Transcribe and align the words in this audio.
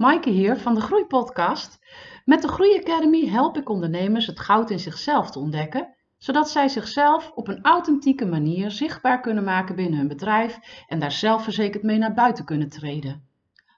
Maaike 0.00 0.30
hier 0.30 0.56
van 0.56 0.74
de 0.74 0.80
Groeipodcast. 0.80 1.78
Met 2.24 2.42
de 2.42 2.48
Groei 2.48 2.78
Academy 2.78 3.26
help 3.26 3.56
ik 3.56 3.68
ondernemers 3.68 4.26
het 4.26 4.40
goud 4.40 4.70
in 4.70 4.78
zichzelf 4.78 5.30
te 5.30 5.38
ontdekken, 5.38 5.94
zodat 6.18 6.50
zij 6.50 6.68
zichzelf 6.68 7.30
op 7.34 7.48
een 7.48 7.62
authentieke 7.62 8.26
manier 8.26 8.70
zichtbaar 8.70 9.20
kunnen 9.20 9.44
maken 9.44 9.76
binnen 9.76 9.98
hun 9.98 10.08
bedrijf 10.08 10.58
en 10.86 10.98
daar 10.98 11.12
zelfverzekerd 11.12 11.82
mee 11.82 11.98
naar 11.98 12.14
buiten 12.14 12.44
kunnen 12.44 12.68
treden. 12.68 13.28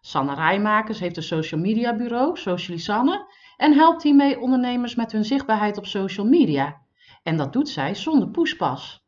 Sanne 0.01 0.35
Rijmakers 0.35 1.01
heeft 1.01 1.17
een 1.17 1.23
social 1.23 1.61
media 1.61 1.97
bureau, 1.97 2.37
Socialisanne, 2.37 3.27
en 3.57 3.73
helpt 3.73 4.03
hiermee 4.03 4.41
ondernemers 4.41 4.95
met 4.95 5.13
hun 5.13 5.25
zichtbaarheid 5.25 5.79
op 5.79 5.87
social 5.87 6.27
media. 6.27 6.81
En 7.23 7.37
dat 7.37 7.53
doet 7.53 7.69
zij 7.69 7.95
zonder 7.95 8.29
poespas. 8.29 9.05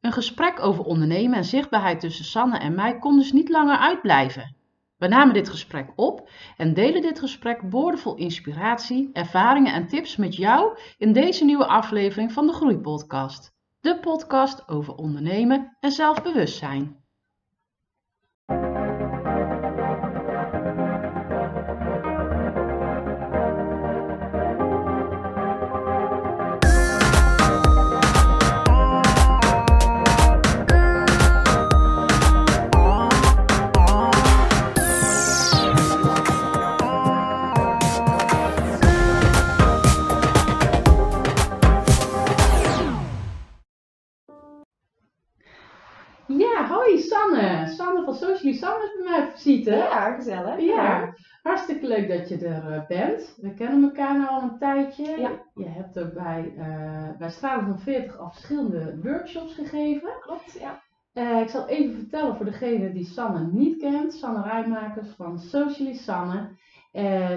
Een 0.00 0.12
gesprek 0.12 0.60
over 0.60 0.84
ondernemen 0.84 1.36
en 1.36 1.44
zichtbaarheid 1.44 2.00
tussen 2.00 2.24
Sanne 2.24 2.58
en 2.58 2.74
mij 2.74 2.98
kon 2.98 3.18
dus 3.18 3.32
niet 3.32 3.48
langer 3.48 3.76
uitblijven. 3.76 4.60
We 5.02 5.08
namen 5.08 5.34
dit 5.34 5.48
gesprek 5.48 5.92
op 5.96 6.28
en 6.56 6.74
delen 6.74 7.02
dit 7.02 7.18
gesprek 7.18 7.70
boordevol 7.70 8.14
inspiratie, 8.14 9.10
ervaringen 9.12 9.72
en 9.72 9.86
tips 9.86 10.16
met 10.16 10.36
jou 10.36 10.78
in 10.98 11.12
deze 11.12 11.44
nieuwe 11.44 11.66
aflevering 11.66 12.32
van 12.32 12.46
de 12.46 12.52
Groeipodcast. 12.52 13.52
De 13.80 13.98
podcast 13.98 14.68
over 14.68 14.94
ondernemen 14.94 15.76
en 15.80 15.90
zelfbewustzijn. 15.90 17.01
Ja, 49.76 50.14
gezellig. 50.14 50.60
Ja, 50.60 51.14
hartstikke 51.42 51.86
leuk 51.86 52.08
dat 52.08 52.28
je 52.28 52.46
er 52.46 52.72
eh, 52.72 52.86
bent. 52.86 53.38
We 53.40 53.54
kennen 53.54 53.82
elkaar 53.82 54.18
nu 54.18 54.26
al 54.26 54.42
een 54.42 54.58
tijdje. 54.58 55.20
Ja. 55.20 55.30
Je 55.54 55.68
hebt 55.68 55.98
ook 55.98 56.12
bij, 56.12 56.52
eh 56.58 57.18
bij 57.18 57.30
Stralen 57.30 57.64
van 57.64 57.78
40 57.78 58.18
al 58.18 58.30
verschillende 58.30 58.98
workshops 59.02 59.54
gegeven. 59.54 60.10
Klopt, 60.20 60.52
ja. 60.60 60.82
Eh, 61.12 61.40
ik 61.40 61.48
zal 61.48 61.68
even 61.68 61.94
vertellen 61.94 62.36
voor 62.36 62.44
degene 62.44 62.92
die 62.92 63.04
Sanne 63.04 63.48
niet 63.52 63.78
kent. 63.78 64.12
Sanne 64.14 64.42
Rijmakers 64.42 65.08
van 65.16 65.38
Socially 65.38 65.94
Sanne. 65.94 66.48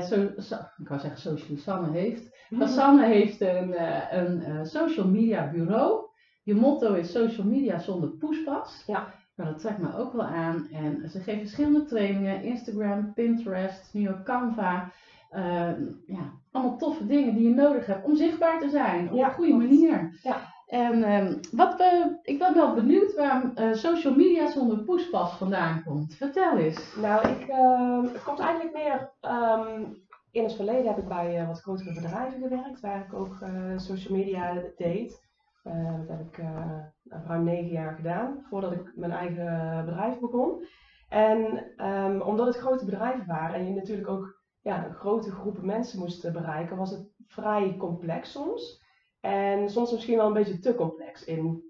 Zo, 0.09 0.30
Sa- 0.38 0.73
ik 0.78 0.88
wou 0.88 1.00
zeggen 1.02 1.19
Socially 1.19 1.59
Sanne 1.59 1.92
heeft. 1.92 2.36
Maar 2.50 2.67
Sanne 2.67 3.06
heeft 3.06 3.42
een, 3.42 3.73
een 4.19 4.66
social 4.66 5.08
media 5.08 5.50
bureau. 5.52 6.03
Je 6.44 6.56
motto 6.56 6.94
is 6.94 7.12
social 7.12 7.47
media 7.47 7.80
zonder 7.80 8.09
poespas. 8.09 8.84
Ja. 8.88 9.08
Nou, 9.36 9.50
dat 9.50 9.59
trekt 9.59 9.78
me 9.78 9.97
ook 9.97 10.14
wel 10.14 10.25
aan. 10.25 10.67
En 10.72 11.09
ze 11.09 11.19
geeft 11.19 11.39
verschillende 11.39 11.83
trainingen. 11.86 12.44
Instagram, 12.44 13.14
Pinterest, 13.14 13.94
nu 13.94 14.09
ook 14.09 14.23
Canva. 14.23 14.91
Eh, 15.30 15.72
ja, 16.05 16.31
allemaal 16.52 16.78
toffe 16.78 17.05
dingen 17.05 17.36
die 17.36 17.47
je 17.50 17.53
nodig 17.56 17.86
hebt 17.86 18.06
om 18.06 18.16
zichtbaar 18.16 18.59
te 18.59 18.69
zijn. 18.69 19.09
Op 19.11 19.16
Ja, 19.17 19.28
een 19.28 19.33
goede 19.33 19.52
klopt. 19.52 19.66
manier. 19.69 20.19
Ja. 20.23 20.53
En 20.67 21.03
ehm, 21.03 21.33
wat 21.52 21.78
we, 21.78 22.19
ik 22.22 22.39
ben 22.39 22.53
wel 22.53 22.73
benieuwd 22.73 23.16
waar 23.16 23.52
eh, 23.56 23.73
social 23.73 24.16
media 24.16 24.52
zonder 24.52 24.78
poespas 24.83 25.31
vandaan 25.38 25.83
komt. 25.83 26.16
Vertel 26.16 26.58
eens. 26.58 26.95
Nou, 27.02 27.28
ik, 27.30 27.47
ehm, 27.47 28.03
het 28.03 28.23
komt 28.23 28.39
eigenlijk 28.39 28.75
meer. 28.75 29.11
ehm, 29.22 29.83
in 30.31 30.44
het 30.44 30.53
verleden 30.53 30.88
heb 30.88 30.97
ik 30.97 31.08
bij 31.08 31.39
eh, 31.39 31.47
wat 31.47 31.61
grotere 31.61 31.94
bedrijven 31.94 32.41
gewerkt, 32.41 32.80
waar 32.80 33.06
ik 33.08 33.13
ook 33.13 33.38
eh, 33.41 33.50
social 33.78 34.17
media 34.17 34.53
deed. 34.78 35.23
Eh, 35.66 35.97
dat 35.97 36.07
heb 36.07 36.28
ik 36.28 36.38
eh, 36.38 36.79
ruim 37.03 37.44
negen 37.44 37.72
jaar 37.72 37.95
gedaan, 37.95 38.45
voordat 38.50 38.72
ik 38.72 38.91
mijn 38.95 39.12
eigen 39.12 39.85
bedrijf 39.85 40.19
begon. 40.19 40.66
En 41.09 41.72
ehm, 41.75 42.22
omdat 42.22 42.47
het 42.47 42.57
grote 42.57 42.85
bedrijven 42.85 43.25
waren 43.28 43.56
en 43.56 43.67
je 43.67 43.73
natuurlijk 43.73 44.07
ook 44.07 44.41
ja, 44.62 44.91
grote 44.94 45.31
groepen 45.31 45.66
mensen 45.66 46.00
moest 46.00 46.31
bereiken, 46.34 46.78
was 46.78 46.91
het 46.91 47.13
vrij 47.28 47.75
complex 47.78 48.31
soms. 48.31 48.84
En 49.19 49.69
soms 49.69 49.91
misschien 49.91 50.17
wel 50.17 50.28
een 50.28 50.34
beetje 50.34 50.59
te 50.59 50.75
complex 50.75 51.23
in 51.23 51.63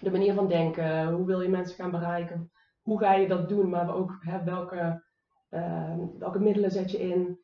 de 0.00 0.10
manier 0.10 0.34
van 0.34 0.48
denken. 0.48 1.12
Hoe 1.12 1.26
wil 1.26 1.40
je 1.40 1.48
mensen 1.48 1.76
gaan 1.76 1.90
bereiken? 1.90 2.50
Hoe 2.82 2.98
ga 2.98 3.14
je 3.14 3.28
dat 3.28 3.48
doen? 3.48 3.68
Maar 3.68 3.94
ook 3.94 4.16
hè, 4.20 4.44
welke, 4.44 5.04
ehm, 5.48 6.06
welke 6.18 6.38
middelen 6.38 6.70
zet 6.70 6.90
je 6.90 6.98
in? 6.98 7.38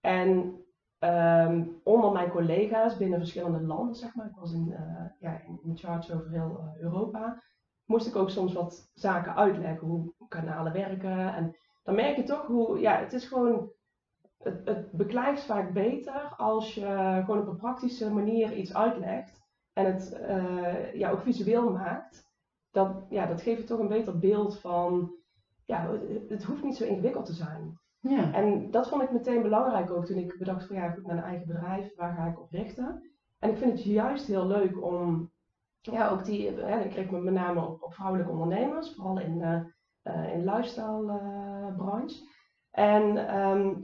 En 0.00 0.61
ehm, 1.02 1.64
onder 1.82 2.12
mijn 2.12 2.30
collega's 2.30 2.96
binnen 2.96 3.18
verschillende 3.18 3.60
landen, 3.60 3.94
zeg 3.94 4.14
maar, 4.14 4.26
ik 4.26 4.36
was 4.36 4.52
in, 4.52 4.72
eh, 4.72 5.04
ja, 5.20 5.40
in, 5.62 5.76
charge 5.76 6.14
over 6.14 6.30
heel 6.30 6.58
eh, 6.58 6.82
Europa, 6.82 7.42
moest 7.84 8.06
ik 8.06 8.16
ook 8.16 8.30
soms 8.30 8.52
wat 8.52 8.90
zaken 8.94 9.34
uitleggen, 9.34 9.88
hoe 9.88 10.12
kanalen 10.28 10.72
werken. 10.72 11.34
En 11.34 11.56
dan 11.82 11.94
merk 11.94 12.16
je 12.16 12.22
toch 12.22 12.46
hoe, 12.46 12.80
ja, 12.80 12.98
het 12.98 13.12
is 13.12 13.24
gewoon, 13.24 13.70
het, 14.38 14.60
het 14.64 14.92
beklijft 14.92 15.44
vaak 15.44 15.72
beter 15.72 16.34
als 16.36 16.74
je 16.74 17.22
gewoon 17.24 17.40
op 17.40 17.46
een 17.46 17.56
praktische 17.56 18.12
manier 18.12 18.52
iets 18.52 18.74
uitlegt 18.74 19.40
en 19.72 19.86
het 19.86 20.12
eh, 20.12 20.94
ja, 20.94 21.10
ook 21.10 21.22
visueel 21.22 21.70
maakt. 21.70 22.30
Dat, 22.70 23.06
ja, 23.08 23.26
dat 23.26 23.42
geeft 23.42 23.60
je 23.60 23.66
toch 23.66 23.78
een 23.78 23.88
beter 23.88 24.18
beeld 24.18 24.58
van, 24.58 25.14
ja, 25.64 25.98
het 26.28 26.44
hoeft 26.44 26.62
niet 26.62 26.76
zo 26.76 26.84
ingewikkeld 26.84 27.26
te 27.26 27.34
zijn. 27.34 27.80
Ja. 28.02 28.32
En 28.32 28.70
dat 28.70 28.88
vond 28.88 29.02
ik 29.02 29.12
meteen 29.12 29.42
belangrijk 29.42 29.90
ook 29.90 30.04
toen 30.04 30.18
ik 30.18 30.38
bedacht 30.38 30.66
van 30.66 30.76
ja, 30.76 30.90
goed, 30.90 31.06
mijn 31.06 31.22
eigen 31.22 31.46
bedrijf, 31.46 31.94
waar 31.96 32.14
ga 32.14 32.26
ik 32.26 32.40
op 32.40 32.50
richten? 32.50 33.10
En 33.38 33.50
ik 33.50 33.56
vind 33.56 33.72
het 33.72 33.82
juist 33.84 34.26
heel 34.26 34.46
leuk 34.46 34.82
om, 34.82 35.30
ja, 35.80 36.08
ook 36.08 36.24
die, 36.24 36.50
hè, 36.50 36.80
ik 36.80 36.94
richt 36.94 37.10
me 37.10 37.20
met 37.20 37.34
name 37.34 37.60
op, 37.60 37.82
op 37.82 37.94
vrouwelijke 37.94 38.32
ondernemers, 38.32 38.94
vooral 38.94 39.20
in, 39.20 39.42
eh 39.42 39.60
eh 40.02 40.34
in 40.34 40.44
lifestyle 40.44 41.12
eh. 41.12 42.04
En 42.70 43.28
ehm, 43.28 43.74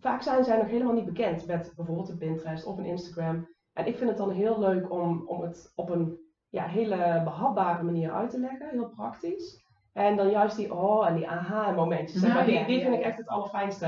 vaak 0.00 0.22
zijn 0.22 0.44
zij 0.44 0.56
nog 0.56 0.66
helemaal 0.66 0.94
niet 0.94 1.04
bekend 1.04 1.46
met 1.46 1.72
bijvoorbeeld 1.76 2.08
een 2.08 2.18
Pinterest 2.18 2.66
of 2.66 2.78
een 2.78 2.84
Instagram. 2.84 3.48
En 3.72 3.86
ik 3.86 3.96
vind 3.96 4.08
het 4.10 4.18
dan 4.18 4.30
heel 4.30 4.60
leuk 4.60 4.90
om, 4.90 5.26
om 5.26 5.42
het 5.42 5.72
op 5.74 5.90
een 5.90 6.18
ja, 6.48 6.66
hele 6.66 7.20
behapbare 7.24 7.82
manier 7.82 8.12
uit 8.12 8.30
te 8.30 8.40
leggen, 8.40 8.68
heel 8.68 8.88
praktisch. 8.88 9.63
En 9.94 10.16
dan 10.16 10.30
juist 10.30 10.56
die 10.56 10.74
oh 10.74 11.08
en 11.08 11.14
die 11.14 11.28
aha 11.28 11.70
momentjes, 11.70 12.20
zeg 12.20 12.34
maar, 12.34 12.44
die, 12.44 12.54
ja, 12.54 12.66
die 12.66 12.76
ja, 12.76 12.82
vind 12.82 12.94
ik 12.94 13.02
echt 13.02 13.16
het 13.16 13.28
allerfijnste. 13.28 13.86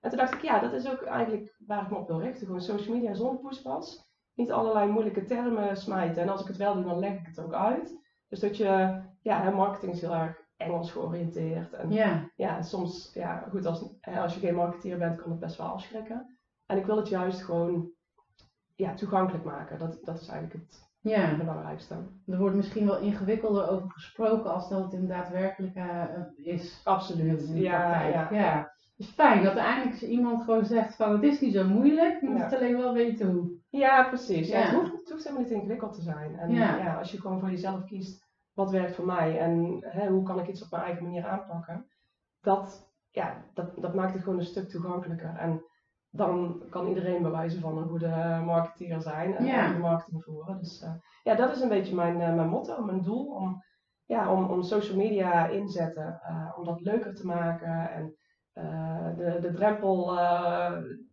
En 0.00 0.10
toen 0.10 0.18
dacht 0.18 0.34
ik, 0.34 0.42
ja, 0.42 0.58
dat 0.58 0.72
is 0.72 0.90
ook 0.90 1.02
eigenlijk 1.02 1.56
waar 1.66 1.82
ik 1.82 1.90
me 1.90 1.96
op 1.96 2.08
wil 2.08 2.20
richten. 2.20 2.46
Gewoon 2.46 2.60
social 2.60 2.94
media 2.94 3.14
zonder 3.14 3.40
poespas. 3.40 4.10
Niet 4.34 4.52
allerlei 4.52 4.90
moeilijke 4.90 5.24
termen 5.24 5.76
smijten. 5.76 6.22
En 6.22 6.28
als 6.28 6.40
ik 6.40 6.46
het 6.46 6.56
wel 6.56 6.74
doe, 6.74 6.84
dan 6.84 6.98
leg 6.98 7.12
ik 7.12 7.26
het 7.26 7.40
ook 7.40 7.54
uit. 7.54 7.98
Dus 8.28 8.40
dat 8.40 8.56
je, 8.56 9.02
ja, 9.20 9.50
marketing 9.50 9.92
is 9.92 10.00
heel 10.00 10.14
erg 10.14 10.44
Engels 10.56 10.92
georiënteerd. 10.92 11.72
En 11.72 11.90
Ja. 11.90 12.30
ja, 12.36 12.62
soms, 12.62 13.10
ja, 13.14 13.46
goed, 13.50 13.66
als, 13.66 13.84
als 14.00 14.34
je 14.34 14.40
geen 14.40 14.54
marketeer 14.54 14.98
bent, 14.98 15.20
kan 15.22 15.30
het 15.30 15.40
best 15.40 15.56
wel 15.56 15.66
afschrikken. 15.66 16.38
En 16.66 16.78
ik 16.78 16.86
wil 16.86 16.96
het 16.96 17.08
juist 17.08 17.42
gewoon, 17.42 17.90
ja, 18.74 18.94
toegankelijk 18.94 19.44
maken. 19.44 19.78
Dat, 19.78 19.98
dat 20.02 20.20
is 20.20 20.28
eigenlijk 20.28 20.62
het 20.62 20.85
ja. 21.08 21.36
belangrijkste. 21.36 21.94
Er 22.26 22.38
wordt 22.38 22.56
misschien 22.56 22.86
wel 22.86 22.98
ingewikkelder 22.98 23.68
over 23.70 23.90
gesproken 23.90 24.52
als 24.52 24.68
dat 24.68 24.82
het 24.82 24.92
in 24.92 25.06
daadwerkelijkheid 25.08 26.32
is. 26.36 26.80
Absoluut. 26.84 27.42
in 27.42 27.54
de 27.54 27.60
Ja, 27.60 27.80
praktijk. 27.90 28.30
ja. 28.30 28.36
ja. 28.38 28.74
Het 28.96 29.06
is 29.06 29.12
fijn 29.12 29.42
dat 29.44 29.52
er 29.52 29.58
eindelijk 29.58 30.00
iemand 30.00 30.42
gewoon 30.44 30.64
zegt 30.64 30.96
van 30.96 31.12
het 31.12 31.22
is 31.22 31.40
niet 31.40 31.52
zo 31.54 31.68
moeilijk, 31.68 32.20
je 32.20 32.28
moet 32.28 32.38
Ja. 32.38 32.44
het 32.44 32.54
alleen 32.54 32.76
wel 32.76 32.92
weten 32.94 33.30
hoe. 33.30 33.50
Ja, 33.70 34.08
precies. 34.08 34.48
Ja. 34.48 34.58
Het, 34.60 34.70
hoeft, 34.74 34.92
het 34.92 35.10
hoeft 35.10 35.22
helemaal 35.24 35.42
niet 35.44 35.52
ingewikkeld 35.52 35.94
te 35.94 36.00
zijn. 36.02 36.38
En 36.38 36.50
Ja. 36.52 36.76
ja. 36.76 36.94
als 36.98 37.10
je 37.12 37.20
gewoon 37.20 37.40
voor 37.40 37.50
jezelf 37.50 37.84
kiest, 37.84 38.24
wat 38.54 38.70
werkt 38.70 38.94
voor 38.94 39.06
mij 39.06 39.38
en 39.38 39.76
hè, 39.80 40.08
hoe 40.08 40.22
kan 40.22 40.38
ik 40.38 40.48
iets 40.48 40.62
op 40.64 40.70
mijn 40.70 40.82
eigen 40.82 41.02
manier 41.02 41.26
aanpakken, 41.26 41.86
dat, 42.40 42.90
ja, 43.10 43.44
dat, 43.54 43.70
dat 43.76 43.94
maakt 43.94 44.12
het 44.12 44.22
gewoon 44.22 44.38
een 44.38 44.44
stuk 44.44 44.68
toegankelijker. 44.68 45.34
En 45.38 45.62
dan 46.10 46.62
kan 46.70 46.86
iedereen 46.88 47.22
bewijzen 47.22 47.60
van 47.60 47.78
een 47.78 47.88
goede 47.88 48.42
marketeer 48.44 49.00
zijn 49.00 49.36
en 49.36 49.44
Ja. 49.44 49.66
goede 49.66 49.80
marketing 49.80 50.24
voeren. 50.24 50.58
Dus 50.58 50.82
eh, 50.82 50.90
ja, 51.22 51.34
dat 51.34 51.54
is 51.54 51.60
een 51.60 51.68
beetje 51.68 51.94
mijn, 51.94 52.20
eh, 52.20 52.34
mijn 52.34 52.48
motto, 52.48 52.84
mijn 52.84 53.02
doel 53.02 53.26
om, 53.26 53.62
ja, 54.06 54.32
om, 54.32 54.44
om 54.44 54.62
social 54.62 54.96
media 54.96 55.46
inzetten, 55.46 56.20
eh, 56.22 56.52
om 56.58 56.64
dat 56.64 56.80
leuker 56.80 57.14
te 57.14 57.26
maken 57.26 57.90
en 57.90 58.16
de, 59.16 59.38
de 59.40 59.52
drempel 59.52 60.14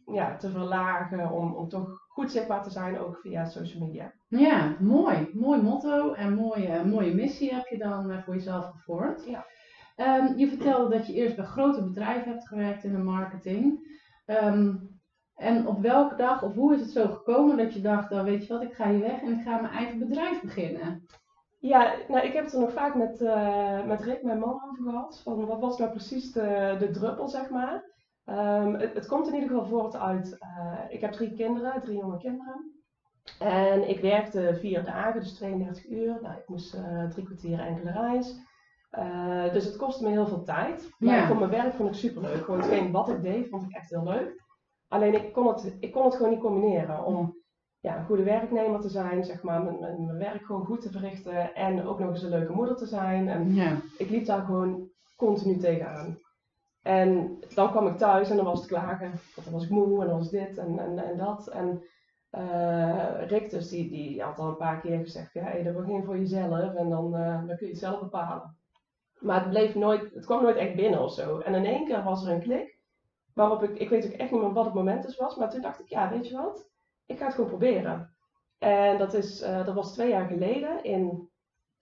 ja, 0.06 0.36
te 0.38 0.50
verlagen 0.50 1.32
om, 1.32 1.54
om 1.56 1.70
toch 1.70 2.02
goed 2.08 2.32
zichtbaar 2.32 2.64
te 2.64 2.70
zijn, 2.70 3.00
ook 3.00 3.18
via 3.18 3.46
social 3.46 3.86
media. 3.86 4.12
Ja, 4.28 4.76
mooi. 4.80 5.30
Mooi 5.34 5.62
motto 5.62 6.14
en 6.14 6.34
mooie, 6.34 6.86
mooie 6.86 7.14
missie 7.16 7.54
heb 7.54 7.66
je 7.68 7.78
dan 7.78 8.22
voor 8.24 8.34
jezelf 8.34 8.66
gevormd. 8.66 9.26
Ja. 9.26 9.46
Ehm, 9.96 10.38
je 10.38 10.48
vertelde 10.48 10.98
dat 10.98 11.08
je 11.08 11.14
eerst 11.14 11.36
bij 11.36 11.46
grote 11.46 11.84
bedrijven 11.84 12.32
hebt 12.32 12.48
gewerkt 12.48 12.84
in 12.84 12.92
de 12.92 12.98
marketing. 13.04 13.92
Ehm, 14.26 14.76
en 15.36 15.68
op 15.68 15.82
welke 15.82 16.16
dag 16.16 16.44
of 16.44 16.54
hoe 16.54 16.74
is 16.74 16.80
het 16.80 16.90
zo 16.90 17.08
gekomen 17.08 17.58
dat 17.58 17.74
je 17.74 17.82
dacht, 17.82 18.10
nou 18.10 18.26
weet 18.26 18.48
je 18.48 18.54
wat, 18.54 18.62
ik 18.64 18.74
ga 18.74 18.90
hier 18.90 19.00
weg 19.00 19.22
en 19.22 19.40
ik 19.40 19.44
ga 19.44 19.62
mijn 19.62 19.74
eigen 19.74 20.00
bedrijf 20.00 20.42
beginnen? 20.42 21.06
Ja, 21.60 21.96
nou, 22.08 22.26
ik 22.26 22.34
heb 22.34 22.44
het 22.44 22.54
er 22.54 22.60
nog 22.60 22.72
vaak 22.72 22.96
met, 22.96 23.22
eh, 23.22 23.86
met 23.86 24.02
Rick, 24.02 24.24
mijn 24.24 24.40
man, 24.40 24.62
over 24.70 24.84
gehad. 24.84 25.22
Van 25.24 25.46
wat 25.46 25.60
was 25.60 25.78
nou 25.78 25.92
precies 25.92 26.32
de, 26.32 26.76
de 26.80 26.90
druppel, 26.90 27.28
zeg 27.28 27.50
maar. 27.50 27.84
Ehm, 28.26 28.74
het, 28.74 28.94
het 28.94 29.06
komt 29.06 29.28
in 29.28 29.34
ieder 29.34 29.50
geval 29.50 29.66
voort 29.66 29.96
uit, 29.96 30.38
eh, 30.40 30.80
ik 30.90 31.02
heb 31.02 31.12
drie 31.12 31.34
kinderen, 31.34 31.82
drie 31.82 31.98
jonge 31.98 32.18
kinderen. 32.18 32.72
En 33.40 33.90
ik 33.90 34.00
werkte 34.00 34.58
vier 34.60 34.84
dagen, 34.84 35.22
dus 35.22 35.34
32 35.34 35.90
uur. 35.90 36.18
Nou, 36.22 36.38
ik 36.38 36.48
moest 36.48 36.74
eh, 36.74 37.10
drie 37.10 37.26
kwartier 37.26 37.60
enkele 37.60 37.92
reis. 37.92 38.36
Eh, 38.94 39.54
dus 39.54 39.66
het 39.66 39.76
kostte 39.76 40.04
me 40.04 40.10
heel 40.10 40.28
veel 40.28 40.44
tijd. 40.44 40.90
Maar 41.00 41.16
Ja. 41.16 41.28
voor 41.28 41.38
mijn 41.38 41.50
werk 41.50 41.74
vond 41.74 41.90
ik 41.90 41.96
superleuk. 41.96 42.44
Gewoon 42.44 42.60
hetgeen 42.60 42.92
wat 42.92 43.10
ik 43.10 43.22
deed, 43.22 43.50
vond 43.50 43.64
ik 43.64 43.72
echt 43.76 43.90
heel 43.90 44.04
leuk. 44.04 44.42
Alleen 44.88 45.14
ik 45.14 45.34
kon 45.34 45.48
het, 45.48 45.76
ik 45.80 45.92
kon 45.92 46.06
het 46.06 46.16
gewoon 46.16 46.32
niet 46.32 46.40
combineren 46.42 47.06
om 47.06 47.36
ja, 47.80 47.98
een 47.98 48.06
goede 48.06 48.24
werknemer 48.24 48.80
te 48.80 48.90
zijn, 48.90 49.24
zeg 49.24 49.44
maar, 49.44 49.64
mijn, 49.64 49.80
mijn, 49.80 50.06
mijn 50.06 50.18
werk 50.18 50.46
gewoon 50.46 50.66
goed 50.66 50.82
te 50.82 50.92
verrichten 50.92 51.56
en 51.56 51.86
ook 51.88 52.00
nog 52.00 52.10
eens 52.10 52.24
een 52.24 52.30
leuke 52.30 52.54
moeder 52.54 52.76
te 52.76 52.86
zijn. 52.86 53.28
En 53.30 53.54
Ja. 53.54 53.72
ik 53.98 54.10
liep 54.10 54.26
daar 54.26 54.42
gewoon 54.46 54.90
continu 55.18 55.58
tegenaan. 55.58 56.18
En 56.84 57.40
dan 57.56 57.70
kwam 57.72 57.88
ik 57.88 57.98
thuis 57.98 58.30
en 58.30 58.36
dan 58.36 58.46
was 58.46 58.60
het 58.60 58.68
klagen. 58.68 59.10
Want 59.10 59.44
dan 59.44 59.54
was 59.54 59.64
ik 59.64 59.70
moe 59.70 60.02
en 60.02 60.08
dan 60.08 60.18
was 60.18 60.30
dit 60.30 60.58
en, 60.58 60.80
en, 60.80 61.00
en 61.10 61.18
dat. 61.18 61.48
En 61.48 61.84
Rick 63.28 63.50
dus, 63.50 63.70
die, 63.70 63.90
die 63.90 64.22
had 64.22 64.40
al 64.40 64.48
een 64.48 64.58
paar 64.58 64.80
keer 64.80 65.00
gezegd, 65.00 65.34
ja, 65.34 65.44
hey, 65.44 65.64
dat 65.64 65.76
begin 65.76 66.04
voor 66.04 66.18
jezelf 66.18 66.74
en 66.76 66.90
dan, 66.90 67.16
eh, 67.16 67.48
dan 67.48 67.58
kun 67.58 67.66
je 67.68 67.72
het 67.74 67.78
zelf 67.82 68.00
bepalen. 68.00 68.58
Maar 69.24 69.40
het, 69.40 69.50
bleef 69.50 69.76
nooit, 69.76 70.14
het 70.14 70.26
kwam 70.26 70.42
nooit 70.42 70.56
echt 70.56 70.76
binnen 70.76 71.02
of 71.02 71.14
zo. 71.14 71.40
En 71.40 71.54
in 71.54 71.66
één 71.66 71.86
keer 71.86 72.04
was 72.04 72.26
er 72.26 72.32
een 72.32 72.42
klik, 72.42 72.80
waarop 73.34 73.64
ik, 73.64 73.80
ik 73.80 73.90
weet 73.90 74.06
ook 74.06 74.12
echt 74.12 74.32
niet 74.32 74.42
meer 74.42 74.54
wat 74.54 74.66
het 74.66 74.74
moment 74.74 75.04
dus 75.04 75.18
was, 75.18 75.36
maar 75.36 75.50
toen 75.50 75.62
dacht 75.62 75.80
ik, 75.80 75.88
ja, 75.88 76.10
weet 76.10 76.28
je 76.28 76.38
wat, 76.38 76.70
ik 77.06 77.18
ga 77.18 77.26
het 77.26 77.34
gewoon 77.34 77.50
proberen. 77.50 78.16
En 78.58 78.98
dat, 78.98 79.14
is, 79.14 79.42
eh, 79.42 79.66
dat 79.66 79.76
was 79.76 79.94
twee 79.94 80.10
jaar 80.10 80.28
geleden, 80.28 80.84
in 80.84 81.30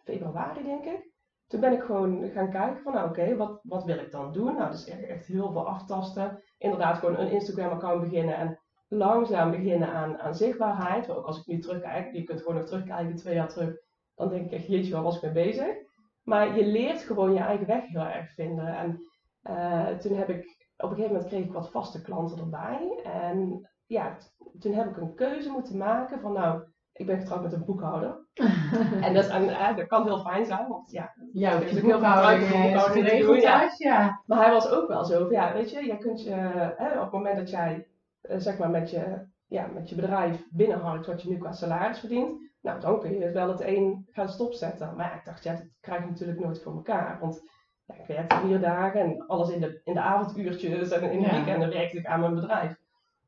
februari 0.03 0.63
denk 0.63 0.85
ik. 0.85 1.09
Toen 1.47 1.59
ben 1.59 1.73
ik 1.73 1.83
gewoon 1.83 2.29
gaan 2.29 2.49
kijken 2.49 2.81
van, 2.81 2.93
nou 2.93 3.09
oké, 3.09 3.35
wat, 3.35 3.59
wat 3.63 3.83
wil 3.83 3.97
ik 3.97 4.11
dan 4.11 4.31
doen? 4.31 4.55
Nou, 4.55 4.71
dus 4.71 4.88
echt, 4.88 5.03
echt 5.03 5.25
heel 5.25 5.51
veel 5.51 5.67
aftasten. 5.67 6.43
Inderdaad 6.57 6.97
gewoon 6.97 7.17
een 7.17 7.31
Instagram-account 7.31 8.01
beginnen 8.01 8.35
en 8.35 8.59
langzaam 8.88 9.51
beginnen 9.51 9.88
aan, 9.88 10.19
aan 10.19 10.35
zichtbaarheid. 10.35 11.09
Ook 11.09 11.25
als 11.25 11.39
ik 11.39 11.45
nu 11.45 11.59
terugkijk, 11.59 12.13
je 12.13 12.23
kunt 12.23 12.39
gewoon 12.39 12.55
nog 12.55 12.65
terugkijken 12.65 13.15
twee 13.15 13.35
jaar 13.35 13.49
terug, 13.49 13.75
dan 14.15 14.29
denk 14.29 14.45
ik 14.45 14.51
echt, 14.51 14.67
jeetje, 14.67 14.93
waar 14.93 15.03
was 15.03 15.15
ik 15.15 15.21
mee 15.21 15.31
bezig? 15.31 15.75
Maar 16.23 16.57
je 16.57 16.65
leert 16.65 17.01
gewoon 17.01 17.33
je 17.33 17.39
eigen 17.39 17.68
weg 17.68 17.85
heel 17.85 18.06
erg 18.06 18.33
vinden. 18.33 18.77
En 18.77 19.01
eh, 19.41 19.97
toen 19.97 20.18
heb 20.18 20.29
ik, 20.29 20.68
op 20.77 20.89
een 20.89 20.95
gegeven 20.95 21.12
moment 21.13 21.27
kreeg 21.27 21.45
ik 21.45 21.53
wat 21.53 21.71
vaste 21.71 22.01
klanten 22.01 22.38
erbij. 22.38 23.00
En 23.03 23.69
ja, 23.85 24.18
toen 24.59 24.73
heb 24.73 24.89
ik 24.89 24.97
een 24.97 25.15
keuze 25.15 25.50
moeten 25.50 25.77
maken 25.77 26.19
van, 26.19 26.33
nou, 26.33 26.63
ik 26.94 27.06
ben 27.06 27.19
getrouwd 27.19 27.41
met 27.41 27.53
een 27.53 27.65
boekhouder. 27.65 28.25
En 29.06 29.13
dat, 29.13 29.27
eh, 29.27 29.75
dat 29.75 29.88
kan 29.88 30.03
heel 30.03 30.19
fijn 30.19 30.45
zijn, 30.45 30.68
want 30.68 30.91
ja, 30.91 31.13
Ja, 31.33 31.56
op 31.56 31.62
is 31.62 31.77
ook 31.77 31.83
heel 31.83 32.00
veel 32.00 32.07
eh, 32.07 32.41
is 32.41 32.50
boekhouding 32.50 32.81
te 32.81 32.91
geregeld 32.91 33.25
doen, 33.25 33.41
ja. 33.41 33.59
thuis, 33.59 33.77
ja. 33.77 34.21
Maar 34.25 34.44
hij 34.44 34.51
was 34.51 34.69
ook 34.69 34.88
wel 34.88 35.06
zo 35.06 35.24
van, 35.24 35.31
ja, 35.31 35.53
weet 35.53 35.71
je, 35.71 35.85
jij 35.85 35.97
kunt 35.97 36.24
je, 36.24 36.31
hè, 36.77 36.95
op 36.95 37.01
het 37.01 37.12
moment 37.12 37.38
dat 37.38 37.50
jij, 37.50 37.88
eh, 38.21 38.38
zeg 38.39 38.57
maar, 38.57 38.69
met 38.69 38.89
je, 38.89 39.27
ja, 39.47 39.67
met 39.74 39.89
je 39.89 39.95
bedrijf 39.95 40.47
binnenharkt 40.50 41.07
wat 41.07 41.21
je 41.21 41.29
nu 41.29 41.38
qua 41.38 41.51
salaris 41.51 42.00
verdient, 42.00 42.50
nou, 42.61 42.79
dan 42.79 42.99
kun 42.99 43.17
je 43.19 43.31
wel 43.31 43.49
het 43.49 43.61
een 43.61 44.07
gaan 44.11 44.29
stopzetten. 44.29 44.95
Maar 44.95 45.05
ja, 45.05 45.13
ik 45.19 45.25
dacht, 45.25 45.43
ja, 45.43 45.53
dat 45.53 45.67
krijg 45.79 46.03
je 46.03 46.09
natuurlijk 46.09 46.39
nooit 46.39 46.61
voor 46.61 46.73
elkaar. 46.73 47.19
Want 47.19 47.41
ja, 47.85 47.95
ik 47.95 48.05
werkte 48.07 48.35
vier 48.35 48.59
dagen 48.59 49.01
en 49.01 49.27
alles 49.27 49.49
in 49.49 49.59
de, 49.61 49.81
in 49.83 49.93
de 49.93 49.99
avonduurtjes 50.01 50.91
en 50.91 51.11
in 51.11 51.21
de 51.21 51.25
Ja. 51.27 51.31
weekenden 51.33 51.69
werkte 51.69 51.97
ik 51.97 52.05
aan 52.05 52.19
mijn 52.19 52.35
bedrijf. 52.35 52.79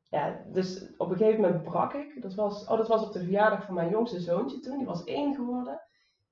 Ja, 0.08 0.40
dus 0.52 0.94
op 0.96 1.10
een 1.10 1.16
gegeven 1.16 1.40
moment 1.40 1.62
brak 1.62 1.92
ik. 1.94 2.22
Dat 2.22 2.34
was, 2.34 2.66
oh, 2.68 2.76
dat 2.76 2.88
was 2.88 3.06
op 3.06 3.12
de 3.12 3.18
verjaardag 3.22 3.64
van 3.64 3.74
mijn 3.74 3.90
jongste 3.90 4.20
zoontje 4.20 4.60
toen, 4.60 4.76
die 4.78 4.86
was 4.86 5.04
één 5.04 5.34
geworden. 5.34 5.80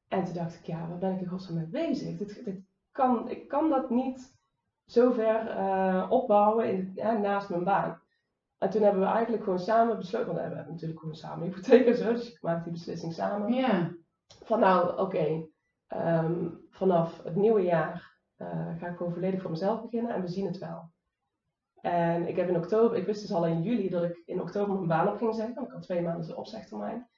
En 0.09 0.25
toen 0.25 0.35
dacht 0.35 0.55
ik, 0.55 0.65
ja, 0.67 0.89
waar 0.89 0.99
ben 0.99 1.13
ik 1.13 1.21
in 1.21 1.27
godsnaam 1.27 1.57
mee 1.57 1.87
bezig? 1.89 2.17
Dit, 2.19 2.45
dit 2.45 2.61
kan, 2.93 3.31
ik 3.31 3.49
kan 3.49 3.69
dat 3.69 3.91
niet 3.91 4.35
zo 4.87 5.13
ver 5.13 5.49
eh, 5.51 6.07
opbouwen 6.11 6.69
in, 6.69 6.93
ja, 6.95 7.13
naast 7.13 7.49
mijn 7.49 7.65
baan. 7.65 8.02
En 8.63 8.71
toen 8.71 8.83
hebben 8.83 9.03
we 9.03 9.09
eigenlijk 9.09 9.45
gewoon 9.45 9.59
samen 9.59 9.97
besloten, 9.97 10.27
want 10.27 10.39
we 10.39 10.55
hebben 10.55 10.73
natuurlijk 10.73 11.01
gewoon 11.01 11.15
samen 11.15 11.47
een 11.47 11.53
hypotheek 11.53 11.87
en 11.87 11.97
zo, 11.97 12.13
dus 12.13 12.33
ik 12.33 12.43
maak 12.43 12.65
die 12.65 12.73
beslissing 12.73 13.13
samen. 13.13 13.53
Ja. 13.53 13.95
Van 14.45 14.61
nou, 14.61 14.99
oké, 14.99 15.47
ehm, 15.87 16.49
vanaf 16.71 17.23
het 17.23 17.37
nieuwe 17.37 17.63
jaar 17.63 18.19
eh, 18.37 18.79
ga 18.79 18.87
ik 18.87 18.97
gewoon 18.97 19.13
volledig 19.13 19.41
voor 19.41 19.51
mezelf 19.51 19.83
beginnen 19.83 20.15
en 20.15 20.21
we 20.21 20.29
zien 20.29 20.47
het 20.47 20.59
wel. 20.59 20.91
En 21.81 22.29
ik 22.29 22.37
heb 22.37 22.49
in 22.49 22.57
oktober, 22.57 22.97
ik 22.97 23.07
wist 23.07 23.21
dus 23.21 23.33
al 23.33 23.47
in 23.47 23.63
juli 23.63 23.89
dat 23.89 24.03
ik 24.03 24.23
in 24.27 24.41
oktober 24.41 24.75
mijn 24.75 24.89
baan 24.89 25.09
op 25.09 25.17
ging 25.17 25.35
zeggen, 25.35 25.55
want 25.55 25.67
ik 25.67 25.73
had 25.73 25.83
twee 25.83 26.03
maanden 26.03 26.27
de 26.27 26.37
opzegtermijn. 26.37 27.09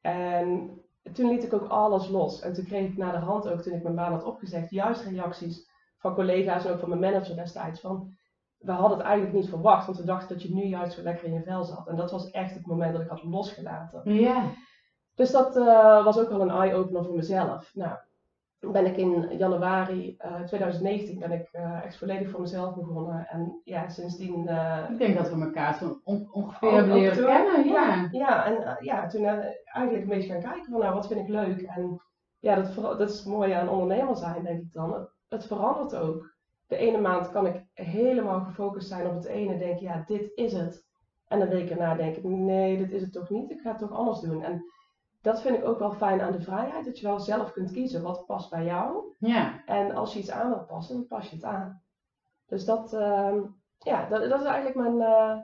En 0.00 0.80
toen 1.12 1.28
liet 1.28 1.44
ik 1.44 1.52
ook 1.52 1.68
alles 1.68 2.08
los. 2.08 2.40
En 2.40 2.52
toen 2.52 2.64
kreeg 2.64 2.90
ik 2.90 2.96
na 2.96 3.10
de 3.10 3.24
hand 3.24 3.48
ook, 3.48 3.62
toen 3.62 3.74
ik 3.74 3.82
mijn 3.82 3.94
baan 3.94 4.12
had 4.12 4.24
opgezegd, 4.24 4.70
juist 4.70 5.02
reacties 5.02 5.70
van 5.98 6.14
collega's 6.14 6.64
en 6.64 6.72
ook 6.72 6.80
van 6.80 6.88
mijn 6.88 7.00
manager 7.00 7.36
destijds 7.36 7.80
van, 7.80 8.16
we 8.64 8.72
hadden 8.72 8.98
het 8.98 9.06
eigenlijk 9.06 9.36
niet 9.36 9.48
verwacht, 9.48 9.86
want 9.86 9.98
we 9.98 10.04
dachten 10.04 10.28
dat 10.28 10.42
je 10.42 10.54
nu 10.54 10.62
juist 10.64 10.92
zo 10.92 11.02
lekker 11.02 11.26
in 11.26 11.32
je 11.32 11.42
vel 11.42 11.64
zat. 11.64 11.86
En 11.88 11.96
dat 11.96 12.10
was 12.10 12.30
echt 12.30 12.54
het 12.54 12.66
moment 12.66 12.92
dat 12.92 13.02
ik 13.02 13.08
had 13.08 13.22
losgelaten. 13.24 14.14
Ja. 14.14 14.42
Dus 15.14 15.30
dat 15.30 15.56
eh, 15.56 16.04
was 16.04 16.18
ook 16.18 16.28
wel 16.28 16.40
een 16.40 16.50
eye-opener 16.50 17.04
voor 17.04 17.14
mezelf. 17.16 17.70
Nou, 17.74 17.96
ben 18.60 18.86
ik 18.86 18.96
in 18.96 19.36
januari 19.38 20.14
eh, 20.18 20.40
2019 20.40 21.18
ben 21.18 21.32
ik 21.32 21.48
eh, 21.52 21.84
echt 21.84 21.96
volledig 21.98 22.30
voor 22.30 22.40
mezelf 22.40 22.74
begonnen. 22.74 23.26
En 23.28 23.60
ja, 23.64 23.88
sindsdien... 23.88 24.48
eh, 24.48 24.78
Ik 24.90 24.98
denk 24.98 25.16
dat 25.16 25.30
we 25.32 25.40
elkaar 25.44 25.74
zo 25.74 26.00
on- 26.04 26.28
ongeveer 26.32 26.68
ook- 26.68 26.74
hebben 26.74 26.94
leren 26.94 27.24
kennen, 27.24 27.64
ja. 27.68 28.08
Ja, 28.10 28.44
en 28.46 28.62
eh, 28.66 28.74
ja, 28.80 29.06
toen 29.06 29.24
eh, 29.24 29.38
eigenlijk 29.64 30.02
een 30.02 30.08
beetje 30.08 30.32
gaan 30.32 30.42
kijken 30.52 30.70
van 30.70 30.80
nou, 30.80 30.94
wat 30.94 31.06
vind 31.06 31.20
ik 31.20 31.28
leuk. 31.28 31.62
En 31.62 32.00
ja, 32.38 32.54
dat, 32.54 32.74
dat 32.98 33.10
is 33.10 33.16
het 33.18 33.26
mooie 33.26 33.54
aan 33.54 33.68
ondernemer 33.68 34.16
zijn, 34.16 34.42
denk 34.44 34.60
ik 34.60 34.72
dan. 34.72 34.92
Het, 34.92 35.08
het 35.28 35.46
verandert 35.46 35.94
ook. 35.96 36.33
De 36.74 36.80
ene 36.80 37.00
maand 37.00 37.30
kan 37.30 37.46
ik 37.46 37.64
helemaal 37.72 38.40
gefocust 38.40 38.88
zijn 38.88 39.06
op 39.06 39.14
het 39.14 39.24
ene, 39.24 39.58
denk 39.58 39.78
ja, 39.78 40.02
dit 40.06 40.30
is 40.34 40.52
het. 40.52 40.86
En 41.28 41.40
een 41.40 41.48
week 41.48 41.70
erna 41.70 41.94
denk 41.94 42.16
ik, 42.16 42.24
nee, 42.24 42.78
dit 42.78 42.92
is 42.92 43.02
het 43.02 43.12
toch 43.12 43.30
niet, 43.30 43.50
ik 43.50 43.60
ga 43.60 43.70
het 43.70 43.78
toch 43.78 43.92
anders 43.92 44.20
doen. 44.20 44.42
En 44.42 44.64
dat 45.22 45.42
vind 45.42 45.56
ik 45.56 45.64
ook 45.64 45.78
wel 45.78 45.92
fijn 45.92 46.20
aan 46.20 46.32
de 46.32 46.40
vrijheid, 46.40 46.84
dat 46.84 46.98
je 46.98 47.06
wel 47.06 47.20
zelf 47.20 47.52
kunt 47.52 47.70
kiezen 47.70 48.02
wat 48.02 48.26
past 48.26 48.50
bij 48.50 48.64
jou. 48.64 49.14
Ja. 49.18 49.64
En 49.64 49.94
als 49.94 50.12
je 50.12 50.18
iets 50.18 50.30
aan 50.30 50.48
wilt 50.48 50.66
passen, 50.66 50.94
dan 50.96 51.06
pas 51.06 51.30
je 51.30 51.36
het 51.36 51.44
aan. 51.44 51.82
Dus 52.46 52.64
dat, 52.64 52.92
ehm, 52.92 53.40
ja, 53.78 54.08
dat, 54.08 54.28
dat 54.30 54.40
is 54.40 54.46
eigenlijk 54.46 54.76
mijn, 54.76 55.00
eh, 55.00 55.38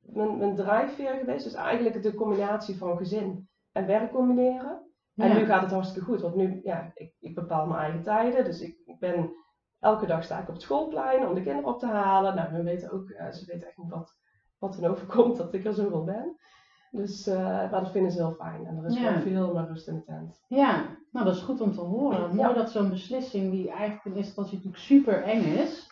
mijn, 0.00 0.38
mijn 0.38 0.54
drijfveer 0.54 1.14
geweest. 1.14 1.44
Dus 1.44 1.54
eigenlijk 1.54 2.02
de 2.02 2.14
combinatie 2.14 2.76
van 2.76 2.96
gezin 2.96 3.48
en 3.72 3.86
werk 3.86 4.12
combineren. 4.12 4.80
En 5.16 5.36
nu 5.36 5.44
gaat 5.44 5.62
het 5.62 5.70
hartstikke 5.70 6.08
goed, 6.08 6.20
want 6.20 6.34
nu, 6.34 6.60
ja, 6.62 6.90
ik, 6.94 7.12
ik 7.20 7.34
bepaal 7.34 7.66
mijn 7.66 7.80
eigen 7.80 8.02
tijden. 8.02 8.44
Dus 8.44 8.60
ik, 8.60 8.78
ik 8.84 8.98
ben, 8.98 9.30
elke 9.80 10.06
dag 10.06 10.24
sta 10.24 10.38
ik 10.38 10.48
op 10.48 10.54
het 10.54 10.62
schoolplein 10.62 11.26
om 11.28 11.34
de 11.34 11.42
kinderen 11.42 11.70
op 11.72 11.78
te 11.78 11.86
halen. 11.86 12.34
Nou, 12.34 12.52
we 12.52 12.62
weten 12.62 12.92
ook, 12.92 13.10
eh, 13.10 13.30
ze 13.32 13.44
weten 13.46 13.66
echt 13.68 13.76
niet 13.76 13.90
wat, 13.90 14.16
wat 14.58 14.76
er 14.76 14.90
overkomt 14.90 15.36
dat 15.36 15.54
ik 15.54 15.64
er 15.64 15.74
zoveel 15.74 16.04
ben. 16.04 16.36
Dus, 16.90 17.26
eh, 17.26 17.36
maar 17.44 17.70
dat 17.70 17.90
vinden 17.90 18.10
ze 18.12 18.18
heel 18.18 18.34
fijn. 18.34 18.66
En 18.66 18.76
er 18.76 18.86
is 18.86 18.98
Ja. 18.98 19.20
veel 19.20 19.54
meer 19.54 19.66
rust 19.66 19.88
in 19.88 19.94
de 19.94 20.04
tent. 20.04 20.44
Ja, 20.48 20.84
nou 21.12 21.24
dat 21.26 21.34
is 21.34 21.42
goed 21.42 21.60
om 21.60 21.72
te 21.72 21.80
horen. 21.80 22.20
Ja. 22.36 22.42
Mooi 22.44 22.54
dat 22.54 22.70
zo'n 22.70 22.90
beslissing, 22.90 23.50
die 23.50 23.68
eigenlijk 23.70 24.04
in 24.04 24.10
eerste 24.12 24.26
instantie 24.26 24.54
natuurlijk 24.56 24.82
super 24.82 25.22
eng 25.22 25.42
is, 25.44 25.90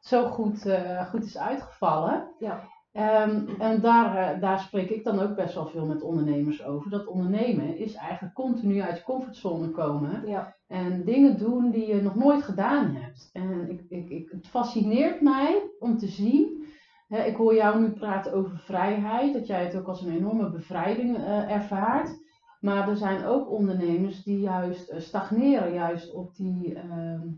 zo 0.00 0.28
goed, 0.28 0.66
eh, 0.66 1.06
goed 1.06 1.24
is 1.24 1.38
uitgevallen. 1.38 2.28
Ja. 2.38 2.68
Ehm, 2.96 3.48
en 3.58 3.80
daar, 3.80 4.16
eh, 4.16 4.40
daar 4.40 4.58
spreek 4.58 4.90
ik 4.90 5.04
dan 5.04 5.20
ook 5.20 5.34
best 5.34 5.54
wel 5.54 5.66
veel 5.66 5.86
met 5.86 6.02
ondernemers 6.02 6.64
over. 6.64 6.90
Dat 6.90 7.06
ondernemen 7.06 7.78
is 7.78 7.94
eigenlijk 7.94 8.34
continu 8.34 8.80
uit 8.80 8.96
je 8.96 9.02
comfortzone 9.02 9.70
komen 9.70 10.26
Ja, 10.26 10.56
en 10.66 11.04
dingen 11.04 11.38
doen 11.38 11.70
die 11.70 11.86
je 11.86 12.02
nog 12.02 12.14
nooit 12.14 12.42
gedaan 12.42 12.94
hebt. 12.94 13.30
En 13.32 13.70
ik, 13.70 13.84
ik, 13.88 14.08
ik, 14.08 14.30
het 14.30 14.48
fascineert 14.48 15.20
mij 15.20 15.70
om 15.78 15.98
te 15.98 16.06
zien. 16.06 16.66
Hè, 17.08 17.24
ik 17.24 17.36
hoor 17.36 17.54
jou 17.54 17.80
nu 17.80 17.90
praten 17.90 18.32
over 18.32 18.58
vrijheid, 18.58 19.32
dat 19.32 19.46
jij 19.46 19.64
het 19.64 19.76
ook 19.76 19.86
als 19.86 20.02
een 20.02 20.16
enorme 20.16 20.50
bevrijding 20.50 21.16
eh, 21.16 21.50
ervaart. 21.50 22.18
Maar 22.60 22.88
er 22.88 22.96
zijn 22.96 23.24
ook 23.24 23.50
ondernemers 23.50 24.22
die 24.22 24.40
juist 24.40 24.88
eh, 24.88 25.00
stagneren, 25.00 25.72
juist 25.72 26.12
op 26.12 26.34
die, 26.36 26.74
ehm, 26.74 27.28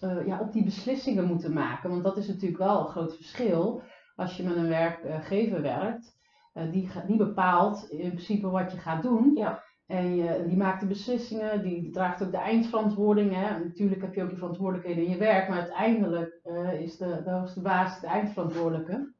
eh, 0.00 0.26
ja, 0.26 0.40
op 0.40 0.52
die 0.52 0.64
beslissingen 0.64 1.24
moeten 1.24 1.52
maken. 1.52 1.90
Want 1.90 2.04
dat 2.04 2.16
is 2.16 2.28
natuurlijk 2.28 2.62
wel 2.62 2.80
een 2.80 2.88
groot 2.88 3.16
verschil 3.16 3.82
als 4.16 4.36
je 4.36 4.42
met 4.42 4.56
een 4.56 4.68
werkgever 4.68 5.62
werkt. 5.62 6.16
Eh, 6.52 6.72
die, 6.72 6.90
die 7.06 7.16
bepaalt 7.16 7.90
in 7.90 8.10
principe 8.10 8.48
wat 8.48 8.72
je 8.72 8.78
gaat 8.78 9.02
doen. 9.02 9.30
Ja. 9.34 9.62
En 9.86 10.16
je, 10.16 10.44
die 10.46 10.56
maakt 10.56 10.80
de 10.80 10.86
beslissingen, 10.86 11.62
die 11.62 11.90
draagt 11.90 12.22
ook 12.22 12.30
de 12.30 12.36
eindverantwoording. 12.36 13.34
Hè. 13.34 13.58
Natuurlijk 13.58 14.00
heb 14.00 14.14
je 14.14 14.22
ook 14.22 14.30
je 14.30 14.36
verantwoordelijkheden 14.36 15.04
in 15.04 15.10
je 15.10 15.16
werk, 15.16 15.48
maar 15.48 15.58
uiteindelijk 15.58 16.40
eh, 16.42 16.80
is 16.80 16.96
de, 16.96 17.22
de 17.24 17.30
hoogste 17.30 17.60
baas 17.60 18.00
de 18.00 18.06
eindverantwoordelijke. 18.06 19.14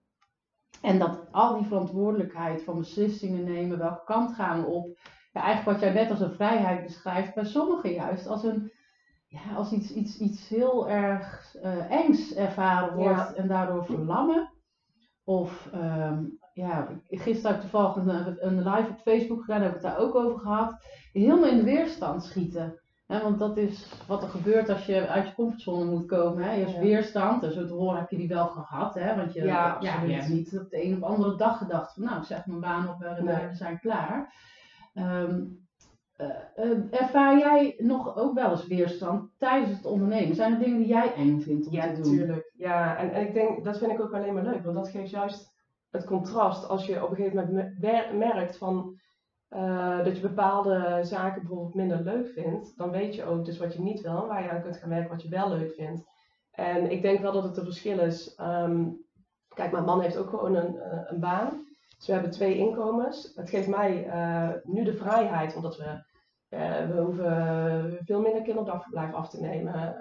En 0.82 0.98
dat 0.98 1.28
al 1.30 1.58
die 1.58 1.66
verantwoordelijkheid 1.66 2.62
van 2.62 2.78
beslissingen 2.78 3.44
nemen, 3.44 3.78
welke 3.78 4.04
kant 4.04 4.34
gaan 4.34 4.60
we 4.60 4.66
op, 4.66 4.98
ja, 5.32 5.42
eigenlijk 5.42 5.78
wat 5.78 5.80
jij 5.80 6.02
net 6.02 6.10
als 6.10 6.20
een 6.20 6.34
vrijheid 6.34 6.82
beschrijft, 6.82 7.34
bij 7.34 7.44
sommigen 7.44 7.92
juist 7.92 8.26
als, 8.26 8.44
een, 8.44 8.72
ja, 9.26 9.54
als 9.56 9.72
iets, 9.72 9.92
iets, 9.92 10.18
iets 10.18 10.48
heel 10.48 10.88
erg 10.88 11.54
eh, 11.62 11.90
engs 11.90 12.34
ervaren 12.34 12.96
wordt 12.96 13.18
Ja. 13.18 13.34
en 13.34 13.48
daardoor 13.48 13.84
verlammen. 13.84 14.50
Of 15.28 15.68
ehm, 15.72 16.24
ja, 16.52 16.88
gisteren 17.08 17.42
heb 17.54 17.54
ik 17.64 17.70
toevallig 17.70 17.96
een, 17.96 18.46
een 18.46 18.56
live 18.58 18.88
op 18.90 18.98
Facebook 19.04 19.40
gedaan, 19.40 19.60
daar 19.60 19.68
heb 19.68 19.76
ik 19.78 19.82
het 19.84 19.92
daar 19.92 19.98
ook 20.06 20.14
over 20.14 20.38
gehad. 20.38 20.74
Helemaal 21.12 21.48
in 21.48 21.56
de 21.56 21.64
weerstand 21.64 22.24
schieten. 22.24 22.80
Hè, 23.06 23.22
want 23.22 23.38
dat 23.38 23.56
is 23.56 23.88
wat 24.06 24.22
er 24.22 24.28
gebeurt 24.28 24.68
als 24.68 24.86
je 24.86 25.08
uit 25.08 25.26
je 25.28 25.34
comfortzone 25.34 25.84
moet 25.90 26.06
komen. 26.06 26.42
Hè. 26.44 26.52
Je 26.52 26.60
hebt 26.64 26.72
Ja. 26.76 26.80
weerstand 26.80 27.42
zo 27.52 27.66
te 27.66 27.72
horen 27.72 27.98
heb 27.98 28.10
je 28.10 28.16
die 28.16 28.28
wel 28.28 28.46
gehad. 28.46 28.94
Hè. 28.94 29.16
Want 29.16 29.32
je, 29.32 29.44
Ja, 29.44 29.76
ja, 29.80 30.02
je 30.02 30.12
hebt 30.12 30.28
niet 30.28 30.58
op 30.58 30.70
de 30.70 30.84
een 30.84 30.96
of 30.96 31.02
andere 31.02 31.36
dag 31.36 31.58
gedacht 31.58 31.94
van 31.94 32.02
nou, 32.04 32.18
ik 32.18 32.24
zeg 32.24 32.46
mijn 32.46 32.60
baan 32.60 32.88
op 32.88 33.02
en 33.02 33.24
Nee. 33.24 33.46
we 33.48 33.54
zijn 33.54 33.78
klaar. 33.80 34.34
Eh, 34.94 35.22
eh, 36.56 36.70
ervaar 37.00 37.38
jij 37.38 37.74
nog 37.78 38.16
ook 38.16 38.34
wel 38.34 38.50
eens 38.50 38.66
weerstand 38.66 39.30
tijdens 39.38 39.76
het 39.76 39.84
ondernemen? 39.86 40.36
Zijn 40.36 40.52
er 40.52 40.58
dingen 40.58 40.78
die 40.78 40.86
jij 40.86 41.14
eng 41.14 41.40
vindt 41.40 41.66
om 41.66 41.72
Ja, 41.72 41.92
te 41.94 42.00
doen? 42.00 42.14
natuurlijk. 42.16 42.45
Ja, 42.56 42.96
en, 42.96 43.12
en 43.12 43.26
ik 43.26 43.34
denk, 43.34 43.64
dat 43.64 43.78
vind 43.78 43.92
ik 43.92 44.00
ook 44.00 44.14
alleen 44.14 44.34
maar 44.34 44.42
leuk, 44.42 44.64
want 44.64 44.76
dat 44.76 44.88
geeft 44.88 45.10
juist 45.10 45.54
het 45.90 46.04
contrast 46.04 46.68
als 46.68 46.86
je 46.86 47.04
op 47.04 47.10
een 47.10 47.16
gegeven 47.16 47.36
moment 47.36 48.18
merkt 48.18 48.56
van 48.56 49.00
eh, 49.48 50.04
dat 50.04 50.16
je 50.16 50.22
bepaalde 50.28 50.98
zaken 51.02 51.40
bijvoorbeeld 51.40 51.74
minder 51.74 52.02
leuk 52.02 52.28
vindt, 52.28 52.76
dan 52.76 52.90
weet 52.90 53.14
je 53.14 53.24
ook 53.24 53.44
dus 53.44 53.58
wat 53.58 53.74
je 53.74 53.80
niet 53.82 54.00
wil 54.00 54.22
en 54.22 54.28
waar 54.28 54.42
je 54.42 54.50
aan 54.50 54.62
kunt 54.62 54.76
gaan 54.76 54.88
werken 54.88 55.10
wat 55.10 55.22
je 55.22 55.28
wel 55.28 55.48
leuk 55.48 55.72
vindt. 55.74 56.04
En 56.50 56.90
ik 56.90 57.02
denk 57.02 57.20
wel 57.20 57.32
dat 57.32 57.44
het 57.44 57.56
een 57.56 57.64
verschil 57.64 57.98
is. 57.98 58.34
ehm, 58.34 58.84
kijk, 59.54 59.72
mijn 59.72 59.84
man 59.84 60.00
heeft 60.00 60.16
ook 60.16 60.28
gewoon 60.28 60.54
een, 60.54 60.78
eh, 60.78 61.00
een 61.04 61.20
baan. 61.20 61.64
Dus 61.96 62.06
we 62.06 62.12
hebben 62.12 62.30
twee 62.30 62.56
inkomens. 62.56 63.32
Het 63.34 63.50
geeft 63.50 63.68
mij 63.68 64.06
eh, 64.06 64.50
nu 64.62 64.84
de 64.84 64.94
vrijheid, 64.94 65.56
omdat 65.56 65.76
we, 65.76 66.04
we 66.88 67.00
hoeven 67.00 67.98
veel 68.04 68.20
minder 68.20 68.42
kinderdagverblijf 68.42 69.12
af 69.12 69.28
te 69.28 69.40
nemen. 69.40 69.96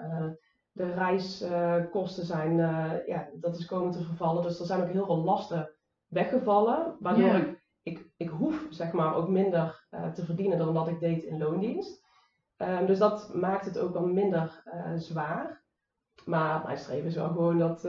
De 0.76 0.92
reiskosten 0.92 2.26
zijn, 2.26 2.60
eh, 2.60 3.06
ja, 3.06 3.28
dat 3.34 3.58
is 3.58 3.66
komen 3.66 3.92
te 3.92 4.02
vervallen. 4.02 4.42
Dus 4.42 4.60
er 4.60 4.66
zijn 4.66 4.82
ook 4.82 4.92
heel 4.92 5.06
veel 5.06 5.24
lasten 5.24 5.70
weggevallen. 6.06 6.96
Waardoor 7.00 7.34
ik, 7.34 7.62
ik, 7.82 8.06
ik 8.16 8.28
hoef 8.28 8.66
zeg 8.70 8.92
maar 8.92 9.14
ook 9.14 9.28
minder 9.28 9.86
eh, 9.90 10.12
te 10.12 10.24
verdienen 10.24 10.58
dan 10.58 10.74
dat 10.74 10.88
ik 10.88 11.00
deed 11.00 11.22
in 11.22 11.38
loondienst. 11.38 12.04
Ehm, 12.56 12.86
dus 12.86 12.98
dat 12.98 13.34
maakt 13.34 13.64
het 13.64 13.78
ook 13.78 13.92
wel 13.92 14.06
minder 14.06 14.62
eh, 14.64 14.92
zwaar. 14.94 15.64
Maar 16.24 16.62
mijn 16.64 16.78
streven 16.78 17.06
is 17.06 17.14
wel 17.14 17.28
gewoon 17.28 17.58
dat, 17.58 17.82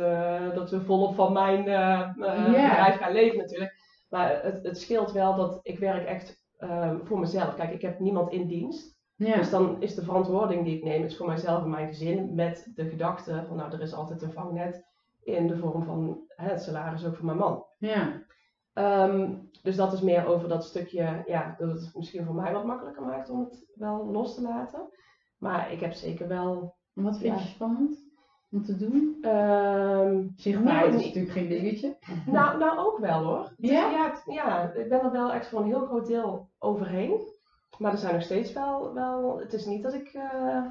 dat 0.54 0.70
we 0.70 0.82
volop 0.82 1.16
van 1.16 1.34
mijn 1.34 1.64
bedrijf 1.64 2.98
gaan 2.98 3.12
leven 3.12 3.38
natuurlijk. 3.38 3.76
Maar 4.10 4.44
het, 4.44 4.64
het 4.64 4.80
scheelt 4.80 5.12
wel 5.12 5.36
dat 5.36 5.60
ik 5.62 5.80
werk 5.80 6.06
echt 6.06 6.44
ehm, 6.58 7.06
voor 7.06 7.20
mezelf. 7.20 7.56
Kijk, 7.56 7.72
ik 7.72 7.82
heb 7.82 8.00
niemand 8.00 8.32
in 8.32 8.48
dienst. 8.48 8.97
Ja. 9.18 9.36
Dus 9.36 9.50
dan 9.50 9.82
is 9.82 9.96
de 9.96 10.04
verantwoording 10.04 10.64
die 10.66 10.78
ik 10.78 10.84
neem 10.84 11.04
is 11.04 11.18
voor 11.18 11.28
mijzelf 11.28 11.64
en 11.64 11.70
mijn 11.70 11.88
gezin. 11.88 12.36
Met 12.36 12.72
de 12.76 12.90
gedachte 12.90 13.44
van 13.48 13.58
nou, 13.58 13.72
er 13.72 13.82
is 13.82 13.94
altijd 13.94 14.22
een 14.22 14.32
vangnet 14.32 14.86
in 15.24 15.48
de 15.48 15.58
vorm 15.58 15.84
van 15.84 16.20
hè, 16.28 16.50
het 16.50 16.62
salaris 16.62 17.06
ook 17.06 17.16
voor 17.16 17.26
mijn 17.26 17.38
man. 17.38 17.66
ja. 17.78 18.26
Ehm, 18.74 19.34
dus 19.64 19.76
dat 19.76 19.94
is 19.94 20.02
meer 20.02 20.26
over 20.26 20.50
dat 20.50 20.64
stukje, 20.66 21.24
ja, 21.26 21.56
dat 21.58 21.70
het 21.70 21.92
misschien 21.96 22.26
voor 22.26 22.36
mij 22.36 22.54
wat 22.54 22.66
makkelijker 22.66 23.02
maakt 23.06 23.30
om 23.30 23.40
het 23.40 23.66
wel 23.76 24.06
los 24.12 24.36
te 24.36 24.42
laten. 24.42 24.90
Maar 25.38 25.72
ik 25.72 25.80
heb 25.80 25.94
zeker 25.94 26.28
wel. 26.28 26.76
Wat 26.94 27.18
vind 27.18 27.34
Ja. 27.36 27.42
je 27.42 27.48
spannend 27.48 28.06
om 28.52 28.64
te 28.64 28.78
doen? 28.78 29.18
ehm, 29.22 30.28
Zichtbaarheid 30.36 30.86
Nou, 30.92 31.00
is 31.00 31.06
natuurlijk 31.06 31.34
geen 31.34 31.48
dingetje. 31.48 31.98
nou, 32.26 32.58
nou, 32.58 32.78
ook 32.80 32.98
wel 32.98 33.24
hoor. 33.24 33.54
Ja? 33.58 33.90
ja, 33.92 34.14
ja, 34.26 34.72
ik 34.74 34.90
ben 34.90 35.02
er 35.02 35.12
wel 35.12 35.32
echt 35.34 35.48
voor 35.48 35.60
een 35.60 35.66
heel 35.68 35.86
groot 35.86 36.06
deel 36.08 36.50
overheen. 36.60 37.36
Maar 37.78 37.92
er 37.92 37.98
zijn 37.98 38.14
nog 38.14 38.24
steeds 38.24 38.54
wel, 38.54 38.94
wel 38.94 39.40
het 39.40 39.54
is 39.54 39.66
niet 39.66 39.84
dat 39.84 39.94
ik 39.94 40.08
eh, 40.14 40.66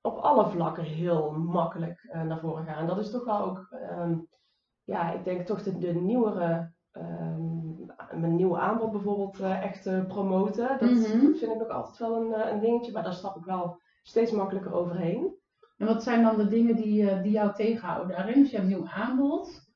op 0.00 0.16
alle 0.18 0.50
vlakken 0.50 0.84
heel 0.84 1.30
makkelijk 1.32 2.08
eh, 2.10 2.22
naar 2.22 2.38
voren 2.40 2.64
ga. 2.64 2.76
En 2.76 2.86
dat 2.86 2.98
is 2.98 3.10
toch 3.10 3.24
wel 3.24 3.40
ook, 3.40 3.66
ehm, 3.70 4.18
ja, 4.84 5.12
ik 5.12 5.24
denk 5.24 5.46
toch 5.46 5.62
de, 5.62 5.78
de 5.78 5.94
nieuwere, 5.94 6.72
ehm, 6.92 7.48
mijn 8.20 8.34
nieuwe 8.36 8.58
aanbod 8.58 8.90
bijvoorbeeld 8.92 9.40
eh, 9.40 9.62
echt 9.64 10.06
promoten. 10.08 10.68
Dat 10.78 10.90
Mhm. 10.90 11.02
vind 11.02 11.42
ik 11.42 11.58
nog 11.58 11.68
altijd 11.68 11.98
wel 11.98 12.16
een, 12.16 12.52
een 12.52 12.60
dingetje, 12.60 12.92
maar 12.92 13.02
daar 13.02 13.12
stap 13.12 13.36
ik 13.36 13.44
wel 13.44 13.80
steeds 14.02 14.32
makkelijker 14.32 14.72
overheen. 14.72 15.38
En 15.76 15.86
wat 15.86 16.02
zijn 16.02 16.22
dan 16.22 16.36
de 16.36 16.46
dingen 16.48 16.76
die, 16.76 17.20
die 17.20 17.32
jou 17.32 17.54
tegenhouden 17.54 18.16
daarin? 18.16 18.40
Dus 18.40 18.50
je 18.50 18.56
hebt 18.56 18.70
een 18.70 18.76
nieuw 18.76 18.88
aanbod 18.88 19.68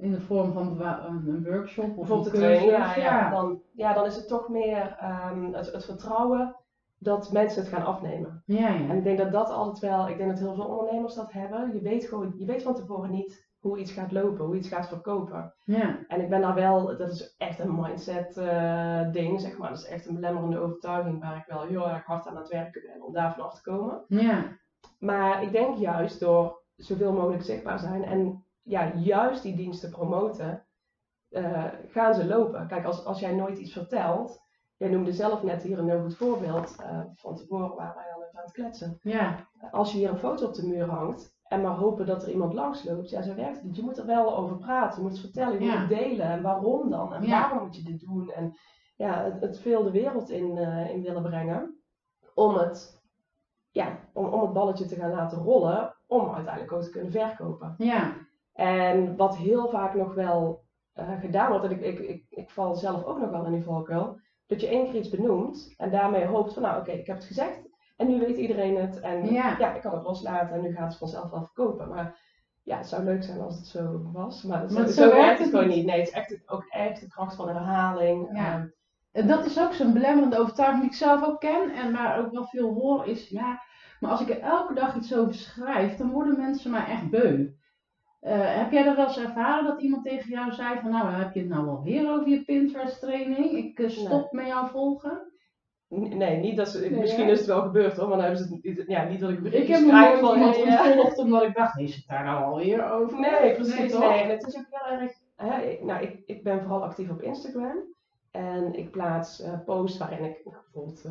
in 0.00 0.12
de 0.12 0.20
vorm 0.20 0.52
van 0.52 0.80
een, 0.80 1.44
workshop 1.44 1.98
of 1.98 2.08
een 2.08 2.22
training, 2.22 2.70
cursus. 2.70 2.94
ja, 2.94 3.20
ja. 3.20 3.30
Dan, 3.30 3.62
ja, 3.72 3.92
dan 3.92 4.04
is 4.04 4.16
het 4.16 4.28
toch 4.28 4.48
meer 4.48 4.96
ehm, 5.00 5.52
het, 5.52 5.72
het 5.72 5.84
vertrouwen 5.84 6.56
dat 6.98 7.32
mensen 7.32 7.62
het 7.62 7.72
gaan 7.72 7.84
afnemen. 7.84 8.42
ja, 8.46 8.68
En 8.68 8.86
ja. 8.86 8.92
ik 8.92 9.04
denk 9.04 9.18
dat 9.18 9.32
dat 9.32 9.50
altijd 9.50 9.92
wel, 9.92 10.08
ik 10.08 10.16
denk 10.16 10.30
dat 10.30 10.38
heel 10.38 10.54
veel 10.54 10.64
ondernemers 10.64 11.14
dat 11.14 11.32
hebben. 11.32 11.74
Je 11.74 11.80
weet 11.80 12.04
gewoon, 12.04 12.34
je 12.36 12.44
weet 12.44 12.62
van 12.62 12.74
tevoren 12.74 13.10
niet 13.10 13.48
hoe 13.58 13.78
iets 13.78 13.92
gaat 13.92 14.12
lopen, 14.12 14.44
hoe 14.44 14.56
iets 14.56 14.68
gaat 14.68 14.88
verkopen. 14.88 15.54
ja. 15.64 15.98
En 16.08 16.20
ik 16.20 16.28
ben 16.28 16.40
daar 16.40 16.54
wel, 16.54 16.96
dat 16.96 17.10
is 17.10 17.34
echt 17.38 17.58
een 17.58 17.74
mindset 17.74 18.36
eh, 18.36 19.12
ding, 19.12 19.40
zeg 19.40 19.58
maar. 19.58 19.68
Dat 19.68 19.78
is 19.78 19.86
echt 19.86 20.06
een 20.06 20.14
belemmerende 20.14 20.58
overtuiging 20.58 21.20
waar 21.20 21.36
ik 21.36 21.44
wel 21.46 21.62
heel 21.62 21.88
erg 21.88 22.04
hard 22.04 22.26
aan 22.26 22.36
het 22.36 22.48
werken 22.48 22.82
ben 22.82 23.02
om 23.02 23.12
daar 23.12 23.32
vanaf 23.32 23.54
te 23.54 23.62
komen. 23.62 24.04
ja. 24.08 24.58
Maar 24.98 25.42
ik 25.42 25.52
denk 25.52 25.76
juist 25.76 26.20
door 26.20 26.62
zoveel 26.76 27.12
mogelijk 27.12 27.42
zichtbaar 27.42 27.78
zijn 27.78 28.04
en 28.04 28.44
ja, 28.70 28.92
juist 28.94 29.42
die 29.42 29.56
diensten 29.56 29.90
promoten, 29.90 30.66
eh, 31.28 31.64
gaan 31.88 32.14
ze 32.14 32.26
lopen. 32.26 32.66
Kijk, 32.66 32.84
als, 32.84 33.04
als 33.04 33.20
jij 33.20 33.34
nooit 33.34 33.58
iets 33.58 33.72
vertelt, 33.72 34.40
jij 34.76 34.88
noemde 34.88 35.12
zelf 35.12 35.42
net 35.42 35.62
hier 35.62 35.78
een 35.78 35.88
heel 35.88 36.00
goed 36.02 36.16
voorbeeld, 36.16 36.76
eh, 36.82 37.00
van 37.14 37.36
tevoren 37.36 37.74
waren 37.76 37.94
wij 37.94 38.12
al 38.14 38.22
even 38.24 38.38
aan 38.38 38.44
het 38.44 38.52
kletsen. 38.52 38.98
ja. 39.02 39.48
Als 39.70 39.92
je 39.92 39.98
hier 39.98 40.10
een 40.10 40.18
foto 40.18 40.46
op 40.46 40.54
de 40.54 40.66
muur 40.66 40.86
hangt 40.88 41.38
en 41.42 41.60
maar 41.60 41.76
hopen 41.76 42.06
dat 42.06 42.22
er 42.22 42.30
iemand 42.30 42.54
langs 42.54 42.84
loopt, 42.84 43.10
ja, 43.10 43.22
zo 43.22 43.34
werkt 43.34 43.54
het 43.56 43.64
niet. 43.64 43.76
Je 43.76 43.82
moet 43.82 43.98
er 43.98 44.06
wel 44.06 44.36
over 44.36 44.56
praten, 44.56 44.96
je 44.96 45.02
moet 45.02 45.10
het 45.16 45.20
vertellen, 45.20 45.52
je 45.60 45.64
Ja. 45.64 45.70
moet 45.80 45.88
het 45.88 45.98
delen. 45.98 46.26
En 46.26 46.42
waarom 46.42 46.90
dan? 46.90 47.14
En 47.14 47.22
Ja. 47.26 47.40
waarom 47.40 47.62
moet 47.66 47.76
je 47.76 47.82
dit 47.82 48.00
doen? 48.00 48.30
En 48.30 48.54
ja, 48.96 49.22
het, 49.24 49.40
het 49.40 49.58
veel 49.58 49.82
de 49.82 49.90
wereld 49.90 50.30
in, 50.30 50.58
eh, 50.58 50.90
in 50.90 51.02
willen 51.02 51.22
brengen 51.22 51.82
om 52.34 52.54
het, 52.54 53.02
ja, 53.70 53.98
om, 54.12 54.26
om 54.26 54.40
het 54.40 54.52
balletje 54.52 54.86
te 54.86 54.94
gaan 54.94 55.10
laten 55.10 55.38
rollen, 55.38 55.94
om 56.06 56.34
uiteindelijk 56.34 56.72
ook 56.72 56.82
te 56.82 56.90
kunnen 56.90 57.12
verkopen. 57.12 57.74
ja. 57.78 58.12
En 58.52 59.16
wat 59.16 59.36
heel 59.36 59.68
vaak 59.68 59.94
nog 59.94 60.14
wel 60.14 60.64
eh, 60.92 61.20
gedaan 61.20 61.50
wordt, 61.50 61.64
en 61.64 61.70
ik, 61.70 61.80
ik, 61.80 61.98
ik, 61.98 62.24
ik 62.30 62.50
val 62.50 62.74
zelf 62.74 63.04
ook 63.04 63.18
nog 63.20 63.30
wel 63.30 63.44
in 63.44 63.52
die 63.52 63.64
valkuil, 63.64 64.20
dat 64.46 64.60
je 64.60 64.68
één 64.68 64.90
keer 64.90 65.00
iets 65.00 65.08
benoemt 65.10 65.74
en 65.76 65.90
daarmee 65.90 66.26
hoopt 66.26 66.52
van 66.52 66.62
nou 66.62 66.80
oké, 66.80 66.90
ik 66.90 67.06
heb 67.06 67.16
het 67.16 67.24
gezegd 67.26 67.60
en 67.96 68.06
nu 68.08 68.18
weet 68.18 68.36
iedereen 68.36 68.76
het 68.76 69.00
en 69.00 69.32
Ja. 69.32 69.56
ja, 69.58 69.74
ik 69.74 69.80
kan 69.80 69.94
het 69.94 70.02
loslaten 70.02 70.54
en 70.54 70.62
nu 70.62 70.72
gaat 70.74 70.88
het 70.88 70.98
vanzelf 70.98 71.30
wel 71.30 71.42
verkopen. 71.44 71.88
Maar 71.88 72.18
ja, 72.62 72.76
het 72.76 72.86
zou 72.86 73.04
leuk 73.04 73.22
zijn 73.22 73.40
als 73.40 73.56
het 73.56 73.66
zo 73.66 74.10
was, 74.12 74.42
maar, 74.42 74.68
zo, 74.68 75.10
werkt 75.10 75.38
het 75.38 75.48
gewoon 75.48 75.66
niet. 75.66 75.76
niet. 75.76 75.86
Nee, 75.86 75.98
het 75.98 76.08
is 76.08 76.14
echt, 76.14 76.42
ook 76.46 76.64
echt 76.68 77.00
de 77.00 77.08
kracht 77.08 77.34
van 77.34 77.48
herhaling. 77.48 78.28
Ja. 78.32 78.54
Ehm, 78.54 78.66
En 79.12 79.26
dat 79.26 79.44
is 79.46 79.60
ook 79.60 79.72
zo'n 79.72 79.92
belemmerende 79.92 80.38
overtuiging 80.38 80.80
die 80.80 80.90
ik 80.90 80.96
zelf 80.96 81.24
ook 81.24 81.40
ken 81.40 81.70
en 81.74 81.92
maar 81.92 82.18
ook 82.18 82.32
wel 82.32 82.44
veel 82.44 82.74
hoor 82.74 83.06
is, 83.06 83.28
ja, 83.28 83.62
maar 84.00 84.10
als 84.10 84.20
ik 84.20 84.30
er 84.30 84.40
elke 84.40 84.74
dag 84.74 84.96
iets 84.96 85.16
over 85.16 85.34
schrijf, 85.34 85.96
dan 85.96 86.10
worden 86.10 86.36
mensen 86.36 86.70
mij 86.70 86.84
echt 86.84 87.10
beu. 87.10 87.48
Eh, 88.20 88.56
heb 88.56 88.72
jij 88.72 88.82
dat 88.84 88.96
wel 88.96 89.06
eens 89.06 89.18
ervaren 89.18 89.64
dat 89.64 89.80
iemand 89.82 90.04
tegen 90.04 90.30
jou 90.30 90.52
zei 90.52 90.78
van, 90.80 90.90
nou 90.90 91.08
heb 91.12 91.34
je 91.34 91.40
het 91.40 91.48
nou 91.48 91.68
alweer 91.68 92.10
over 92.12 92.28
je 92.28 92.44
Pinterest 92.44 93.00
training, 93.00 93.50
ik 93.52 93.78
eh, 93.78 93.88
stop 93.88 94.32
met 94.32 94.46
jou 94.46 94.68
volgen? 94.68 95.22
n- 95.94 96.16
nee, 96.16 96.36
niet 96.36 96.56
dat 96.56 96.68
ze, 96.68 96.80
Nee, 96.80 96.90
misschien 97.00 97.28
is 97.28 97.38
het 97.38 97.46
wel 97.46 97.62
gebeurd 97.62 97.96
hoor, 97.96 98.08
maar 98.08 98.16
dan 98.16 98.26
hebben 98.26 98.44
ze 98.46 98.54
het 98.54 98.64
niet, 98.64 98.84
ja, 98.86 99.04
niet 99.04 99.20
dat 99.20 99.30
ik 99.30 99.36
Ik 99.36 99.42
berichtjes 99.42 99.78
heb 99.78 99.88
krijg 99.88 100.20
van 100.20 100.34
iemand 100.36 100.56
ontvolgd 100.56 101.18
omdat 101.18 101.42
ik 101.42 101.54
dacht, 101.54 101.78
is 101.78 101.94
het 101.96 102.04
daar 102.08 102.24
nou 102.24 102.44
alweer 102.44 102.90
over? 102.90 103.20
Nee, 103.20 103.54
precies. 103.54 103.92
Nee, 103.92 104.08
Nee? 104.08 104.20
En 104.22 104.30
het 104.30 104.46
is 104.46 104.56
ook 104.56 104.66
heel 104.70 104.98
erg. 104.98 105.12
Hè, 105.36 105.62
ik, 105.62 105.84
nou, 105.84 106.02
ik, 106.02 106.22
ik 106.26 106.42
ben 106.42 106.60
vooral 106.60 106.84
actief 106.84 107.10
op 107.10 107.22
Instagram. 107.22 107.76
En 108.30 108.74
ik 108.74 108.90
plaats 108.90 109.42
eh, 109.42 109.52
posts 109.64 109.98
waarin 109.98 110.24
ik 110.24 110.40
nou, 110.44 110.56
bijvoorbeeld 110.72 111.04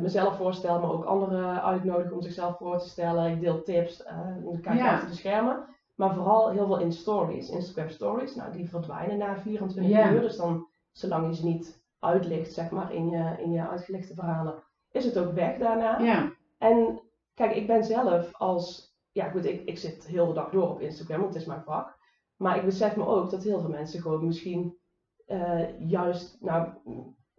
mezelf 0.00 0.36
voorstel, 0.36 0.80
maar 0.80 0.90
ook 0.92 1.04
anderen 1.04 1.62
uitnodig 1.62 2.10
om 2.12 2.22
zichzelf 2.22 2.56
voor 2.56 2.78
te 2.78 2.88
stellen. 2.88 3.30
Ik 3.32 3.40
deel 3.40 3.62
tips, 3.62 4.02
eh 4.02 4.16
dan 4.44 4.60
kijk 4.60 4.74
ik 4.74 4.80
Ja. 4.82 4.92
achter 4.92 5.08
de 5.08 5.14
schermen. 5.14 5.64
Maar 6.02 6.14
vooral 6.14 6.50
heel 6.50 6.66
veel 6.66 6.78
in 6.78 6.92
stories, 6.92 7.50
Instagram 7.50 7.88
stories. 7.88 8.34
Nou, 8.34 8.52
die 8.52 8.68
verdwijnen 8.68 9.18
na 9.18 9.36
24 9.40 9.92
Ja. 9.92 10.12
uur. 10.12 10.20
Dus 10.20 10.36
dan, 10.36 10.66
zolang 10.92 11.26
je 11.26 11.34
ze 11.34 11.44
niet 11.46 11.82
uitlicht, 11.98 12.52
zeg 12.52 12.70
maar, 12.70 12.92
in 12.92 13.08
je, 13.10 13.36
in 13.38 13.50
je 13.52 13.68
uitgelichte 13.68 14.14
verhalen, 14.14 14.62
is 14.90 15.04
het 15.04 15.18
ook 15.18 15.32
weg 15.32 15.58
daarna. 15.58 16.00
En 16.58 17.00
kijk, 17.34 17.54
ik 17.56 17.66
ben 17.66 17.84
zelf 17.84 18.32
als. 18.32 18.94
Ja, 19.12 19.28
goed, 19.30 19.44
ik, 19.44 19.64
ik 19.64 19.78
zit 19.78 20.06
heel 20.06 20.26
de 20.26 20.32
dag 20.32 20.50
door 20.50 20.68
op 20.70 20.80
Instagram, 20.80 21.20
want 21.20 21.32
het 21.32 21.42
is 21.42 21.48
mijn 21.48 21.62
vak. 21.62 21.98
Maar 22.36 22.56
ik 22.56 22.64
besef 22.64 22.96
me 22.96 23.06
ook 23.06 23.30
dat 23.30 23.42
heel 23.42 23.60
veel 23.60 23.70
mensen 23.70 24.00
gewoon 24.00 24.26
misschien 24.26 24.76
eh, 25.26 25.80
juist, 25.88 26.38
nou, 26.40 26.68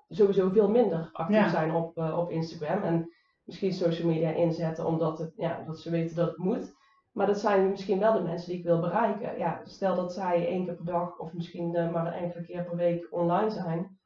sowieso 0.10 0.50
veel 0.50 0.70
minder 0.70 1.10
actief 1.14 1.50
zijn 1.50 1.74
op, 1.74 1.98
eh, 1.98 2.18
op 2.18 2.30
Instagram. 2.32 2.82
En 2.84 3.14
misschien 3.44 3.74
social 3.74 4.08
media 4.08 4.30
inzetten 4.30 4.86
omdat, 4.86 5.20
het, 5.20 5.34
ja, 5.36 5.60
omdat 5.60 5.80
ze 5.80 5.90
weten 5.90 6.16
dat 6.16 6.28
het 6.28 6.38
moet. 6.38 6.74
Maar 7.14 7.28
dat 7.28 7.40
zijn 7.40 7.70
misschien 7.70 8.00
wel 8.00 8.14
de 8.14 8.22
mensen 8.22 8.50
die 8.50 8.58
ik 8.58 8.66
wil 8.66 8.80
bereiken. 8.80 9.38
Ja, 9.38 9.62
stel 9.64 9.96
dat 9.96 10.14
zij 10.14 10.48
één 10.48 10.66
keer 10.66 10.76
per 10.76 10.86
dag 10.86 11.18
of 11.18 11.34
misschien 11.34 11.76
eh, 11.76 11.92
maar 11.92 12.06
een 12.08 12.14
enkele 12.14 12.44
keer 12.46 12.64
per 12.64 12.76
week 12.76 13.08
online 13.10 13.50
zijn. 13.50 13.98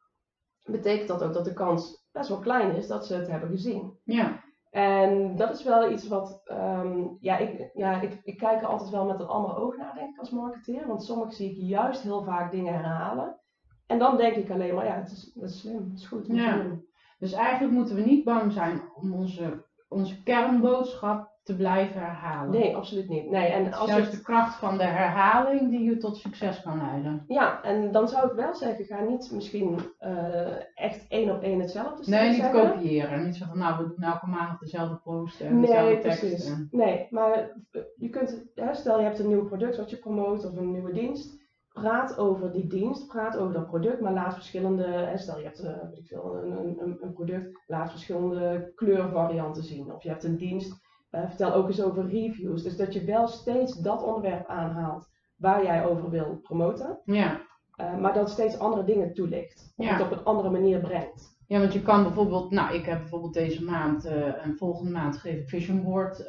Betekent 0.63 1.07
dat 1.07 1.23
ook 1.23 1.33
dat 1.33 1.45
de 1.45 1.53
kans 1.53 2.05
best 2.11 2.29
wel 2.29 2.39
klein 2.39 2.75
is 2.75 2.87
dat 2.87 3.05
ze 3.05 3.15
het 3.15 3.27
hebben 3.27 3.49
gezien. 3.49 3.99
ja, 4.03 4.43
En 4.69 5.35
dat 5.35 5.49
is 5.59 5.63
wel 5.63 5.91
iets 5.91 6.07
wat, 6.07 6.41
ehm, 6.45 7.07
ja, 7.19 7.37
ik, 7.37 7.69
ja 7.73 8.01
ik, 8.01 8.19
ik 8.23 8.37
kijk 8.37 8.61
er 8.61 8.67
altijd 8.67 8.89
wel 8.89 9.05
met 9.05 9.19
een 9.19 9.27
ander 9.27 9.55
oog 9.57 9.77
naar, 9.77 9.93
denk 9.93 10.09
ik, 10.13 10.19
als 10.19 10.29
marketeer. 10.29 10.87
Want 10.87 11.03
soms 11.03 11.35
zie 11.35 11.51
ik 11.51 11.57
juist 11.57 12.01
heel 12.01 12.23
vaak 12.23 12.51
dingen 12.51 12.73
herhalen. 12.73 13.39
En 13.87 13.99
dan 13.99 14.17
denk 14.17 14.35
ik 14.35 14.51
alleen 14.51 14.75
maar, 14.75 14.85
ja, 14.85 14.95
het 14.95 15.11
is, 15.11 15.31
dat 15.33 15.49
is 15.49 15.59
slim, 15.59 15.89
het 15.89 15.99
is 15.99 16.07
goed. 16.07 16.27
moet 16.27 16.37
je 16.37 16.43
Ja. 16.43 16.61
doen. 16.61 16.85
dus 17.19 17.33
eigenlijk 17.33 17.73
moeten 17.73 17.95
we 17.95 18.01
niet 18.01 18.23
bang 18.23 18.51
zijn 18.51 18.81
om 18.95 19.13
onze 19.13 19.65
onze 19.89 20.23
kernboodschap 20.23 21.35
te 21.47 21.55
blijven 21.55 22.01
herhalen. 22.01 22.51
Nee, 22.51 22.75
absoluut 22.75 23.09
niet. 23.09 23.29
Nee, 23.29 23.47
en 23.47 23.63
Het 23.65 23.73
is 23.73 23.79
als 23.79 23.91
je 23.95 24.09
de 24.09 24.21
kracht 24.21 24.55
van 24.59 24.77
de 24.77 24.83
herhaling 24.83 25.69
die 25.69 25.83
je 25.83 25.97
tot 25.97 26.17
succes 26.17 26.61
kan 26.61 26.77
leiden. 26.77 27.23
Ja, 27.27 27.63
en 27.63 27.91
dan 27.91 28.07
zou 28.07 28.27
ik 28.27 28.33
wel 28.33 28.55
zeggen, 28.55 28.85
ga 28.85 28.99
niet 29.01 29.31
misschien 29.33 29.79
eh, 29.99 30.55
echt 30.75 31.05
één 31.09 31.29
op 31.35 31.41
één 31.41 31.59
hetzelfde 31.59 32.09
Nee, 32.11 32.29
niet 32.29 32.39
zeggen. 32.39 32.71
kopiëren. 32.71 33.23
Niet 33.25 33.37
van, 33.37 33.57
nou, 33.57 33.77
we 33.83 33.87
doen 33.95 34.03
elke 34.09 34.27
maand 34.27 34.59
dezelfde 34.59 34.99
post 35.03 35.41
en 35.41 35.61
dezelfde 35.61 35.93
Nee, 35.93 36.01
tekst. 36.01 36.19
precies. 36.19 36.55
Nee, 36.71 37.07
maar 37.09 37.31
eh, 37.71 37.81
je 37.95 38.09
kunt, 38.09 38.45
hè, 38.55 38.73
stel 38.73 38.97
je 38.99 39.03
hebt 39.05 39.19
een 39.19 39.27
nieuw 39.27 39.45
product 39.45 39.77
wat 39.77 39.89
je 39.89 39.97
promoot 39.97 40.45
of 40.45 40.57
een 40.57 40.71
nieuwe 40.71 40.91
dienst. 40.93 41.45
Praat 41.73 42.17
over 42.17 42.51
die 42.51 42.67
dienst, 42.67 43.07
praat 43.07 43.37
over 43.37 43.53
dat 43.53 43.67
product, 43.67 44.01
maar 44.01 44.13
laat 44.13 44.33
verschillende, 44.33 44.83
hè, 44.83 45.17
stel 45.17 45.37
je 45.37 45.43
hebt 45.43 45.59
een, 45.63 45.79
een- 46.11 46.77
een, 46.81 46.97
een 47.01 47.13
product, 47.13 47.63
laat 47.67 47.89
verschillende 47.91 48.71
kleurvarianten 48.75 49.63
zien. 49.63 49.93
Of 49.93 50.03
je 50.03 50.09
hebt 50.09 50.23
een 50.23 50.37
dienst, 50.37 50.85
eh, 51.09 51.27
vertel 51.27 51.53
ook 51.53 51.67
eens 51.67 51.81
over 51.81 52.07
reviews. 52.07 52.63
Dus 52.63 52.77
dat 52.77 52.93
je 52.93 53.03
wel 53.05 53.27
steeds 53.27 53.73
dat 53.81 54.03
onderwerp 54.03 54.47
aanhaalt 54.47 55.07
waar 55.37 55.63
jij 55.63 55.85
over 55.85 56.09
wil 56.09 56.39
promoten. 56.41 56.99
Ja. 57.05 57.41
Eh, 57.75 57.97
maar 57.97 58.13
dan 58.13 58.27
steeds 58.27 58.59
andere 58.59 58.83
dingen 58.83 59.13
toelicht. 59.13 59.73
Of 59.75 59.85
Ja. 59.85 59.93
het 59.93 60.01
op 60.05 60.11
een 60.11 60.23
andere 60.23 60.49
manier 60.49 60.79
brengt. 60.79 61.35
ja, 61.47 61.59
want 61.59 61.73
je 61.73 61.81
kan 61.81 62.03
bijvoorbeeld, 62.03 62.51
nou, 62.51 62.75
ik 62.75 62.85
heb 62.85 62.99
bijvoorbeeld 62.99 63.33
deze 63.33 63.63
maand 63.63 64.05
eh, 64.05 64.45
en 64.45 64.55
volgende 64.57 64.91
maand 64.91 65.17
geef 65.17 65.39
ik 65.39 65.49
Vision 65.49 65.83
Board 65.83 66.27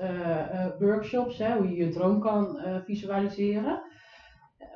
workshops, 0.78 1.38
hè, 1.38 1.56
hoe 1.56 1.68
je 1.68 1.84
je 1.84 1.88
droom 1.88 2.20
kan 2.20 2.58
visualiseren. 2.84 3.82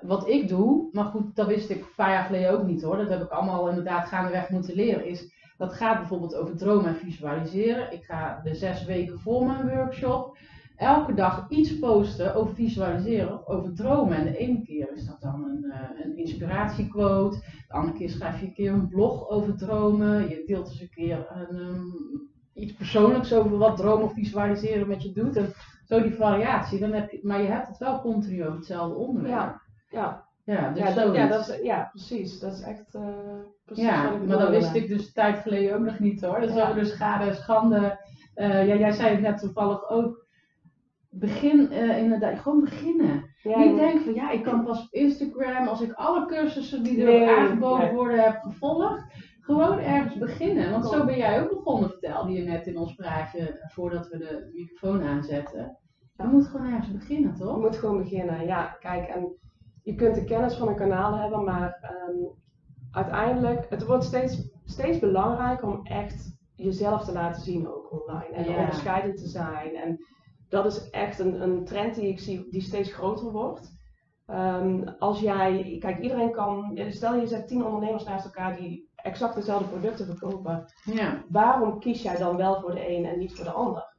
Wat 0.02 0.28
ik 0.28 0.48
doe, 0.48 0.88
maar 0.92 1.04
goed, 1.04 1.36
dat 1.36 1.46
wist 1.46 1.70
ik 1.70 1.80
een 1.80 1.94
paar 1.96 2.10
jaar 2.10 2.24
geleden 2.24 2.50
ook 2.50 2.66
niet 2.66 2.82
hoor. 2.82 2.96
Dat 2.96 3.08
heb 3.08 3.22
ik 3.22 3.30
allemaal 3.30 3.68
inderdaad 3.68 4.08
gaandeweg 4.08 4.48
moeten 4.48 4.74
leren. 4.74 5.06
Is 5.06 5.32
dat 5.56 5.74
gaat 5.74 5.98
bijvoorbeeld 5.98 6.34
over 6.34 6.56
dromen 6.56 6.86
en 6.86 6.96
visualiseren. 6.96 7.92
Ik 7.92 8.04
ga 8.04 8.40
de 8.44 8.54
zes 8.54 8.84
weken 8.84 9.20
voor 9.20 9.46
mijn 9.46 9.68
workshop 9.68 10.36
elke 10.82 11.14
dag 11.14 11.46
iets 11.48 11.78
posten 11.78 12.34
over 12.34 12.54
visualiseren 12.54 13.48
over 13.48 13.74
dromen. 13.74 14.16
En 14.16 14.24
de 14.24 14.36
ene 14.36 14.62
keer 14.62 14.92
is 14.94 15.06
dat 15.06 15.20
dan 15.20 15.44
een, 15.44 15.70
eh, 15.70 16.04
een 16.04 16.16
inspiratiequote. 16.16 17.38
De 17.68 17.74
andere 17.74 17.96
keer 17.96 18.10
schrijf 18.10 18.40
je 18.40 18.46
een 18.46 18.54
keer 18.54 18.72
een 18.72 18.88
blog 18.88 19.28
over 19.28 19.56
dromen. 19.56 20.28
Je 20.28 20.42
deelt 20.46 20.68
eens 20.68 20.80
een 20.80 20.90
keer 20.90 21.26
een, 21.30 21.58
ehm, 21.58 21.82
iets 22.54 22.72
persoonlijks 22.72 23.32
over 23.32 23.58
wat 23.58 23.76
dromen 23.76 24.04
of 24.04 24.12
visualiseren 24.12 24.88
met 24.88 25.02
je 25.02 25.12
doet. 25.12 25.36
En 25.36 25.52
zo 25.84 26.02
die 26.02 26.14
variatie. 26.14 26.78
Dan 26.78 26.92
heb 26.92 27.10
je, 27.10 27.20
maar 27.22 27.42
je 27.42 27.48
hebt 27.48 27.68
het 27.68 27.78
wel 27.78 28.00
continu 28.00 28.42
over 28.42 28.56
hetzelfde 28.56 28.94
onderwerp. 28.94 29.34
Ja, 29.34 29.61
ja. 29.92 30.30
Ja, 30.44 30.70
dus 30.70 30.82
Ja, 30.82 30.94
dat, 30.94 31.14
ja, 31.14 31.26
dat 31.26 31.48
is, 31.48 31.60
ja, 31.62 31.88
precies. 31.90 32.38
Dat 32.40 32.52
is 32.52 32.60
echt 32.62 32.94
eh, 32.94 33.02
precies 33.64 33.84
Ja, 33.84 34.04
wat 34.12 34.20
ik 34.20 34.26
maar 34.28 34.38
dat 34.38 34.50
wist 34.50 34.74
ik 34.74 34.88
dus 34.88 35.06
een 35.06 35.12
tijd 35.12 35.38
geleden 35.38 35.74
ook 35.74 35.84
nog 35.84 35.98
niet 35.98 36.20
hoor. 36.20 36.42
Ja. 36.42 36.74
we 36.74 36.80
dus 36.80 36.90
schade 36.92 37.34
schande. 37.34 37.98
Eh, 38.34 38.66
ja, 38.66 38.74
jij 38.74 38.92
zei 38.92 39.10
het 39.10 39.20
net 39.20 39.38
toevallig 39.38 39.90
ook. 39.90 40.26
Begin 41.10 41.70
eh, 41.70 41.98
inderdaad, 41.98 42.38
gewoon 42.38 42.60
beginnen. 42.60 43.30
Ja, 43.42 43.58
Niet 43.58 43.76
denken 43.76 44.04
van 44.04 44.14
ja, 44.14 44.30
ik 44.30 44.42
kan 44.42 44.64
pas 44.64 44.82
op 44.82 44.92
Instagram 44.92 45.68
als 45.68 45.80
ik 45.80 45.92
alle 45.92 46.26
cursussen 46.26 46.82
die 46.82 47.00
er 47.00 47.04
Nee, 47.04 47.28
aangeboden 47.28 47.84
nee. 47.86 47.94
worden 47.94 48.22
heb 48.22 48.40
gevolgd. 48.40 49.04
Gewoon 49.40 49.78
ergens 49.78 50.18
beginnen. 50.18 50.70
Want 50.70 50.86
zo 50.86 51.04
ben 51.04 51.16
jij 51.16 51.42
ook 51.42 51.48
begonnen, 51.48 51.90
vertelde 51.90 52.32
je 52.32 52.42
net 52.42 52.66
in 52.66 52.78
ons 52.78 52.94
praatje 52.94 53.66
voordat 53.68 54.08
we 54.08 54.18
de 54.18 54.50
microfoon 54.52 55.02
aanzetten. 55.02 55.78
Je 56.16 56.24
moet 56.24 56.46
gewoon 56.46 56.72
ergens 56.72 56.92
beginnen, 56.92 57.32
Je 57.36 57.44
toch? 57.44 57.58
moet 57.58 57.76
gewoon 57.76 57.98
beginnen. 57.98 58.46
Ja, 58.46 58.76
kijk, 58.80 59.08
en 59.08 59.36
je 59.82 59.94
kunt 59.94 60.14
de 60.14 60.24
kennis 60.24 60.54
van 60.54 60.68
een 60.68 60.76
kanaal 60.76 61.18
hebben, 61.18 61.44
maar 61.44 61.78
ehm, 61.80 62.24
uiteindelijk, 62.90 63.66
het 63.70 63.84
wordt 63.86 64.04
steeds, 64.04 64.50
steeds 64.64 64.98
belangrijker 64.98 65.68
om 65.68 65.86
echt 65.86 66.36
jezelf 66.54 67.04
te 67.04 67.12
laten 67.12 67.42
zien 67.42 67.68
ook 67.68 67.92
online. 67.92 68.34
En 68.34 68.44
Ja. 68.50 68.58
onderscheidend 68.58 69.16
te 69.16 69.26
zijn. 69.28 69.74
En 69.74 69.98
dat 70.48 70.66
is 70.66 70.90
echt 70.90 71.18
een, 71.18 71.42
een 71.42 71.64
trend 71.64 71.94
die 71.94 72.08
ik 72.08 72.20
zie 72.20 72.50
die 72.50 72.60
steeds 72.62 72.92
groter 72.92 73.30
wordt. 73.32 73.80
Ehm, 74.26 74.88
als 74.98 75.20
jij, 75.20 75.76
kijk, 75.80 75.98
iedereen 75.98 76.32
kan, 76.32 76.78
stel 76.90 77.14
je 77.14 77.26
zet 77.26 77.48
tien 77.48 77.64
ondernemers 77.64 78.04
naast 78.04 78.24
elkaar 78.24 78.56
die 78.56 78.90
exact 78.96 79.34
dezelfde 79.34 79.68
producten 79.68 80.06
verkopen. 80.06 80.64
Ja, 80.84 81.24
waarom 81.28 81.78
kies 81.78 82.02
jij 82.02 82.16
dan 82.16 82.36
wel 82.36 82.60
voor 82.60 82.74
de 82.74 82.90
een 82.96 83.04
en 83.04 83.18
niet 83.18 83.34
voor 83.34 83.44
de 83.44 83.50
ander? 83.50 83.91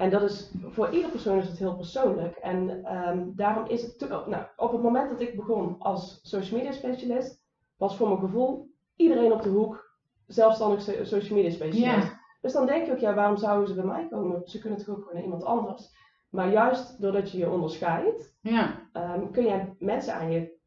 En 0.00 0.10
dat 0.10 0.22
is, 0.22 0.50
voor 0.68 0.90
ieder 0.90 1.10
persoon 1.10 1.38
is 1.38 1.48
het 1.48 1.58
heel 1.58 1.76
persoonlijk. 1.76 2.36
En 2.36 2.84
ehm, 2.84 3.26
daarom 3.34 3.66
is 3.66 3.82
het, 3.82 4.08
nou, 4.08 4.44
op 4.56 4.72
het 4.72 4.82
moment 4.82 5.10
dat 5.10 5.20
ik 5.20 5.36
begon 5.36 5.76
als 5.78 6.20
social 6.22 6.58
media 6.58 6.72
specialist, 6.72 7.42
was 7.76 7.96
voor 7.96 8.08
mijn 8.08 8.20
gevoel 8.20 8.70
iedereen 8.96 9.32
op 9.32 9.42
de 9.42 9.48
hoek 9.48 9.96
zelfstandig 10.26 10.82
so- 10.82 11.04
social 11.04 11.34
media 11.38 11.50
specialist. 11.50 12.18
Dus 12.40 12.52
dan 12.52 12.66
denk 12.66 12.86
je 12.86 12.92
ook, 12.92 12.98
ja, 12.98 13.14
waarom 13.14 13.36
zouden 13.36 13.68
ze 13.68 13.74
bij 13.74 13.84
mij 13.84 14.08
komen? 14.08 14.42
Ze 14.44 14.58
kunnen 14.58 14.78
toch 14.78 14.88
ook 14.88 14.96
gewoon 14.98 15.14
naar 15.14 15.22
iemand 15.22 15.44
anders. 15.44 15.88
Maar 16.30 16.50
juist 16.52 17.00
doordat 17.00 17.30
je 17.30 17.38
je 17.38 17.50
onderscheidt, 17.50 18.36
ja, 18.40 18.88
Ehm, 18.92 19.30
kun 19.30 19.44
je 19.44 19.72
mensen 19.78 20.14
aan 20.14 20.30
je 20.30 20.58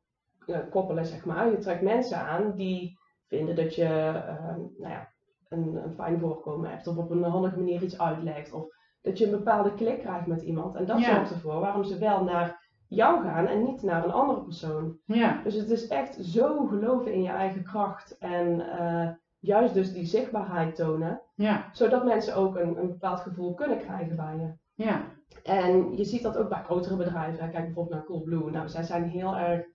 eh, 0.45 0.59
koppelen, 0.69 1.05
zeg 1.05 1.25
maar. 1.25 1.49
Je 1.49 1.57
trekt 1.57 1.81
mensen 1.81 2.17
aan 2.17 2.55
die 2.55 2.99
vinden 3.27 3.55
dat 3.55 3.75
je 3.75 3.85
ehm, 3.85 4.59
nou 4.77 4.93
ja, 4.93 5.11
een, 5.49 5.75
een 5.83 5.93
fijn 5.93 6.19
voorkomen 6.19 6.69
hebt 6.69 6.87
of 6.87 6.97
op 6.97 7.09
een 7.11 7.23
handige 7.23 7.57
manier 7.57 7.83
iets 7.83 7.99
uitlegt 7.99 8.51
of 8.53 8.72
dat 9.03 9.17
je 9.17 9.25
een 9.25 9.31
bepaalde 9.31 9.73
klik 9.73 9.99
krijgt 9.99 10.27
met 10.27 10.41
iemand. 10.41 10.75
En 10.75 10.85
dat 10.85 10.99
Ja. 10.99 11.15
zorgt 11.15 11.31
ervoor 11.31 11.59
waarom 11.59 11.83
ze 11.83 11.97
wel 11.97 12.23
naar 12.23 12.61
jou 12.87 13.23
gaan 13.23 13.47
en 13.47 13.63
niet 13.63 13.83
naar 13.83 14.03
een 14.03 14.11
andere 14.11 14.41
persoon. 14.43 14.97
ja, 15.05 15.41
Dus 15.43 15.53
het 15.55 15.69
is 15.69 15.87
echt 15.87 16.15
zo 16.25 16.65
geloven 16.67 17.13
in 17.13 17.21
je 17.21 17.29
eigen 17.29 17.63
kracht 17.63 18.17
en 18.17 18.59
eh, 18.79 19.07
juist 19.39 19.73
dus 19.73 19.93
die 19.93 20.05
zichtbaarheid 20.05 20.75
tonen, 20.75 21.21
ja, 21.35 21.69
zodat 21.71 22.05
mensen 22.05 22.35
ook 22.35 22.55
een, 22.55 22.77
een 22.77 22.87
bepaald 22.87 23.19
gevoel 23.19 23.53
kunnen 23.53 23.77
krijgen 23.77 24.15
bij 24.15 24.35
je. 24.37 24.53
ja, 24.83 25.01
En 25.43 25.97
je 25.97 26.03
ziet 26.03 26.23
dat 26.23 26.37
ook 26.37 26.49
bij 26.49 26.63
grotere 26.63 26.95
bedrijven. 26.95 27.49
Kijk 27.51 27.65
bijvoorbeeld 27.65 27.95
naar 27.95 28.05
Coolblue. 28.05 28.51
Nou, 28.51 28.69
zij 28.69 28.83
zijn 28.83 29.03
heel 29.03 29.35
erg, 29.35 29.65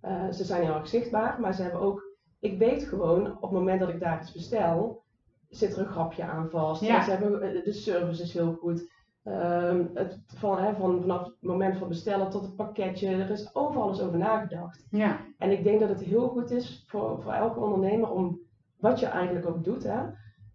eh, 0.00 0.30
ze 0.30 0.44
zijn 0.44 0.62
heel 0.62 0.74
erg 0.74 0.88
zichtbaar, 0.88 1.40
maar 1.40 1.54
ze 1.54 1.62
hebben 1.62 1.80
ook, 1.80 2.02
ik 2.40 2.58
weet 2.58 2.82
gewoon 2.84 3.26
op 3.26 3.42
het 3.42 3.50
moment 3.50 3.80
dat 3.80 3.88
ik 3.88 4.00
daar 4.00 4.20
iets 4.20 4.32
bestel, 4.32 5.03
zit 5.48 5.72
er 5.72 5.78
een 5.78 5.92
grapje 5.92 6.24
aan 6.24 6.50
vast. 6.50 6.82
Ja. 6.82 7.02
Ze 7.02 7.10
hebben, 7.10 7.42
eh, 7.42 7.64
de 7.64 7.72
service 7.72 8.22
is 8.22 8.32
heel 8.32 8.52
goed. 8.54 8.92
Ehm, 9.22 9.84
het, 9.94 10.22
van, 10.36 10.58
hè, 10.58 10.74
van, 10.74 11.00
vanaf 11.00 11.24
het 11.24 11.34
moment 11.40 11.76
van 11.78 11.88
bestellen 11.88 12.30
tot 12.30 12.42
het 12.42 12.56
pakketje, 12.56 13.08
er 13.08 13.30
is 13.30 13.54
overal 13.54 13.88
eens 13.88 14.00
over 14.00 14.18
nagedacht. 14.18 14.86
ja, 14.90 15.20
En 15.38 15.50
ik 15.50 15.64
denk 15.64 15.80
dat 15.80 15.88
het 15.88 16.00
heel 16.04 16.28
goed 16.28 16.50
is 16.50 16.84
voor, 16.86 17.22
voor 17.22 17.32
elke 17.32 17.60
ondernemer 17.60 18.10
om, 18.10 18.40
wat 18.78 19.00
je 19.00 19.06
eigenlijk 19.06 19.46
ook 19.46 19.64
doet, 19.64 19.82
hè, 19.82 20.00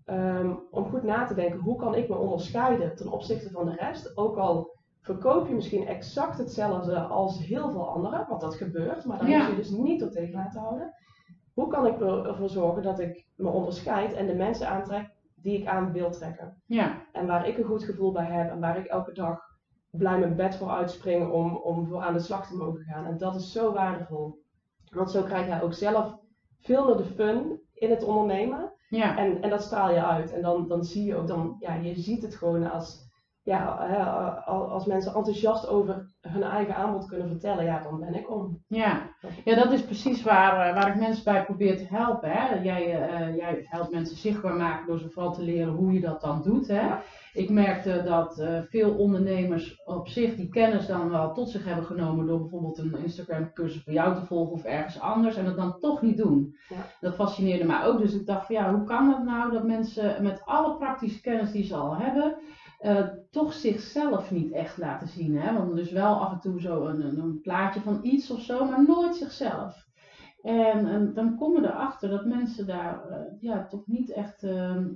ehm, 0.06 0.54
om 0.71 0.86
goed 0.89 1.04
na 1.04 1.25
te 1.25 1.34
denken, 1.34 1.60
hoe 1.60 1.75
kan 1.75 1.95
ik 1.95 2.10
me 2.10 2.15
onderscheiden 2.15 2.95
ten 2.95 3.12
opzichte 3.12 3.49
van 3.52 3.65
de 3.65 3.75
rest? 3.75 4.17
Ook 4.17 4.38
al 4.38 4.78
verkoop 5.02 5.47
je 5.47 5.54
misschien 5.54 5.88
exact 5.88 6.38
hetzelfde 6.38 6.99
als 6.99 7.45
heel 7.45 7.71
veel 7.71 7.89
anderen, 7.89 8.25
want 8.30 8.41
dat 8.41 8.56
gebeurt, 8.56 9.06
maar 9.06 9.17
daar 9.19 9.30
Ja. 9.30 9.38
moet 9.41 9.49
je 9.49 9.56
dus 9.56 9.69
niet 9.69 9.99
door 9.99 10.10
tegen 10.12 10.34
laten 10.34 10.62
houden. 10.62 10.93
Hoe 11.60 11.67
kan 11.67 11.86
ik 11.86 12.02
er- 12.02 12.26
ervoor 12.28 12.50
zorgen 12.50 12.84
dat 12.84 13.00
ik 13.00 13.26
me 13.36 13.50
onderscheid 13.50 14.13
en 14.13 14.26
de 14.28 14.36
mensen 14.36 14.69
aantrek 14.69 15.10
die 15.36 15.58
ik 15.60 15.67
aan 15.67 15.91
wil 15.91 16.12
trekken? 16.12 16.62
ja, 16.65 17.02
En 17.12 17.28
waar 17.28 17.48
ik 17.48 17.58
een 17.58 17.63
goed 17.63 17.84
gevoel 17.84 18.12
bij 18.12 18.26
heb 18.26 18.50
en 18.52 18.60
waar 18.60 18.78
ik 18.78 18.86
elke 18.86 19.13
dag 19.13 19.39
blij 19.89 20.19
mijn 20.19 20.36
bed 20.36 20.56
voor 20.56 20.69
uitspring 20.69 21.32
om, 21.32 21.56
om 21.56 21.88
voor 21.88 22.02
aan 22.02 22.13
de 22.13 22.19
slag 22.19 22.48
te 22.48 22.56
mogen 22.56 22.84
gaan. 22.84 23.06
En 23.06 23.17
dat 23.17 23.36
is 23.36 23.52
zo 23.52 23.74
waardevol. 23.74 24.39
Want 24.89 25.12
zo 25.12 25.24
krijg 25.24 25.48
jij 25.48 25.62
ook 25.62 25.74
zelf 25.74 26.15
veel 26.60 26.86
meer 26.86 26.98
de 26.98 27.04
fun 27.04 27.62
in 27.74 27.89
het 27.89 28.04
ondernemen. 28.04 28.72
ja. 28.89 29.17
En, 29.17 29.41
en 29.41 29.50
dat 29.50 29.62
straal 29.63 29.91
je 29.91 30.04
uit. 30.06 30.32
En 30.34 30.41
dan, 30.41 30.67
dan 30.67 30.84
zie 30.84 31.06
je 31.06 31.15
ook, 31.15 31.28
dan, 31.28 31.56
ja, 31.60 31.74
je 31.74 32.00
ziet 32.00 32.22
het 32.22 32.36
gewoon 32.36 32.72
als, 32.72 33.09
ja, 33.49 34.43
als 34.47 34.85
mensen 34.85 35.13
enthousiast 35.13 35.67
over 35.67 36.09
hun 36.21 36.43
eigen 36.43 36.75
aanbod 36.75 37.05
kunnen 37.05 37.27
vertellen, 37.27 37.65
ja, 37.65 37.81
dan 37.83 37.99
ben 37.99 38.15
ik 38.15 38.31
om. 38.31 38.63
Ja. 38.67 39.09
ja, 39.45 39.55
dat 39.55 39.71
is 39.71 39.83
precies 39.83 40.23
waar, 40.23 40.67
eh, 40.67 40.73
waar 40.73 40.88
ik 40.88 40.99
mensen 40.99 41.23
bij 41.23 41.45
probeer 41.45 41.77
te 41.77 41.95
helpen. 41.95 42.31
Hè. 42.31 42.62
Jij, 42.62 43.07
eh, 43.07 43.35
jij 43.35 43.62
helpt 43.63 43.91
mensen 43.91 44.17
zichtbaar 44.17 44.55
maken 44.55 44.88
door 44.88 44.99
ze 44.99 45.09
vooral 45.09 45.33
te 45.33 45.41
leren 45.41 45.73
hoe 45.73 45.93
je 45.93 45.99
dat 45.99 46.21
dan 46.21 46.41
doet. 46.43 46.67
Hè. 46.67 46.81
Ja. 46.81 47.01
Ik 47.33 47.49
merkte 47.49 48.01
dat 48.05 48.39
eh, 48.39 48.59
veel 48.69 48.91
ondernemers 48.91 49.81
op 49.85 50.07
zich 50.07 50.35
die 50.35 50.49
kennis 50.49 50.88
dan 50.88 51.09
wel 51.09 51.33
tot 51.33 51.49
zich 51.49 51.65
hebben 51.65 51.85
genomen 51.85 52.27
door 52.27 52.39
bijvoorbeeld 52.39 52.77
een 52.77 52.97
Instagram 53.03 53.53
cursus 53.53 53.83
voor 53.83 53.93
jou 53.93 54.15
te 54.15 54.25
volgen 54.25 54.53
of 54.53 54.63
ergens 54.63 54.99
anders 54.99 55.35
en 55.35 55.45
het 55.45 55.55
dan 55.55 55.79
toch 55.79 56.01
niet 56.01 56.17
doen. 56.17 56.55
Ja. 56.69 56.85
Dat 56.99 57.15
fascineerde 57.15 57.65
mij 57.65 57.85
ook. 57.85 57.97
Dus 57.97 58.13
ik 58.13 58.25
dacht 58.25 58.45
van 58.45 58.55
ja, 58.55 58.73
hoe 58.73 58.83
kan 58.83 59.09
dat 59.09 59.23
nou 59.23 59.51
dat 59.51 59.63
mensen 59.63 60.23
met 60.23 60.41
alle 60.45 60.77
praktische 60.77 61.21
kennis 61.21 61.51
die 61.51 61.63
ze 61.63 61.75
al 61.75 61.97
hebben, 61.97 62.38
eh, 62.80 63.08
toch 63.32 63.54
zichzelf 63.54 64.32
niet 64.32 64.52
echt 64.52 64.78
laten 64.78 65.08
zien. 65.08 65.38
Hè? 65.38 65.54
Want 65.54 65.76
dus 65.76 65.92
wel 65.92 66.15
af 66.15 66.32
en 66.32 66.39
toe 66.39 66.62
zo 66.62 66.86
een, 66.86 67.18
een, 67.18 67.42
plaatje 67.42 67.82
van 67.82 68.00
iets 68.02 68.32
of 68.32 68.42
zo, 68.42 68.65
maar 68.65 68.86
nooit 68.88 69.15
zichzelf. 69.15 69.88
En, 70.42 71.13
dan 71.13 71.38
kom 71.38 71.56
je 71.56 71.68
erachter 71.68 72.10
dat 72.10 72.26
mensen 72.26 72.68
daar 72.68 73.08
eh, 73.08 73.22
ja, 73.39 73.68
toch 73.68 73.88
niet 73.88 74.12
echt 74.12 74.44
ehm, 74.44 74.88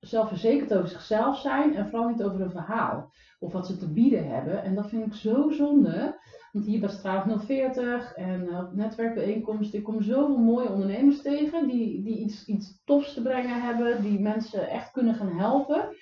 zelfverzekerd 0.00 0.74
over 0.74 0.88
zichzelf 0.88 1.38
zijn 1.38 1.74
en 1.74 1.88
vooral 1.88 2.08
niet 2.08 2.22
over 2.22 2.38
hun 2.38 2.50
verhaal 2.50 3.12
of 3.38 3.52
wat 3.52 3.66
ze 3.66 3.76
te 3.76 3.92
bieden 3.92 4.28
hebben. 4.28 4.62
En 4.62 4.74
dat 4.74 4.88
vind 4.88 5.06
ik 5.06 5.14
zo 5.14 5.50
zonde. 5.50 6.18
Want 6.52 6.64
hier 6.64 6.80
bij 6.80 6.88
Straat 6.88 7.44
040 7.44 8.14
en 8.14 8.48
eh, 8.48 8.58
op 8.58 8.72
netwerkbijeenkomsten, 8.72 9.78
ik 9.78 9.84
kom 9.84 10.02
zoveel 10.02 10.38
mooie 10.38 10.68
ondernemers 10.68 11.22
tegen 11.22 11.68
die, 11.68 12.02
die 12.02 12.18
iets, 12.18 12.46
iets 12.46 12.82
tofs 12.84 13.14
te 13.14 13.22
brengen 13.22 13.62
hebben, 13.62 14.02
die 14.02 14.20
mensen 14.20 14.68
echt 14.68 14.90
kunnen 14.90 15.14
gaan 15.14 15.38
helpen. 15.38 15.96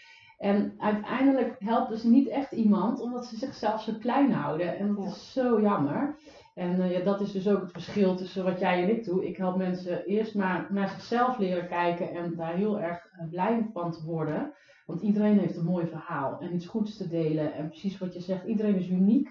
En 0.45 0.75
uiteindelijk 0.79 1.57
helpt 1.59 1.89
dus 1.89 2.03
niet 2.03 2.29
echt 2.29 2.53
iemand 2.53 3.01
omdat 3.01 3.27
ze 3.27 3.37
zichzelf 3.37 3.83
zo 3.83 3.93
klein 4.01 4.33
houden. 4.33 4.79
En 4.79 4.95
dat 4.95 5.05
Ja. 5.05 5.11
is 5.11 5.33
zo 5.33 5.61
jammer. 5.61 6.17
En 6.55 6.81
eh, 6.81 6.93
ja, 6.93 7.05
dat 7.05 7.21
is 7.21 7.33
dus 7.33 7.49
ook 7.49 7.61
het 7.61 7.73
verschil 7.73 8.17
tussen 8.17 8.45
wat 8.45 8.59
jij 8.61 8.83
en 8.83 8.91
ik 8.91 9.05
doe. 9.05 9.27
Ik 9.27 9.37
help 9.37 9.57
mensen 9.57 10.05
eerst 10.05 10.35
maar 10.35 10.67
naar 10.71 10.89
zichzelf 10.89 11.39
leren 11.39 11.69
kijken 11.69 12.11
en 12.11 12.35
daar 12.37 12.55
heel 12.55 12.81
erg 12.81 13.07
eh, 13.13 13.29
blij 13.31 13.71
van 13.73 13.93
te 13.93 14.05
worden. 14.05 14.53
Want 14.87 15.01
iedereen 15.03 15.39
heeft 15.39 15.57
een 15.57 15.65
mooi 15.65 15.87
verhaal 15.87 16.41
en 16.41 16.55
iets 16.55 16.67
goeds 16.67 16.97
te 16.97 17.09
delen. 17.09 17.55
En 17.55 17.69
precies 17.69 17.99
wat 17.99 18.15
je 18.15 18.21
zegt, 18.21 18.45
iedereen 18.47 18.77
is 18.77 18.89
uniek. 18.89 19.29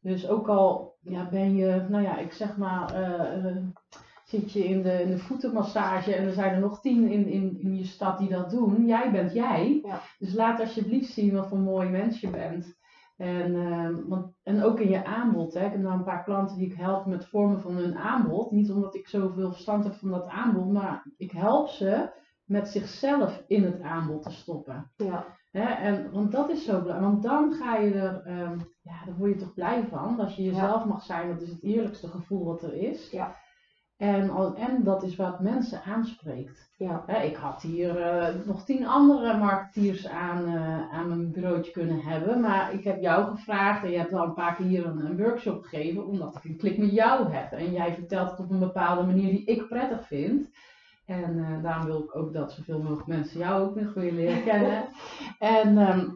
Dus 0.00 0.28
ook 0.28 0.48
al 0.48 0.96
ja, 1.00 1.28
ben 1.28 1.56
je, 1.56 1.86
nou 1.88 2.02
ja, 2.02 2.18
ik 2.18 2.32
zeg 2.32 2.56
maar, 2.56 2.94
eh, 2.94 3.56
zit 4.28 4.52
je 4.52 4.64
in 4.64 4.82
de, 4.82 5.02
in 5.02 5.10
de 5.10 5.18
voetenmassage 5.18 6.14
en 6.14 6.26
er 6.26 6.32
zijn 6.32 6.54
er 6.54 6.60
nog 6.60 6.80
tien 6.80 7.10
in, 7.10 7.26
in, 7.26 7.60
in 7.60 7.76
je 7.76 7.84
stad 7.84 8.18
die 8.18 8.28
dat 8.28 8.50
doen. 8.50 8.86
Jij 8.86 9.12
bent 9.12 9.32
jij. 9.32 9.80
Ja. 9.84 10.00
Dus 10.18 10.34
laat 10.34 10.60
alsjeblieft 10.60 11.12
zien 11.12 11.34
wat 11.34 11.48
voor 11.48 11.58
mooi 11.58 11.88
mens 11.88 12.20
je 12.20 12.30
bent. 12.30 12.76
En, 13.16 13.54
ehm, 13.54 14.08
want, 14.08 14.32
en 14.42 14.62
ook 14.62 14.80
in 14.80 14.90
je 14.90 15.04
aanbod. 15.04 15.54
Hè. 15.54 15.64
Ik 15.64 15.70
heb 15.70 15.80
nou 15.80 15.98
een 15.98 16.04
paar 16.04 16.24
klanten 16.24 16.56
die 16.56 16.66
ik 16.66 16.76
help 16.76 17.06
met 17.06 17.26
vormen 17.26 17.60
van 17.60 17.76
hun 17.76 17.96
aanbod. 17.96 18.50
Niet 18.50 18.70
omdat 18.70 18.94
ik 18.94 19.08
zoveel 19.08 19.52
verstand 19.52 19.84
heb 19.84 19.94
van 19.94 20.10
dat 20.10 20.26
aanbod, 20.26 20.72
maar 20.72 21.12
ik 21.16 21.30
help 21.30 21.68
ze 21.68 22.10
met 22.44 22.68
zichzelf 22.68 23.44
in 23.46 23.64
het 23.64 23.80
aanbod 23.80 24.22
te 24.22 24.30
stoppen. 24.30 24.92
Ja, 24.96 25.36
Hè? 25.50 25.64
En, 25.64 26.10
want 26.10 26.32
dat 26.32 26.50
is 26.50 26.64
zo 26.64 26.82
belangrijk. 26.82 27.12
Want 27.12 27.22
dan 27.22 27.52
ga 27.52 27.76
je 27.76 27.94
er, 27.94 28.22
ehm, 28.22 28.58
ja, 28.82 29.04
daar 29.04 29.16
word 29.16 29.32
je 29.32 29.38
toch 29.38 29.54
blij 29.54 29.86
van. 29.86 30.20
Als 30.20 30.36
je 30.36 30.42
jezelf 30.42 30.84
mag 30.84 31.02
zijn, 31.02 31.28
dat 31.28 31.42
is 31.42 31.48
het 31.48 31.62
eerlijkste 31.62 32.08
gevoel 32.08 32.44
wat 32.44 32.62
er 32.62 32.74
is. 32.74 33.10
Ja. 33.10 33.36
En, 33.96 34.54
en 34.56 34.84
dat 34.84 35.02
is 35.02 35.16
wat 35.16 35.40
mensen 35.40 35.82
aanspreekt. 35.82 36.70
ja, 36.76 37.08
ik 37.08 37.36
had 37.36 37.62
hier 37.62 38.00
eh, 38.00 38.34
nog 38.44 38.64
tien 38.64 38.86
andere 38.86 39.36
marketeers 39.36 40.08
aan, 40.08 40.46
eh, 40.46 40.92
aan 40.92 41.08
mijn 41.08 41.32
bureautje 41.32 41.72
kunnen 41.72 42.00
hebben. 42.00 42.40
Maar 42.40 42.72
ik 42.72 42.84
heb 42.84 43.00
jou 43.00 43.36
gevraagd 43.36 43.84
en 43.84 43.90
je 43.90 43.98
hebt 43.98 44.12
al 44.12 44.24
een 44.24 44.34
paar 44.34 44.54
keer 44.54 44.66
hier 44.66 44.86
een, 44.86 45.06
een 45.06 45.16
workshop 45.16 45.62
gegeven. 45.62 46.06
Omdat 46.06 46.36
ik 46.36 46.44
een 46.44 46.56
klik 46.56 46.78
met 46.78 46.92
jou 46.92 47.32
heb. 47.32 47.52
En 47.52 47.72
jij 47.72 47.94
vertelt 47.94 48.30
het 48.30 48.40
op 48.40 48.50
een 48.50 48.58
bepaalde 48.58 49.06
manier 49.06 49.30
die 49.30 49.44
ik 49.44 49.68
prettig 49.68 50.06
vind. 50.06 50.50
En 51.06 51.44
eh, 51.44 51.62
daarom 51.62 51.86
wil 51.86 52.02
ik 52.02 52.16
ook 52.16 52.32
dat 52.32 52.52
zoveel 52.52 52.82
mogelijk 52.82 53.06
mensen 53.06 53.38
jou 53.38 53.68
ook 53.68 53.74
nog 53.74 53.94
weer 53.94 54.12
leren 54.12 54.44
kennen. 54.44 54.88
en 55.38 55.78
ehm, 55.78 56.08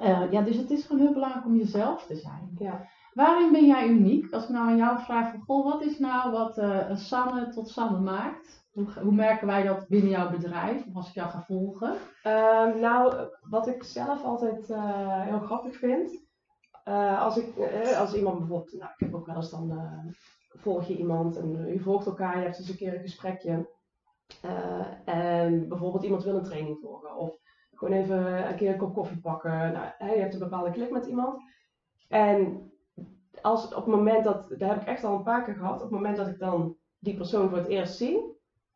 eh, 0.00 0.32
ja, 0.32 0.42
dus 0.42 0.56
het 0.56 0.70
is 0.70 0.84
gewoon 0.84 1.02
heel 1.02 1.12
belangrijk 1.12 1.46
om 1.46 1.56
jezelf 1.56 2.06
te 2.06 2.16
zijn. 2.16 2.56
ja. 2.58 2.88
Waarin 3.14 3.52
ben 3.52 3.66
jij 3.66 3.88
uniek? 3.88 4.32
Als 4.32 4.42
ik 4.42 4.48
nou 4.48 4.68
aan 4.68 4.76
jou 4.76 5.00
vraag 5.00 5.34
van, 5.46 5.62
wat 5.62 5.82
is 5.82 5.98
nou 5.98 6.30
wat 6.30 6.54
Sanne 6.98 7.48
tot 7.48 7.68
Sanne 7.68 8.00
maakt? 8.00 8.66
Hoe, 8.72 8.86
hoe 9.02 9.12
merken 9.12 9.46
wij 9.46 9.62
dat 9.62 9.88
binnen 9.88 10.10
jouw 10.10 10.30
bedrijf? 10.30 10.86
Of 10.86 10.96
als 10.96 11.08
ik 11.08 11.14
jou 11.14 11.30
ga 11.30 11.42
volgen? 11.42 11.96
Ehm, 12.22 12.80
nou, 12.80 13.28
wat 13.40 13.68
ik 13.68 13.82
zelf 13.82 14.24
altijd 14.24 14.70
eh, 14.70 15.22
heel 15.22 15.38
grappig 15.38 15.76
vind, 15.76 16.24
eh, 16.84 17.22
als, 17.22 17.36
ik, 17.36 17.58
als 17.98 18.14
iemand 18.14 18.38
bijvoorbeeld, 18.38 18.72
nou, 18.72 18.90
ik 18.96 19.00
heb 19.06 19.14
ook 19.14 19.26
wel 19.26 19.36
eens 19.36 19.50
dan, 19.50 19.88
volg 20.48 20.86
je 20.86 20.96
iemand 20.96 21.36
en 21.36 21.66
je 21.72 21.80
volgt 21.80 22.06
elkaar, 22.06 22.36
je 22.36 22.44
hebt 22.44 22.58
eens 22.58 22.68
een 22.68 22.76
keer 22.76 22.94
een 22.94 23.00
gesprekje. 23.00 23.72
en 25.04 25.68
bijvoorbeeld 25.68 26.04
iemand 26.04 26.24
wil 26.24 26.36
een 26.36 26.42
training 26.42 26.78
volgen 26.80 27.16
of 27.16 27.36
gewoon 27.74 27.98
even 27.98 28.48
een 28.48 28.56
keer 28.56 28.72
een 28.72 28.78
kop 28.78 28.94
koffie 28.94 29.20
pakken. 29.20 29.72
Nou, 29.72 30.12
je 30.14 30.20
hebt 30.20 30.34
een 30.34 30.38
bepaalde 30.38 30.70
klik 30.70 30.90
met 30.90 31.06
iemand. 31.06 31.42
En 32.08 32.72
als, 33.42 33.64
op 33.66 33.84
het 33.84 33.94
moment 33.94 34.24
dat, 34.24 34.48
daar 34.58 34.68
heb 34.68 34.80
ik 34.80 34.88
echt 34.88 35.04
al 35.04 35.16
een 35.16 35.22
paar 35.22 35.44
keer 35.44 35.54
gehad, 35.54 35.74
op 35.74 35.80
het 35.80 35.90
moment 35.90 36.16
dat 36.16 36.28
ik 36.28 36.38
dan 36.38 36.76
die 36.98 37.16
persoon 37.16 37.48
voor 37.48 37.58
het 37.58 37.66
eerst 37.66 37.96
zie, 37.96 38.20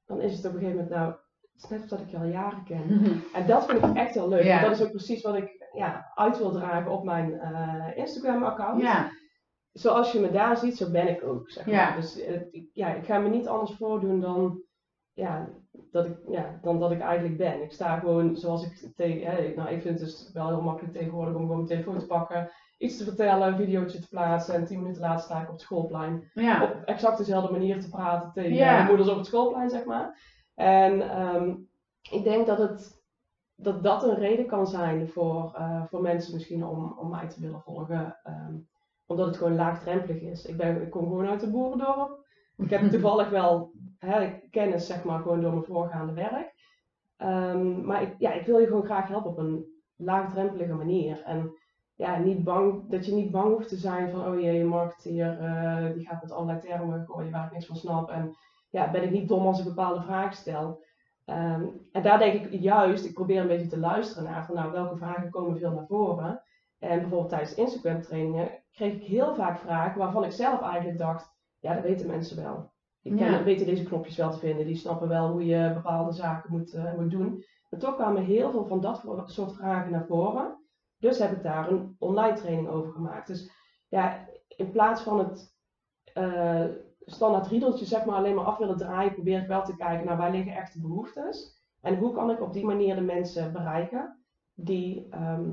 dan 0.06 0.20
is 0.20 0.36
het 0.36 0.46
op 0.46 0.52
een 0.52 0.58
gegeven 0.58 0.80
moment, 0.80 0.94
nou, 0.94 1.10
het 1.52 1.62
is 1.62 1.68
net 1.68 1.82
of 1.82 1.88
dat 1.88 2.00
ik 2.00 2.10
je 2.10 2.16
al 2.16 2.24
jaren 2.24 2.64
ken. 2.64 3.02
En 3.34 3.46
dat 3.46 3.66
vind 3.66 3.84
ik 3.84 3.96
echt 3.96 4.14
heel 4.14 4.28
leuk. 4.28 4.44
Ja. 4.44 4.60
Dat 4.60 4.70
is 4.70 4.82
ook 4.82 4.90
precies 4.90 5.22
wat 5.22 5.36
ik 5.36 5.66
ja, 5.72 6.12
uit 6.14 6.38
wil 6.38 6.50
dragen 6.50 6.90
op 6.90 7.04
mijn 7.04 7.40
eh, 7.40 7.96
Instagram-account. 7.96 8.82
ja, 8.82 9.10
Zoals 9.72 10.12
je 10.12 10.20
me 10.20 10.30
daar 10.30 10.56
ziet, 10.56 10.76
zo 10.76 10.90
ben 10.90 11.08
ik 11.08 11.24
ook. 11.24 11.50
Zeg 11.50 11.66
maar. 11.66 11.74
Ja. 11.74 11.96
Dus 11.96 12.20
eh, 12.20 12.40
ik, 12.50 12.70
ja, 12.72 12.94
ik 12.94 13.04
ga 13.04 13.18
me 13.18 13.28
niet 13.28 13.46
anders 13.46 13.76
voordoen 13.76 14.20
dan, 14.20 14.62
ja, 15.12 15.48
dat 15.90 16.06
ik, 16.06 16.16
ja, 16.28 16.58
dan 16.62 16.78
dat 16.80 16.90
ik 16.90 17.00
eigenlijk 17.00 17.36
ben. 17.36 17.62
Ik 17.62 17.72
sta 17.72 17.98
gewoon 17.98 18.36
zoals 18.36 18.64
ik 18.64 18.92
tegen. 18.96 19.30
hè, 19.30 19.54
nou, 19.54 19.68
ik 19.68 19.82
vind 19.82 20.00
het 20.00 20.08
dus 20.08 20.30
wel 20.32 20.48
heel 20.48 20.62
makkelijk 20.62 20.94
tegenwoordig 20.94 21.34
om 21.34 21.40
gewoon 21.40 21.56
mijn 21.56 21.68
telefoon 21.68 21.98
te 21.98 22.06
pakken, 22.06 22.50
iets 22.78 22.96
te 22.96 23.04
vertellen, 23.04 23.48
een 23.48 23.56
videootje 23.56 23.98
te 24.00 24.08
plaatsen. 24.08 24.54
En 24.54 24.64
tien 24.66 24.80
minuten 24.82 25.02
later 25.02 25.20
sta 25.24 25.40
ik 25.40 25.46
op 25.46 25.52
het 25.52 25.60
schoolplein 25.60 26.30
ja. 26.34 26.62
op 26.62 26.82
exact 26.84 27.18
dezelfde 27.18 27.52
manier 27.52 27.80
te 27.80 27.88
praten 27.88 28.32
tegen 28.32 28.54
Ja. 28.54 28.80
de 28.82 28.88
moeders 28.88 29.08
op 29.08 29.16
het 29.16 29.26
schoolplein, 29.26 29.70
zeg 29.70 29.84
maar. 29.84 30.20
En 30.54 31.10
ehm, 31.10 31.54
ik 32.10 32.24
denk 32.24 32.46
dat, 32.46 32.58
het, 32.58 33.02
dat 33.56 33.82
dat 33.82 34.02
een 34.02 34.14
reden 34.14 34.46
kan 34.46 34.66
zijn 34.66 35.08
voor, 35.08 35.54
eh, 35.54 35.82
voor 35.88 36.02
mensen 36.02 36.34
misschien 36.34 36.64
om, 36.64 36.92
om 36.98 37.10
mij 37.10 37.28
te 37.28 37.40
willen 37.40 37.60
volgen. 37.62 38.16
ehm, 38.22 38.54
omdat 39.06 39.26
het 39.26 39.36
gewoon 39.36 39.54
laagdrempelig 39.54 40.20
is. 40.22 40.44
Ik, 40.46 40.56
ben, 40.56 40.82
ik 40.82 40.90
kom 40.90 41.02
gewoon 41.04 41.26
uit 41.28 41.42
een 41.42 41.50
boerendorp. 41.50 42.26
Ik 42.56 42.70
heb 42.70 42.80
toevallig 42.90 43.28
wel 43.30 43.72
hè, 43.98 44.38
kennis, 44.50 44.86
zeg 44.86 45.04
maar, 45.04 45.20
gewoon 45.20 45.40
door 45.40 45.52
mijn 45.52 45.64
voorgaande 45.64 46.12
werk. 46.12 46.54
Ehm, 47.16 47.84
maar 47.86 48.02
ik, 48.02 48.14
ja, 48.18 48.32
ik 48.32 48.46
wil 48.46 48.58
je 48.58 48.66
gewoon 48.66 48.84
graag 48.84 49.08
helpen 49.08 49.30
op 49.30 49.38
een 49.38 49.66
laagdrempelige 49.96 50.74
manier. 50.74 51.22
En 51.22 51.52
ja, 51.98 52.18
niet 52.18 52.44
bang, 52.44 52.88
dat 52.88 53.06
je 53.06 53.12
niet 53.14 53.30
bang 53.30 53.54
hoeft 53.54 53.68
te 53.68 53.76
zijn 53.76 54.10
van, 54.10 54.26
oh 54.26 54.40
jee, 54.40 54.60
een 54.60 54.66
marketeer 54.66 55.38
eh, 55.40 55.92
die 55.94 56.06
gaat 56.06 56.22
met 56.22 56.32
allerlei 56.32 56.60
termen 56.60 57.04
gooien 57.06 57.30
waar 57.32 57.44
ik 57.46 57.52
niks 57.52 57.66
van 57.66 57.76
snap. 57.76 58.10
En 58.10 58.36
ja, 58.70 58.90
ben 58.90 59.02
ik 59.02 59.10
niet 59.10 59.28
dom 59.28 59.46
als 59.46 59.58
ik 59.58 59.64
bepaalde 59.64 60.02
vragen 60.02 60.36
stel. 60.36 60.84
Ehm, 61.24 61.66
en 61.92 62.02
daar 62.02 62.18
denk 62.18 62.44
ik 62.44 62.60
juist, 62.60 63.04
ik 63.04 63.14
probeer 63.14 63.40
een 63.40 63.46
beetje 63.46 63.66
te 63.66 63.78
luisteren 63.78 64.24
naar 64.24 64.46
van, 64.46 64.54
nou, 64.54 64.72
welke 64.72 64.96
vragen 64.96 65.30
komen 65.30 65.58
veel 65.58 65.72
naar 65.72 65.86
voren. 65.86 66.42
En 66.78 66.98
bijvoorbeeld 67.00 67.28
tijdens 67.28 67.54
Instagram 67.54 68.02
trainingen 68.02 68.50
kreeg 68.72 68.92
ik 68.94 69.02
heel 69.02 69.34
vaak 69.34 69.58
vragen 69.58 69.98
waarvan 69.98 70.24
ik 70.24 70.32
zelf 70.32 70.62
eigenlijk 70.62 70.98
dacht, 70.98 71.36
ja, 71.58 71.74
dat 71.74 71.82
weten 71.82 72.06
mensen 72.06 72.42
wel. 72.42 72.70
Die 73.02 73.12
Ja. 73.12 73.18
kennen, 73.18 73.44
weten 73.44 73.66
deze 73.66 73.84
knopjes 73.84 74.16
wel 74.16 74.30
te 74.30 74.38
vinden, 74.38 74.66
die 74.66 74.76
snappen 74.76 75.08
wel 75.08 75.30
hoe 75.30 75.46
je 75.46 75.70
bepaalde 75.74 76.12
zaken 76.12 76.52
moet, 76.52 76.74
eh, 76.74 76.94
moet 76.94 77.10
doen. 77.10 77.44
Maar 77.70 77.80
toch 77.80 77.94
kwamen 77.94 78.24
heel 78.24 78.50
veel 78.50 78.64
van 78.66 78.80
dat 78.80 79.02
soort 79.26 79.52
vragen 79.52 79.92
naar 79.92 80.06
voren. 80.06 80.66
Dus 80.98 81.18
heb 81.18 81.32
ik 81.32 81.42
daar 81.42 81.70
een 81.70 81.96
online 81.98 82.36
training 82.36 82.68
over 82.68 82.92
gemaakt. 82.92 83.26
Dus 83.26 83.50
ja, 83.88 84.28
in 84.48 84.70
plaats 84.70 85.02
van 85.02 85.18
het 85.18 85.56
eh, 86.14 86.64
standaard 87.00 87.46
riedeltje 87.46 87.84
zeg 87.84 88.04
maar 88.04 88.16
alleen 88.16 88.34
maar 88.34 88.44
af 88.44 88.58
willen 88.58 88.76
draaien, 88.76 89.12
probeer 89.12 89.40
ik 89.40 89.48
wel 89.48 89.64
te 89.64 89.76
kijken 89.76 90.06
naar 90.06 90.16
waar 90.16 90.30
liggen 90.30 90.52
echte 90.52 90.80
behoeftes. 90.80 91.56
En 91.80 91.96
hoe 91.96 92.12
kan 92.12 92.30
ik 92.30 92.40
op 92.40 92.52
die 92.52 92.64
manier 92.64 92.94
de 92.94 93.00
mensen 93.00 93.52
bereiken 93.52 94.24
die, 94.54 95.06
ehm, 95.10 95.50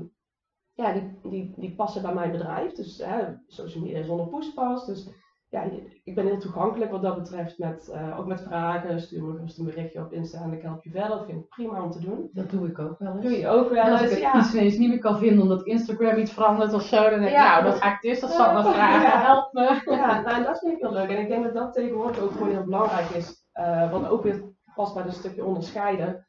ja, 0.72 0.92
die, 0.92 1.18
die, 1.22 1.54
die 1.56 1.74
passen 1.74 2.02
bij 2.02 2.14
mijn 2.14 2.30
bedrijf. 2.30 2.72
Dus 2.72 2.98
hè, 2.98 3.34
social 3.46 3.84
media 3.84 4.02
zonder 4.02 4.26
poespas. 4.26 4.86
Dus 4.86 5.08
ja, 5.48 5.62
ik 6.04 6.14
ben 6.14 6.26
heel 6.26 6.38
toegankelijk 6.38 6.90
wat 6.90 7.02
dat 7.02 7.16
betreft, 7.16 7.58
met, 7.58 7.88
eh, 7.88 8.18
ook 8.18 8.26
met 8.26 8.40
vragen. 8.42 9.00
Stuur 9.00 9.22
me 9.24 9.32
gerust 9.34 9.58
een 9.58 9.64
berichtje 9.64 10.00
op 10.00 10.12
Insta 10.12 10.42
en 10.42 10.52
ik 10.52 10.62
help 10.62 10.84
je 10.84 10.90
verder. 10.90 11.08
Dat 11.08 11.24
vind 11.26 11.38
ik 11.42 11.48
prima 11.48 11.82
om 11.82 11.90
te 11.90 12.00
doen. 12.00 12.30
Dat 12.32 12.50
doe 12.50 12.68
ik 12.68 12.78
ook 12.78 12.98
wel 12.98 13.12
eens. 13.12 13.22
Doe 13.22 13.38
je 13.38 13.48
ook 13.48 13.70
wel 13.70 13.84
als 13.84 14.02
ik 14.02 14.18
ja. 14.18 14.38
iets 14.38 14.54
ineens 14.54 14.76
niet 14.76 14.88
meer 14.88 14.98
kan 14.98 15.18
vinden 15.18 15.42
omdat 15.42 15.66
Instagram 15.66 16.16
iets 16.16 16.32
verandert 16.32 16.72
of 16.72 16.82
zo, 16.82 17.00
dan 17.02 17.10
denk 17.10 17.22
ik, 17.22 17.30
Ja. 17.30 17.50
nou, 17.60 17.62
dan 17.70 17.72
ga 17.80 17.94
ik 17.94 18.02
eerst 18.02 18.22
aan 18.22 18.28
Sanne 18.30 18.72
vragen. 18.72 19.20
Help 19.20 19.52
me. 19.52 19.80
Ja, 19.96 20.20
nou, 20.20 20.36
en 20.36 20.42
dat 20.42 20.58
vind 20.58 20.72
ik 20.72 20.78
heel 20.80 20.92
leuk. 20.92 21.08
En 21.10 21.18
ik 21.20 21.28
denk 21.28 21.44
dat 21.44 21.54
dat 21.54 21.72
tegenwoordig 21.72 22.18
ook 22.20 22.30
gewoon 22.32 22.48
heel 22.50 22.64
belangrijk 22.64 23.08
is. 23.10 23.44
eh, 23.52 23.90
wat 23.90 24.08
ook 24.08 24.22
weer 24.22 24.42
past 24.74 24.94
bij 24.94 25.02
dat 25.02 25.14
stukje 25.14 25.44
onderscheiden. 25.44 26.26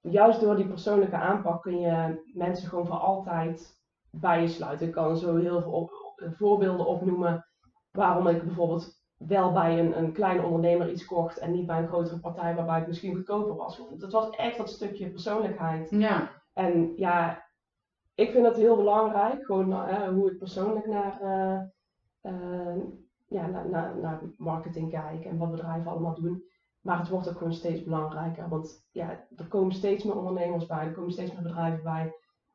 Juist 0.00 0.40
door 0.40 0.56
die 0.56 0.66
persoonlijke 0.68 1.16
aanpak 1.16 1.62
kun 1.62 1.80
je 1.80 2.22
mensen 2.34 2.68
gewoon 2.68 2.86
voor 2.86 2.96
altijd 2.96 3.80
bij 4.10 4.40
je 4.40 4.48
sluiten. 4.48 4.86
Ik 4.86 4.92
kan 4.92 5.16
zo 5.16 5.36
heel 5.36 5.60
veel 5.62 5.72
op, 5.72 5.90
voorbeelden 6.36 6.86
opnoemen 6.86 7.45
waarom 7.96 8.26
ik 8.26 8.42
bijvoorbeeld 8.42 8.96
wel 9.16 9.52
bij 9.52 9.78
een, 9.78 9.98
een 9.98 10.12
kleine 10.12 10.42
ondernemer 10.42 10.90
iets 10.90 11.04
kocht 11.04 11.38
en 11.38 11.52
niet 11.52 11.66
bij 11.66 11.78
een 11.78 11.88
grotere 11.88 12.18
partij 12.18 12.54
waarbij 12.54 12.78
het 12.78 12.86
misschien 12.86 13.14
goedkoper 13.14 13.54
was. 13.56 13.82
Het 13.98 14.12
was 14.12 14.30
echt 14.30 14.56
dat 14.56 14.70
stukje 14.70 15.10
persoonlijkheid. 15.10 15.90
Ja, 15.90 16.30
En 16.52 16.92
ja, 16.96 17.44
ik 18.14 18.30
vind 18.30 18.46
het 18.46 18.56
heel 18.56 18.76
belangrijk, 18.76 19.44
gewoon 19.44 19.72
eh, 19.72 20.08
hoe 20.08 20.30
ik 20.30 20.38
persoonlijk 20.38 20.86
naar, 20.86 21.20
eh, 21.20 21.60
eh, 22.20 22.76
ja, 23.26 23.46
naar, 23.46 23.68
naar, 23.68 23.96
naar 23.96 24.20
marketing 24.36 24.90
kijk 24.90 25.24
en 25.24 25.38
wat 25.38 25.50
bedrijven 25.50 25.90
allemaal 25.90 26.14
doen. 26.14 26.44
Maar 26.80 26.98
het 26.98 27.08
wordt 27.08 27.28
ook 27.28 27.36
gewoon 27.36 27.52
steeds 27.52 27.84
belangrijker, 27.84 28.48
want 28.48 28.86
ja, 28.90 29.26
er 29.36 29.46
komen 29.46 29.72
steeds 29.72 30.04
meer 30.04 30.16
ondernemers 30.16 30.66
bij, 30.66 30.86
er 30.86 30.92
komen 30.92 31.12
steeds 31.12 31.32
meer 31.32 31.42
bedrijven 31.42 31.82
bij. 31.82 32.14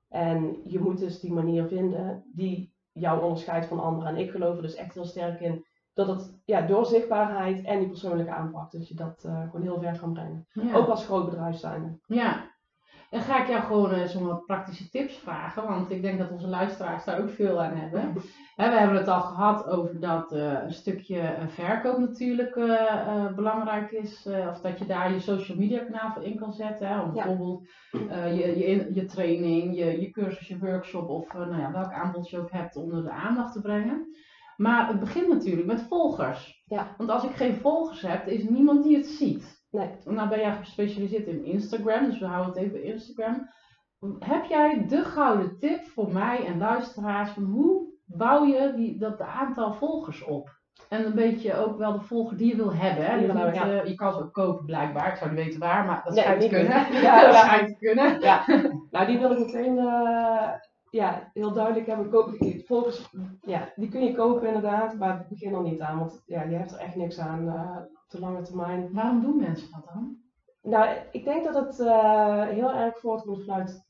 En 0.09 0.61
je 0.63 0.79
moet 0.79 0.99
dus 0.99 1.19
die 1.19 1.33
manier 1.33 1.67
vinden 1.67 2.23
die 2.33 2.70
jou 2.93 3.23
onderscheidt 3.23 3.65
van 3.65 3.79
anderen. 3.79 4.09
En 4.09 4.17
ik 4.17 4.31
geloof 4.31 4.55
er 4.55 4.61
dus 4.61 4.75
echt 4.75 4.93
heel 4.93 5.05
sterk 5.05 5.39
in 5.39 5.65
dat 5.93 6.07
het 6.07 6.39
ja, 6.45 6.61
door 6.61 6.85
zichtbaarheid 6.85 7.65
en 7.65 7.79
die 7.79 7.87
persoonlijke 7.87 8.31
aanpak, 8.31 8.71
dat 8.71 8.87
je 8.87 8.95
dat 8.95 9.23
eh, 9.23 9.41
gewoon 9.41 9.61
heel 9.61 9.79
ver 9.79 9.99
kan 9.99 10.13
brengen. 10.13 10.47
ja. 10.53 10.73
Ook 10.73 10.87
als 10.87 11.05
groot 11.05 11.25
bedrijf 11.25 11.55
zijn. 11.55 12.01
Ja. 12.05 12.50
Dan 13.11 13.21
ga 13.21 13.41
ik 13.41 13.47
jou 13.47 13.61
gewoon 13.61 14.09
om 14.17 14.25
wat 14.25 14.45
praktische 14.45 14.89
tips 14.89 15.17
vragen, 15.17 15.67
want 15.67 15.91
ik 15.91 16.01
denk 16.01 16.19
dat 16.19 16.31
onze 16.31 16.47
luisteraars 16.47 17.03
daar 17.03 17.21
ook 17.21 17.29
veel 17.29 17.61
aan 17.61 17.75
hebben. 17.75 18.13
we 18.55 18.63
hebben 18.63 18.97
het 18.97 19.07
al 19.07 19.21
gehad 19.21 19.67
over 19.67 19.99
dat 19.99 20.31
uh, 20.31 20.63
een 20.63 20.73
stukje 20.73 21.21
uh, 21.21 21.47
verkoop 21.47 21.97
natuurlijk 21.97 22.55
uh, 22.55 23.33
belangrijk 23.35 23.91
is, 23.91 24.27
of 24.49 24.61
dat 24.61 24.79
je 24.79 24.85
daar 24.85 25.13
je 25.13 25.19
social 25.19 25.57
media 25.57 25.83
kanaal 25.83 26.11
voor 26.11 26.23
in 26.23 26.37
kan 26.37 26.53
zetten. 26.53 26.87
Hè, 26.87 26.99
om 26.99 27.13
bijvoorbeeld 27.13 27.67
je, 27.91 28.57
je, 28.57 28.89
je, 28.93 29.05
training, 29.05 29.77
je, 29.77 30.01
je 30.01 30.09
cursus, 30.09 30.47
je 30.47 30.59
workshop 30.59 31.09
of 31.09 31.33
nou 31.33 31.59
ja, 31.59 31.71
welk 31.71 31.91
aanbod 31.91 32.29
je 32.29 32.39
ook 32.39 32.51
hebt 32.51 32.75
onder 32.75 33.03
de 33.03 33.11
aandacht 33.11 33.53
te 33.53 33.61
brengen. 33.61 34.15
Maar 34.57 34.87
het 34.87 34.99
begint 34.99 35.27
natuurlijk 35.27 35.67
met 35.67 35.81
volgers. 35.81 36.63
Ja. 36.65 36.95
Want 36.97 37.09
als 37.09 37.23
ik 37.23 37.35
geen 37.35 37.55
volgers 37.55 38.01
heb, 38.01 38.27
is 38.27 38.43
niemand 38.43 38.83
die 38.83 38.97
het 38.97 39.07
ziet. 39.07 39.60
Nee. 39.71 39.89
Nou 40.05 40.29
ben 40.29 40.39
jij 40.39 40.55
gespecialiseerd 40.55 41.27
in 41.27 41.45
Instagram, 41.45 42.05
dus 42.05 42.19
we 42.19 42.25
houden 42.25 42.53
het 42.53 42.61
even 42.61 42.81
bij 42.81 42.91
Instagram. 42.91 43.49
Heb 44.19 44.45
jij 44.45 44.85
de 44.87 45.03
gouden 45.03 45.59
tip 45.59 45.85
voor 45.85 46.13
mij 46.13 46.45
en 46.45 46.57
luisteraars 46.57 47.31
van 47.31 47.43
hoe 47.43 47.93
bouw 48.05 48.45
je 48.45 48.73
die, 48.75 48.97
dat 48.97 49.21
aantal 49.21 49.73
volgers 49.73 50.23
op? 50.23 50.59
En 50.89 51.05
een 51.05 51.15
beetje 51.15 51.55
ook 51.55 51.77
wel 51.77 51.93
de 51.93 52.01
volger 52.01 52.37
die 52.37 52.47
je 52.47 52.55
wil 52.55 52.73
hebben. 52.73 53.05
Hè? 53.05 53.15
Je, 53.15 53.33
niet, 53.33 53.55
uh, 53.55 53.85
je 53.85 53.95
kan 53.95 54.13
ze 54.13 54.19
ook 54.19 54.33
kopen 54.33 54.65
blijkbaar, 54.65 55.11
ik 55.11 55.15
zou 55.15 55.31
niet 55.31 55.43
weten 55.43 55.59
waar, 55.59 55.85
maar 55.85 56.01
dat 56.03 56.17
schijnt 56.17 56.41
te 56.41 56.47
kunnen. 56.47 56.91
Ja, 57.01 57.25
dat 57.25 57.35
schijnt 57.35 57.67
te 57.67 57.75
kunnen. 57.85 58.19
Ja. 58.19 58.43
nou, 58.91 59.05
die 59.05 59.19
wil 59.19 59.31
ik 59.31 59.37
meteen 59.37 59.77
uh, 59.77 60.49
ja, 60.91 61.29
heel 61.33 61.53
duidelijk 61.53 61.87
hebben. 61.87 62.35
Volgers, 62.65 63.09
ja, 63.41 63.71
die 63.75 63.89
kun 63.89 64.03
je 64.03 64.15
kopen 64.15 64.47
inderdaad, 64.47 64.97
maar 64.97 65.25
begin 65.29 65.53
er 65.53 65.61
niet 65.61 65.79
aan, 65.79 65.99
want 65.99 66.23
ja, 66.25 66.43
je 66.43 66.55
hebt 66.55 66.71
er 66.71 66.79
echt 66.79 66.95
niks 66.95 67.19
aan. 67.19 67.45
Uh, 67.45 67.77
op 67.77 68.09
de 68.09 68.19
lange 68.19 68.41
termijn. 68.41 68.93
Waarom 68.93 69.21
doen 69.21 69.37
mensen 69.37 69.71
dat 69.71 69.85
dan? 69.93 70.17
Nou, 70.61 70.95
ik 71.11 71.23
denk 71.23 71.43
dat 71.43 71.55
het 71.55 71.79
uh, 71.79 72.47
heel 72.47 72.73
erg 72.73 72.99
voortkomt 72.99 73.43
vanuit 73.43 73.87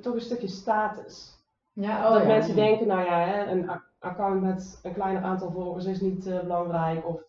toch 0.00 0.14
een 0.14 0.20
stukje 0.20 0.48
status. 0.48 1.40
Ja, 1.72 2.06
oh, 2.06 2.12
dat 2.12 2.22
ja, 2.22 2.28
mensen 2.28 2.54
denken, 2.54 2.86
nou 2.86 3.04
ja, 3.04 3.18
hè, 3.18 3.50
een 3.50 3.70
account 3.98 4.40
met 4.40 4.80
een 4.82 4.94
kleiner 4.94 5.22
aantal 5.22 5.50
volgers 5.50 5.84
is 5.84 6.00
niet 6.00 6.26
uh, 6.26 6.40
belangrijk. 6.40 7.06
Of 7.06 7.28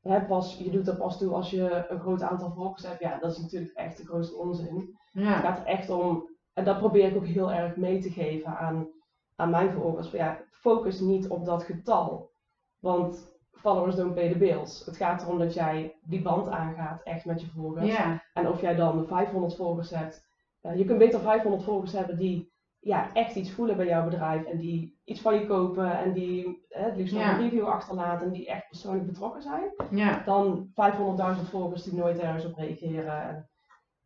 hè, 0.00 0.20
pas, 0.20 0.58
je 0.58 0.70
doet 0.70 0.84
dat 0.84 0.98
pas 0.98 1.18
toe 1.18 1.34
als 1.34 1.50
je 1.50 1.86
een 1.88 2.00
groot 2.00 2.22
aantal 2.22 2.50
volgers 2.50 2.86
hebt. 2.86 3.00
Ja, 3.00 3.18
dat 3.18 3.30
is 3.30 3.38
natuurlijk 3.38 3.74
echt 3.74 3.96
de 3.96 4.04
grootste 4.04 4.36
onzin. 4.36 4.96
Ja. 5.12 5.32
Het 5.32 5.44
gaat 5.44 5.58
er 5.58 5.66
echt 5.66 5.90
om, 5.90 6.28
en 6.58 6.64
dat 6.64 6.78
probeer 6.78 7.08
ik 7.08 7.16
ook 7.16 7.26
heel 7.26 7.52
erg 7.52 7.76
mee 7.76 8.00
te 8.00 8.10
geven 8.10 8.58
aan, 8.58 8.88
aan 9.36 9.50
mijn 9.50 9.72
volgers. 9.72 10.10
Ja, 10.10 10.40
focus 10.50 11.00
niet 11.00 11.28
op 11.28 11.44
dat 11.44 11.62
getal. 11.62 12.30
Want 12.78 13.36
followers 13.52 13.96
don't 13.96 14.14
pay 14.14 14.32
the 14.32 14.38
bills. 14.38 14.84
Het 14.84 14.96
gaat 14.96 15.22
erom 15.22 15.38
dat 15.38 15.54
jij 15.54 15.98
die 16.02 16.22
band 16.22 16.48
aangaat, 16.48 17.02
echt 17.02 17.24
met 17.24 17.40
je 17.40 17.46
volgers. 17.46 17.86
Ja. 17.86 18.22
En 18.32 18.48
of 18.48 18.60
jij 18.60 18.74
dan 18.74 19.06
500 19.06 19.56
volgers 19.56 19.90
hebt. 19.90 20.26
Uh, 20.62 20.76
je 20.76 20.84
kunt 20.84 20.98
beter 20.98 21.20
500 21.20 21.62
volgers 21.62 21.92
hebben 21.92 22.18
die 22.18 22.52
ja, 22.78 23.12
echt 23.14 23.34
iets 23.34 23.50
voelen 23.50 23.76
bij 23.76 23.86
jouw 23.86 24.04
bedrijf. 24.04 24.44
En 24.44 24.58
die 24.58 25.00
iets 25.04 25.20
van 25.20 25.34
je 25.34 25.46
kopen. 25.46 25.98
En 25.98 26.12
die 26.12 26.46
uh, 26.46 26.56
het 26.68 26.96
liefst 26.96 27.14
ja. 27.14 27.32
een 27.32 27.40
review 27.40 27.66
achterlaten. 27.66 28.26
En 28.26 28.32
die 28.32 28.46
echt 28.46 28.68
persoonlijk 28.68 29.06
betrokken 29.06 29.42
zijn. 29.42 29.74
Ja. 29.90 30.22
Dan 30.24 30.68
500.000 30.68 31.48
volgers 31.50 31.82
die 31.82 31.94
nooit 31.94 32.18
ergens 32.18 32.44
op 32.44 32.56
reageren. 32.56 33.22
En, 33.22 33.48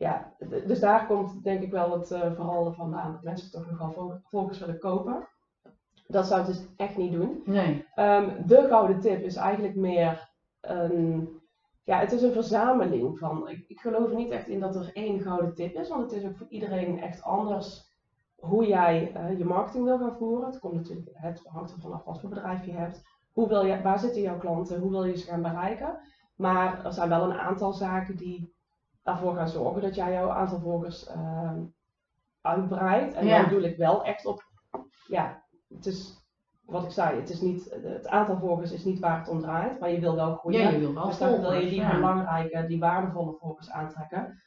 ja, 0.03 0.33
dus 0.67 0.81
daar 0.81 1.07
komt 1.07 1.45
denk 1.45 1.62
ik 1.62 1.71
wel 1.71 1.99
het 1.99 2.11
uh, 2.11 2.33
vooral 2.35 2.73
vandaan. 2.73 3.12
Dat 3.12 3.23
mensen 3.23 3.51
toch 3.51 3.71
nogal 3.71 4.21
volgers 4.25 4.59
willen 4.59 4.79
kopen. 4.79 5.29
Dat 6.07 6.27
zou 6.27 6.41
het 6.41 6.49
dus 6.49 6.67
echt 6.77 6.97
niet 6.97 7.12
doen. 7.12 7.43
Nee. 7.45 7.87
Um, 7.97 8.47
de 8.47 8.67
gouden 8.69 9.01
tip 9.01 9.23
is 9.23 9.37
eigenlijk 9.37 9.75
meer 9.75 10.31
een, 10.61 11.29
ja, 11.85 11.99
het 11.99 12.12
is 12.12 12.23
een 12.23 12.33
verzameling 12.33 13.19
van. 13.19 13.49
Ik, 13.49 13.65
ik 13.69 13.81
geloof 13.81 14.09
er 14.09 14.17
niet 14.17 14.31
echt 14.31 14.49
in 14.49 14.61
dat 14.61 14.77
er 14.77 14.91
één 14.93 15.21
gouden 15.21 15.55
tip 15.55 15.75
is, 15.75 15.88
want 15.88 16.03
het 16.03 16.12
is 16.12 16.29
ook 16.29 16.37
voor 16.37 16.49
iedereen 16.49 17.01
echt 17.01 17.23
anders 17.23 17.91
hoe 18.37 18.67
jij 18.67 19.12
uh, 19.17 19.38
je 19.38 19.45
marketing 19.45 19.85
wil 19.85 19.99
gaan 19.99 20.17
voeren. 20.17 20.47
Het 20.47 20.59
komt 20.59 20.75
natuurlijk, 20.75 21.11
het 21.12 21.43
hangt 21.45 21.73
er 21.73 21.81
vanaf 21.81 22.05
wat 22.05 22.21
voor 22.21 22.29
bedrijf 22.29 22.65
je 22.65 22.73
hebt. 22.73 23.03
Hoe 23.33 23.49
wil 23.49 23.65
je, 23.65 23.83
waar 23.83 23.99
zitten 23.99 24.23
jouw 24.23 24.38
klanten? 24.38 24.81
Hoe 24.81 24.91
wil 24.91 25.05
je 25.05 25.17
ze 25.17 25.27
gaan 25.27 25.43
bereiken? 25.43 25.99
Maar 26.37 26.85
er 26.85 26.93
zijn 26.93 27.09
wel 27.09 27.31
een 27.31 27.38
aantal 27.38 27.73
zaken 27.73 28.17
die 28.17 28.52
ervoor 29.03 29.35
gaan 29.35 29.49
zorgen 29.49 29.83
dat 29.83 29.95
jij 29.95 30.12
jouw 30.12 30.31
aantal 30.31 30.61
volgers 30.61 31.09
uh, 31.09 31.53
uitbreidt. 32.41 33.15
En 33.15 33.27
ja. 33.27 33.37
dan 33.37 33.49
bedoel 33.49 33.65
ik 33.65 33.77
wel 33.77 34.05
echt 34.05 34.27
op 34.27 34.51
ja, 35.07 35.43
het 35.69 35.87
is 35.87 36.21
wat 36.65 36.85
ik 36.85 36.91
zei, 36.91 37.21
het, 37.21 37.31
is 37.31 37.41
niet, 37.41 37.77
het 37.83 38.09
aantal 38.09 38.38
volgers 38.38 38.73
is 38.73 38.85
niet 38.85 38.99
waar 38.99 39.19
het 39.19 39.29
om 39.29 39.41
draait, 39.41 39.81
maar 39.81 39.91
je 39.91 40.01
wil 40.01 40.15
wel 40.15 40.35
groeien. 40.35 40.61
Ja, 40.61 40.69
je 40.69 40.79
wil 40.79 40.95
wel 40.95 41.07
dus 41.07 41.19
dan 41.19 41.41
wil 41.41 41.53
je 41.53 41.69
die 41.69 41.81
ja. 41.81 41.95
belangrijke, 41.95 42.67
die 42.67 42.81
waardevolle 42.81 43.37
volgers 43.41 43.71
aantrekken. 43.71 44.43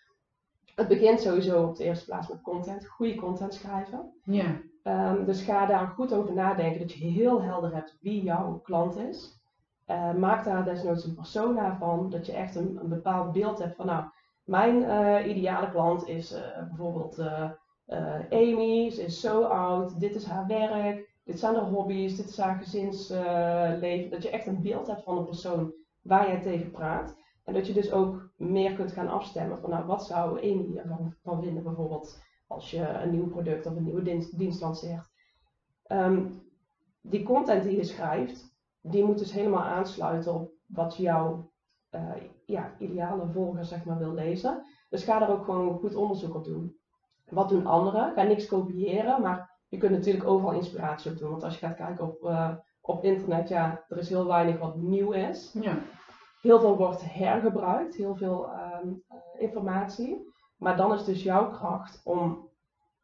Het 0.75 0.87
begint 0.87 1.21
sowieso 1.21 1.63
op 1.63 1.75
de 1.75 1.83
eerste 1.83 2.05
plaats 2.05 2.27
met 2.27 2.41
content, 2.41 2.87
goede 2.87 3.15
content 3.15 3.53
schrijven. 3.53 4.13
Ja. 4.23 4.61
Um, 4.83 5.25
dus 5.25 5.41
ga 5.41 5.65
daar 5.65 5.87
goed 5.87 6.13
over 6.13 6.33
nadenken, 6.33 6.79
dat 6.79 6.93
je 6.93 7.05
heel 7.05 7.41
helder 7.41 7.73
hebt 7.73 7.97
wie 8.01 8.23
jouw 8.23 8.59
klant 8.59 8.97
is. 8.97 9.43
Uh, 9.87 10.13
maak 10.13 10.43
daar 10.43 10.63
desnoods 10.63 11.05
een 11.05 11.15
persona 11.15 11.77
van, 11.77 12.09
dat 12.09 12.25
je 12.25 12.33
echt 12.33 12.55
een, 12.55 12.77
een 12.81 12.89
bepaald 12.89 13.31
beeld 13.31 13.59
hebt 13.59 13.75
van, 13.75 13.85
nou, 13.85 14.05
mijn 14.45 14.75
uh, 14.75 15.27
ideale 15.27 15.69
klant 15.69 16.07
is 16.07 16.33
uh, 16.33 16.39
bijvoorbeeld 16.67 17.19
Amy, 18.29 18.89
ze 18.89 19.03
is 19.03 19.19
zo 19.19 19.43
oud, 19.43 19.99
dit 19.99 20.15
is 20.15 20.25
haar 20.25 20.47
werk, 20.47 21.09
dit 21.23 21.39
zijn 21.39 21.55
haar 21.55 21.69
hobby's, 21.69 22.15
dit 22.15 22.29
is 22.29 22.37
haar 22.37 22.55
gezinsleven. 22.55 24.09
dat 24.09 24.23
je 24.23 24.29
echt 24.29 24.47
een 24.47 24.61
beeld 24.61 24.87
hebt 24.87 25.03
van 25.03 25.17
een 25.17 25.25
persoon 25.25 25.73
waar 26.01 26.27
jij 26.27 26.41
tegen 26.41 26.71
praat. 26.71 27.15
En 27.43 27.53
dat 27.53 27.67
je 27.67 27.73
dus 27.73 27.91
ook 27.91 28.29
meer 28.37 28.73
kunt 28.73 28.91
gaan 28.91 29.07
afstemmen 29.07 29.59
van 29.59 29.69
nou, 29.69 29.85
wat 29.85 30.05
zou 30.05 30.39
Amy 30.39 30.77
ervan 30.77 31.15
van 31.23 31.41
vinden 31.41 31.63
bijvoorbeeld 31.63 32.19
als 32.47 32.71
je 32.71 32.87
een 32.87 33.11
nieuw 33.11 33.27
product 33.27 33.65
of 33.65 33.75
een 33.75 33.83
nieuwe 33.83 34.01
dienst, 34.01 34.37
dienst 34.37 34.61
lanceert. 34.61 35.07
Um, 35.87 36.43
die 37.01 37.23
content 37.23 37.63
die 37.63 37.75
je 37.75 37.83
schrijft, 37.83 38.55
die 38.81 39.03
moet 39.03 39.17
dus 39.17 39.31
helemaal 39.31 39.63
aansluiten 39.63 40.33
op 40.33 40.51
wat 40.65 40.97
jouw 40.97 41.51
ja, 42.45 42.71
ideale 42.77 43.27
volger 43.27 43.65
zeg 43.65 43.85
maar, 43.85 43.97
wil 43.97 44.13
lezen. 44.13 44.63
Dus 44.89 45.03
ga 45.03 45.21
er 45.21 45.29
ook 45.29 45.45
gewoon 45.45 45.79
goed 45.79 45.95
onderzoek 45.95 46.35
op 46.35 46.43
doen. 46.43 46.77
Wat 47.29 47.49
doen 47.49 47.65
anderen? 47.65 48.13
Ga 48.13 48.23
niks 48.23 48.47
kopiëren, 48.47 49.21
maar 49.21 49.59
je 49.67 49.77
kunt 49.77 49.91
natuurlijk 49.91 50.25
overal 50.25 50.53
inspiratie 50.53 51.11
op 51.11 51.17
doen. 51.17 51.29
Want 51.29 51.43
als 51.43 51.59
je 51.59 51.65
gaat 51.65 51.75
kijken 51.75 52.05
op, 52.05 52.23
uh, 52.23 52.51
op 52.81 53.03
internet, 53.03 53.49
ja, 53.49 53.83
er 53.87 53.97
is 53.97 54.09
heel 54.09 54.27
weinig 54.27 54.59
wat 54.59 54.75
nieuw 54.75 55.11
is. 55.11 55.55
Ja. 55.61 55.77
Heel 56.41 56.59
veel 56.59 56.77
wordt 56.77 57.13
hergebruikt, 57.13 57.95
heel 57.95 58.15
veel 58.15 58.49
um, 58.83 59.03
uh, 59.09 59.41
informatie. 59.41 60.33
Maar 60.57 60.77
dan 60.77 60.93
is 60.93 61.03
dus 61.03 61.23
jouw 61.23 61.49
kracht 61.49 62.01
om, 62.03 62.49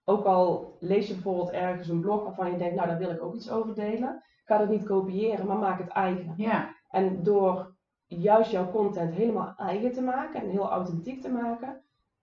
ook 0.04 0.26
al 0.26 0.76
lees 0.80 1.08
je 1.08 1.14
bijvoorbeeld 1.14 1.50
ergens 1.50 1.88
een 1.88 2.02
blog 2.02 2.24
waarvan 2.24 2.52
je 2.52 2.58
denkt, 2.58 2.76
nou 2.76 2.88
daar 2.88 2.98
wil 2.98 3.10
ik 3.10 3.24
ook 3.24 3.36
iets 3.36 3.52
over 3.52 3.76
delen. 3.76 4.24
Ga 4.44 4.58
dat 4.58 4.70
niet 4.70 4.86
kopiëren, 4.86 5.48
maar 5.48 5.58
maak 5.58 5.80
het 5.80 5.90
eigen. 5.90 6.34
Ja. 6.38 6.76
En 6.90 7.24
door 7.24 7.76
juist 8.20 8.52
jouw 8.52 8.72
content 8.72 9.14
helemaal 9.14 9.54
eigen 9.58 9.92
te 9.92 10.02
maken 10.02 10.42
en 10.42 10.50
heel 10.50 10.70
authentiek 10.70 11.22
te 11.22 11.30
maken, 11.30 11.82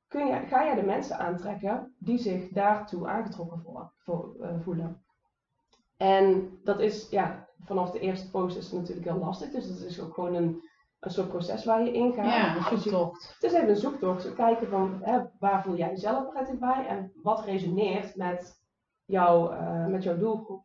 kun 0.08 0.26
je, 0.26 0.46
ga 0.46 0.62
je 0.62 0.74
de 0.74 0.86
mensen 0.86 1.18
aantrekken 1.18 1.94
die 1.98 2.18
zich 2.18 2.48
daartoe 2.48 3.08
aangetrokken 3.08 3.62
uh, 4.06 4.48
voelen. 4.60 5.02
En 5.96 6.58
dat 6.64 6.80
is, 6.80 7.08
ja, 7.10 7.46
vanaf 7.64 7.90
de 7.90 8.00
eerste 8.00 8.30
post 8.30 8.56
is 8.56 8.70
het 8.70 8.80
natuurlijk 8.80 9.06
heel 9.06 9.18
lastig. 9.18 9.50
Dus 9.50 9.68
dat 9.68 9.78
is 9.78 10.00
ook 10.00 10.14
gewoon 10.14 10.34
een, 10.34 10.62
een 11.00 11.10
soort 11.10 11.28
proces 11.28 11.64
waar 11.64 11.84
je 11.84 11.92
in 11.92 12.12
gaat. 12.12 12.24
Ja, 12.24 12.56
een 12.56 12.78
zoektocht. 12.78 13.34
Het 13.34 13.42
is 13.42 13.52
even 13.52 13.68
een 13.68 13.76
zoektocht. 13.76 14.34
Kijken 14.34 14.68
van, 14.68 14.98
hè, 15.02 15.20
waar 15.38 15.62
voel 15.62 15.76
jij 15.76 15.90
jezelf 15.90 16.28
prettig 16.28 16.58
bij? 16.58 16.86
En 16.86 17.12
wat 17.22 17.44
resoneert 17.44 18.16
met, 18.16 18.62
jou, 19.04 19.54
uh, 19.54 19.86
met 19.86 20.02
jouw 20.02 20.18
doelgroep? 20.18 20.62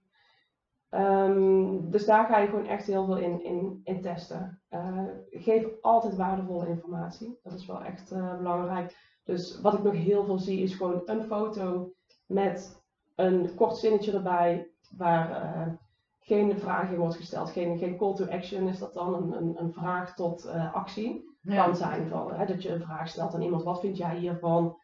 Um, 0.96 1.90
dus 1.92 2.06
daar 2.06 2.26
ga 2.26 2.38
je 2.38 2.48
gewoon 2.48 2.68
echt 2.68 2.86
heel 2.86 3.06
veel 3.06 3.18
in, 3.18 3.44
in, 3.44 3.82
in 3.84 4.02
testen. 4.02 4.62
Uh, 4.70 5.04
geef 5.30 5.68
altijd 5.82 6.16
waardevolle 6.16 6.68
informatie. 6.68 7.40
Dat 7.44 7.54
is 7.54 7.66
wel 7.66 7.84
echt 7.84 8.12
uh, 8.12 8.38
belangrijk. 8.38 8.98
Dus 9.24 9.62
wat 9.62 9.74
ik 9.74 9.84
nog 9.84 9.94
heel 9.94 10.26
veel 10.26 10.40
zie 10.40 10.62
is 10.62 10.76
gewoon 10.76 11.02
een 11.06 11.24
foto 11.24 11.92
met 12.26 12.82
een 13.16 13.56
kort 13.56 13.78
zinnetje 13.78 14.12
erbij 14.12 14.72
waar 14.98 15.30
uh, 15.30 15.74
geen 16.20 16.60
vraag 16.60 16.92
in 16.92 16.98
wordt 16.98 17.16
gesteld. 17.16 17.50
Geen, 17.50 17.78
geen 17.78 17.98
call 17.98 18.14
to 18.14 18.26
action 18.26 18.68
is 18.68 18.80
dat 18.80 18.94
dan, 18.94 19.14
een, 19.14 19.38
een, 19.38 19.56
een 19.58 19.74
vraag 19.74 20.16
tot 20.16 20.48
actie. 20.74 21.32
Ja. 21.42 21.66
Kan 21.66 21.76
zijn 21.76 22.08
van, 22.08 22.34
hè, 22.34 22.46
dat 22.46 22.64
je 22.64 22.70
een 22.70 22.82
vraag 22.82 23.08
stelt 23.08 23.34
aan 23.34 23.42
iemand, 23.42 23.64
wat 23.64 23.80
vind 23.80 23.98
jij 23.98 24.18
hiervan? 24.18 24.78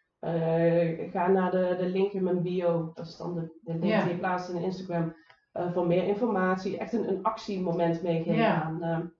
Ga 1.12 1.28
naar 1.28 1.52
de, 1.52 1.76
de 1.80 1.86
link 1.86 2.12
in 2.12 2.24
mijn 2.24 2.42
bio, 2.42 2.92
dat 2.94 3.06
is 3.06 3.18
dan 3.18 3.34
de, 3.34 3.60
de 3.62 3.72
link 3.72 3.84
ja. 3.84 4.04
die 4.04 4.12
je 4.14 4.20
plaatst 4.20 4.50
in 4.50 4.62
Instagram, 4.62 5.14
voor 5.74 5.88
meer 5.88 6.04
informatie. 6.04 6.78
Echt 6.78 6.94
een, 6.94 7.10
een 7.10 7.24
actiemoment 7.24 8.04
meegeven 8.04 8.36
ja. 8.36 8.62
aan, 8.62 9.14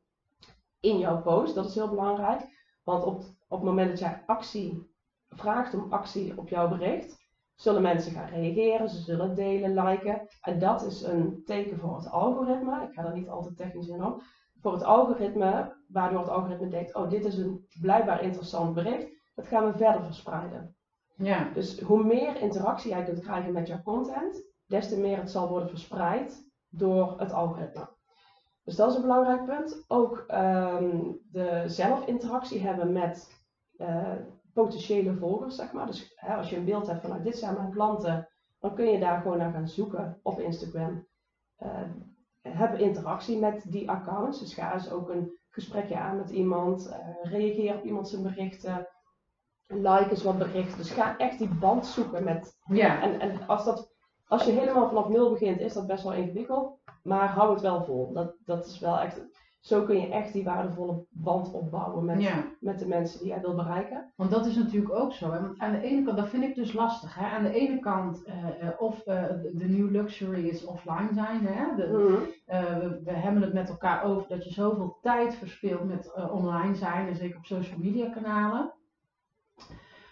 in 0.80 0.98
jouw 0.98 1.22
post, 1.22 1.56
dat 1.56 1.66
is 1.66 1.76
heel 1.76 1.90
belangrijk. 1.90 2.42
Want 2.84 3.04
op, 3.04 3.24
op 3.48 3.60
het 3.60 3.70
moment 3.70 3.90
dat 3.90 4.00
jij 4.00 4.24
actie 4.26 4.92
vraagt 5.30 5.74
om 5.74 5.88
actie 5.90 6.38
op 6.38 6.50
jouw 6.50 6.70
bericht, 6.70 7.18
zullen 7.56 7.82
mensen 7.82 8.12
gaan 8.12 8.30
reageren, 8.30 8.90
ze 8.90 9.02
zullen 9.02 9.36
delen, 9.36 9.84
liken. 9.84 10.28
En 10.42 10.60
dat 10.60 10.86
is 10.86 11.02
een 11.02 11.42
teken 11.46 11.80
voor 11.80 11.96
het 11.96 12.12
algoritme. 12.12 12.84
Ik 12.84 12.94
ga 12.94 13.06
er 13.06 13.14
niet 13.14 13.30
altijd 13.30 13.58
technisch 13.58 13.88
in 13.88 14.04
op. 14.04 14.22
Voor 14.62 14.74
het 14.74 14.84
algoritme, 14.84 15.76
waardoor 15.88 16.20
het 16.20 16.30
algoritme 16.30 16.68
denkt: 16.68 16.96
oh, 16.96 17.10
dit 17.10 17.26
is 17.26 17.38
een 17.38 17.66
blijkbaar 17.82 18.24
interessant 18.24 18.74
bericht. 18.74 19.08
Dat 19.36 19.48
gaan 19.48 19.66
we 19.72 19.78
verder 19.78 20.04
verspreiden. 20.04 20.76
Ja. 21.16 21.50
Dus 21.54 21.80
hoe 21.80 22.04
meer 22.04 22.42
interactie 22.42 22.92
jij 22.92 23.04
kunt 23.04 23.20
krijgen 23.20 23.54
met 23.54 23.68
jouw 23.68 23.82
content, 23.84 24.44
des 24.70 24.90
te 24.90 25.00
meer 25.00 25.18
het 25.18 25.32
zal 25.32 25.50
worden 25.50 25.70
verspreid 25.70 26.48
door 26.70 27.20
het 27.20 27.32
algoritme. 27.32 27.90
Dus 28.64 28.76
dat 28.76 28.90
is 28.90 28.96
een 28.96 29.02
belangrijk 29.02 29.46
punt. 29.46 29.84
Ook 29.88 30.24
ehm, 30.28 31.12
de 31.32 31.64
zelfinteractie 31.66 32.62
hebben 32.62 32.92
met 32.92 33.44
eh, 33.78 34.14
potentiële 34.54 35.16
volgers, 35.16 35.56
zeg 35.56 35.72
maar. 35.72 35.86
Dus 35.86 36.14
hè, 36.16 36.36
als 36.36 36.50
je 36.50 36.58
een 36.58 36.66
beeld 36.66 36.88
hebt 36.88 37.02
van 37.02 37.10
nou, 37.10 37.24
dit 37.24 37.38
zijn 37.38 37.54
mijn 37.54 37.72
klanten, 37.72 38.30
dan 38.60 38.76
kun 38.76 38.86
je 38.86 39.00
daar 39.00 39.22
gewoon 39.22 39.38
naar 39.38 39.52
gaan 39.52 39.68
zoeken 39.68 40.20
op 40.24 40.40
Instagram. 40.40 41.08
Uh, 41.64 41.82
heb 42.42 42.78
interactie 42.78 43.40
met 43.40 43.66
die 43.68 43.90
accounts. 43.90 44.40
Dus 44.40 44.54
ga 44.54 44.74
eens 44.74 44.92
ook 44.92 45.10
een 45.10 45.38
gesprekje 45.50 45.98
aan 45.98 46.18
met 46.18 46.30
iemand. 46.30 46.88
Uh, 46.88 47.32
reageer 47.32 47.76
op 47.76 47.84
iemand 47.84 48.10
zijn 48.10 48.24
berichten. 48.24 48.88
Like 49.68 50.10
eens 50.10 50.24
wat 50.24 50.38
berichten. 50.38 50.78
Dus 50.78 50.92
ga 50.92 51.18
echt 51.18 51.38
die 51.38 51.54
band 51.60 51.86
zoeken 51.86 52.24
met. 52.24 52.58
Ja. 52.66 53.02
En, 53.02 53.20
en 53.20 53.48
als, 53.48 53.66
dat, 53.66 53.89
als 54.30 54.44
je 54.44 54.52
helemaal 54.52 54.88
vanaf 54.88 55.10
nul 55.10 55.30
begint, 55.30 55.60
is 55.60 55.74
dat 55.74 55.88
best 55.88 56.04
wel 56.04 56.14
ingewikkeld. 56.14 56.78
Maar 57.04 57.30
hou 57.30 57.54
het 57.54 57.62
wel 57.62 57.84
vol. 57.84 58.14
Dat, 58.14 58.36
dat 58.46 58.66
is 58.66 58.80
wel 58.80 59.00
echt 59.00 59.22
zo 59.60 59.84
kun 59.84 60.00
je 60.00 60.08
echt 60.08 60.34
die 60.34 60.44
waardevolle 60.44 61.06
band 61.10 61.52
opbouwen 61.52 62.06
met, 62.06 62.34
met 62.60 62.80
de 62.80 62.88
mensen 62.88 63.20
die 63.20 63.28
jij 63.28 63.42
wil 63.42 63.56
bereiken. 63.56 64.14
Want 64.16 64.32
dat 64.32 64.46
is 64.46 64.56
natuurlijk 64.56 64.94
ook 64.94 65.14
zo. 65.14 65.32
Hè? 65.32 65.42
Want 65.42 65.60
aan 65.60 65.72
de 65.72 65.82
ene 65.82 66.04
kant, 66.04 66.18
dat 66.18 66.30
vind 66.30 66.44
ik 66.44 66.56
dus 66.56 66.74
lastig. 66.74 67.16
Hè? 67.16 67.26
Aan 67.26 67.44
de 67.44 67.54
ene 67.54 67.80
kant, 67.80 68.24
uh, 68.28 68.34
of 68.78 69.08
uh, 69.08 69.24
de 69.54 69.66
new 69.68 69.92
luxury 69.92 70.48
is 70.48 70.66
offline 70.66 71.10
zijn. 71.14 71.46
Hè? 71.46 71.76
De, 71.76 71.88
mm 71.88 72.38
we, 72.80 73.02
we, 73.04 73.12
hebben 73.12 73.42
het 73.42 73.54
met 73.54 73.70
elkaar 73.70 74.04
over 74.04 74.28
dat 74.28 74.44
je 74.44 74.54
zoveel 74.54 74.98
tijd 75.02 75.36
verspilt 75.36 75.84
met 75.84 76.14
online 76.32 76.76
zijn. 76.76 77.08
En 77.08 77.16
zeker 77.16 77.38
op 77.38 77.46
social 77.46 77.80
media 77.80 78.10
kanalen. 78.10 78.74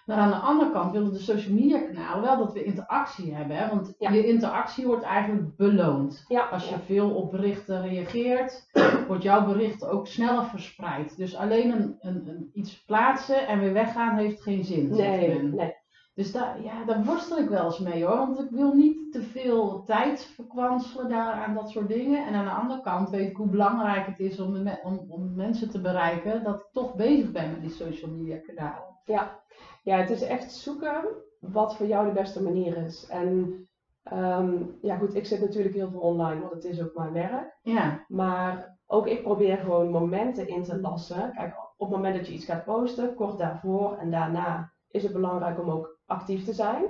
Maar 0.07 0.17
aan 0.17 0.29
de 0.29 0.35
andere 0.35 0.71
kant 0.71 0.91
willen 0.91 1.11
de 1.13 1.19
social 1.19 1.53
media 1.53 1.79
kanalen 1.79 2.21
wel 2.21 2.37
dat 2.37 2.53
we 2.53 2.63
interactie 2.63 3.35
hebben. 3.35 3.57
Hè? 3.57 3.69
Want 3.69 3.93
je 3.97 4.27
interactie 4.27 4.85
wordt 4.85 5.03
eigenlijk 5.03 5.55
beloond. 5.55 6.25
Als 6.51 6.69
je 6.69 6.75
veel 6.85 7.15
op 7.15 7.31
berichten 7.31 7.81
reageert, 7.81 8.69
wordt 9.07 9.23
jouw 9.23 9.45
bericht 9.45 9.85
ook 9.85 10.07
sneller 10.07 10.43
verspreid. 10.45 11.17
Dus 11.17 11.35
alleen 11.35 11.71
een, 11.71 11.97
een, 11.99 12.27
een 12.27 12.49
iets 12.53 12.83
plaatsen 12.83 13.47
en 13.47 13.59
weer 13.59 13.73
weggaan 13.73 14.17
heeft 14.17 14.41
geen 14.41 14.63
zin. 14.63 14.89
Nee, 14.89 15.43
nee. 15.43 15.75
Dus 16.17 16.31
daar, 16.31 16.61
ja, 16.63 16.83
daar 16.83 17.03
worstel 17.03 17.37
ik 17.37 17.49
wel 17.49 17.65
eens 17.65 17.79
mee 17.79 18.05
hoor. 18.05 18.17
Want 18.17 18.39
ik 18.39 18.49
wil 18.49 18.73
niet 18.73 19.11
te 19.11 19.21
veel 19.21 19.83
tijd 19.83 20.21
verkwanselen 20.21 21.09
daar 21.09 21.33
aan 21.33 21.53
dat 21.53 21.69
soort 21.69 21.87
dingen. 21.87 22.25
En 22.25 22.33
aan 22.33 22.45
de 22.45 22.61
andere 22.61 22.81
kant 22.81 23.09
weet 23.09 23.29
ik 23.29 23.35
hoe 23.35 23.49
belangrijk 23.49 24.05
het 24.05 24.19
is 24.19 24.39
om, 24.39 24.67
om, 24.83 25.05
om 25.09 25.35
mensen 25.35 25.69
te 25.69 25.81
bereiken 25.81 26.43
dat 26.43 26.59
ik 26.59 26.67
toch 26.71 26.95
bezig 26.95 27.31
ben 27.31 27.51
met 27.51 27.61
die 27.61 27.69
social 27.69 28.11
media 28.11 28.37
kanalen. 28.37 28.99
Ja, 29.05 29.39
ja, 29.83 29.97
het 29.97 30.09
is 30.09 30.21
echt 30.21 30.51
zoeken 30.51 31.03
wat 31.39 31.75
voor 31.75 31.85
jou 31.85 32.07
de 32.07 32.13
beste 32.13 32.43
manier 32.43 32.77
is. 32.77 33.07
En 33.07 33.67
ehm, 34.03 34.63
ja, 34.81 34.97
goed, 34.97 35.15
ik 35.15 35.25
zit 35.25 35.41
natuurlijk 35.41 35.75
heel 35.75 35.89
veel 35.89 35.99
online, 35.99 36.41
want 36.41 36.53
het 36.53 36.65
is 36.65 36.81
ook 36.81 36.95
mijn 36.95 37.13
werk. 37.13 37.59
Ja. 37.61 38.05
Maar 38.07 38.77
ook 38.87 39.07
ik 39.07 39.23
probeer 39.23 39.57
gewoon 39.57 39.89
momenten 39.89 40.47
in 40.47 40.63
te 40.63 40.79
lassen. 40.79 41.31
Kijk, 41.35 41.55
op 41.77 41.89
het 41.89 41.97
moment 41.97 42.15
dat 42.15 42.27
je 42.27 42.33
iets 42.33 42.45
gaat 42.45 42.65
posten, 42.65 43.15
kort 43.15 43.37
daarvoor 43.37 43.97
en 43.97 44.11
daarna 44.11 44.73
is 44.89 45.03
het 45.03 45.13
belangrijk 45.13 45.59
om 45.59 45.69
ook 45.69 45.96
actief 46.07 46.45
te 46.45 46.53
zijn. 46.53 46.83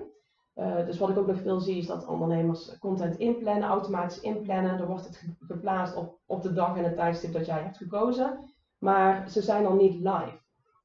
Uh, 0.55 0.85
dus 0.85 0.97
wat 0.97 1.09
ik 1.09 1.17
ook 1.17 1.27
nog 1.27 1.41
veel 1.41 1.59
zie 1.59 1.77
is 1.77 1.87
dat 1.87 2.07
ondernemers 2.07 2.77
content 2.79 3.17
inplannen, 3.17 3.69
automatisch 3.69 4.19
inplannen. 4.19 4.77
Dan 4.77 4.87
wordt 4.87 5.05
het 5.05 5.23
geplaatst 5.39 5.95
op, 5.95 6.19
op 6.25 6.41
de 6.41 6.53
dag 6.53 6.77
en 6.77 6.83
het 6.83 6.95
tijdstip 6.95 7.33
dat 7.33 7.45
jij 7.45 7.61
hebt 7.61 7.77
gekozen. 7.77 8.39
Maar 8.77 9.29
ze 9.29 9.41
zijn 9.41 9.63
dan 9.63 9.77
niet 9.77 9.95
live. 9.95 10.39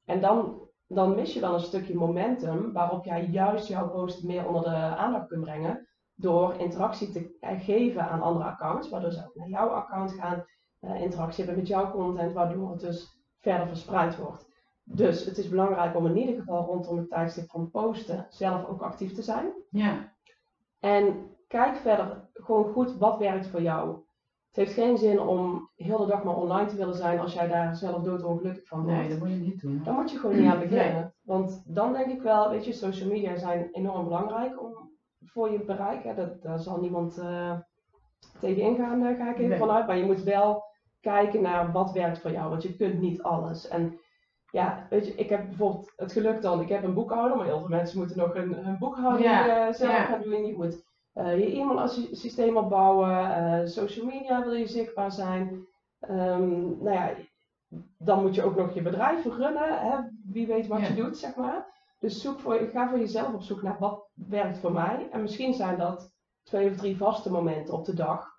En 0.04 0.20
dan 0.20 0.62
dan 0.94 1.14
mis 1.14 1.34
je 1.34 1.40
wel 1.40 1.54
een 1.54 1.60
stukje 1.60 1.94
momentum 1.94 2.72
waarop 2.72 3.04
jij 3.04 3.24
juist 3.24 3.68
jouw 3.68 3.88
post 3.88 4.24
meer 4.24 4.46
onder 4.46 4.62
de 4.62 4.76
aandacht 4.76 5.28
kunt 5.28 5.44
brengen 5.44 5.88
door 6.14 6.54
interactie 6.54 7.10
te 7.10 7.36
geven 7.40 8.08
aan 8.08 8.22
andere 8.22 8.44
accounts, 8.44 8.88
waardoor 8.88 9.12
ze 9.12 9.26
ook 9.26 9.34
naar 9.34 9.48
jouw 9.48 9.68
account 9.68 10.12
gaan, 10.12 10.44
uh, 10.80 11.00
interactie 11.00 11.44
hebben 11.44 11.62
met 11.62 11.72
jouw 11.72 11.90
content, 11.90 12.32
waardoor 12.32 12.70
het 12.70 12.80
dus 12.80 13.20
verder 13.40 13.66
verspreid 13.66 14.16
wordt. 14.16 14.50
Dus 14.84 15.24
het 15.24 15.38
is 15.38 15.48
belangrijk 15.48 15.96
om 15.96 16.06
in 16.06 16.16
ieder 16.16 16.34
geval 16.34 16.64
rondom 16.64 16.96
het 16.96 17.08
tijdstip 17.08 17.50
van 17.50 17.70
posten 17.70 18.26
zelf 18.28 18.68
ook 18.68 18.82
actief 18.82 19.12
te 19.12 19.22
zijn. 19.22 19.52
Ja. 19.70 20.12
En 20.80 21.30
kijk 21.48 21.76
verder 21.76 22.28
gewoon 22.32 22.72
goed 22.72 22.96
wat 22.98 23.18
werkt 23.18 23.46
voor 23.46 23.62
jou. 23.62 24.04
Het 24.46 24.56
heeft 24.56 24.72
geen 24.72 24.98
zin 24.98 25.20
om 25.20 25.70
heel 25.74 25.98
de 25.98 26.06
dag 26.06 26.24
maar 26.24 26.36
online 26.36 26.68
te 26.68 26.76
willen 26.76 26.94
zijn 26.94 27.20
als 27.20 27.32
jij 27.32 27.48
daar 27.48 27.76
zelf 27.76 28.02
doodongelukkig 28.02 28.68
van 28.68 28.84
wordt. 28.84 28.98
Nee, 28.98 29.08
dat 29.08 29.18
moet 29.18 29.28
je 29.28 29.34
niet 29.34 29.60
doen. 29.60 29.80
Dan 29.84 29.94
moet 29.94 30.10
je 30.10 30.18
gewoon 30.18 30.36
niet 30.36 30.50
aan 30.50 30.58
beginnen. 30.58 31.14
Want 31.22 31.62
dan 31.66 31.92
denk 31.92 32.06
ik 32.06 32.22
wel, 32.22 32.50
weet 32.50 32.64
je, 32.64 32.72
social 32.72 33.08
media 33.08 33.36
zijn 33.36 33.68
enorm 33.72 34.04
belangrijk 34.04 34.62
om, 34.62 34.90
voor 35.24 35.50
je 35.50 35.64
bereik. 35.64 36.04
Hè. 36.04 36.14
Dat, 36.14 36.42
daar 36.42 36.58
zal 36.58 36.80
niemand 36.80 37.18
uh, 37.18 37.58
tegen 38.40 38.62
ingaan, 38.62 39.02
uh, 39.02 39.18
ga 39.18 39.30
ik 39.30 39.38
even 39.38 39.58
vanuit. 39.58 39.86
Maar 39.86 39.98
je 39.98 40.04
moet 40.04 40.22
wel 40.22 40.64
kijken 41.00 41.42
naar 41.42 41.72
wat 41.72 41.92
werkt 41.92 42.20
voor 42.20 42.30
jou, 42.30 42.50
want 42.50 42.62
je 42.62 42.76
kunt 42.76 43.00
niet 43.00 43.22
alles. 43.22 43.68
En 43.68 44.00
ja, 44.52 44.86
weet 44.90 45.06
je, 45.06 45.14
ik 45.14 45.28
heb 45.28 45.46
bijvoorbeeld 45.46 45.92
het 45.96 46.12
geluk 46.12 46.42
dan, 46.42 46.60
ik 46.60 46.68
heb 46.68 46.82
een 46.82 46.94
boekhouder, 46.94 47.36
maar 47.36 47.46
heel 47.46 47.60
veel 47.60 47.68
mensen 47.68 47.98
moeten 47.98 48.18
nog 48.18 48.34
een, 48.34 48.66
een 48.66 48.78
boekhouding 48.78 49.28
ja, 49.28 49.68
uh, 49.68 49.74
zelf 49.74 49.94
gaan 49.94 50.22
doen. 50.22 50.46
Je 50.46 50.54
moet 50.56 50.84
uh, 51.14 51.38
je 51.38 51.52
e-mail-systeem 51.52 52.56
opbouwen, 52.56 53.10
uh, 53.10 53.66
social 53.66 54.06
media 54.06 54.42
wil 54.44 54.52
je 54.52 54.66
zichtbaar 54.66 55.12
zijn. 55.12 55.66
Um, 56.10 56.76
nou 56.82 56.92
ja, 56.92 57.12
dan 57.98 58.22
moet 58.22 58.34
je 58.34 58.42
ook 58.42 58.56
nog 58.56 58.74
je 58.74 58.82
bedrijf 58.82 59.24
runnen. 59.24 59.80
Hè? 59.80 59.98
Wie 60.24 60.46
weet 60.46 60.66
wat 60.66 60.86
je 60.86 60.94
doet, 60.94 61.18
zeg 61.18 61.36
maar. 61.36 61.66
Dus 61.98 62.20
zoek 62.20 62.40
voor, 62.40 62.54
ga 62.72 62.88
voor 62.88 62.98
jezelf 62.98 63.34
op 63.34 63.42
zoek 63.42 63.62
naar 63.62 63.76
wat 63.78 64.08
werkt 64.14 64.58
voor 64.58 64.72
mij. 64.72 65.08
En 65.10 65.22
misschien 65.22 65.54
zijn 65.54 65.78
dat 65.78 66.12
twee 66.42 66.70
of 66.70 66.76
drie 66.76 66.96
vaste 66.96 67.30
momenten 67.30 67.74
op 67.74 67.84
de 67.84 67.94
dag. 67.94 68.30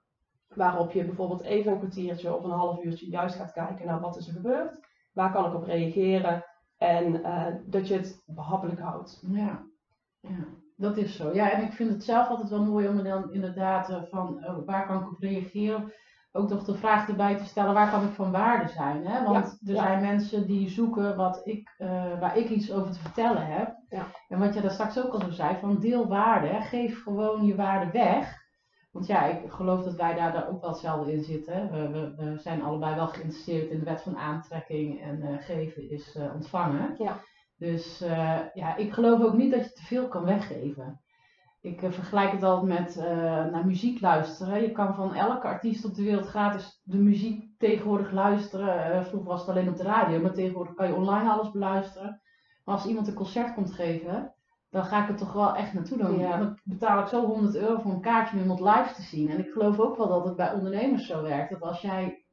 Waarop 0.48 0.92
je 0.92 1.06
bijvoorbeeld 1.06 1.42
even 1.42 1.72
een 1.72 1.80
kwartiertje 1.80 2.36
of 2.36 2.44
een 2.44 2.50
half 2.52 2.84
uurtje 2.84 3.10
juist 3.10 3.36
gaat 3.36 3.52
kijken 3.52 3.86
naar 3.86 4.00
wat 4.00 4.18
is 4.18 4.28
er 4.28 4.34
gebeurd. 4.34 4.92
Waar 5.14 5.32
kan 5.32 5.46
ik 5.46 5.54
op 5.54 5.64
reageren? 5.64 6.46
En 6.78 7.16
uh, 7.16 7.46
dat 7.66 7.88
je 7.88 7.94
het 7.94 8.24
behappelijk 8.26 8.80
houdt. 8.80 9.24
Ja. 9.28 9.64
ja. 10.20 10.46
Dat 10.76 10.98
is 10.98 11.16
zo. 11.16 11.34
Ja, 11.34 11.52
en 11.52 11.64
ik 11.64 11.74
vind 11.74 11.90
het 11.90 12.04
zelf 12.04 12.28
altijd 12.28 12.50
wel 12.50 12.64
mooi 12.64 12.88
om 12.88 13.04
dan 13.04 13.32
inderdaad 13.32 13.90
uh, 13.90 14.02
van 14.04 14.38
uh, 14.40 14.58
waar 14.66 14.88
kan 14.88 15.02
ik 15.02 15.12
op 15.12 15.20
reageren. 15.20 15.94
Ook 16.32 16.50
nog 16.50 16.64
de 16.64 16.76
vraag 16.76 17.08
erbij 17.08 17.38
te 17.38 17.46
stellen, 17.46 17.74
waar 17.74 17.92
kan 17.92 18.04
ik 18.04 18.14
van 18.14 18.32
waarde 18.32 18.68
zijn? 18.68 19.06
Hè? 19.06 19.24
Want 19.24 19.46
er 19.46 19.76
zijn 19.76 20.02
mensen 20.02 20.48
die 20.48 20.70
zoeken 20.70 21.16
wat 21.16 21.42
ik, 21.44 21.76
uh, 21.78 22.20
waar 22.20 22.38
ik 22.38 22.50
iets 22.50 22.72
over 22.72 22.92
te 22.92 23.00
vertellen 23.00 23.46
heb. 23.46 23.76
Ja. 23.90 24.06
En 24.28 24.40
wat 24.40 24.54
je 24.54 24.62
daar 24.62 24.72
straks 24.72 25.04
ook 25.04 25.14
al 25.14 25.20
zo 25.20 25.30
zei, 25.30 25.58
van 25.60 25.80
deel 25.80 26.08
waarde. 26.08 26.48
Hè? 26.48 26.62
Geef 26.62 27.04
gewoon 27.04 27.46
je 27.46 27.56
waarde 27.56 27.92
weg. 27.92 28.43
Want 28.94 29.06
ja, 29.08 29.26
ik 29.26 29.52
geloof 29.52 29.84
dat 29.84 29.96
wij 29.96 30.14
daar, 30.16 30.34
daar 30.34 30.50
ook 30.50 30.62
wel 30.62 30.70
hetzelfde 30.70 31.14
in 31.14 31.24
zitten. 31.24 31.72
We, 31.72 31.90
we, 31.90 32.14
we, 32.16 32.40
zijn 32.40 32.62
allebei 32.62 32.96
wel 32.96 33.08
geïnteresseerd 33.08 33.70
in 33.70 33.80
de 33.80 33.86
wet 33.86 34.02
van 34.02 34.18
aantrekking 34.18 35.02
en 35.02 35.40
geven 35.40 35.90
is 35.90 36.18
ontvangen. 36.34 36.96
Ja. 36.98 37.20
Dus 37.58 38.02
uh, 38.02 38.40
ja, 38.54 38.76
ik 38.76 38.94
geloof 38.94 39.22
ook 39.22 39.34
niet 39.34 39.52
dat 39.52 39.64
je 39.64 39.72
te 39.72 39.84
veel 39.84 40.08
kan 40.08 40.24
weggeven. 40.24 41.02
Ik 41.62 41.80
vergelijk 41.80 42.32
het 42.32 42.44
altijd 42.44 42.80
met 42.80 42.96
naar 43.52 43.66
muziek 43.66 44.02
luisteren. 44.02 44.62
Je 44.62 44.72
kan 44.72 44.96
van 44.96 45.16
elke 45.16 45.48
artiest 45.48 45.86
op 45.86 45.94
de 45.94 46.04
wereld 46.04 46.26
gratis 46.26 46.82
de 46.84 46.98
muziek 46.98 47.58
tegenwoordig 47.58 48.12
luisteren. 48.12 49.06
vroeger 49.06 49.30
was 49.30 49.40
het 49.40 49.50
alleen 49.50 49.70
op 49.70 49.78
de 49.78 49.84
radio, 49.84 50.22
maar 50.22 50.34
tegenwoordig 50.34 50.74
kan 50.74 50.88
je 50.88 50.96
online 50.96 51.30
alles 51.30 51.52
beluisteren. 51.52 52.22
Maar 52.64 52.76
als 52.76 52.86
iemand 52.86 53.08
een 53.08 53.14
concert 53.14 53.54
komt 53.54 53.74
geven, 53.74 54.34
dan 54.74 54.86
ga 54.86 55.04
ik 55.04 55.10
er 55.10 55.16
toch 55.16 55.34
wel 55.34 55.56
echt 55.56 55.74
naartoe. 55.74 55.98
Dan, 55.98 56.20
ja. 56.20 56.38
dan 56.38 56.60
betaal 56.64 57.02
ik 57.02 57.08
zo 57.08 57.26
100 57.26 57.56
euro 57.56 57.80
voor 57.80 57.92
een 57.92 58.02
kaartje 58.02 58.36
om 58.36 58.42
iemand 58.42 58.60
live 58.60 58.94
te 58.96 59.02
zien. 59.02 59.30
En 59.30 59.40
ik 59.40 59.52
geloof 59.52 59.80
ook 59.80 59.98
wel 59.98 60.08
dat 60.08 60.26
het 60.26 60.36
bij 60.36 60.54
ondernemers 60.54 61.08
zo 61.08 61.22
werkt. 61.22 61.50
Dat 61.50 61.62
als 61.62 61.82
jij 61.82 62.24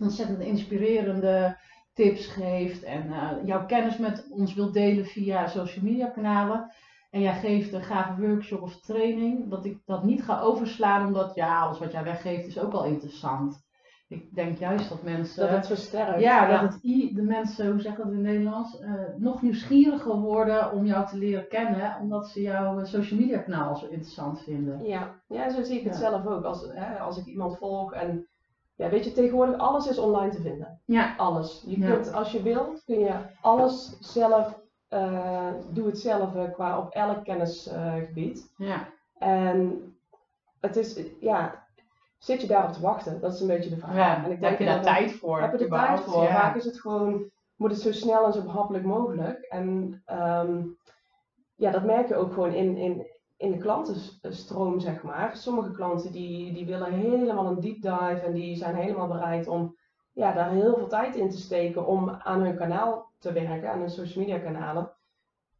ontzettend 0.00 0.40
inspirerende 0.40 1.58
tips 1.92 2.26
geeft 2.26 2.82
en 2.82 3.06
uh, 3.06 3.30
jouw 3.44 3.66
kennis 3.66 3.96
met 3.96 4.26
ons 4.30 4.54
wilt 4.54 4.72
delen 4.72 5.06
via 5.06 5.46
social 5.46 5.84
media 5.84 6.06
kanalen. 6.06 6.72
En 7.10 7.20
jij 7.20 7.34
geeft 7.34 7.72
een 7.72 7.82
gave 7.82 8.26
workshop 8.26 8.62
of 8.62 8.80
training, 8.80 9.50
dat 9.50 9.64
ik 9.64 9.78
dat 9.84 10.04
niet 10.04 10.22
ga 10.22 10.40
overslaan 10.40 11.06
omdat 11.06 11.34
ja, 11.34 11.60
alles 11.60 11.78
wat 11.78 11.92
jij 11.92 12.04
weggeeft 12.04 12.46
is 12.46 12.58
ook 12.58 12.72
al 12.72 12.84
interessant. 12.84 13.68
Ik 14.10 14.34
denk 14.34 14.58
juist 14.58 14.88
dat 14.88 15.02
mensen. 15.02 15.46
Dat 15.46 15.56
het 15.56 15.66
versterkt. 15.66 16.20
Ja, 16.20 16.48
dat 16.48 16.72
het 16.72 16.82
de 17.14 17.22
mensen, 17.22 17.70
hoe 17.70 17.80
zeg 17.80 17.96
dat 17.96 18.06
in 18.06 18.12
het 18.12 18.22
Nederlands, 18.22 18.80
uh, 18.80 18.92
nog 19.16 19.42
nieuwsgieriger 19.42 20.16
worden 20.16 20.72
om 20.72 20.86
jou 20.86 21.06
te 21.06 21.16
leren 21.16 21.48
kennen, 21.48 21.96
omdat 22.00 22.28
ze 22.28 22.40
jouw 22.40 22.78
eh, 22.78 22.84
social 22.84 23.20
media 23.20 23.38
kanaal 23.38 23.76
zo 23.76 23.86
interessant 23.86 24.40
vinden. 24.40 24.84
Ja, 24.84 25.14
ja 25.26 25.50
zo 25.50 25.62
zie 25.62 25.78
ik 25.78 25.84
het 25.84 25.96
zelf 25.96 26.26
ook. 26.26 26.44
Als, 26.44 26.66
hè, 26.72 26.98
als 26.98 27.18
ik 27.18 27.24
iemand 27.24 27.56
volg 27.58 27.92
en 27.92 28.26
ja, 28.74 28.88
weet 28.88 29.04
je, 29.04 29.12
tegenwoordig 29.12 29.58
alles 29.58 29.88
is 29.88 29.98
online 29.98 30.30
te 30.30 30.40
vinden. 30.40 30.80
Ja. 30.84 31.14
Alles. 31.16 31.64
Je 31.66 31.78
kunt, 31.78 32.12
als 32.12 32.32
je 32.32 32.42
wilt, 32.42 32.84
kun 32.84 32.98
je 32.98 33.14
alles 33.40 33.96
zelf, 34.00 34.60
uh, 34.90 35.52
doe 35.72 35.86
het 35.86 35.98
zelf 35.98 36.34
uh, 36.34 36.52
qua 36.52 36.78
op 36.78 36.92
elk 36.92 37.24
kennisgebied. 37.24 38.52
Ja. 38.56 38.88
En 39.18 39.82
het 40.60 40.76
is, 40.76 41.00
ja, 41.20 41.59
zit 42.20 42.40
je 42.40 42.46
daarop 42.46 42.72
te 42.72 42.80
wachten? 42.80 43.20
Dat 43.20 43.34
is 43.34 43.40
een 43.40 43.46
beetje 43.46 43.70
de 43.70 43.76
vraag. 43.76 43.94
Ja, 43.94 44.24
en 44.24 44.30
ik 44.30 44.40
denk 44.40 44.50
heb 44.50 44.58
je 44.58 44.64
daar 44.64 44.82
tijd 44.82 45.12
voor? 45.12 45.40
Heb 45.40 45.52
je 45.52 45.64
er 45.64 45.70
tijd 45.70 46.00
voor? 46.00 46.22
Ja. 46.22 46.40
Vaak 46.40 46.56
is 46.56 46.64
het 46.64 46.80
gewoon, 46.80 47.30
moet 47.56 47.70
het 47.70 47.80
zo 47.80 47.92
snel 47.92 48.24
en 48.24 48.32
zo 48.32 48.42
behappelijk 48.42 48.84
mogelijk. 48.84 49.40
En 49.40 50.02
um, 50.12 50.78
ja, 51.54 51.70
dat 51.70 51.84
merk 51.84 52.08
je 52.08 52.16
ook 52.16 52.32
gewoon 52.32 52.52
in, 52.52 52.76
in, 52.76 53.06
in 53.36 53.50
de 53.50 53.58
klantenstroom, 53.58 54.80
zeg 54.80 55.02
maar. 55.02 55.36
Sommige 55.36 55.72
klanten 55.72 56.12
die, 56.12 56.52
die 56.52 56.66
willen 56.66 56.92
helemaal 56.92 57.46
een 57.46 57.60
deep 57.60 57.82
dive 57.82 58.22
en 58.26 58.32
die 58.32 58.56
zijn 58.56 58.74
helemaal 58.74 59.08
bereid 59.08 59.48
om 59.48 59.76
ja, 60.12 60.32
daar 60.32 60.50
heel 60.50 60.76
veel 60.76 60.88
tijd 60.88 61.14
in 61.14 61.30
te 61.30 61.40
steken 61.40 61.86
om 61.86 62.10
aan 62.10 62.40
hun 62.40 62.56
kanaal 62.56 63.10
te 63.18 63.32
werken, 63.32 63.72
aan 63.72 63.78
hun 63.78 63.90
social 63.90 64.24
media 64.24 64.38
kanalen. 64.38 64.92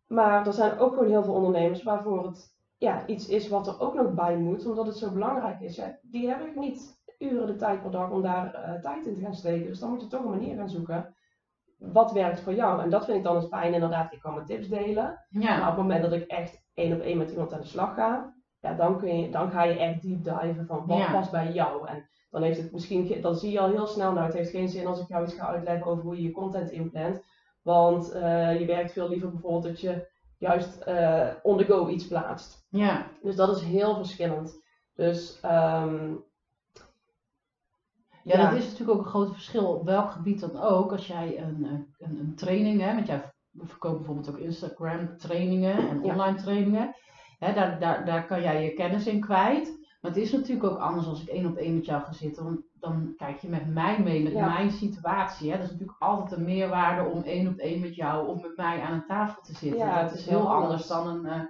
Maar 0.07 0.47
er 0.47 0.53
zijn 0.53 0.79
ook 0.79 0.93
gewoon 0.93 1.09
heel 1.09 1.25
veel 1.25 1.35
ondernemers 1.35 1.83
waarvoor 1.83 2.27
het 2.27 2.55
ja, 2.81 3.07
iets 3.07 3.29
is 3.29 3.49
wat 3.49 3.67
er 3.67 3.81
ook 3.81 3.95
nog 3.95 4.15
bij 4.15 4.37
moet, 4.37 4.67
omdat 4.67 4.87
het 4.87 4.97
zo 4.97 5.13
belangrijk 5.13 5.61
is. 5.61 5.77
Ja, 5.77 5.99
die 6.03 6.29
hebben 6.29 6.53
niet 6.55 6.99
uren 7.19 7.47
de 7.47 7.57
tijd 7.57 7.83
per 7.83 7.91
dag 7.91 8.11
om 8.11 8.23
daar 8.23 8.55
uh, 8.55 8.81
tijd 8.81 9.07
in 9.07 9.15
te 9.15 9.21
gaan 9.21 9.35
steken. 9.35 9.67
Dus 9.67 9.79
dan 9.79 9.91
moet 9.91 10.01
je 10.01 10.07
toch 10.07 10.25
een 10.25 10.31
manier 10.31 10.57
gaan 10.57 10.69
zoeken. 10.69 11.15
Wat 11.79 12.13
werkt 12.13 12.41
voor 12.41 12.55
jou? 12.55 12.83
En 12.83 12.91
dat 12.91 13.05
vind 13.05 13.17
ik 13.17 13.23
dan 13.23 13.37
het 13.37 13.49
fijn, 13.49 13.75
inderdaad. 13.75 14.13
Ik 14.13 14.21
kan 14.21 14.35
mijn 14.35 14.47
tips 14.47 14.69
delen. 14.69 15.27
Ja. 15.29 15.59
Maar 15.59 15.71
op 15.71 15.77
het 15.77 15.83
moment 15.83 16.03
dat 16.03 16.13
ik 16.13 16.27
echt 16.27 16.63
één 16.75 16.95
op 16.95 17.01
één 17.01 17.19
met 17.19 17.31
iemand 17.31 17.53
aan 17.53 17.61
de 17.61 17.67
slag 17.67 17.95
ga, 17.95 18.35
ja, 18.61 18.75
dan, 18.75 18.99
kun 18.99 19.19
je, 19.21 19.31
dan 19.31 19.51
ga 19.51 19.63
je 19.63 19.79
echt 19.79 20.03
deep 20.03 20.25
diven 20.25 20.67
van 20.67 20.87
wat 20.87 20.99
ja. 20.99 21.13
past 21.13 21.31
bij 21.31 21.53
jou. 21.53 21.89
En 21.89 22.09
dan 22.31 22.43
heeft 22.43 22.63
het 22.63 22.73
misschien, 22.73 23.21
dan 23.21 23.35
zie 23.35 23.51
je 23.51 23.61
al 23.61 23.71
heel 23.71 23.87
snel, 23.87 24.13
nou 24.13 24.27
het 24.27 24.35
heeft 24.35 24.51
geen 24.51 24.69
zin 24.69 24.87
als 24.87 25.01
ik 25.01 25.09
jou 25.09 25.25
iets 25.25 25.35
ga 25.35 25.47
uitleggen 25.47 25.87
over 25.87 26.05
hoe 26.05 26.17
je 26.17 26.23
je 26.23 26.31
content 26.31 26.71
inplant. 26.71 27.23
Want 27.63 28.15
uh, 28.15 28.61
je 28.61 28.67
werkt 28.67 28.93
veel 28.93 29.09
liever 29.09 29.31
bijvoorbeeld 29.31 29.63
dat 29.63 29.81
je 29.81 30.09
juist 30.41 30.89
uh, 30.89 31.29
on 31.43 31.59
the 31.59 31.65
go 31.65 31.89
iets 31.89 32.07
plaatst. 32.07 32.67
Ja. 32.69 33.07
Dus 33.23 33.37
dat 33.37 33.57
is 33.57 33.63
heel 33.63 33.95
verschillend. 33.95 34.63
Dus 34.95 35.41
um, 35.45 36.25
ja, 38.23 38.51
dat 38.51 38.59
is 38.59 38.65
natuurlijk 38.65 38.99
ook 38.99 39.05
een 39.05 39.11
groot 39.11 39.33
verschil 39.33 39.67
op 39.67 39.85
welk 39.85 40.11
gebied 40.11 40.41
dan 40.41 40.61
ook. 40.61 40.93
Als 40.93 41.07
jij 41.07 41.39
een, 41.39 41.65
een, 41.99 42.19
een 42.19 42.35
training 42.37 42.81
hebt, 42.81 42.95
want 42.95 43.07
jij 43.07 43.33
verkoopt 43.59 43.97
bijvoorbeeld 43.97 44.31
ook 44.31 44.39
Instagram 44.39 45.17
trainingen 45.17 45.89
en 45.89 46.03
online 46.03 46.37
trainingen. 46.37 46.95
Hè, 47.39 47.53
daar, 47.53 47.81
daar, 47.81 48.05
daar 48.05 48.27
kan 48.27 48.43
jij 48.43 48.65
je 48.65 48.75
kennis 48.75 49.07
in 49.07 49.21
kwijt. 49.21 49.80
Maar 50.01 50.11
het 50.11 50.21
is 50.21 50.33
natuurlijk 50.33 50.65
ook 50.65 50.79
anders 50.79 51.07
als 51.07 51.23
ik 51.23 51.29
één 51.29 51.47
op 51.47 51.57
één 51.57 51.75
met 51.75 51.85
jou 51.85 52.03
ga 52.03 52.13
zitten. 52.13 52.45
Want 52.45 52.61
dan 52.73 53.15
kijk 53.17 53.39
je 53.39 53.49
met 53.49 53.75
mij 53.75 54.01
mee, 54.01 54.23
met 54.23 54.35
mijn 54.35 54.71
situatie. 54.71 55.51
Hè. 55.51 55.57
Dat 55.57 55.67
is 55.67 55.73
natuurlijk 55.73 56.03
altijd 56.03 56.33
een 56.33 56.45
meerwaarde 56.45 57.11
om 57.11 57.23
één 57.23 57.49
op 57.49 57.59
één 57.59 57.81
met 57.81 57.95
jou 57.95 58.29
of 58.29 58.43
met 58.43 58.57
mij 58.57 58.81
aan 58.81 58.93
een 58.93 59.07
tafel 59.07 59.43
te 59.43 59.55
zitten. 59.55 59.79
Ja, 59.79 60.03
dat 60.03 60.13
is 60.13 60.27
heel 60.27 60.53
anders 60.53 60.87
dan 60.87 61.09
een, 61.09 61.27
eh, 61.27 61.41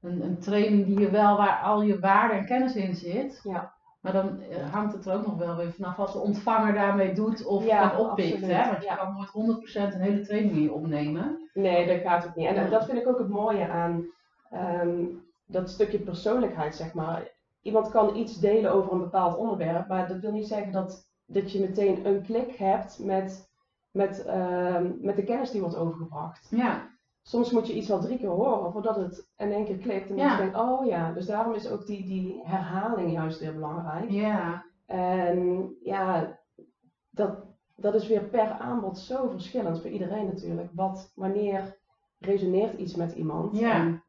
een, 0.00 0.24
een, 0.24 0.38
training 0.38 0.86
die 0.86 0.98
je 0.98 1.10
wel 1.10 1.36
waar 1.36 1.60
al 1.62 1.82
je 1.82 1.98
waarde 1.98 2.34
en 2.34 2.46
kennis 2.46 2.74
in 2.74 2.94
zit. 2.94 3.40
Ja. 3.42 3.74
Maar 4.00 4.12
dan 4.12 4.40
eh, 4.40 4.72
hangt 4.72 4.92
het 4.92 5.06
er 5.06 5.14
ook 5.14 5.26
nog 5.26 5.36
wel 5.36 5.56
weer 5.56 5.72
vanaf 5.72 5.96
wat 5.96 6.12
de 6.12 6.18
ontvanger 6.18 6.74
daarmee 6.74 7.14
doet 7.14 7.44
of 7.46 7.64
ja, 7.64 7.98
oppikt. 7.98 8.46
Hè? 8.46 8.70
Want 8.70 8.82
je 8.82 8.96
kan 8.96 9.12
nooit 9.32 9.60
100% 9.90 9.94
een 9.94 10.00
hele 10.00 10.20
training 10.20 10.70
opnemen. 10.70 11.50
Nee, 11.54 11.86
dat 11.86 12.00
gaat 12.00 12.26
ook 12.26 12.34
niet. 12.34 12.46
En 12.46 12.70
dat 12.70 12.84
vind 12.84 12.98
ik 12.98 13.08
ook 13.08 13.18
het 13.18 13.28
mooie 13.28 13.68
aan 13.68 14.06
ehm, 14.50 15.04
dat 15.46 15.70
stukje 15.70 15.98
persoonlijkheid, 15.98 16.74
zeg 16.74 16.94
maar. 16.94 17.38
Iemand 17.62 17.90
kan 17.90 18.16
iets 18.16 18.38
delen 18.38 18.72
over 18.72 18.92
een 18.92 18.98
bepaald 18.98 19.36
onderwerp, 19.36 19.88
maar 19.88 20.08
dat 20.08 20.20
wil 20.20 20.32
niet 20.32 20.48
zeggen 20.48 20.72
dat, 20.72 21.10
dat 21.26 21.52
je 21.52 21.60
meteen 21.60 22.06
een 22.06 22.22
klik 22.22 22.56
hebt 22.56 22.98
met, 22.98 23.50
met, 23.90 24.24
ehm, 24.24 24.92
met 25.00 25.16
de 25.16 25.24
kennis 25.24 25.50
die 25.50 25.60
wordt 25.60 25.76
overgebracht. 25.76 26.48
Ja 26.50 26.90
soms 27.22 27.50
moet 27.50 27.66
je 27.66 27.74
iets 27.74 27.88
wel 27.88 28.00
drie 28.00 28.18
keer 28.18 28.28
horen 28.28 28.72
voordat 28.72 28.96
het 28.96 29.28
in 29.36 29.52
één 29.52 29.64
keer 29.64 29.78
klikt. 29.78 30.10
En 30.10 30.16
dan 30.16 30.36
denk 30.36 30.54
je, 30.54 30.60
oh 30.60 30.86
ja, 30.86 31.12
dus 31.12 31.26
daarom 31.26 31.54
is 31.54 31.68
ook 31.68 31.86
die, 31.86 32.04
die 32.04 32.40
herhaling 32.44 33.12
juist 33.12 33.40
weer 33.40 33.54
belangrijk. 33.54 34.10
Ja. 34.10 34.64
En 34.86 35.70
ja, 35.82 36.38
dat, 37.10 37.44
dat 37.74 37.94
is 37.94 38.06
weer 38.06 38.24
per 38.24 38.50
aanbod 38.50 38.98
zo 38.98 39.28
verschillend 39.28 39.80
voor 39.80 39.90
iedereen 39.90 40.26
natuurlijk. 40.26 40.70
Wat, 40.72 41.12
wanneer 41.14 41.78
resoneert 42.18 42.74
iets 42.74 42.94
met 42.94 43.12
iemand? 43.12 43.58
Ja. 43.58 44.02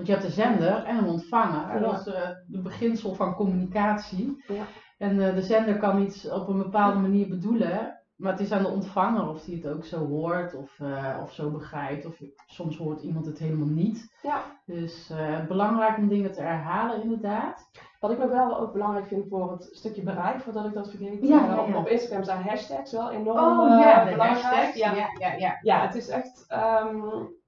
Want 0.00 0.12
je 0.12 0.18
hebt 0.18 0.34
de 0.34 0.42
zender 0.42 0.84
en 0.84 0.96
een 0.96 1.08
ontvanger. 1.08 1.80
Dat 1.80 1.98
is 1.98 2.04
de, 2.04 2.12
eh, 2.52 2.62
beginsel 2.62 3.14
van 3.14 3.34
communicatie. 3.34 4.44
Ja. 4.48 4.64
En 4.98 5.16
uh, 5.16 5.34
de 5.34 5.42
zender 5.42 5.78
kan 5.78 6.02
iets 6.02 6.30
op 6.30 6.48
een 6.48 6.58
bepaalde 6.58 6.98
manier 6.98 7.28
bedoelen. 7.28 8.00
Maar 8.16 8.32
het 8.32 8.40
is 8.40 8.52
aan 8.52 8.62
de 8.62 8.68
ontvanger 8.68 9.28
of 9.28 9.44
die 9.44 9.56
het 9.56 9.72
ook 9.74 9.84
zo 9.84 10.06
hoort 10.06 10.54
of, 10.54 10.78
uh, 10.78 11.18
of 11.22 11.32
zo 11.32 11.50
begrijpt. 11.50 12.06
Of 12.06 12.20
soms 12.46 12.76
hoort 12.76 13.02
iemand 13.02 13.26
het 13.26 13.38
helemaal 13.38 13.66
niet. 13.66 14.16
Ja. 14.22 14.42
Dus 14.66 15.10
uh, 15.10 15.46
belangrijk 15.46 15.96
om 15.96 16.08
dingen 16.08 16.32
te 16.32 16.42
herhalen 16.42 17.02
inderdaad. 17.02 17.70
Wat 17.98 18.10
ik 18.10 18.18
nog 18.18 18.30
wel 18.30 18.58
ook 18.58 18.72
belangrijk 18.72 19.06
vind 19.06 19.28
voor 19.28 19.52
het 19.52 19.68
stukje 19.72 20.02
bereik, 20.02 20.40
voordat 20.40 20.64
ik 20.64 20.74
dat 20.74 20.90
vergeet. 20.90 21.28
Ja, 21.28 21.44
ja, 21.44 21.62
Op, 21.62 21.74
op, 21.74 21.88
Instagram 21.88 22.24
zijn 22.24 22.42
hashtags 22.42 22.92
wel 22.92 23.10
enorm 23.10 23.60
oh, 23.60 23.80
ja, 23.80 24.04
de 24.04 24.10
belangrijk. 24.10 24.42
Hashtags, 24.42 24.76
ja. 24.76 24.94
Ja, 24.94 25.08
ja, 25.18 25.32
ja. 25.32 25.58
ja, 25.62 25.86
het 25.86 25.94
is 25.94 26.08
echt... 26.08 26.46
Um, 26.84 27.38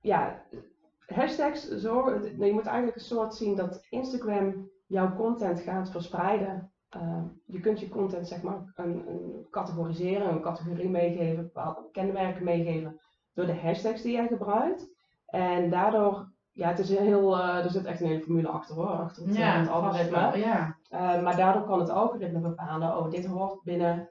ja, 0.00 0.42
hashtags 1.06 1.68
zo... 1.68 2.10
Je 2.38 2.52
moet 2.52 2.66
eigenlijk 2.66 2.96
een 2.96 3.04
soort 3.04 3.34
zien 3.34 3.56
dat 3.56 3.86
Instagram 3.90 4.70
jouw 4.86 5.14
content 5.14 5.60
gaat 5.60 5.90
verspreiden. 5.90 6.72
Ehm, 6.88 7.24
je 7.44 7.60
kunt 7.60 7.80
je 7.80 7.88
content 7.88 8.28
zeg 8.28 8.42
maar 8.42 8.72
een, 8.74 9.08
een, 9.08 9.46
categoriseren, 9.50 10.28
een 10.28 10.42
categorie 10.42 10.88
meegeven, 10.88 11.42
bepaalde 11.42 11.88
kenmerken 11.92 12.44
meegeven 12.44 13.00
door 13.34 13.46
de 13.46 13.56
hashtags 13.56 14.02
die 14.02 14.12
jij 14.12 14.26
gebruikt. 14.26 14.88
En 15.26 15.70
daardoor, 15.70 16.32
ja, 16.52 16.68
het 16.68 16.78
is 16.78 16.88
heel, 16.88 17.38
uh, 17.38 17.64
er 17.64 17.70
zit 17.70 17.84
echt 17.84 18.00
een 18.00 18.06
hele 18.06 18.22
formule 18.22 18.48
achter 18.48 18.74
hoor, 18.74 18.86
achter 18.86 19.26
het, 19.26 19.36
ja, 19.36 19.60
het 19.60 19.68
algoritme. 19.68 20.38
ja. 20.38 20.76
Uh, 20.90 21.22
maar 21.22 21.36
daardoor 21.36 21.64
kan 21.64 21.80
het 21.80 21.90
algoritme 21.90 22.40
bepalen, 22.40 22.98
oh, 22.98 23.10
dit 23.10 23.26
hoort 23.26 23.62
binnen 23.62 24.10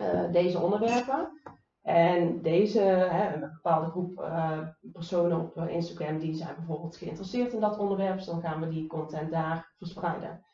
uh, 0.00 0.32
deze 0.32 0.58
onderwerpen. 0.58 1.40
En 1.82 2.42
deze, 2.42 2.80
hè, 2.80 3.34
een 3.34 3.40
bepaalde 3.40 3.90
groep 3.90 4.18
uh, 4.20 4.58
personen 4.92 5.40
op 5.40 5.56
Instagram, 5.56 6.18
die 6.18 6.34
zijn 6.34 6.54
bijvoorbeeld 6.56 6.96
geïnteresseerd 6.96 7.52
in 7.52 7.60
dat 7.60 7.78
onderwerp, 7.78 8.16
dus 8.16 8.26
dan 8.26 8.40
gaan 8.40 8.60
we 8.60 8.68
die 8.68 8.86
content 8.86 9.30
daar 9.30 9.72
verspreiden. 9.78 10.44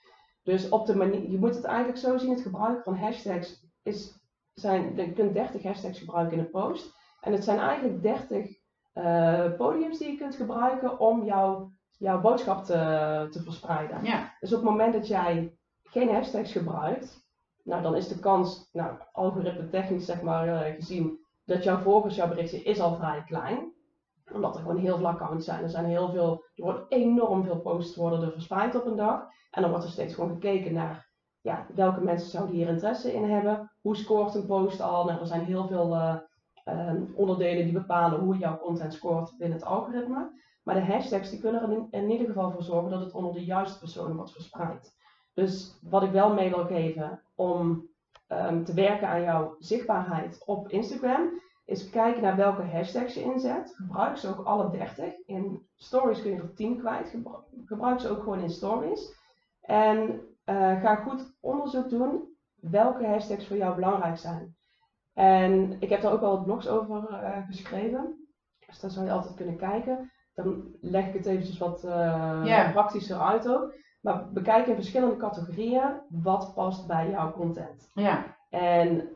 Dus 0.42 0.68
op 0.68 0.86
de 0.86 0.96
manier, 0.96 1.30
je 1.30 1.38
moet 1.38 1.54
het 1.54 1.64
eigenlijk 1.64 1.98
zo 1.98 2.18
zien, 2.18 2.30
het 2.30 2.40
gebruik 2.40 2.82
van 2.82 2.96
hashtags 2.96 3.66
is, 3.82 4.18
zijn, 4.52 4.96
je 4.96 5.12
kunt 5.12 5.34
30 5.34 5.62
hashtags 5.62 5.98
gebruiken 5.98 6.36
in 6.36 6.44
een 6.44 6.50
post. 6.50 6.94
En 7.20 7.32
het 7.32 7.44
zijn 7.44 7.58
eigenlijk 7.58 8.02
30 8.02 8.62
uh, 8.94 9.44
eh, 9.44 9.56
podiums 9.56 9.98
die 9.98 10.10
je 10.10 10.18
kunt 10.18 10.34
gebruiken 10.34 10.98
om 10.98 11.24
jouw, 11.24 11.72
jouw 11.98 12.20
boodschap 12.20 12.64
te, 12.64 13.28
te 13.30 13.42
verspreiden. 13.42 14.04
Ja. 14.04 14.36
Dus 14.40 14.52
op 14.52 14.60
het 14.60 14.70
moment 14.70 14.92
dat 14.92 15.06
jij 15.06 15.56
geen 15.82 16.14
hashtags 16.14 16.52
gebruikt, 16.52 17.23
nou 17.64 17.82
dan 17.82 17.96
is 17.96 18.08
de 18.08 18.18
kans, 18.18 18.68
nou 18.72 18.96
algoritme 19.12 19.68
technisch 19.68 20.04
zeg 20.04 20.22
maar 20.22 20.46
uh, 20.46 20.74
gezien, 20.74 21.18
dat 21.44 21.64
jouw 21.64 21.78
volgers 21.78 22.16
jouw 22.16 22.28
berichtje 22.28 22.62
is 22.62 22.80
al 22.80 22.94
vrij 22.94 23.22
klein 23.26 23.72
omdat 24.32 24.54
er 24.54 24.60
gewoon 24.60 24.76
heel 24.76 24.96
veel 24.96 25.08
accounts 25.08 25.44
zijn. 25.44 25.62
Er 25.62 25.70
zijn 25.70 25.84
heel 25.84 26.10
veel, 26.10 26.44
er 26.54 26.64
wordt 26.64 26.92
enorm 26.92 27.44
veel 27.44 27.60
posts 27.60 27.96
worden 27.96 28.22
er 28.22 28.32
verspreid 28.32 28.74
op 28.74 28.86
een 28.86 28.96
dag. 28.96 29.26
En 29.50 29.62
dan 29.62 29.70
wordt 29.70 29.84
er 29.84 29.90
steeds 29.90 30.14
gewoon 30.14 30.30
gekeken 30.30 30.72
naar 30.72 31.08
ja, 31.40 31.66
welke 31.74 32.00
mensen 32.00 32.30
zouden 32.30 32.54
hier 32.54 32.68
interesse 32.68 33.12
in 33.12 33.30
hebben. 33.30 33.70
Hoe 33.80 33.96
scoort 33.96 34.34
een 34.34 34.46
post 34.46 34.80
al? 34.80 35.04
Nou, 35.04 35.20
er 35.20 35.26
zijn 35.26 35.44
heel 35.44 35.66
veel 35.66 35.94
uh, 35.94 36.16
onderdelen 37.14 37.64
die 37.64 37.72
bepalen 37.72 38.20
hoe 38.20 38.38
jouw 38.38 38.58
content 38.58 38.94
scoort 38.94 39.34
binnen 39.38 39.58
het 39.58 39.66
algoritme. 39.66 40.42
Maar 40.62 40.74
de 40.74 40.92
hashtags 40.92 41.30
die 41.30 41.40
kunnen 41.40 41.62
er 41.62 41.72
in, 41.72 41.86
in 41.90 42.10
ieder 42.10 42.26
geval 42.26 42.50
voor 42.50 42.62
zorgen 42.62 42.90
dat 42.90 43.00
het 43.00 43.12
onder 43.12 43.32
de 43.32 43.44
juiste 43.44 43.78
personen 43.78 44.16
wordt 44.16 44.32
verspreid. 44.32 44.96
Dus 45.34 45.78
wat 45.82 46.02
ik 46.02 46.10
wel 46.10 46.34
mee 46.34 46.50
wil 46.50 46.64
geven 46.64 47.22
om 47.34 47.88
um, 48.28 48.64
te 48.64 48.74
werken 48.74 49.08
aan 49.08 49.22
jouw 49.22 49.56
zichtbaarheid 49.58 50.42
op 50.46 50.68
Instagram, 50.68 51.42
is 51.64 51.90
kijken 51.90 52.22
naar 52.22 52.36
welke 52.36 52.62
hashtags 52.62 53.14
je 53.14 53.22
inzet. 53.22 53.74
Gebruik 53.76 54.16
ze 54.16 54.28
ook 54.28 54.46
alle 54.46 54.70
30. 54.70 55.14
In 55.26 55.66
stories 55.76 56.22
kun 56.22 56.30
je 56.30 56.36
er 56.36 56.54
10 56.54 56.78
kwijt. 56.78 57.16
Gebruik 57.64 58.00
ze 58.00 58.08
ook 58.08 58.22
gewoon 58.22 58.40
in 58.40 58.50
stories. 58.50 59.14
En 59.60 60.20
uh, 60.44 60.80
ga 60.80 60.94
goed 60.94 61.36
onderzoek 61.40 61.88
doen 61.88 62.36
welke 62.54 63.06
hashtags 63.06 63.46
voor 63.46 63.56
jou 63.56 63.74
belangrijk 63.74 64.18
zijn. 64.18 64.56
En 65.12 65.76
ik 65.80 65.88
heb 65.88 66.00
daar 66.00 66.12
ook 66.12 66.20
wel 66.20 66.42
blogs 66.42 66.68
over 66.68 67.10
uh, 67.10 67.46
geschreven. 67.46 68.28
Dus 68.66 68.80
daar 68.80 68.90
zou 68.90 69.06
je 69.06 69.12
altijd 69.12 69.34
kunnen 69.34 69.56
kijken. 69.56 70.12
Dan 70.34 70.76
leg 70.80 71.06
ik 71.06 71.14
het 71.14 71.26
eventjes 71.26 71.58
wat 71.58 71.84
uh, 71.84 72.72
praktischer 72.72 73.18
uit 73.18 73.48
ook. 73.48 73.74
Maar 74.04 74.32
bekijk 74.32 74.66
in 74.66 74.74
verschillende 74.74 75.16
categorieën 75.16 76.00
wat 76.08 76.54
past 76.54 76.86
bij 76.86 77.10
jouw 77.10 77.32
content. 77.32 77.90
Ja. 77.94 78.36
En 78.50 79.08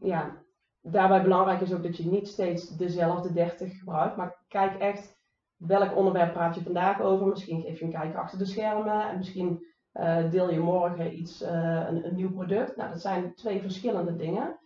ja, 0.00 0.36
daarbij 0.80 1.22
belangrijk 1.22 1.60
is 1.60 1.72
ook 1.72 1.82
dat 1.82 1.96
je 1.96 2.06
niet 2.06 2.28
steeds 2.28 2.76
dezelfde 2.76 3.32
30 3.32 3.78
gebruikt, 3.78 4.16
maar 4.16 4.44
kijk 4.48 4.80
echt 4.80 5.16
welk 5.56 5.96
onderwerp 5.96 6.32
praat 6.32 6.54
je 6.54 6.62
vandaag 6.62 7.00
over. 7.00 7.26
Misschien 7.26 7.60
geef 7.62 7.78
je 7.78 7.84
een 7.84 7.90
kijkje 7.90 8.18
achter 8.18 8.38
de 8.38 8.46
schermen 8.46 9.08
en 9.08 9.16
misschien 9.16 9.66
uh, 9.94 10.30
deel 10.30 10.50
je 10.50 10.60
morgen 10.60 11.18
iets, 11.18 11.42
uh, 11.42 11.48
een, 11.88 12.06
een, 12.06 12.14
nieuw 12.14 12.32
product. 12.32 12.76
Nou, 12.76 12.90
dat 12.90 13.00
zijn 13.00 13.34
twee 13.34 13.60
verschillende 13.60 14.16
dingen. 14.16 14.58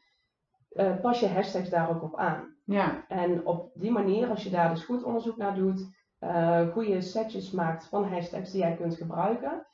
Uh, 0.73 1.01
pas 1.01 1.21
je 1.21 1.29
hashtags 1.29 1.71
daar 1.71 1.91
ook 1.91 2.03
op 2.03 2.17
aan. 2.17 2.57
Ja. 2.65 3.05
En 3.09 3.47
op 3.47 3.71
die 3.75 3.91
manier, 3.91 4.29
als 4.29 4.45
je 4.45 4.51
daar 4.51 4.69
dus 4.69 4.85
goed 4.85 5.03
onderzoek 5.03 5.37
naar 5.37 5.55
doet, 5.55 5.87
goede 6.73 7.01
setjes 7.01 7.51
maakt 7.51 7.87
van 7.87 8.05
hashtags 8.05 8.51
die 8.51 8.61
jij 8.61 8.77
kunt 8.77 8.97
gebruiken, 8.97 9.67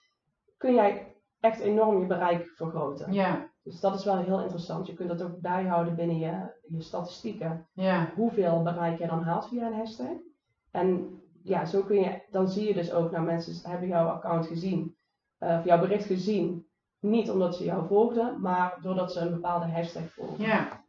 kun 0.57 0.75
jij 0.75 1.17
echt 1.41 1.61
enorm 1.61 2.01
je 2.01 2.07
bereik 2.07 2.53
vergroten. 2.55 3.13
Ja. 3.13 3.51
Dus 3.63 3.81
dat 3.81 3.95
is 3.95 4.05
wel 4.05 4.19
heel 4.19 4.41
interessant. 4.41 4.87
Je 4.87 4.95
kunt 4.95 5.09
dat 5.09 5.23
ook 5.23 5.41
bijhouden 5.41 5.95
binnen 5.95 6.19
je, 6.19 6.55
je 6.69 6.83
statistieken. 6.83 7.67
Ja. 7.73 8.13
Hoeveel 8.15 8.63
bereik 8.63 8.99
jij 8.99 9.09
dan 9.09 9.23
haalt 9.23 9.49
via 9.49 9.67
een 9.67 9.75
hashtag. 9.79 10.17
En 10.71 11.21
ja, 11.43 11.65
zo 11.65 11.83
kun 11.83 12.01
je, 12.01 12.23
dan 12.31 12.49
zie 12.49 12.69
je 12.69 12.75
dus 12.75 12.93
ook, 12.93 13.11
nou 13.11 13.25
mensen 13.25 13.71
hebben 13.71 13.89
jouw 13.89 14.07
account 14.07 14.47
gezien, 14.47 14.97
uh, 15.41 15.57
of 15.59 15.65
jouw 15.65 15.81
bericht 15.81 16.05
gezien. 16.05 16.67
Niet 17.01 17.31
omdat 17.31 17.57
ze 17.57 17.65
jou 17.65 17.87
volgden, 17.87 18.41
maar 18.41 18.79
doordat 18.83 19.13
ze 19.13 19.21
een 19.21 19.31
bepaalde 19.31 19.67
hashtag 19.67 20.13
volgen. 20.13 20.45
Ja. 20.45 20.85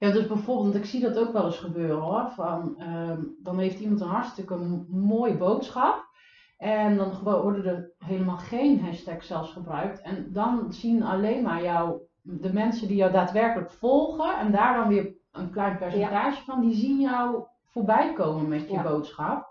Ja, 0.00 0.10
dus 0.10 0.26
bijvoorbeeld, 0.26 0.74
ik 0.74 0.84
zie 0.84 1.00
dat 1.00 1.18
ook 1.18 1.32
wel 1.32 1.44
eens 1.44 1.58
gebeuren 1.58 2.00
hoor. 2.00 2.30
Van, 2.30 2.74
ehm, 2.78 3.22
dan 3.42 3.58
heeft 3.58 3.80
iemand 3.80 4.00
een 4.00 4.08
hartstikke 4.08 4.56
mooie 4.88 5.36
boodschap. 5.36 6.08
En 6.56 6.96
dan 6.96 7.12
worden 7.22 7.64
er 7.64 7.92
helemaal 7.98 8.36
geen 8.36 8.80
hashtags 8.80 9.26
zelfs 9.26 9.52
gebruikt. 9.52 10.00
En 10.00 10.32
dan 10.32 10.72
zien 10.72 11.02
alleen 11.02 11.42
maar 11.42 11.62
jou, 11.62 12.00
de 12.22 12.52
mensen 12.52 12.88
die 12.88 12.96
jou 12.96 13.12
daadwerkelijk 13.12 13.70
volgen. 13.70 14.38
En 14.38 14.52
daar 14.52 14.74
dan 14.74 14.88
weer 14.88 15.14
een 15.32 15.50
klein 15.50 15.78
percentage 15.78 16.44
van, 16.44 16.60
die 16.60 16.74
zien 16.74 17.00
jou 17.00 17.44
voorbij 17.64 18.12
komen 18.12 18.48
met 18.48 18.70
je 18.70 18.82
boodschap. 18.82 19.48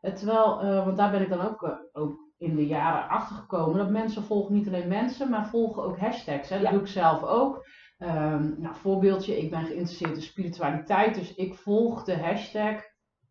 Terwijl, 0.00 0.64
uh, 0.64 0.84
want 0.84 0.96
daar 0.96 1.10
ben 1.10 1.22
ik 1.22 1.28
dan 1.28 1.40
ook, 1.40 1.62
uh, 1.62 1.70
ook 1.92 2.18
in 2.38 2.56
de 2.56 2.66
jaren 2.66 3.08
achter 3.08 3.36
gekomen. 3.36 3.78
Dat 3.78 3.90
mensen 3.90 4.22
volgen 4.22 4.54
niet 4.54 4.66
alleen 4.66 4.88
mensen, 4.88 5.30
maar 5.30 5.48
volgen 5.48 5.82
ook 5.82 5.98
hashtags. 5.98 6.48
Hè? 6.48 6.60
Dat 6.60 6.70
doe 6.70 6.80
ik 6.80 6.86
zelf 6.86 7.22
ook. 7.22 7.66
Um, 7.98 8.54
nou, 8.58 8.74
voorbeeldje, 8.74 9.38
ik 9.38 9.50
ben 9.50 9.64
geïnteresseerd 9.64 10.14
in 10.14 10.22
spiritualiteit, 10.22 11.14
dus 11.14 11.34
ik 11.34 11.54
volg 11.54 12.04
de 12.04 12.18
hashtag 12.18 12.82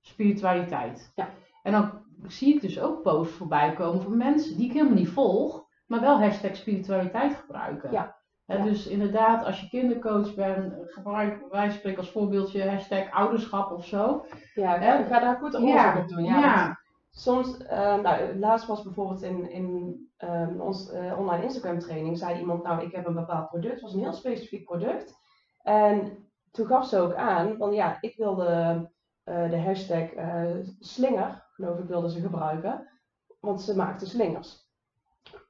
spiritualiteit. 0.02 1.12
Ja. 1.16 1.30
En 1.64 1.72
dan 1.72 1.92
zie 2.24 2.56
ik 2.56 2.62
dus 2.62 2.80
ook 2.80 3.02
posts 3.02 3.36
voorbij 3.36 3.74
komen 3.74 4.02
van 4.02 4.18
mensen 4.18 4.58
die 4.58 4.66
ik 4.66 4.74
helemaal 4.74 4.98
niet 4.98 5.10
volg, 5.10 5.66
maar 5.86 6.02
wel 6.02 6.20
hashtag 6.20 6.56
spiritualiteit 6.56 7.36
gebruiken. 7.36 7.92
Ja. 7.92 8.16
Dus 8.64 8.88
inderdaad, 8.88 9.46
als 9.46 9.62
je 9.62 9.70
kindercoach 9.70 10.36
bent, 10.36 10.74
gebruik 10.86 11.46
wij 11.52 11.72
spreken 11.72 12.00
als 12.00 12.12
voorbeeldje 12.12 12.70
hashtag 12.70 13.12
ouderschap 13.12 13.72
of 13.72 13.86
zo. 13.86 14.26
Ja, 14.54 15.04
ga 15.04 15.20
daar 15.20 15.38
goed 15.38 15.56
onderzoek 15.56 15.96
op 15.96 16.08
doen. 16.08 16.24
Ja, 16.24 16.80
soms, 17.18 17.60
uh, 17.60 17.96
nou, 17.96 18.40
laatst 18.40 18.68
was 18.68 18.84
bijvoorbeeld 18.84 19.22
in, 19.22 19.50
in 19.52 19.98
um, 20.18 20.62
ons 20.62 20.94
uh, 20.94 21.20
online 21.20 21.44
Instagram 21.44 21.80
training, 21.80 22.18
zei 22.18 22.40
iemand, 22.40 22.64
nou 22.64 22.86
ik 22.86 22.92
heb 22.92 23.06
een 23.06 23.14
bepaald 23.14 23.50
product, 23.50 23.74
het 23.74 23.82
was 23.82 23.94
een 23.94 24.00
heel 24.00 24.14
specifiek 24.14 24.66
product. 24.66 25.14
En 25.62 26.18
toen 26.52 26.66
gaf 26.68 26.88
ze 26.88 27.00
ook 27.00 27.14
aan, 27.14 27.58
van 27.58 27.74
ja, 27.74 27.98
ik 28.02 28.18
wilde 28.18 28.90
uh, 29.26 29.50
de 29.50 29.60
hashtag 29.60 30.10
slinger, 30.80 31.46
geloof 31.52 31.80
ik, 31.80 31.88
wilde 31.88 32.12
ze 32.12 32.22
gebruiken, 32.22 32.90
want 33.40 33.62
ze 33.62 33.76
maakte 33.76 34.06
slingers. 34.06 34.70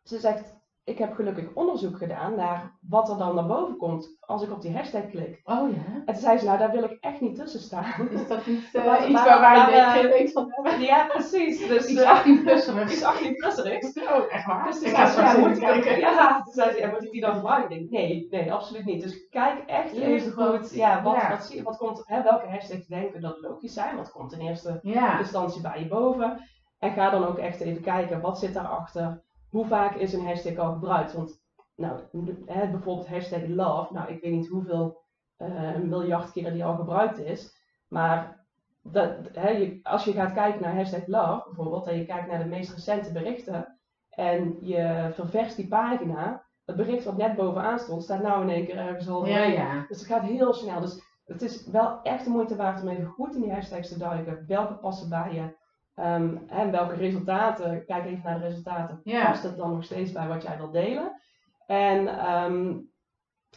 Ze 0.04 0.20
zegt, 0.20 0.57
ik 0.88 0.98
heb 0.98 1.14
gelukkig 1.14 1.54
onderzoek 1.54 1.98
gedaan 1.98 2.36
naar 2.36 2.78
wat 2.90 3.10
er 3.10 3.18
dan 3.18 3.36
naar 3.36 3.46
boven 3.46 3.78
komt 3.78 4.18
als 4.20 4.44
ik 4.44 4.52
op 4.52 4.62
die 4.62 4.76
hashtag 4.76 5.10
klik. 5.10 5.42
Oh 5.44 5.72
ja. 5.72 5.84
En 6.06 6.14
toen 6.14 6.16
zei 6.16 6.38
ze, 6.38 6.46
nou 6.46 6.58
daar 6.58 6.72
wil 6.72 6.84
ik 6.84 6.98
echt 7.00 7.22
niet 7.22 7.36
tussen 7.36 7.60
staan. 7.60 8.10
Is 8.12 8.28
dat 8.28 8.46
niet 8.46 8.70
uh, 8.74 9.10
iets 9.10 9.24
waar 9.24 9.40
wij 9.40 9.84
geen 9.84 10.08
weet 10.08 10.32
van 10.32 10.48
hebben? 10.50 10.82
Ja, 10.88 11.06
precies. 11.06 11.68
Dus, 11.68 11.88
iets 11.88 12.02
18 12.02 12.44
plusserigs. 12.44 12.94
Iets 12.94 13.04
18 13.04 13.36
plusserigs. 13.36 13.94
Oh, 14.14 14.34
echt 14.34 14.46
waar? 14.46 14.66
Dus 14.66 14.80
toen 14.80 14.90
zei 14.90 15.08
ze, 15.08 15.22
ja, 15.22 15.38
moet 15.38 15.58
ik, 15.58 16.00
ja, 16.00 16.42
toen 16.44 16.54
zei 16.54 16.72
ze, 16.72 16.80
ja, 16.80 16.90
moet 16.90 17.04
ik 17.04 17.12
die 17.12 17.22
dan? 17.22 17.62
Ik 17.62 17.70
denk, 17.70 17.90
nee, 17.90 18.28
nee, 18.30 18.54
absoluut 18.54 18.86
niet. 18.86 19.04
Dus 19.04 19.28
kijk 19.30 19.64
echt 19.66 19.94
even 19.94 20.32
goed, 20.32 20.74
ja, 20.74 21.04
wat, 21.04 21.16
ja. 21.16 21.30
Wat, 21.30 21.46
zie, 21.46 21.64
wat 21.64 21.78
komt, 21.78 22.04
hè, 22.06 22.24
welke 22.24 22.48
hashtags 22.48 22.88
denken 22.88 23.22
dat 23.22 23.42
logisch 23.42 23.74
zijn. 23.74 23.96
Wat 23.96 24.12
komt 24.12 24.34
in 24.34 24.40
eerste 24.40 24.80
ja. 24.82 25.20
instantie 25.20 25.62
bij 25.62 25.80
je 25.80 25.88
boven. 25.88 26.42
En 26.80 26.92
ga 26.92 27.10
dan 27.10 27.26
ook 27.26 27.38
echt 27.38 27.60
even 27.60 27.82
kijken, 27.82 28.22
wat 28.22 28.40
zit 28.40 28.54
daarachter? 28.54 29.26
Hoe 29.50 29.66
vaak 29.66 29.96
is 29.96 30.14
een 30.14 30.26
hashtag 30.26 30.56
al 30.56 30.74
gebruikt? 30.74 31.14
Want 31.14 31.42
nou, 31.76 32.00
hè, 32.46 32.68
bijvoorbeeld 32.68 33.08
hashtag 33.08 33.48
love, 33.48 33.94
nou 33.94 34.12
ik 34.12 34.22
weet 34.22 34.32
niet 34.32 34.48
hoeveel 34.48 35.02
uh, 35.38 35.76
miljard 35.76 36.32
keren 36.32 36.54
die 36.54 36.66
al 36.66 36.76
gebruikt 36.76 37.20
is, 37.20 37.56
maar 37.88 38.46
dat, 38.82 39.12
hè, 39.34 39.50
je, 39.50 39.80
als 39.84 40.04
je 40.04 40.12
gaat 40.12 40.34
kijken 40.34 40.62
naar 40.62 40.76
hashtag 40.76 41.08
love 41.08 41.44
bijvoorbeeld, 41.46 41.88
en 41.88 41.98
je 41.98 42.06
kijkt 42.06 42.28
naar 42.28 42.40
de 42.44 42.50
meest 42.50 42.74
recente 42.74 43.12
berichten 43.12 43.78
en 44.10 44.58
je 44.62 45.12
ververst 45.14 45.56
die 45.56 45.68
pagina, 45.68 46.46
het 46.66 46.76
bericht 46.76 47.06
wat 47.06 47.18
net 47.18 47.36
bovenaan 47.36 47.80
stond, 47.80 48.04
staat 48.04 48.22
nou 48.22 48.42
in 48.42 48.50
één 48.50 48.66
keer 48.66 48.78
ergens 48.78 49.10
al 49.10 49.26
ja, 49.26 49.44
ja. 49.44 49.86
Dus 49.88 50.00
het 50.00 50.08
gaat 50.08 50.22
heel 50.22 50.54
snel. 50.54 50.82
Dus 50.82 51.02
het 51.26 51.42
is 51.42 51.68
wel 51.68 52.02
echt 52.02 52.24
de 52.24 52.30
moeite 52.30 52.56
waard 52.56 52.82
om 52.82 52.88
even 52.88 53.06
goed 53.06 53.36
in 53.36 53.42
die 53.42 53.54
hashtags 53.54 53.90
te 53.90 53.98
duiken. 53.98 54.44
Welke 54.48 54.74
passen 54.74 55.10
bij 55.10 55.34
je? 55.34 55.56
Um, 56.00 56.44
en 56.48 56.72
welke 56.72 56.96
resultaten, 56.96 57.86
kijk 57.86 58.06
even 58.06 58.22
naar 58.24 58.40
de 58.40 58.48
resultaten, 58.48 59.02
ja. 59.04 59.26
past 59.26 59.44
het 59.44 59.58
dan 59.58 59.72
nog 59.72 59.84
steeds 59.84 60.12
bij 60.12 60.28
wat 60.28 60.44
jij 60.44 60.58
wil 60.58 60.72
delen? 60.72 61.22
En 61.66 62.32
um, 62.34 62.92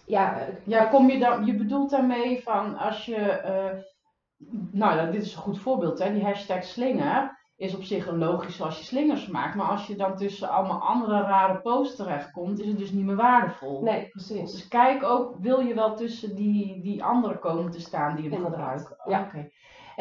ja, 0.07 0.47
ja, 0.65 0.85
kom 0.85 1.11
je 1.11 1.19
dan, 1.19 1.45
je 1.45 1.55
bedoelt 1.55 1.91
daarmee 1.91 2.43
van 2.43 2.79
als 2.79 3.05
je, 3.05 3.43
uh, 3.45 3.83
nou 4.71 5.11
dit 5.11 5.23
is 5.23 5.35
een 5.35 5.43
goed 5.43 5.59
voorbeeld, 5.59 5.99
hè, 5.99 6.13
die 6.13 6.25
hashtag 6.25 6.65
slinger 6.65 7.39
is 7.57 7.75
op 7.75 7.83
zich 7.83 8.07
een 8.07 8.19
logisch 8.19 8.63
als 8.63 8.79
je 8.79 8.85
slingers 8.85 9.27
maakt, 9.27 9.55
maar 9.55 9.67
als 9.67 9.87
je 9.87 9.97
dan 9.97 10.17
tussen 10.17 10.49
allemaal 10.49 10.81
andere 10.81 11.21
rare 11.21 11.61
posts 11.61 11.97
terechtkomt, 11.97 12.61
is 12.61 12.67
het 12.67 12.79
dus 12.79 12.91
niet 12.91 13.05
meer 13.05 13.17
waardevol. 13.17 13.83
Nee, 13.83 14.09
precies. 14.09 14.53
Dus 14.53 14.69
kijk 14.69 15.03
ook, 15.03 15.37
wil 15.41 15.61
je 15.61 15.75
wel 15.75 15.97
tussen 15.97 16.35
die, 16.37 16.83
die 16.83 17.05
andere 17.05 17.39
komen 17.39 17.71
te 17.71 17.81
staan 17.81 18.17
die 18.17 18.31
je 18.31 18.37
gebruikt? 18.37 18.95
Ja. 19.05 19.21
Oké. 19.21 19.51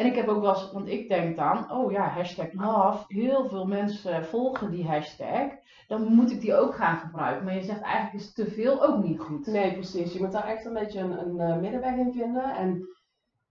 En 0.00 0.06
ik 0.06 0.14
heb 0.14 0.28
ook 0.28 0.40
wel 0.40 0.54
eens, 0.54 0.72
want 0.72 0.88
ik 0.88 1.08
denk 1.08 1.36
dan, 1.36 1.72
oh 1.72 1.92
ja, 1.92 2.08
hashtag 2.08 2.52
love, 2.52 3.04
heel 3.06 3.48
veel 3.48 3.66
mensen 3.66 4.24
volgen 4.24 4.70
die 4.70 4.86
hashtag, 4.86 5.50
dan 5.88 6.14
moet 6.14 6.30
ik 6.30 6.40
die 6.40 6.54
ook 6.54 6.74
gaan 6.74 6.96
gebruiken. 6.96 7.44
Maar 7.44 7.54
je 7.54 7.62
zegt 7.62 7.80
eigenlijk 7.80 8.24
is 8.24 8.32
te 8.32 8.46
veel 8.50 8.82
ook 8.82 9.02
niet 9.02 9.20
goed. 9.20 9.46
Nee, 9.46 9.72
precies. 9.72 10.12
Je 10.12 10.20
moet 10.20 10.32
daar 10.32 10.46
echt 10.46 10.64
een 10.64 10.72
beetje 10.72 11.00
een, 11.00 11.18
een 11.18 11.50
uh, 11.50 11.60
middenweg 11.60 11.96
in 11.96 12.12
vinden. 12.12 12.54
En 12.54 12.88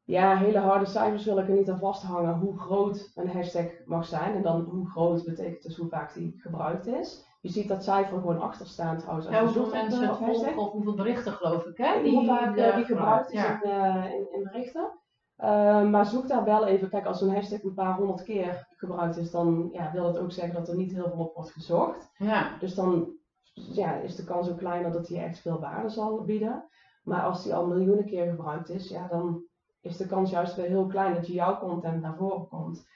ja, 0.03 0.37
hele 0.37 0.59
harde 0.59 0.85
cijfers 0.85 1.25
wil 1.25 1.37
ik 1.37 1.47
er 1.47 1.55
niet 1.55 1.69
aan 1.69 1.79
vasthangen 1.79 2.39
hoe 2.39 2.59
groot 2.59 3.11
een 3.15 3.29
hashtag 3.29 3.65
mag 3.85 4.05
zijn. 4.05 4.35
En 4.35 4.41
dan 4.41 4.61
hoe 4.61 4.89
groot 4.89 5.23
betekent 5.23 5.63
dus 5.63 5.77
hoe 5.77 5.89
vaak 5.89 6.13
die 6.13 6.35
gebruikt 6.37 6.87
is. 6.87 7.25
Je 7.41 7.49
ziet 7.49 7.67
dat 7.67 7.83
cijfer 7.83 8.19
gewoon 8.19 8.41
achterstaan 8.41 8.97
trouwens. 8.97 9.27
Als 9.27 9.35
ja, 9.35 9.43
hoeveel 9.43 9.71
mensen 9.71 10.15
volgen 10.15 10.57
of 10.57 10.71
hoeveel 10.71 10.95
berichten 10.95 11.31
geloof 11.31 11.65
ik 11.65 11.77
hè? 11.77 12.01
Die, 12.01 12.15
hoe 12.15 12.25
vaak 12.25 12.57
uh, 12.57 12.75
die 12.75 12.85
gebruikt 12.85 13.31
is 13.31 13.43
in, 13.43 13.69
in, 14.11 14.27
in 14.31 14.43
berichten. 14.43 14.91
Uh, 15.39 15.89
maar 15.89 16.05
zoek 16.05 16.27
daar 16.27 16.43
wel 16.43 16.65
even, 16.65 16.89
kijk 16.89 17.05
als 17.05 17.21
een 17.21 17.33
hashtag 17.33 17.63
een 17.63 17.73
paar 17.73 17.95
honderd 17.95 18.23
keer 18.23 18.67
gebruikt 18.75 19.17
is, 19.17 19.31
dan 19.31 19.69
ja, 19.71 19.91
wil 19.91 20.07
het 20.07 20.17
ook 20.17 20.31
zeggen 20.31 20.53
dat 20.53 20.67
er 20.67 20.75
niet 20.75 20.91
heel 20.91 21.09
veel 21.09 21.25
op 21.25 21.35
wordt 21.35 21.51
gezocht. 21.51 22.11
Ja. 22.17 22.57
Dus 22.59 22.75
dan 22.75 23.07
ja, 23.53 23.93
is 23.93 24.15
de 24.15 24.23
kans 24.23 24.49
ook 24.49 24.57
kleiner 24.57 24.91
dat 24.91 25.07
hij 25.07 25.23
echt 25.23 25.39
veel 25.39 25.59
waarde 25.59 25.89
zal 25.89 26.23
bieden. 26.23 26.63
Maar 27.03 27.21
als 27.21 27.43
die 27.43 27.55
al 27.55 27.67
miljoenen 27.67 28.05
keer 28.05 28.29
gebruikt 28.29 28.69
is, 28.69 28.89
ja, 28.89 29.07
dan 29.07 29.43
is 29.81 29.97
de 29.97 30.07
kans 30.07 30.29
juist 30.29 30.55
weer 30.55 30.65
heel 30.65 30.87
klein 30.87 31.13
dat 31.13 31.27
je 31.27 31.33
jouw 31.33 31.59
content 31.59 32.01
naar 32.01 32.15
voren 32.15 32.47
komt. 32.47 32.87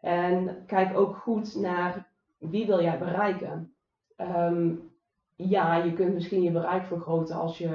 En 0.00 0.64
kijk 0.66 0.98
ook 0.98 1.16
goed 1.16 1.54
naar 1.54 2.08
wie 2.38 2.66
wil 2.66 2.82
jij 2.82 2.98
bereiken. 2.98 3.74
Um, 4.16 4.90
ja, 5.34 5.76
je 5.76 5.92
kunt 5.92 6.14
misschien 6.14 6.42
je 6.42 6.50
bereik 6.50 6.86
vergroten 6.86 7.36
als 7.36 7.58
je 7.58 7.68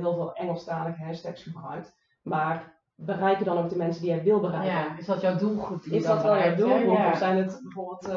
heel 0.00 0.14
veel 0.14 0.34
Engelstalige 0.34 1.04
hashtags 1.04 1.42
gebruikt. 1.42 1.94
Maar 2.22 2.73
bereiken 2.96 3.44
dan 3.44 3.58
ook 3.58 3.68
de 3.68 3.76
mensen 3.76 4.02
die 4.02 4.10
jij 4.10 4.22
wil 4.22 4.40
bereiken. 4.40 4.72
Ja, 4.72 4.98
is 4.98 5.06
dat 5.06 5.20
jouw 5.20 5.36
doelgroep? 5.36 5.84
is 5.84 6.04
dat 6.04 6.22
wel 6.22 6.38
jouw 6.38 6.54
doelgroep? 6.54 7.12
Of 7.12 7.18
zijn 7.18 7.36
het 7.36 7.60
bijvoorbeeld 7.62 8.08
uh, 8.08 8.14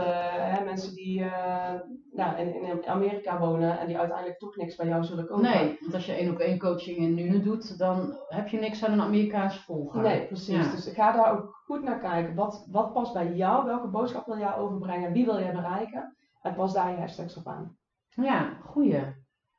hè, 0.56 0.64
mensen 0.64 0.96
die 0.96 1.20
uh, 1.20 1.74
nou, 2.12 2.38
in, 2.38 2.62
in, 2.62 2.88
Amerika 2.88 3.40
wonen 3.40 3.80
en 3.80 3.88
die 3.88 3.98
uiteindelijk 3.98 4.40
toch 4.40 4.56
niks 4.56 4.76
bij 4.76 4.88
jou 4.88 5.04
zullen 5.04 5.26
kopen? 5.26 5.44
Nee, 5.44 5.78
want 5.80 5.94
als 5.94 6.06
je 6.06 6.14
één 6.14 6.32
op 6.32 6.40
één 6.40 6.60
coaching 6.60 6.98
in 6.98 7.14
Nune 7.14 7.42
doet, 7.42 7.78
dan 7.78 8.18
heb 8.28 8.48
je 8.48 8.60
niks 8.60 8.84
aan 8.84 8.92
een 8.92 9.02
Amerikaans 9.02 9.60
volger. 9.60 10.02
Nee, 10.02 10.26
precies. 10.26 10.72
Dus 10.72 10.94
ga 10.94 11.12
daar 11.12 11.32
ook 11.32 11.62
goed 11.66 11.84
naar 11.84 12.00
kijken. 12.00 12.36
Wat, 12.36 12.68
wat 12.72 12.94
past 12.94 13.14
bij 13.14 13.34
jou? 13.34 13.66
Welke 13.66 13.88
boodschap 13.88 14.26
wil 14.26 14.38
jij 14.38 14.56
overbrengen? 14.56 15.12
Wie 15.12 15.26
wil 15.26 15.40
jij 15.40 15.52
bereiken? 15.52 16.16
En 16.42 16.56
pas 16.56 16.74
daar 16.74 16.92
je 16.92 16.98
hashtags 16.98 17.38
op 17.38 17.48
aan. 17.48 17.78
Ja, 18.10 18.58
goeie. 18.66 19.17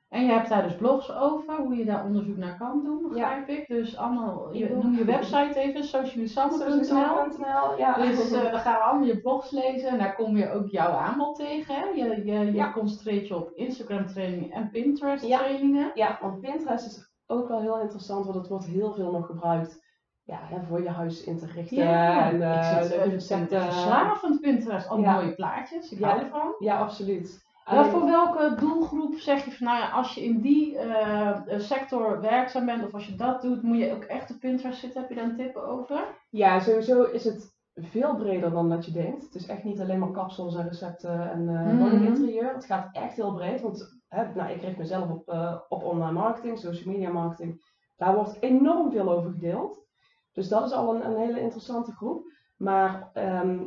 En 0.08 0.24
je 0.24 0.32
hebt 0.32 0.48
daar 0.48 0.62
dus 0.62 0.76
blogs 0.76 1.12
over, 1.12 1.56
hoe 1.56 1.76
je 1.76 1.84
daar 1.84 2.04
onderzoek 2.04 2.36
naar 2.36 2.56
kan 2.56 2.84
doen, 2.84 3.08
begrijp 3.08 3.48
ik. 3.48 3.68
Dus 3.68 3.96
allemaal, 3.96 4.54
je, 4.54 4.68
noem 4.68 4.96
je 4.96 5.04
website 5.04 5.58
even, 5.58 5.84
socialisamme.nl. 5.84 7.78
Ja. 7.78 7.94
Dus 7.94 8.32
uh, 8.32 8.50
dan 8.50 8.60
gaan 8.60 8.74
we 8.74 8.80
allemaal 8.80 9.06
je 9.06 9.20
blogs 9.20 9.50
lezen 9.50 9.88
en 9.88 9.98
daar 9.98 10.14
kom 10.14 10.36
je 10.36 10.50
ook 10.50 10.68
jouw 10.68 10.92
aanbod 10.92 11.36
tegen. 11.36 11.74
Hè? 11.74 11.84
Je, 11.84 12.24
je, 12.24 12.52
je 12.52 12.72
concentreert 12.72 13.28
je 13.28 13.36
op 13.36 13.50
Instagram 13.54 14.06
trainingen 14.06 14.50
en 14.50 14.70
Pinterest 14.70 15.24
trainingen. 15.24 15.90
Ja, 15.94 16.18
want 16.20 16.40
Pinterest 16.40 16.86
is 16.86 17.12
ook 17.26 17.48
wel 17.48 17.60
heel 17.60 17.80
interessant, 17.80 18.24
want 18.24 18.36
het 18.36 18.48
wordt 18.48 18.66
heel 18.66 18.92
veel 18.92 19.12
nog 19.12 19.26
gebruikt 19.26 19.86
ja, 20.22 20.40
voor 20.68 20.82
je 20.82 20.90
huis 20.90 21.24
in 21.24 21.38
te 21.38 21.46
richten. 21.46 21.76
Ja, 21.76 22.30
en, 22.30 22.40
uh, 22.40 22.56
ik 22.56 22.82
zit 22.82 22.98
uh, 22.98 23.04
recepten. 23.04 23.62
verslavend 23.62 24.40
Pinterest, 24.40 24.88
al 24.88 24.98
mooie 24.98 25.34
plaatjes, 25.34 25.92
ik 25.92 26.04
hou 26.04 26.20
ervan. 26.20 26.54
Ja, 26.58 26.78
absoluut. 26.78 27.46
Voor 27.68 28.04
welke 28.04 28.54
doelgroep 28.58 29.14
zeg 29.14 29.44
je 29.44 29.50
van 29.50 29.66
nou 29.66 29.78
ja, 29.78 29.90
als 29.90 30.14
je 30.14 30.24
in 30.24 30.40
die 30.40 30.74
uh, 30.74 31.38
sector 31.58 32.20
werkzaam 32.20 32.66
bent 32.66 32.84
of 32.84 32.94
als 32.94 33.06
je 33.06 33.14
dat 33.14 33.42
doet, 33.42 33.62
moet 33.62 33.78
je 33.78 33.92
ook 33.94 34.04
echt 34.04 34.30
op 34.30 34.40
Pinterest 34.40 34.80
zitten? 34.80 35.00
Heb 35.00 35.10
je 35.10 35.16
daar 35.16 35.24
een 35.24 35.36
tip 35.36 35.56
over? 35.56 36.04
Ja, 36.30 36.60
sowieso 36.60 37.02
is 37.02 37.24
het 37.24 37.56
veel 37.74 38.16
breder 38.16 38.50
dan 38.50 38.68
dat 38.68 38.84
je 38.84 38.92
denkt. 38.92 39.22
Het 39.22 39.34
is 39.34 39.46
echt 39.46 39.64
niet 39.64 39.80
alleen 39.80 39.98
maar 39.98 40.10
kapsels 40.10 40.56
en 40.56 40.68
recepten 40.68 41.30
en 41.30 41.40
uh, 41.40 41.72
mm 41.72 42.06
interieur. 42.06 42.54
Het 42.54 42.64
gaat 42.64 42.88
echt 42.92 43.16
heel 43.16 43.34
breed, 43.34 43.60
want 43.60 43.98
hè, 44.08 44.34
nou, 44.34 44.50
ik 44.50 44.60
richt 44.60 44.78
mezelf 44.78 45.10
op, 45.10 45.32
uh, 45.32 45.54
op 45.68 45.82
online 45.82 46.12
marketing, 46.12 46.58
social 46.58 46.92
media 46.92 47.10
marketing. 47.10 47.62
Daar 47.96 48.14
wordt 48.14 48.36
enorm 48.40 48.90
veel 48.90 49.10
over 49.10 49.30
gedeeld. 49.30 49.86
Dus 50.32 50.48
dat 50.48 50.66
is 50.66 50.72
al 50.72 50.94
een, 50.94 51.04
een 51.04 51.16
hele 51.16 51.40
interessante 51.40 51.92
groep. 51.92 52.32
Maar 52.56 53.10
ehm, 53.12 53.58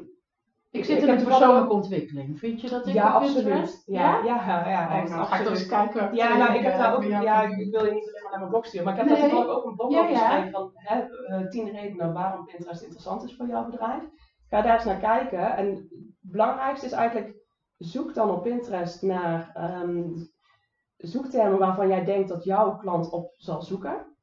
Ik 0.71 0.85
zit 0.85 1.03
in 1.03 1.17
de 1.17 1.23
persoonlijke 1.23 1.73
ontwikkeling. 1.73 2.39
Vind 2.39 2.61
je 2.61 2.69
dat 2.69 2.87
ik 2.87 2.93
ja, 2.93 3.09
absoluut. 3.09 3.83
Ja, 3.85 4.23
ja, 4.23 4.45
ja, 4.45 4.67
ja, 4.69 5.03
Oh, 5.03 5.09
nou, 5.09 5.25
ga 5.25 5.35
ik 5.37 5.43
toch 5.43 5.53
eens 5.53 5.65
kijken. 5.65 6.15
Ja, 6.15 6.37
nou, 6.37 6.53
ik 6.53 6.63
heb 6.63 6.77
daar 6.77 6.95
ook, 6.95 7.03
ja, 7.03 7.41
ik 7.41 7.71
wil 7.71 7.85
je 7.85 7.91
niet 7.91 8.09
alleen 8.09 8.21
maar 8.21 8.31
naar 8.31 8.39
mijn 8.39 8.49
blog 8.49 8.65
sturen, 8.65 8.85
maar 8.85 8.93
ik 8.93 8.99
heb 8.99 9.09
Nee. 9.09 9.19
daar 9.19 9.29
toevallig 9.29 9.55
ook 9.55 9.65
een 9.65 9.75
blog 9.75 9.95
over 9.97 10.07
geschreven 10.15 10.51
van 10.51 10.71
hè, 10.73 11.01
eh, 11.01 11.47
tien 11.49 11.69
redenen 11.69 12.13
waarom 12.13 12.45
Pinterest 12.45 12.81
interessant 12.81 13.23
is 13.23 13.35
voor 13.35 13.47
jouw 13.47 13.65
bedrijf. 13.65 14.03
Ga 14.49 14.61
daar 14.61 14.73
eens 14.73 14.83
naar 14.85 14.99
kijken. 14.99 15.55
En 15.55 15.69
het 15.69 15.87
belangrijkste 16.19 16.85
is 16.85 16.91
eigenlijk, 16.91 17.35
zoek 17.77 18.13
dan 18.13 18.29
op 18.29 18.43
Pinterest 18.43 19.01
naar 19.01 19.51
ehm, 19.53 20.03
zoektermen 20.97 21.59
waarvan 21.59 21.87
jij 21.87 22.03
denkt 22.05 22.29
dat 22.29 22.43
jouw 22.43 22.77
klant 22.77 23.09
op 23.09 23.33
zal 23.37 23.61
zoeken. 23.61 24.15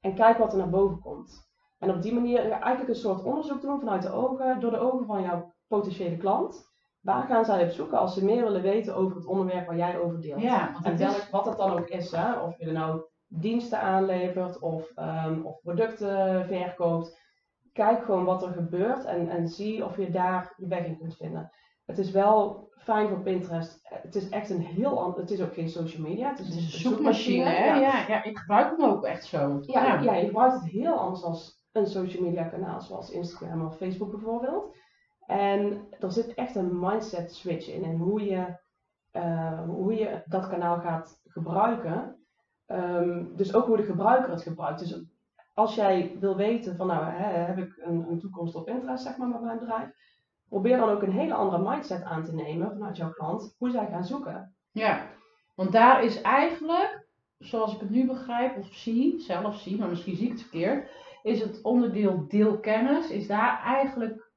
En 0.00 0.14
kijk 0.14 0.38
wat 0.38 0.52
er 0.52 0.58
naar 0.58 0.70
boven 0.70 1.00
komt. 1.00 1.48
En 1.78 1.90
op 1.90 2.02
die 2.02 2.14
manier 2.14 2.50
eigenlijk 2.50 2.88
een 2.88 2.94
soort 2.94 3.22
onderzoek 3.22 3.60
doen 3.60 3.78
vanuit 3.78 4.02
de 4.02 4.12
ogen, 4.12 4.60
door 4.60 4.70
de 4.70 4.78
ogen 4.78 5.06
van 5.06 5.22
jouw 5.22 5.52
potentiële 5.70 6.16
klant. 6.16 6.68
Waar 7.00 7.26
gaan 7.26 7.44
zij 7.44 7.64
op 7.64 7.70
zoeken 7.70 7.98
als 7.98 8.14
ze 8.14 8.24
meer 8.24 8.42
willen 8.42 8.62
weten 8.62 8.96
over 8.96 9.16
het 9.16 9.26
onderwerp 9.26 9.66
waar 9.66 9.76
jij 9.76 9.98
over 9.98 10.20
deelt? 10.20 10.40
Ja, 10.40 10.68
En 10.82 10.90
het 10.90 11.00
welk, 11.00 11.16
is, 11.16 11.30
wat 11.30 11.44
dat 11.44 11.56
dan 11.56 11.78
ook 11.78 11.88
is, 11.88 12.10
hè? 12.10 12.38
of 12.38 12.58
je 12.58 12.66
er 12.66 12.72
nou 12.72 13.02
diensten 13.26 13.80
aanlevert 13.80 14.58
of, 14.58 14.90
ehm, 14.94 15.40
of 15.42 15.60
producten 15.60 16.46
verkoopt. 16.46 17.18
Kijk 17.72 18.04
gewoon 18.04 18.24
wat 18.24 18.42
er 18.42 18.52
gebeurt 18.52 19.04
en, 19.04 19.28
en 19.28 19.48
zie 19.48 19.84
of 19.84 19.96
je 19.96 20.10
daar 20.10 20.54
de 20.56 20.66
weg 20.66 20.86
in 20.86 20.98
kunt 20.98 21.16
vinden. 21.16 21.50
Het 21.86 21.98
is 21.98 22.10
wel 22.10 22.70
fijn 22.76 23.08
voor 23.08 23.20
Pinterest. 23.20 23.78
Het 23.82 24.14
is 24.14 24.28
echt 24.28 24.50
een 24.50 24.60
heel 24.60 25.02
ander. 25.02 25.20
Het 25.20 25.30
is 25.30 25.40
ook 25.40 25.54
geen 25.54 25.68
social 25.68 26.02
media. 26.02 26.28
Het 26.30 26.38
is, 26.38 26.46
het 26.46 26.54
is 26.54 26.62
een 26.62 26.80
zoekmachine, 26.80 27.44
hè? 27.44 27.64
Ja. 27.64 27.74
Ja. 27.74 28.04
Ja, 28.08 28.24
ik 28.24 28.38
gebruik 28.38 28.76
hem 28.76 28.90
ook 28.90 29.04
echt 29.04 29.24
zo. 29.24 29.58
Ja, 29.60 30.00
ja. 30.00 30.14
je 30.14 30.26
gebruikt 30.26 30.54
het 30.54 30.70
heel 30.70 30.94
anders 30.94 31.22
als 31.22 31.64
een 31.72 31.86
social 31.86 32.22
media 32.22 32.44
kanaal 32.44 32.80
zoals 32.80 33.10
Instagram 33.10 33.66
of 33.66 33.76
Facebook 33.76 34.10
bijvoorbeeld. 34.10 34.76
En 35.30 35.86
er 36.00 36.12
zit 36.12 36.34
echt 36.34 36.54
een 36.54 36.78
mindset 36.78 37.34
switch 37.34 37.68
in 37.68 37.84
en 37.84 37.96
hoe 37.96 38.24
je, 38.24 38.56
eh, 39.10 39.62
hoe 39.64 39.94
je 39.94 40.22
dat 40.26 40.48
kanaal 40.48 40.80
gaat 40.80 41.20
gebruiken. 41.26 42.16
Ehm, 42.66 43.24
dus 43.36 43.54
ook 43.54 43.66
hoe 43.66 43.76
de 43.76 43.82
gebruiker 43.82 44.30
het 44.30 44.42
gebruikt. 44.42 44.78
Dus 44.78 45.02
als 45.54 45.74
jij 45.74 46.16
wil 46.20 46.36
weten 46.36 46.76
van 46.76 46.86
nou 46.86 47.04
hè, 47.04 47.38
heb 47.38 47.58
ik 47.58 47.80
een, 47.84 48.06
een 48.10 48.18
toekomst 48.18 48.54
op 48.54 48.64
Pinterest 48.64 49.02
zeg 49.02 49.16
maar 49.16 49.28
met 49.28 49.40
mijn 49.40 49.58
bedrijf. 49.58 49.88
Probeer 50.48 50.76
dan 50.76 50.88
ook 50.88 51.02
een 51.02 51.12
hele 51.12 51.34
andere 51.34 51.70
mindset 51.70 52.02
aan 52.02 52.24
te 52.24 52.34
nemen 52.34 52.70
vanuit 52.70 52.96
jouw 52.96 53.12
klant. 53.12 53.54
Hoe 53.58 53.70
zij 53.70 53.86
gaan 53.90 54.04
zoeken. 54.04 54.54
Ja, 54.70 55.06
want 55.54 55.72
daar 55.72 56.04
is 56.04 56.20
eigenlijk, 56.20 57.06
zoals 57.38 57.74
ik 57.74 57.80
het 57.80 57.90
nu 57.90 58.06
begrijp, 58.06 58.56
of 58.58 58.66
zie, 58.72 59.20
zelf 59.20 59.56
zie, 59.56 59.78
maar 59.78 59.88
misschien 59.88 60.16
zie 60.16 60.26
ik 60.26 60.32
het 60.32 60.42
verkeerd, 60.42 60.90
is 61.22 61.40
het 61.40 61.62
onderdeel 61.62 62.24
deel 62.28 62.58
kennis, 62.58 63.10
is 63.10 63.26
daar 63.26 63.62
eigenlijk 63.64 64.29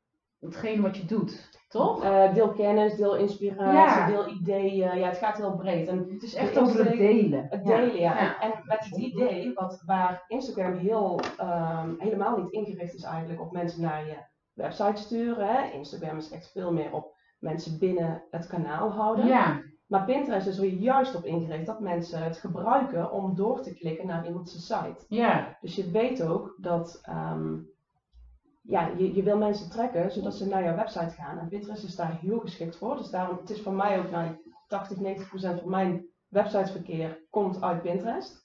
hetgene 0.43 0.81
wat 0.81 0.97
je 0.97 1.05
doet, 1.05 1.49
toch? 1.69 2.03
Eh, 2.03 2.33
deel 2.33 2.49
kennis, 2.49 2.95
deel 2.95 3.15
inspiratie, 3.15 3.73
Ja. 4.01 4.07
deel 4.07 4.27
ideeën. 4.27 4.97
Ja, 4.97 5.07
het 5.07 5.17
gaat 5.17 5.37
heel 5.37 5.55
breed. 5.55 5.87
En 5.87 6.05
Het 6.09 6.23
is 6.23 6.33
echt 6.33 6.57
over 6.57 6.85
het 6.85 6.97
delen. 6.97 7.47
Het 7.49 7.65
delen, 7.65 7.93
ja. 7.99 7.99
Ja. 8.21 8.41
En, 8.41 8.51
en 8.51 8.59
met 8.63 8.79
het 8.85 8.97
idee, 8.97 9.53
wat, 9.53 9.81
waar 9.85 10.23
Instagram 10.27 10.77
heel, 10.77 11.19
ehm, 11.37 11.93
helemaal 11.97 12.37
niet 12.37 12.51
ingericht 12.51 12.93
is 12.93 13.03
eigenlijk 13.03 13.41
op 13.41 13.51
mensen 13.51 13.81
naar 13.81 14.05
je 14.05 14.17
website 14.53 15.01
sturen. 15.01 15.47
Hè. 15.47 15.71
Instagram 15.71 16.17
is 16.17 16.31
echt 16.31 16.51
veel 16.51 16.73
meer 16.73 16.93
op 16.93 17.15
mensen 17.39 17.79
binnen 17.79 18.23
het 18.29 18.47
kanaal 18.47 18.89
houden. 18.91 19.25
Ja, 19.25 19.61
Maar 19.87 20.05
Pinterest 20.05 20.47
is 20.47 20.57
er 20.57 20.65
juist 20.65 21.15
op 21.15 21.23
ingericht 21.25 21.65
dat 21.65 21.79
mensen 21.79 22.23
het 22.23 22.37
gebruiken 22.37 23.11
om 23.11 23.35
door 23.35 23.61
te 23.61 23.73
klikken 23.73 24.07
naar 24.07 24.25
iemands 24.25 24.65
site. 24.67 25.05
ja, 25.07 25.57
Dus 25.61 25.75
je 25.75 25.91
weet 25.91 26.23
ook 26.23 26.55
dat 26.57 26.99
ehm, 27.03 27.53
ja, 28.63 28.87
je, 28.97 29.13
je 29.15 29.23
wil 29.23 29.37
mensen 29.37 29.69
trekken 29.69 30.11
zodat 30.11 30.35
ze 30.35 30.47
naar 30.47 30.63
jouw 30.63 30.75
website 30.75 31.09
gaan. 31.15 31.37
En 31.37 31.47
Pinterest 31.47 31.83
is 31.83 31.95
daar 31.95 32.19
heel 32.21 32.39
geschikt 32.39 32.77
voor. 32.77 32.97
Dus 32.97 33.09
daarom, 33.09 33.37
het 33.37 33.49
is 33.49 33.61
voor 33.61 33.73
mij 33.73 33.99
ook 33.99 34.09
nou, 34.09 34.37
80, 34.67 34.99
90 34.99 35.27
procent 35.27 35.59
van 35.59 35.69
mijn 35.69 36.05
websiteverkeer 36.27 37.25
komt 37.29 37.61
uit 37.61 37.81
Pinterest. 37.81 38.41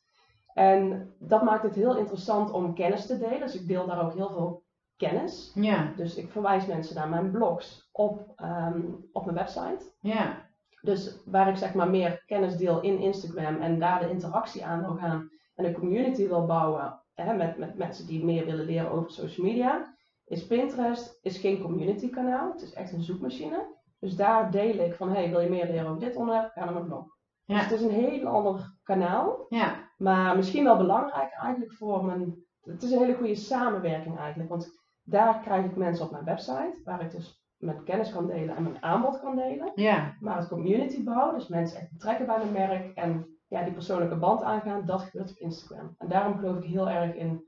En 0.53 1.15
dat 1.19 1.43
maakt 1.43 1.63
het 1.63 1.75
heel 1.75 1.97
interessant 1.97 2.51
om 2.51 2.75
kennis 2.75 3.07
te 3.07 3.19
delen. 3.19 3.41
Dus 3.41 3.55
ik 3.55 3.69
deel 3.69 3.87
daar 3.87 4.05
ook 4.05 4.15
heel 4.15 4.31
veel 4.31 4.63
kennis. 4.97 5.53
ja, 5.55 5.93
Dus 5.97 6.15
ik 6.15 6.31
verwijs 6.31 6.67
mensen 6.67 6.95
naar 6.95 7.09
mijn 7.09 7.31
blogs 7.31 7.89
op, 7.93 8.33
ehm, 8.37 8.83
op 9.13 9.25
mijn 9.25 9.37
website. 9.37 9.93
ja, 10.01 10.47
Dus 10.81 11.23
waar 11.25 11.49
ik 11.49 11.57
zeg 11.57 11.75
maar 11.75 11.91
meer 11.91 12.23
kennis 12.27 12.57
deel 12.57 12.81
in 12.81 12.99
Instagram 12.99 13.61
en 13.61 13.79
daar 13.79 14.01
de 14.01 14.11
interactie 14.11 14.65
aan 14.65 14.81
wil 14.81 14.95
gaan 14.95 15.31
en 15.55 15.65
een 15.65 15.75
community 15.75 16.29
wil 16.29 16.47
bouwen 16.47 17.03
hè, 17.15 17.35
met, 17.35 17.59
met 17.59 17.79
mensen 17.79 18.07
die 18.07 18.25
meer 18.25 18.45
willen 18.45 18.65
leren 18.65 18.91
over 18.91 19.11
social 19.11 19.47
media, 19.47 19.97
is 20.29 20.47
Pinterest 20.47 21.19
is 21.23 21.39
geen 21.39 21.63
community 21.63 22.11
kanaal. 22.11 22.53
Het 22.53 22.63
is 22.63 22.73
echt 22.73 22.93
een 22.93 23.03
zoekmachine. 23.03 23.77
Dus 24.01 24.17
daar 24.17 24.51
deel 24.51 24.79
ik 24.79 24.95
van, 24.95 25.11
hey, 25.11 25.31
wil 25.31 25.41
je 25.41 25.49
meer 25.49 25.67
leren 25.67 25.87
over 25.87 26.01
dit 26.01 26.17
onderwerp? 26.17 26.51
Ga 26.53 26.65
naar 26.65 26.73
mijn 26.75 26.87
blog. 26.87 27.07
Ja. 27.45 27.55
Dus 27.55 27.63
het 27.63 27.73
is 27.73 27.83
een 27.83 28.05
heel 28.05 28.27
ander 28.27 28.77
kanaal, 28.83 29.47
ja, 29.49 29.91
maar 29.97 30.37
misschien 30.37 30.65
wel 30.65 30.77
belangrijk 30.77 31.33
eigenlijk 31.33 31.73
voor 31.73 32.05
mijn... 32.05 32.47
Het 32.61 32.83
is 32.83 32.91
een 32.91 32.99
hele 32.99 33.17
goede 33.17 33.35
samenwerking 33.35 34.19
eigenlijk, 34.19 34.49
want 34.51 34.71
daar 35.03 35.41
krijg 35.41 35.65
ik 35.65 35.77
mensen 35.77 36.05
op 36.05 36.11
mijn 36.11 36.25
website, 36.25 36.81
waar 36.85 37.01
ik 37.01 37.11
dus 37.11 37.43
mijn 37.57 37.85
kennis 37.85 38.13
kan 38.13 38.27
delen 38.27 38.57
en 38.57 38.63
mijn 38.63 38.83
aanbod 38.83 39.21
kan 39.21 39.37
delen. 39.37 39.73
ja, 39.75 40.17
Maar 40.21 40.37
het 40.37 40.49
community 40.49 41.05
bouwen, 41.05 41.39
dus 41.39 41.49
mensen 41.49 41.81
echt 41.81 41.93
betrekken 41.93 42.27
bij 42.27 42.39
mijn 42.39 42.53
merk 42.53 42.97
en 42.97 43.27
ja, 43.47 43.63
die 43.63 43.73
persoonlijke 43.73 44.17
band 44.17 44.43
aangaan, 44.43 44.87
dat 44.87 45.01
gebeurt 45.03 45.31
op 45.31 45.37
Instagram. 45.37 45.95
En 45.99 46.09
daarom 46.09 46.39
geloof 46.39 46.57
ik 46.57 46.65
heel 46.65 46.89
erg 46.91 47.15
in, 47.15 47.45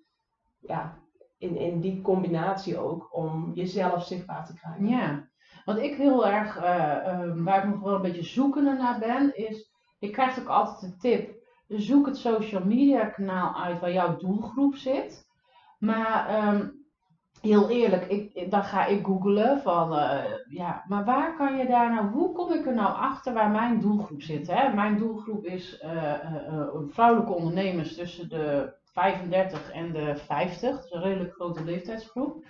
ja, 0.59 0.99
in, 1.41 1.57
in 1.57 1.81
die 1.81 2.01
combinatie 2.01 2.79
ook, 2.79 3.09
om 3.17 3.51
jezelf 3.55 4.05
zichtbaar 4.05 4.47
te 4.47 4.55
krijgen. 4.55 4.89
ja. 4.89 5.29
Wat 5.65 5.79
ik 5.79 5.95
heel 5.95 6.27
erg, 6.27 6.57
eh, 6.57 6.97
eh, 6.97 7.33
waar 7.35 7.65
ik 7.65 7.71
nog 7.71 7.81
wel 7.81 7.95
een 7.95 8.03
beetje 8.03 8.23
zoekende 8.23 8.73
naar 8.73 8.99
ben, 8.99 9.37
is, 9.37 9.71
ik 9.99 10.13
krijg 10.13 10.41
ook 10.41 10.49
altijd 10.49 10.81
de 10.81 10.97
tip, 10.97 11.39
zoek 11.69 12.07
het 12.07 12.17
social 12.17 12.65
media 12.65 13.05
kanaal 13.05 13.63
uit 13.63 13.81
waar 13.81 13.93
jouw 13.93 14.17
doelgroep 14.17 14.75
zit. 14.75 15.27
Maar 15.79 16.27
ehm, 16.29 16.69
heel 17.41 17.69
eerlijk, 17.69 18.07
ik, 18.07 18.51
dan 18.51 18.65
ga 18.65 18.87
ik 18.87 19.05
googlen 19.05 19.61
van, 19.61 19.97
eh, 19.97 20.25
ja, 20.49 20.85
maar 20.89 21.05
waar 21.05 21.37
kan 21.37 21.57
je 21.57 21.67
daar 21.67 21.95
nou, 21.95 22.09
hoe 22.09 22.33
kom 22.33 22.53
ik 22.53 22.67
er 22.67 22.75
nou 22.75 22.95
achter 22.95 23.33
waar 23.33 23.51
mijn 23.51 23.81
doelgroep 23.81 24.23
zit? 24.23 24.47
Hè? 24.47 24.75
Mijn 24.75 24.99
doelgroep 24.99 25.45
is 25.45 25.79
eh, 25.79 26.15
vrouwelijke 26.89 27.33
ondernemers 27.33 27.95
tussen 27.95 28.29
de 28.29 28.79
35 29.01 29.71
en 29.73 29.93
de 29.93 30.17
50, 30.17 30.71
dat 30.77 30.85
is 30.85 30.91
een 30.91 31.03
redelijk 31.03 31.35
grote 31.35 31.65
leeftijdsgroep. 31.65 32.45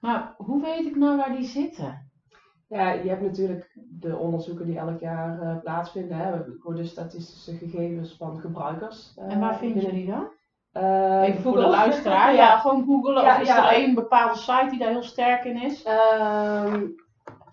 Maar 0.00 0.34
hoe 0.36 0.62
weet 0.62 0.86
ik 0.86 0.96
nou 0.96 1.16
waar 1.16 1.36
die 1.36 1.44
zitten? 1.46 2.08
Ja, 2.68 2.90
je 2.92 3.08
hebt 3.08 3.22
natuurlijk 3.22 3.70
de 3.90 4.16
onderzoeken 4.16 4.66
die 4.66 4.78
elk 4.78 5.00
jaar 5.00 5.40
eh, 5.40 5.60
plaatsvinden, 5.60 6.16
hè, 6.16 6.32
voor 6.58 6.74
de 6.74 6.84
statistische 6.84 7.54
gegevens 7.56 8.16
van 8.16 8.40
gebruikers. 8.40 9.12
eh, 9.16 9.32
En 9.32 9.40
waar 9.40 9.56
vind 9.56 9.82
je 9.82 9.92
die 9.92 10.06
dan? 10.06 10.28
Eh, 10.72 11.22
Even 11.22 11.42
voor 11.42 11.52
de 11.56 11.66
luisteraar. 11.68 12.34
Ja, 12.34 12.58
gewoon 12.58 12.84
googlen. 12.84 13.22
Ja, 13.22 13.34
of 13.34 13.40
is 13.40 13.48
ja. 13.48 13.68
er 13.68 13.74
één 13.76 13.94
bepaalde 13.94 14.36
site 14.38 14.66
die 14.70 14.78
daar 14.78 14.88
heel 14.90 15.02
sterk 15.02 15.44
in 15.44 15.62
is? 15.62 15.82
Ehm, 15.82 16.86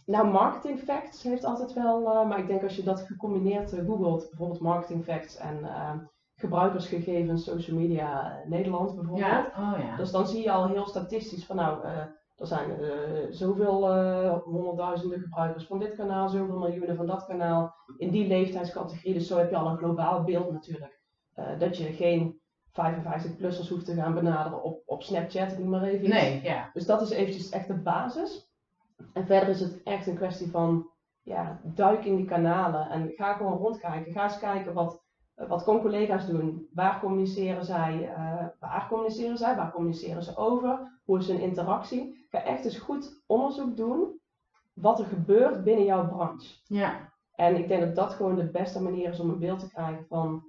nou, 0.05 0.27
Marketing 0.27 0.79
Facts 0.79 1.23
heeft 1.23 1.43
altijd 1.45 1.73
wel, 1.73 2.25
maar 2.25 2.39
ik 2.39 2.47
denk 2.47 2.63
als 2.63 2.75
je 2.75 2.83
dat 2.83 3.01
gecombineerd 3.01 3.69
googelt, 3.85 4.27
bijvoorbeeld 4.29 4.61
Marketing 4.61 5.03
Facts 5.03 5.37
en 5.37 5.63
ehm, 5.63 5.97
gebruikersgegevens 6.37 7.43
social 7.43 7.77
media 7.77 8.41
Nederland 8.45 8.95
bijvoorbeeld, 8.95 9.27
Ja, 9.27 9.51
oh 9.57 9.79
ja. 9.79 9.95
dus 9.95 10.11
dan 10.11 10.27
zie 10.27 10.43
je 10.43 10.51
al 10.51 10.67
heel 10.67 10.87
statistisch 10.87 11.45
van 11.45 11.55
nou, 11.55 11.83
eh, 11.83 11.97
er 12.35 12.47
zijn 12.47 12.79
eh, 12.79 13.25
zoveel 13.29 13.89
eh, 13.93 14.37
honderdduizenden 14.43 15.19
gebruikers 15.19 15.65
van 15.65 15.79
dit 15.79 15.95
kanaal, 15.95 16.29
zoveel 16.29 16.57
miljoenen 16.57 16.95
van 16.95 17.07
dat 17.07 17.25
kanaal, 17.25 17.75
in 17.97 18.11
die 18.11 18.27
leeftijdscategorie, 18.27 19.13
dus 19.13 19.27
zo 19.27 19.37
heb 19.37 19.49
je 19.49 19.57
al 19.57 19.67
een 19.67 19.77
globaal 19.77 20.23
beeld 20.23 20.51
natuurlijk. 20.51 20.95
Dat 21.59 21.77
je 21.77 21.83
geen 21.83 22.41
55-plussers 22.71 23.69
hoeft 23.69 23.85
te 23.85 23.93
gaan 23.93 24.13
benaderen 24.13 24.63
op, 24.63 24.81
op 24.85 25.03
Snapchat, 25.03 25.51
ik 25.51 25.57
noem 25.57 25.69
maar 25.69 25.83
even 25.83 26.05
iets. 26.05 26.13
Nee, 26.13 26.43
ja. 26.43 26.69
Dus 26.73 26.85
dat 26.85 27.01
is 27.01 27.09
eventjes 27.09 27.49
echt 27.49 27.67
de 27.67 27.81
basis. 27.81 28.51
En 29.13 29.25
verder 29.25 29.49
is 29.49 29.59
het 29.59 29.83
echt 29.83 30.07
een 30.07 30.15
kwestie 30.15 30.51
van 30.51 30.89
ja, 31.21 31.61
duik 31.63 32.05
in 32.05 32.15
die 32.15 32.25
kanalen 32.25 32.89
en 32.89 33.11
ga 33.11 33.33
gewoon 33.33 33.57
rondkijken. 33.57 34.11
Ga 34.11 34.23
eens 34.23 34.39
kijken 34.39 34.73
wat, 34.73 35.06
wat 35.47 35.63
kon 35.63 35.81
collega's 35.81 36.27
doen. 36.27 36.67
Waar 36.73 36.99
communiceren 36.99 37.65
zij? 37.65 38.09
eh, 38.15 38.45
waar 38.59 38.87
communiceren 38.89 39.37
zij? 39.37 39.55
Waar 39.55 39.71
communiceren 39.71 40.23
ze 40.23 40.37
over? 40.37 40.99
Hoe 41.05 41.17
is 41.17 41.27
hun 41.27 41.39
interactie? 41.39 42.25
Ga 42.29 42.43
echt 42.43 42.65
eens 42.65 42.77
goed 42.77 43.23
onderzoek 43.25 43.77
doen 43.77 44.19
wat 44.73 44.99
er 44.99 45.05
gebeurt 45.05 45.63
binnen 45.63 45.85
jouw 45.85 46.07
branche. 46.07 46.55
Ja, 46.63 47.13
En 47.35 47.55
ik 47.55 47.67
denk 47.67 47.81
dat 47.81 47.95
dat 47.95 48.13
gewoon 48.13 48.35
de 48.35 48.51
beste 48.51 48.81
manier 48.81 49.09
is 49.09 49.19
om 49.19 49.29
een 49.29 49.39
beeld 49.39 49.59
te 49.59 49.69
krijgen 49.69 50.05
van 50.07 50.43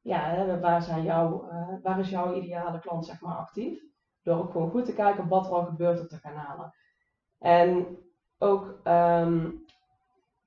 ja, 0.00 0.58
waar, 0.60 0.82
zijn 0.82 1.02
jouw, 1.02 1.48
eh, 1.48 1.74
waar 1.82 1.98
is 1.98 2.10
jouw 2.10 2.34
ideale 2.34 2.78
klant 2.78 3.06
zeg 3.06 3.20
maar, 3.20 3.36
actief. 3.36 3.82
Door 4.22 4.38
ook 4.38 4.50
gewoon 4.50 4.70
goed 4.70 4.84
te 4.84 4.94
kijken 4.94 5.28
wat 5.28 5.46
er 5.46 5.52
al 5.52 5.64
gebeurt 5.64 6.00
op 6.00 6.08
de 6.08 6.20
kanalen. 6.20 6.74
En 7.38 7.98
ook 8.38 8.80
ehm, 8.82 9.50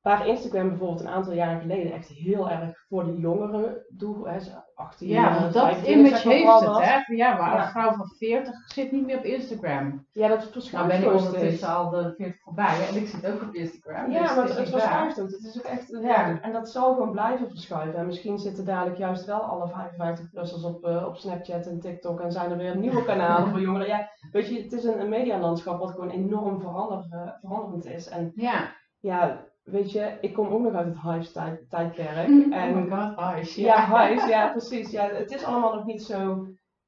waar 0.06 0.28
Instagram 0.28 0.70
bijvoorbeeld 0.70 1.00
een 1.02 1.08
aantal 1.08 1.34
jaren 1.34 1.62
geleden 1.62 1.92
echt 1.94 2.08
heel 2.08 2.50
erg 2.50 2.86
voor 2.90 3.06
de 3.06 3.18
jongeren 3.18 3.86
doel, 3.90 4.28
hè, 4.28 4.40
ze- 4.40 4.64
18 4.76 5.08
Ja, 5.08 5.30
eh, 5.36 5.42
want 5.42 5.54
dat 5.54 5.64
25 5.64 5.96
image 5.96 6.16
zeg 6.16 6.44
maar 6.44 6.54
heeft 6.60 6.66
het, 6.66 7.06
hè? 7.08 7.14
Ja, 7.16 7.38
maar 7.38 7.54
Ja. 7.56 7.64
een 7.66 7.72
vrouw 7.72 7.94
van 7.94 8.08
40 8.18 8.54
zit 8.74 8.92
niet 8.92 9.06
meer 9.06 9.18
op 9.18 9.24
Instagram. 9.24 10.06
Ja, 10.12 10.28
dat 10.28 10.38
Nou 10.40 10.52
verschuift 10.52 10.88
ben 10.88 10.98
ik 10.98 11.04
gewoon 11.04 11.26
ondertussen 11.26 11.68
al 11.68 11.90
de 11.90 12.14
40 12.18 12.42
voorbij 12.44 12.66
hè, 12.76 12.84
en 12.96 13.02
ik 13.02 13.08
zit 13.08 13.28
ook 13.28 13.42
op 13.42 13.54
Instagram. 13.54 14.06
dus 14.06 14.14
Ja, 14.14 14.22
maar 14.36 14.46
het, 14.46 14.58
het 14.58 14.70
verschuift 14.70 15.22
ook. 15.22 15.30
Het 15.32 15.44
is 15.44 15.58
ook 15.58 15.64
echt, 15.72 15.88
Ja. 15.90 16.00
ja. 16.02 16.42
en 16.42 16.52
dat 16.52 16.70
zal 16.70 16.94
gewoon 16.94 17.12
blijven 17.12 17.50
verschuiven. 17.50 18.00
En 18.00 18.06
misschien 18.06 18.38
zitten 18.40 18.66
dadelijk 18.66 18.98
juist 18.98 19.26
wel 19.26 19.40
alle 19.42 19.68
55-plussers 19.70 20.64
op, 20.64 20.84
eh, 20.86 21.06
op 21.08 21.16
Snapchat 21.18 21.66
en 21.66 21.80
TikTok 21.80 22.20
en 22.22 22.32
zijn 22.32 22.52
er 22.52 22.58
weer 22.58 22.78
nieuwe 22.78 23.04
kanalen 23.06 23.50
voor 23.52 23.60
jongeren. 23.62 23.88
Ja, 23.88 24.10
weet 24.32 24.48
je, 24.48 24.62
het 24.64 24.72
is 24.74 24.84
een, 24.84 25.00
een 25.00 25.10
medialandschap 25.10 25.80
wat 25.80 25.92
gewoon 25.92 26.10
enorm 26.10 26.60
verander, 26.62 27.06
eh, 27.10 27.20
veranderend 27.42 27.86
is. 27.86 28.08
En 28.10 28.32
Ja, 28.36 28.74
ja, 29.00 29.46
weet 29.66 29.92
je, 29.92 30.18
ik 30.22 30.34
kom 30.34 30.48
ook 30.48 30.62
nog 30.62 30.74
uit 30.74 30.88
het 30.88 31.02
Hives-tijdperk. 31.02 32.28
oh 32.30 32.56
En 32.56 32.76
my 32.76 32.90
god, 32.98 33.16
Huis. 33.16 33.56
ja, 33.56 34.08
Hives, 34.08 34.28
ja 34.30 34.48
precies. 34.48 34.92
Ja, 34.92 35.08
het 35.10 35.32
is 35.32 35.44
allemaal 35.44 35.76
nog 35.76 35.86
niet 35.86 36.04
zo... 36.04 36.48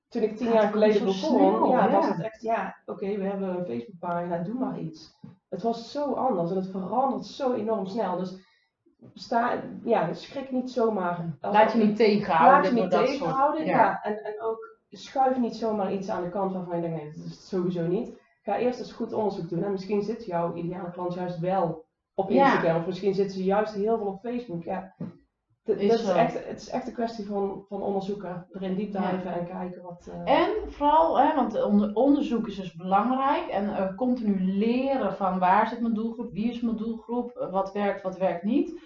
Toen 0.10 0.22
ik 0.22 0.38
tien 0.38 0.52
jaar 0.52 0.72
geleden 0.72 1.06
begon, 1.06 1.70
ja, 1.70 1.90
was 1.92 2.08
het 2.08 2.22
echt, 2.22 2.42
ja, 2.42 2.76
oké, 2.86 3.18
we 3.18 3.24
hebben 3.24 3.50
een 3.50 3.66
Facebookpagina, 3.66 4.38
doe 4.38 4.54
maar 4.54 4.80
iets. 4.80 5.18
Het 5.50 5.62
was 5.62 5.92
zo 5.92 6.14
anders 6.14 6.50
en 6.50 6.56
het 6.56 6.70
verandert 6.72 7.26
zo 7.26 7.54
enorm 7.54 7.86
snel. 7.86 8.18
Dus 8.18 8.38
sta, 9.14 9.62
ja, 9.84 10.14
schrik 10.14 10.52
niet 10.52 10.72
zomaar. 10.72 11.38
Laat 11.42 11.72
je 11.72 11.78
niet 11.78 11.96
tegenhouden 11.96 12.62
Laat 12.62 12.68
je 12.70 12.82
niet 12.82 12.92
tegenhouden. 12.92 13.58
soort... 13.60 13.70
Ja. 13.70 14.00
En, 14.04 14.24
en 14.24 14.42
ook 14.42 14.78
schuif 14.90 15.38
niet 15.38 15.56
zomaar 15.56 15.94
iets 15.94 16.10
aan 16.10 16.24
de 16.24 16.30
kant 16.30 16.54
waarvan 16.54 16.76
je 16.76 16.82
denkt, 16.82 16.98
nee, 16.98 17.12
dat 17.14 17.24
is 17.26 17.32
het 17.32 17.40
sowieso 17.40 17.88
niet. 17.88 18.12
Ga 18.42 18.58
eerst 18.58 18.80
eens 18.80 18.92
goed 18.92 19.14
onderzoek 19.14 19.50
doen. 19.50 19.64
En 19.64 19.72
misschien 19.72 20.02
zit 20.04 20.26
jouw 20.26 20.56
ideale 20.56 20.92
klant 20.92 21.14
juist 21.14 21.40
wel 21.40 21.86
op 22.18 22.30
Ja. 22.30 22.44
Instagram. 22.46 22.80
Of 22.80 22.86
misschien 22.86 23.14
zit 23.14 23.32
ze 23.32 23.44
juist 23.44 23.74
heel 23.74 23.98
veel 23.98 24.08
op 24.08 24.20
Facebook. 24.20 24.64
Ja. 24.64 24.96
Is 25.64 25.90
dat 25.90 26.00
is 26.00 26.08
echt, 26.10 26.48
het 26.48 26.62
is 26.62 26.70
echt 26.70 26.88
een 26.88 26.94
kwestie 26.94 27.26
van, 27.26 27.66
van 27.68 27.82
onderzoeken. 27.82 28.48
Erin 28.52 28.76
diep 28.76 28.94
Ja. 28.94 29.12
diven 29.12 29.34
en 29.34 29.46
kijken 29.46 29.82
wat... 29.82 30.10
eh, 30.26 30.40
En 30.42 30.72
vooral, 30.72 31.20
hè, 31.20 31.36
want 31.36 31.64
onder- 31.64 31.94
onderzoek 31.94 32.48
is 32.48 32.56
dus 32.56 32.74
belangrijk 32.76 33.48
en 33.48 33.76
eh, 33.76 33.96
continu 33.96 34.40
leren 34.58 35.14
van 35.16 35.40
waar 35.40 35.68
zit 35.68 35.82
mijn 35.82 35.94
doelgroep, 35.94 36.32
wie 36.32 36.50
is 36.52 36.62
mijn 36.62 36.78
doelgroep, 36.78 37.32
eh, 37.32 37.52
wat 37.52 37.72
werkt, 37.74 38.02
wat 38.02 38.18
werkt 38.18 38.44
niet. 38.44 38.82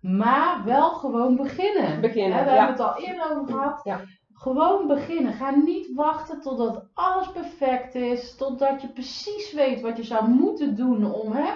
Maar 0.00 0.62
wel 0.64 0.90
gewoon 0.90 1.36
beginnen. 1.36 2.00
Beginnen, 2.00 2.38
Hè, 2.38 2.44
we 2.44 2.50
ja. 2.50 2.56
hebben 2.66 2.84
het 2.84 2.94
al 2.94 3.02
eerder 3.04 3.30
over 3.40 3.54
gehad. 3.54 3.80
Ja. 3.84 4.00
Gewoon 4.32 4.86
beginnen. 4.86 5.32
Ga 5.32 5.50
niet 5.50 5.94
wachten 5.94 6.40
totdat 6.40 6.88
alles 6.94 7.32
perfect 7.32 7.94
is, 7.94 8.36
totdat 8.36 8.82
je 8.82 8.88
precies 8.92 9.52
weet 9.52 9.80
wat 9.80 9.96
je 9.96 10.02
zou 10.04 10.28
moeten 10.28 10.76
doen 10.76 11.12
om, 11.12 11.32
hè, 11.32 11.50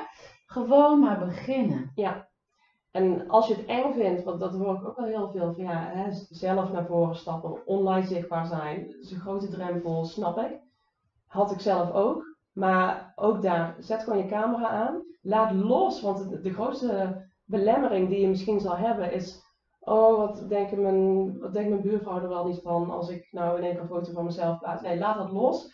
gewoon 0.51 1.01
maar 1.01 1.19
beginnen. 1.19 1.93
En 2.91 3.29
als 3.29 3.47
je 3.47 3.55
het 3.55 3.67
eng 3.67 3.93
vindt, 3.93 4.23
want 4.23 4.41
dat 4.41 4.53
hoor 4.53 4.75
ik 4.75 4.89
ook 4.89 4.97
wel 4.97 5.07
heel 5.07 5.31
veel 5.31 5.55
van 5.55 5.65
ja, 5.65 5.91
hè, 5.93 6.13
zelf 6.31 6.73
naar 6.73 6.87
voren 6.87 7.17
stappen, 7.17 7.67
online 7.67 8.07
zichtbaar 8.07 8.47
zijn, 8.47 8.87
dat 8.87 9.01
is 9.01 9.11
een 9.11 9.21
grote 9.21 9.49
drempel, 9.49 10.05
snap 10.05 10.39
ik. 10.39 10.61
Had 11.27 11.51
ik 11.53 11.61
zelf 11.61 11.93
ook. 11.93 12.37
Maar 12.53 13.13
ook 13.17 13.43
daar, 13.43 13.77
zet 13.79 14.03
gewoon 14.03 14.19
je 14.19 14.27
camera 14.27 14.69
aan. 14.69 15.03
Laat 15.23 15.53
los, 15.53 16.01
want 16.03 16.31
de, 16.31 16.41
de 16.41 16.53
grootste 16.53 17.27
belemmering 17.45 18.09
die 18.09 18.21
je 18.21 18.29
misschien 18.29 18.61
zal 18.61 18.77
hebben 18.77 19.13
is, 19.13 19.43
oh 19.81 20.17
wat 20.17 20.49
denken 20.49 20.83
mijn, 20.83 21.39
wat 21.39 21.53
denkt 21.53 21.69
mijn 21.69 21.83
buurvrouw 21.83 22.21
er 22.21 22.29
wel 22.29 22.47
niet 22.47 22.61
van 22.63 22.91
als 22.91 23.09
ik 23.09 23.29
nou 23.31 23.59
in 23.59 23.65
één 23.65 23.73
keer 23.73 23.83
een 23.83 23.89
foto 23.89 24.13
van 24.13 24.25
mezelf 24.25 24.59
plaats. 24.59 24.83
Nee, 24.83 24.99
laat 24.99 25.17
dat 25.17 25.31
los. 25.31 25.73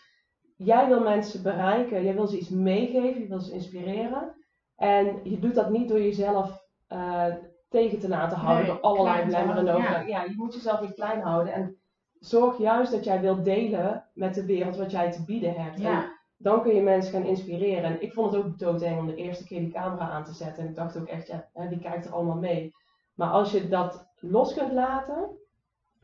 Jij 0.55 0.87
wil 0.87 1.01
mensen 1.01 1.43
bereiken, 1.43 2.03
jij 2.03 2.13
wil 2.13 2.27
ze 2.27 2.37
iets 2.37 2.49
meegeven, 2.49 3.21
je 3.21 3.27
wil 3.27 3.39
ze 3.39 3.53
inspireren. 3.53 4.36
En 4.77 5.19
je 5.23 5.39
doet 5.39 5.55
dat 5.55 5.69
niet 5.69 5.89
door 5.89 6.01
jezelf 6.01 6.65
eh, 6.87 7.25
tegen 7.69 7.99
te 7.99 8.07
laten 8.09 8.37
houden 8.37 8.65
Nee, 8.65 8.73
door 8.73 8.81
allerlei 8.81 9.25
belemmerende 9.25 9.71
overtuigingen. 9.71 10.21
Ja. 10.21 10.23
je 10.29 10.33
moet 10.37 10.53
jezelf 10.53 10.81
niet 10.81 10.93
klein 10.93 11.21
houden. 11.21 11.53
En 11.53 11.75
zorg 12.19 12.57
juist 12.57 12.91
dat 12.91 13.03
jij 13.03 13.21
wilt 13.21 13.45
delen 13.45 14.03
met 14.13 14.35
de 14.35 14.45
wereld 14.45 14.75
wat 14.77 14.91
jij 14.91 15.11
te 15.11 15.23
bieden 15.25 15.53
hebt. 15.53 15.75
En 15.75 15.81
Ja, 15.81 16.13
dan 16.37 16.61
kun 16.61 16.75
je 16.75 16.81
mensen 16.81 17.11
gaan 17.13 17.25
inspireren. 17.25 17.83
En 17.83 18.01
ik 18.01 18.13
vond 18.13 18.31
het 18.33 18.45
ook 18.45 18.59
doodeng 18.59 18.99
om 18.99 19.07
de 19.07 19.15
eerste 19.15 19.45
keer 19.45 19.59
die 19.59 19.71
camera 19.71 20.09
aan 20.09 20.23
te 20.23 20.33
zetten. 20.33 20.63
En 20.63 20.69
ik 20.69 20.75
dacht 20.75 20.97
ook 20.97 21.07
echt, 21.07 21.27
ja, 21.27 21.47
wie 21.53 21.79
kijkt 21.79 22.05
er 22.05 22.13
allemaal 22.13 22.37
mee? 22.37 22.73
Maar 23.15 23.29
als 23.29 23.51
je 23.51 23.67
dat 23.67 24.07
los 24.19 24.53
kunt 24.53 24.71
laten, 24.71 25.29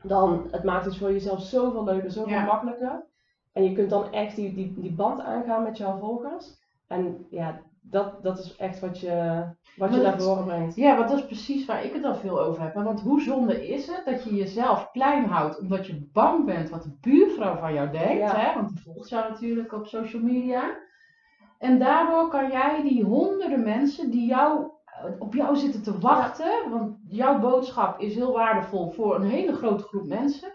dan 0.02 0.48
het 0.50 0.64
maakt 0.64 0.84
het 0.84 0.96
voor 0.96 1.12
jezelf 1.12 1.42
zoveel 1.42 1.84
leuker, 1.84 2.10
zoveel 2.10 2.32
Ja. 2.32 2.44
makkelijker. 2.44 3.04
En 3.52 3.64
je 3.64 3.72
kunt 3.72 3.90
dan 3.90 4.12
echt 4.12 4.36
die, 4.36 4.54
die, 4.54 4.74
die 4.80 4.92
band 4.92 5.20
aangaan 5.20 5.62
met 5.62 5.76
jouw 5.76 5.98
volgers. 5.98 6.62
En 6.86 7.26
ja, 7.30 7.60
dat, 7.90 8.22
dat 8.22 8.38
is 8.38 8.56
echt 8.56 8.80
wat 8.80 9.00
je, 9.00 9.44
wat 9.76 9.94
je 9.94 10.00
naar 10.00 10.20
voren 10.20 10.44
brengt. 10.44 10.76
Ja, 10.76 10.96
want 10.96 11.08
dat 11.08 11.18
is 11.18 11.26
precies 11.26 11.66
waar 11.66 11.84
ik 11.84 11.92
het 11.92 12.04
al 12.04 12.14
veel 12.14 12.40
over 12.40 12.62
heb. 12.62 12.74
Want 12.74 13.00
hoe 13.00 13.20
zonde 13.20 13.68
is 13.68 13.86
het 13.86 14.02
dat 14.04 14.24
je 14.24 14.34
jezelf 14.34 14.90
klein 14.90 15.24
houdt 15.24 15.58
omdat 15.58 15.86
je 15.86 16.08
bang 16.12 16.44
bent 16.44 16.70
wat 16.70 16.82
de 16.82 16.96
buurvrouw 17.00 17.56
van 17.56 17.74
jou 17.74 17.90
denkt. 17.90 18.32
Ja. 18.32 18.36
Hè? 18.36 18.54
Want 18.54 18.68
die 18.68 18.82
volgt 18.82 19.08
jou 19.08 19.30
natuurlijk 19.30 19.72
op 19.72 19.86
social 19.86 20.22
media. 20.22 20.76
En 21.58 21.78
daardoor 21.78 22.28
kan 22.28 22.50
jij 22.50 22.82
die 22.82 23.04
honderden 23.04 23.62
mensen 23.62 24.10
die 24.10 24.26
jou, 24.26 24.70
eh, 24.84 25.20
op 25.20 25.34
jou 25.34 25.56
zitten 25.56 25.82
te 25.82 25.98
wachten. 25.98 26.70
Want 26.70 26.98
jouw 27.08 27.38
boodschap 27.38 28.00
is 28.00 28.14
heel 28.14 28.32
waardevol 28.32 28.90
voor 28.90 29.14
een 29.14 29.30
hele 29.30 29.52
grote 29.52 29.84
groep 29.84 30.06
mensen. 30.06 30.52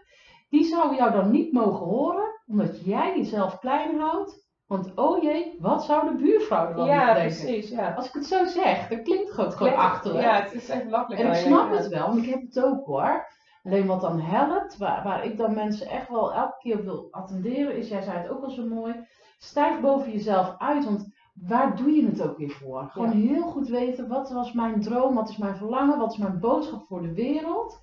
Die 0.49 0.63
zou 0.63 0.95
jou 0.95 1.11
dan 1.11 1.32
niet 1.32 1.53
mogen 1.53 1.86
horen 1.86 2.41
omdat 2.47 2.86
jij 2.86 3.17
jezelf 3.17 3.59
klein 3.59 3.99
houdt. 3.99 4.49
Want 4.70 4.91
oh 4.95 5.24
jee, 5.24 5.57
wat 5.59 5.84
zou 5.84 6.09
de 6.09 6.24
buurvrouw 6.24 6.67
er 6.67 6.76
dan 6.76 6.86
Ja, 6.86 7.13
denken? 7.13 7.22
precies. 7.22 7.70
Ja. 7.70 7.93
Als 7.93 8.07
ik 8.07 8.13
het 8.13 8.26
zo 8.26 8.45
zeg, 8.45 8.88
dan 8.88 9.03
klinkt 9.03 9.36
het 9.36 9.55
gewoon, 9.55 9.76
achterlijk. 9.76 10.24
Ja, 10.24 10.41
het 10.41 10.53
is 10.53 10.70
echt 10.70 10.86
belachelijk. 10.86 11.22
En 11.22 11.28
ik 11.28 11.36
snap 11.36 11.72
het 11.72 11.88
wel, 11.88 12.07
want 12.07 12.17
ik 12.24 12.30
heb 12.30 12.41
het 12.41 12.63
ook 12.63 12.86
hoor. 12.86 13.28
Alleen 13.63 13.86
wat 13.86 14.01
dan 14.01 14.20
helpt, 14.20 14.78
waar, 14.78 15.03
waar 15.03 15.26
ik 15.26 15.38
dan 15.38 15.53
mensen 15.53 15.88
echt 15.88 16.09
wel 16.09 16.34
elke 16.34 16.57
keer 16.59 16.84
wil 16.84 17.07
attenderen, 17.11 17.78
is, 17.78 17.89
jij 17.89 18.01
zei 18.01 18.17
het 18.17 18.30
ook 18.30 18.43
al 18.43 18.49
zo 18.49 18.65
mooi, 18.65 18.95
stijg 19.38 19.80
boven 19.80 20.11
jezelf 20.11 20.55
uit. 20.57 20.86
Want 20.86 21.13
waar 21.34 21.76
doe 21.76 21.91
je 21.91 22.05
het 22.05 22.22
ook 22.22 22.38
weer 22.38 22.49
voor? 22.49 22.89
Gewoon 22.91 23.11
heel 23.11 23.41
goed 23.43 23.67
weten, 23.67 24.07
wat 24.07 24.32
was 24.32 24.53
mijn 24.53 24.82
droom, 24.82 25.15
wat 25.15 25.30
is 25.30 25.38
mijn 25.38 25.55
verlangen, 25.55 25.97
wat 25.97 26.11
is 26.11 26.17
mijn 26.17 26.39
boodschap 26.39 26.86
voor 26.86 27.01
de 27.01 27.13
wereld. 27.13 27.82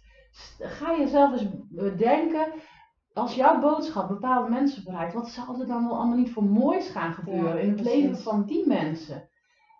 Ga 0.58 0.96
jezelf 0.98 1.32
eens 1.32 1.46
bedenken, 1.70 2.46
als 3.16 3.34
jouw 3.34 3.60
boodschap 3.60 4.08
bepaalde 4.08 4.50
mensen 4.50 4.84
bereikt, 4.84 5.12
wat 5.14 5.28
zou 5.28 5.60
er 5.60 5.66
dan 5.66 5.88
wel 5.88 5.96
allemaal 5.96 6.16
niet 6.16 6.32
voor 6.32 6.44
moois 6.44 6.88
gaan 6.88 7.12
gebeuren 7.12 7.54
Ja, 7.54 7.60
in 7.60 7.68
het 7.68 7.82
precies. 7.82 8.00
leven 8.02 8.18
van 8.18 8.44
die 8.44 8.66
mensen? 8.66 9.28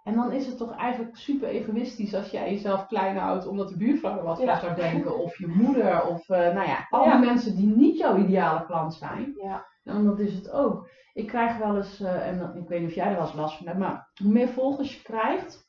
En 0.05 0.15
dan 0.15 0.33
is 0.33 0.47
het 0.47 0.57
toch 0.57 0.77
eigenlijk 0.77 1.17
super 1.17 1.49
egoïstisch 1.49 2.15
als 2.15 2.31
jij 2.31 2.51
jezelf 2.53 2.87
klein 2.87 3.17
houdt 3.17 3.47
omdat 3.47 3.69
de 3.69 3.77
buurvrouw 3.77 4.17
er 4.19 4.25
wat 4.25 4.39
Ja. 4.39 4.59
van 4.59 4.61
zou 4.61 4.75
denken. 4.91 5.19
Of 5.19 5.39
je 5.39 5.47
moeder, 5.47 6.07
of 6.07 6.29
eh, 6.29 6.39
nou 6.39 6.67
ja, 6.69 6.87
al 6.91 7.05
Ja. 7.05 7.17
die 7.19 7.27
mensen 7.27 7.57
die 7.57 7.67
niet 7.77 7.99
jouw 7.99 8.17
ideale 8.17 8.65
klant 8.67 8.95
zijn. 8.95 9.35
Ja. 9.43 9.67
En 9.85 10.05
dat 10.05 10.19
is 10.19 10.33
het 10.35 10.51
ook. 10.51 10.89
Ik 11.13 11.27
krijg 11.27 11.57
wel 11.59 11.77
eens, 11.77 12.01
eh, 12.01 12.29
en 12.29 12.53
ik 12.57 12.69
weet 12.69 12.81
niet 12.81 12.89
of 12.89 12.95
jij 12.95 13.07
er 13.07 13.15
wel 13.15 13.23
eens 13.27 13.35
last 13.35 13.57
van 13.57 13.67
hebt, 13.67 13.79
maar 13.79 14.11
hoe 14.23 14.33
meer 14.33 14.49
volgers 14.49 14.95
je 14.97 15.03
krijgt, 15.03 15.65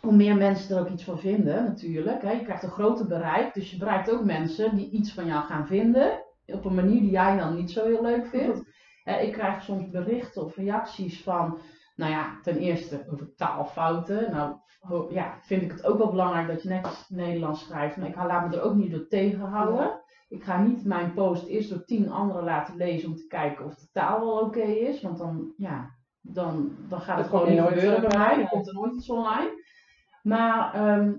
hoe 0.00 0.12
meer 0.12 0.36
mensen 0.36 0.76
er 0.76 0.82
ook 0.82 0.88
iets 0.90 1.04
van 1.04 1.18
vinden 1.18 1.64
natuurlijk. 1.64 2.22
Hè. 2.22 2.30
Je 2.32 2.42
krijgt 2.44 2.62
een 2.62 2.70
groter 2.70 3.06
bereik, 3.06 3.54
dus 3.54 3.70
je 3.70 3.78
bereikt 3.78 4.10
ook 4.10 4.24
mensen 4.24 4.76
die 4.76 4.90
iets 4.90 5.12
van 5.14 5.26
jou 5.26 5.44
gaan 5.44 5.66
vinden. 5.66 6.24
Op 6.46 6.64
een 6.64 6.74
manier 6.74 7.00
die 7.00 7.10
jij 7.10 7.38
dan 7.38 7.54
niet 7.54 7.70
zo 7.70 7.84
heel 7.84 8.02
leuk 8.02 8.26
vindt. 8.26 8.62
Eh, 9.04 9.22
ik 9.22 9.32
krijg 9.32 9.62
soms 9.62 9.90
berichten 9.90 10.44
of 10.44 10.56
reacties 10.56 11.22
van, 11.22 11.58
nou 11.96 12.12
ja, 12.12 12.38
ten 12.42 12.56
eerste 12.56 13.06
over 13.12 13.34
taalfouten. 13.34 14.30
Nou, 14.30 14.56
ja, 15.10 15.38
vind 15.40 15.62
ik 15.62 15.70
het 15.70 15.84
ook 15.84 15.98
wel 15.98 16.10
belangrijk 16.10 16.48
dat 16.48 16.62
je 16.62 16.68
netjes 16.68 17.08
Nederlands 17.08 17.64
schrijft, 17.64 17.96
maar 17.96 18.08
ik 18.08 18.16
laat 18.16 18.48
me 18.48 18.56
er 18.56 18.62
ook 18.62 18.74
niet 18.74 18.90
door 18.90 19.06
tegenhouden. 19.06 20.00
Ik 20.28 20.44
ga 20.44 20.62
niet 20.62 20.84
mijn 20.84 21.12
post 21.12 21.46
eerst 21.46 21.70
door 21.70 21.84
tien 21.84 22.10
anderen 22.10 22.44
laten 22.44 22.76
lezen 22.76 23.08
om 23.08 23.16
te 23.16 23.26
kijken 23.26 23.64
of 23.64 23.74
de 23.74 23.88
taal 23.92 24.20
wel 24.20 24.38
oké 24.38 24.62
is, 24.62 25.02
want 25.02 25.18
dan, 25.18 25.52
ja, 25.56 25.90
dan, 26.20 26.76
dan 26.88 27.00
gaat 27.00 27.18
het 27.18 27.30
Dat 27.30 27.40
gewoon 27.40 27.54
niet 27.54 27.68
gebeuren 27.68 28.08
bij 28.08 28.18
mij. 28.18 28.36
Dan 28.36 28.48
komt 28.48 28.66
er 28.66 28.74
nooit 28.74 28.94
iets 28.94 29.10
online. 29.10 29.64
Maar 30.22 30.74
ehm, 30.74 31.14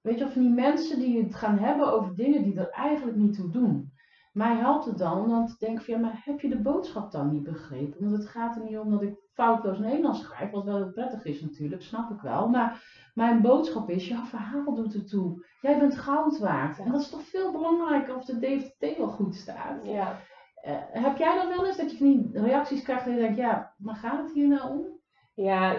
weet 0.00 0.18
je, 0.18 0.24
of 0.24 0.32
die 0.32 0.50
mensen 0.50 0.98
die 0.98 1.22
het 1.22 1.34
gaan 1.34 1.58
hebben 1.58 1.92
over 1.92 2.14
dingen 2.14 2.42
die 2.42 2.58
er 2.58 2.70
eigenlijk 2.70 3.16
niet 3.16 3.34
toe 3.34 3.50
doen. 3.50 3.92
Mij 4.34 4.56
helpt 4.56 4.84
het 4.84 4.98
dan 4.98 5.28
dan 5.28 5.46
te 5.46 5.54
denken 5.58 5.84
van 5.84 5.94
ja, 5.94 6.00
maar 6.00 6.22
heb 6.24 6.40
je 6.40 6.48
de 6.48 6.62
boodschap 6.62 7.12
dan 7.12 7.32
niet 7.32 7.42
begrepen? 7.42 8.10
Want 8.10 8.22
het 8.22 8.28
gaat 8.28 8.56
er 8.56 8.62
niet 8.62 8.78
om 8.78 8.90
dat 8.90 9.02
ik 9.02 9.14
foutloos 9.32 9.78
Nederlands 9.78 10.22
schrijf, 10.22 10.50
wat 10.50 10.64
wel 10.64 10.76
heel 10.76 10.92
prettig 10.92 11.24
is 11.24 11.40
natuurlijk, 11.40 11.82
snap 11.82 12.10
ik 12.10 12.20
wel. 12.20 12.48
Maar 12.48 12.82
mijn 13.14 13.40
boodschap 13.40 13.90
is, 13.90 14.08
jouw 14.08 14.24
verhaal 14.24 14.74
doet 14.74 14.94
er 14.94 15.06
toe. 15.06 15.46
Jij 15.60 15.78
bent 15.78 15.98
goud 15.98 16.38
waard. 16.38 16.78
En 16.78 16.92
dat 16.92 17.00
is 17.00 17.10
toch 17.10 17.22
veel 17.22 17.52
belangrijker 17.52 18.16
of 18.16 18.24
de 18.24 18.38
DVT 18.38 18.98
wel 18.98 19.08
goed 19.08 19.34
staat. 19.34 19.86
Ja. 19.86 20.20
Eh, 20.54 20.76
heb 20.90 21.16
jij 21.16 21.36
dan 21.36 21.48
wel 21.48 21.66
eens 21.66 21.76
dat 21.76 21.90
je 21.90 21.96
van 21.96 22.06
die 22.06 22.30
reacties 22.32 22.82
krijgt 22.82 23.06
en 23.06 23.12
je 23.12 23.20
denkt, 23.20 23.36
ja, 23.36 23.74
maar 23.78 23.96
gaat 23.96 24.22
het 24.22 24.32
hier 24.32 24.48
nou 24.48 24.70
om? 24.70 24.86
Ja, 25.34 25.76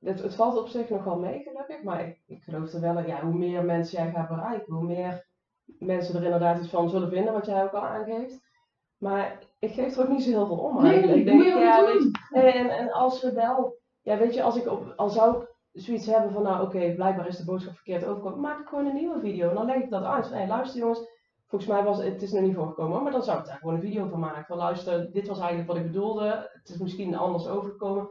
het, 0.00 0.22
het 0.22 0.34
valt 0.34 0.58
op 0.58 0.68
zich 0.68 0.88
nog 0.88 1.04
wel 1.04 1.18
mee, 1.18 1.42
gelukkig. 1.42 1.82
Maar 1.82 2.08
ik, 2.08 2.22
ik 2.26 2.42
geloof 2.42 2.72
er 2.72 2.80
wel 2.80 2.98
in, 2.98 3.06
ja, 3.06 3.20
hoe 3.20 3.34
meer 3.34 3.64
mensen 3.64 4.02
jij 4.02 4.12
gaat 4.12 4.28
bereiken, 4.28 4.74
hoe 4.74 4.84
meer 4.84 5.23
mensen 5.78 6.16
er 6.16 6.24
inderdaad 6.24 6.58
iets 6.58 6.68
van 6.68 6.90
zullen 6.90 7.10
vinden, 7.10 7.32
wat 7.32 7.46
jij 7.46 7.62
ook 7.62 7.72
al 7.72 7.84
aangeeft. 7.86 8.42
Maar 8.98 9.38
ik 9.58 9.72
geef 9.72 9.96
er 9.96 10.02
ook 10.02 10.08
niet 10.08 10.22
zo 10.22 10.30
heel 10.30 10.46
veel 10.46 10.56
om 10.56 10.84
eigenlijk. 10.84 11.26
Ik 11.26 11.34
ook 11.34 11.42
ja, 11.42 11.84
weet 11.84 12.02
je, 12.30 12.40
en, 12.40 12.70
en 12.70 12.92
als 12.92 13.22
we 13.22 13.32
wel, 13.32 13.78
ja, 14.02 14.18
weet 14.18 14.34
je, 14.34 14.42
als 14.42 14.56
ik 14.56 14.70
op, 14.70 14.92
al 14.96 15.10
zou 15.10 15.42
ik 15.42 15.82
zoiets 15.82 16.06
hebben 16.06 16.32
van, 16.32 16.42
nou 16.42 16.62
oké, 16.62 16.94
blijkbaar 16.94 17.26
is 17.26 17.36
de 17.36 17.44
boodschap 17.44 17.74
verkeerd 17.74 18.04
overkomen, 18.04 18.40
maak 18.40 18.60
ik 18.60 18.68
gewoon 18.68 18.86
een 18.86 18.94
nieuwe 18.94 19.20
video 19.20 19.48
en 19.48 19.54
dan 19.54 19.66
leg 19.66 19.82
ik 19.82 19.90
dat 19.90 20.04
uit. 20.04 20.26
Van, 20.28 20.36
hé, 20.36 20.46
luister 20.46 20.80
jongens, 20.80 21.00
volgens 21.46 21.70
mij 21.70 21.82
was 21.82 22.02
het 22.02 22.22
is 22.22 22.32
nog 22.32 22.42
niet 22.42 22.54
voorgekomen, 22.54 23.02
maar 23.02 23.12
dan 23.12 23.22
zou 23.22 23.38
ik 23.38 23.46
daar 23.46 23.58
gewoon 23.58 23.74
een 23.74 23.80
video 23.80 24.08
van 24.08 24.20
maken. 24.20 24.44
Van 24.44 24.56
luister, 24.56 25.12
dit 25.12 25.26
was 25.26 25.38
eigenlijk 25.38 25.68
wat 25.68 25.76
ik 25.76 25.86
bedoelde. 25.86 26.50
Het 26.52 26.68
is 26.68 26.78
misschien 26.78 27.16
anders 27.16 27.46
overgekomen. 27.46 28.08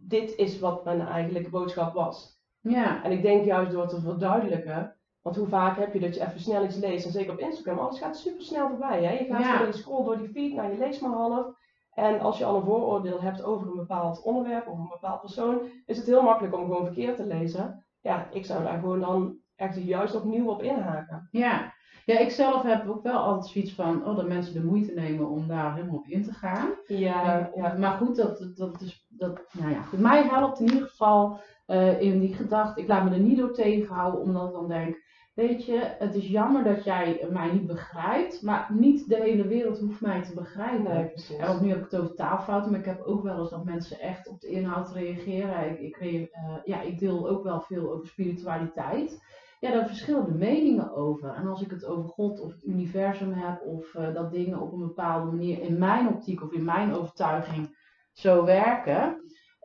Dit 0.00 0.36
is 0.36 0.58
wat 0.58 0.84
mijn 0.84 1.00
eigenlijke 1.00 1.50
boodschap 1.50 1.94
was. 1.94 2.40
Ja. 2.60 3.04
En 3.04 3.12
ik 3.12 3.22
denk 3.22 3.44
juist 3.44 3.72
door 3.72 3.88
te 3.88 4.00
verduidelijken, 4.00 4.97
want 5.28 5.40
hoe 5.40 5.48
vaak 5.48 5.76
heb 5.78 5.92
je 5.92 6.00
dat 6.00 6.14
je 6.14 6.20
even 6.20 6.40
snel 6.40 6.64
iets 6.64 6.76
leest, 6.76 7.06
en 7.06 7.12
zeker 7.12 7.32
op 7.32 7.38
Instagram, 7.38 7.78
alles 7.78 7.98
gaat 7.98 8.16
super 8.16 8.42
snel 8.42 8.68
voorbij. 8.68 9.04
Hè? 9.04 9.12
Je 9.12 9.24
gaat 9.24 9.40
Ja. 9.40 9.62
je 9.62 9.72
scroll 9.72 10.04
door 10.04 10.18
die 10.18 10.28
feed, 10.28 10.54
nou 10.54 10.72
je 10.72 10.78
leest 10.78 11.00
maar 11.00 11.10
half. 11.10 11.46
En 11.94 12.20
als 12.20 12.38
je 12.38 12.44
al 12.44 12.56
een 12.56 12.64
vooroordeel 12.64 13.20
hebt 13.20 13.42
over 13.42 13.66
een 13.66 13.76
bepaald 13.76 14.22
onderwerp 14.22 14.68
of 14.68 14.78
een 14.78 14.88
bepaald 14.88 15.20
persoon, 15.20 15.60
is 15.86 15.96
het 15.96 16.06
heel 16.06 16.22
makkelijk 16.22 16.54
om 16.54 16.64
gewoon 16.64 16.84
verkeerd 16.84 17.16
te 17.16 17.26
lezen. 17.26 17.84
Ja, 18.00 18.28
ik 18.32 18.44
zou 18.46 18.62
daar 18.62 18.78
gewoon 18.78 19.00
dan 19.00 19.36
echt 19.56 19.76
juist 19.76 20.14
opnieuw 20.14 20.48
op 20.48 20.62
inhaken. 20.62 21.28
Ja. 21.30 21.72
ja, 22.04 22.18
ik 22.18 22.30
zelf 22.30 22.62
heb 22.62 22.88
ook 22.88 23.02
wel 23.02 23.18
altijd 23.18 23.46
zoiets 23.46 23.74
van, 23.74 24.06
oh, 24.06 24.16
dat 24.16 24.28
mensen 24.28 24.54
de 24.54 24.64
moeite 24.64 24.92
nemen 24.94 25.28
om 25.28 25.48
daar 25.48 25.74
helemaal 25.74 25.96
op 25.96 26.06
in 26.06 26.22
te 26.22 26.32
gaan. 26.32 26.68
Ja, 26.86 27.50
ja. 27.54 27.74
Maar 27.78 27.96
goed, 27.96 28.16
dat, 28.16 28.52
dat, 28.54 28.80
is, 28.80 29.06
dat, 29.08 29.40
nou 29.52 29.70
ja, 29.70 29.82
goed. 29.82 29.98
mij 29.98 30.22
helpt 30.22 30.60
in 30.60 30.66
ieder 30.72 30.88
geval 30.88 31.40
eh, 31.66 32.00
in 32.00 32.20
die 32.20 32.34
gedachte, 32.34 32.80
ik 32.80 32.88
laat 32.88 33.04
me 33.04 33.10
er 33.10 33.18
niet 33.20 33.38
door 33.38 33.52
tegenhouden, 33.52 34.20
omdat 34.20 34.46
ik 34.46 34.52
dan 34.52 34.68
denk, 34.68 35.06
weet 35.38 35.64
je, 35.64 35.94
het 35.98 36.14
is 36.14 36.28
jammer 36.28 36.64
dat 36.64 36.84
jij 36.84 37.26
mij 37.30 37.52
niet 37.52 37.66
begrijpt, 37.66 38.42
maar 38.42 38.68
niet 38.72 39.08
de 39.08 39.16
hele 39.16 39.46
wereld 39.46 39.78
hoeft 39.78 40.00
mij 40.00 40.22
te 40.22 40.34
begrijpen. 40.34 40.94
Nee. 40.94 41.38
En 41.38 41.46
want 41.46 41.60
nu 41.60 41.68
heb 41.68 41.78
ik 41.78 41.90
het 41.90 42.00
over 42.00 42.14
taalfouten, 42.14 42.70
maar 42.70 42.80
ik 42.80 42.86
heb 42.86 43.02
ook 43.02 43.22
wel 43.22 43.38
eens 43.38 43.50
dat 43.50 43.64
mensen 43.64 44.00
echt 44.00 44.28
op 44.28 44.40
de 44.40 44.48
inhoud 44.48 44.92
reageren. 44.92 45.70
Ik, 45.70 45.96
ik, 45.96 45.96
eh, 45.96 46.56
ja, 46.64 46.80
ik 46.80 46.98
deel 46.98 47.28
ook 47.28 47.42
wel 47.42 47.60
veel 47.60 47.92
over 47.92 48.06
spiritualiteit. 48.06 49.22
Ja, 49.60 49.70
daar 49.70 49.86
verschillende 49.86 50.34
meningen 50.34 50.94
over. 50.94 51.34
En 51.34 51.46
als 51.46 51.62
ik 51.62 51.70
het 51.70 51.84
over 51.84 52.08
God 52.08 52.40
of 52.40 52.50
het 52.50 52.64
universum 52.64 53.32
heb, 53.32 53.62
of 53.62 53.94
eh, 53.94 54.14
dat 54.14 54.32
dingen 54.32 54.60
op 54.60 54.72
een 54.72 54.86
bepaalde 54.86 55.30
manier 55.30 55.60
in 55.62 55.78
mijn 55.78 56.08
optiek 56.08 56.42
of 56.42 56.52
in 56.52 56.64
mijn 56.64 56.92
overtuiging 56.92 57.76
zo 58.12 58.44
werken, 58.44 59.20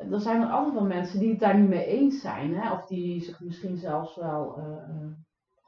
dan 0.09 0.21
zijn 0.21 0.41
er 0.41 0.49
altijd 0.49 0.73
wel 0.73 0.85
mensen 0.85 1.19
die 1.19 1.29
het 1.29 1.39
daar 1.39 1.59
niet 1.59 1.69
mee 1.69 1.85
eens 1.85 2.21
zijn. 2.21 2.55
Hè? 2.55 2.71
Of 2.71 2.85
die 2.85 3.21
zich 3.21 3.39
misschien 3.39 3.77
zelfs 3.77 4.15
wel 4.15 4.57
eh, 4.57 5.11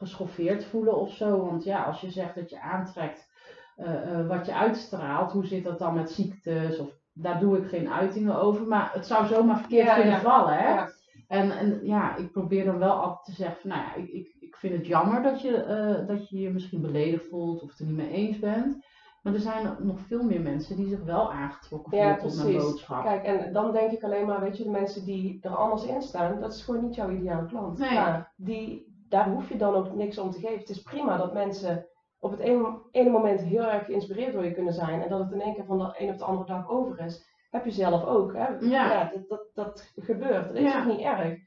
geschoffeerd 0.05 0.65
voelen 0.65 0.99
of 0.99 1.13
zo. 1.13 1.45
Want 1.45 1.63
ja, 1.63 1.83
als 1.83 2.01
je 2.01 2.11
zegt 2.11 2.35
dat 2.35 2.49
je 2.49 2.61
aantrekt 2.61 3.27
eh, 3.75 4.19
eh, 4.19 4.27
wat 4.27 4.45
je 4.45 4.53
uitstraalt, 4.53 5.31
hoe 5.31 5.45
zit 5.45 5.63
dat 5.63 5.79
dan 5.79 5.93
met 5.93 6.11
ziektes? 6.11 6.79
Of, 6.79 6.89
daar 7.13 7.39
doe 7.39 7.57
ik 7.57 7.67
geen 7.67 7.89
uitingen 7.89 8.35
over, 8.35 8.67
maar 8.67 8.91
het 8.93 9.05
zou 9.05 9.27
zomaar 9.27 9.59
verkeerd 9.59 9.85
Ja, 9.85 9.93
kunnen 9.95 10.13
ja. 10.13 10.19
vallen. 10.19 10.57
Hè? 10.57 10.69
Ja. 10.69 10.89
En, 11.27 11.51
en 11.51 11.79
ja, 11.83 12.15
ik 12.15 12.31
probeer 12.31 12.65
dan 12.65 12.77
wel 12.77 12.93
altijd 12.93 13.25
te 13.25 13.31
zeggen 13.31 13.61
van, 13.61 13.69
nou 13.69 13.81
ja, 13.81 13.95
ik, 13.95 14.09
ik, 14.09 14.35
ik 14.39 14.55
vind 14.55 14.73
het 14.73 14.87
jammer 14.87 15.23
dat 15.23 15.41
je, 15.41 15.55
eh, 15.55 16.07
dat 16.07 16.29
je 16.29 16.39
je 16.39 16.49
misschien 16.49 16.81
beledigd 16.81 17.25
voelt 17.29 17.61
of 17.61 17.69
het 17.69 17.79
er 17.79 17.85
niet 17.85 17.95
mee 17.95 18.11
eens 18.11 18.39
bent. 18.39 18.85
Maar 19.21 19.33
er 19.33 19.39
zijn 19.39 19.75
nog 19.79 19.99
veel 19.99 20.23
meer 20.23 20.41
mensen 20.41 20.75
die 20.75 20.87
zich 20.87 21.03
wel 21.03 21.31
aangetrokken 21.31 21.97
Ja, 21.97 22.17
voelen 22.17 22.35
tot 22.35 22.43
mijn 22.43 22.57
boodschap. 22.57 23.03
Kijk, 23.03 23.23
en 23.23 23.53
dan 23.53 23.71
denk 23.71 23.91
ik 23.91 24.03
alleen 24.03 24.25
maar, 24.25 24.41
weet 24.41 24.57
je, 24.57 24.63
de 24.63 24.69
mensen 24.69 25.05
die 25.05 25.39
er 25.41 25.55
anders 25.55 25.85
in 25.85 26.01
staan, 26.01 26.39
dat 26.39 26.53
is 26.53 26.63
gewoon 26.63 26.83
niet 26.85 26.95
jouw 26.95 27.09
ideale 27.09 27.45
klant. 27.45 27.77
Nee. 27.77 27.99
Die, 28.35 28.94
daar 29.09 29.29
hoef 29.29 29.49
je 29.49 29.57
dan 29.57 29.75
ook 29.75 29.93
niks 29.93 30.17
om 30.17 30.31
te 30.31 30.39
geven. 30.39 30.59
Het 30.59 30.69
is 30.69 30.81
prima 30.81 31.17
dat 31.17 31.33
mensen 31.33 31.85
op 32.19 32.31
het 32.31 32.39
ene, 32.39 32.81
ene 32.91 33.09
moment 33.09 33.41
heel 33.41 33.63
erg 33.63 33.85
geïnspireerd 33.85 34.33
door 34.33 34.43
je 34.45 34.53
kunnen 34.53 34.73
zijn 34.73 35.01
en 35.01 35.09
dat 35.09 35.19
het 35.19 35.31
in 35.31 35.41
één 35.41 35.53
keer 35.55 35.65
van 35.65 35.77
de 35.77 35.93
een 35.97 36.09
op 36.09 36.17
de 36.17 36.23
andere 36.23 36.47
dag 36.47 36.69
over 36.69 36.99
is. 36.99 37.33
Heb 37.49 37.65
je 37.65 37.71
zelf 37.71 38.03
ook. 38.05 38.33
Hè? 38.33 38.47
Ja. 38.59 39.11
dat, 39.13 39.27
dat, 39.29 39.49
dat 39.53 39.91
gebeurt. 39.95 40.47
Dat 40.47 40.55
is 40.55 40.71
Ja. 40.73 40.79
ook 40.79 40.85
niet 40.87 40.99
erg. 41.05 41.37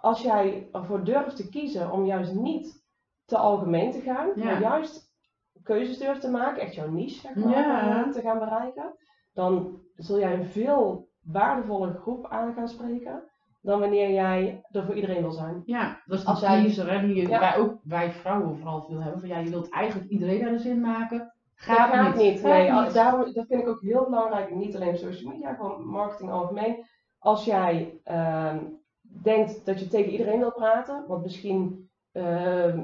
Als 0.00 0.22
jij 0.22 0.68
ervoor 0.72 1.04
durft 1.04 1.36
te 1.36 1.48
kiezen 1.48 1.90
om 1.90 2.04
juist 2.04 2.34
niet 2.34 2.84
te 3.24 3.36
algemeen 3.36 3.92
te 3.92 4.00
gaan, 4.00 4.30
Ja. 4.34 4.44
maar 4.44 4.60
juist 4.60 5.06
keuzes 5.62 5.98
durft 5.98 6.20
te 6.20 6.30
maken, 6.30 6.62
echt 6.62 6.74
jouw 6.74 6.90
niche 6.90 7.20
zeg 7.20 7.34
maar, 7.34 7.52
Ja. 7.52 8.04
eh, 8.06 8.12
te 8.12 8.20
gaan 8.20 8.38
bereiken, 8.38 8.94
dan 9.32 9.80
zul 9.96 10.18
jij 10.18 10.34
een 10.34 10.44
veel 10.44 11.08
waardevolle 11.24 11.92
groep 11.92 12.26
aan 12.26 12.54
gaan 12.54 12.68
spreken 12.68 13.22
dan 13.60 13.80
wanneer 13.80 14.10
jij 14.10 14.64
er 14.70 14.84
voor 14.84 14.94
iedereen 14.94 15.22
wil 15.22 15.32
zijn. 15.32 15.62
Ja, 15.64 16.00
dat 16.06 16.18
is 16.18 16.24
Als 16.24 16.40
die 16.40 16.48
jij- 16.48 16.60
pleaser, 16.60 16.92
hè, 16.92 17.06
die 17.06 17.28
Ja. 17.28 17.40
wij 17.40 17.56
ook 17.56 17.78
wij 17.82 18.12
vrouwen 18.12 18.56
vooral 18.56 18.82
veel 18.82 19.00
hebben. 19.02 19.20
Van 19.20 19.28
ja, 19.28 19.38
je 19.38 19.50
wilt 19.50 19.70
eigenlijk 19.70 20.10
iedereen 20.10 20.40
naar 20.40 20.50
de 20.52 20.58
zin 20.58 20.80
maken. 20.80 21.18
Dat 21.18 21.28
Gaat, 21.54 22.16
niet. 22.16 22.40
Gaat 22.40 22.50
Nee, 22.52 22.72
al- 22.72 22.82
niet. 22.82 22.94
Daarom, 22.94 23.32
dat 23.32 23.46
vind 23.46 23.62
ik 23.62 23.68
ook 23.68 23.80
heel 23.80 24.04
belangrijk. 24.04 24.54
Niet 24.54 24.76
alleen 24.76 24.96
social 24.98 25.32
media, 25.32 25.54
gewoon 25.54 25.86
marketing 25.86 26.30
algemeen. 26.30 26.84
Als 27.18 27.44
jij 27.44 28.00
ehm, 28.04 28.58
denkt 29.22 29.66
dat 29.66 29.80
je 29.80 29.88
tegen 29.88 30.12
iedereen 30.12 30.38
wil 30.38 30.52
praten, 30.52 31.04
want 31.08 31.22
misschien 31.22 31.90
ehm, 32.12 32.80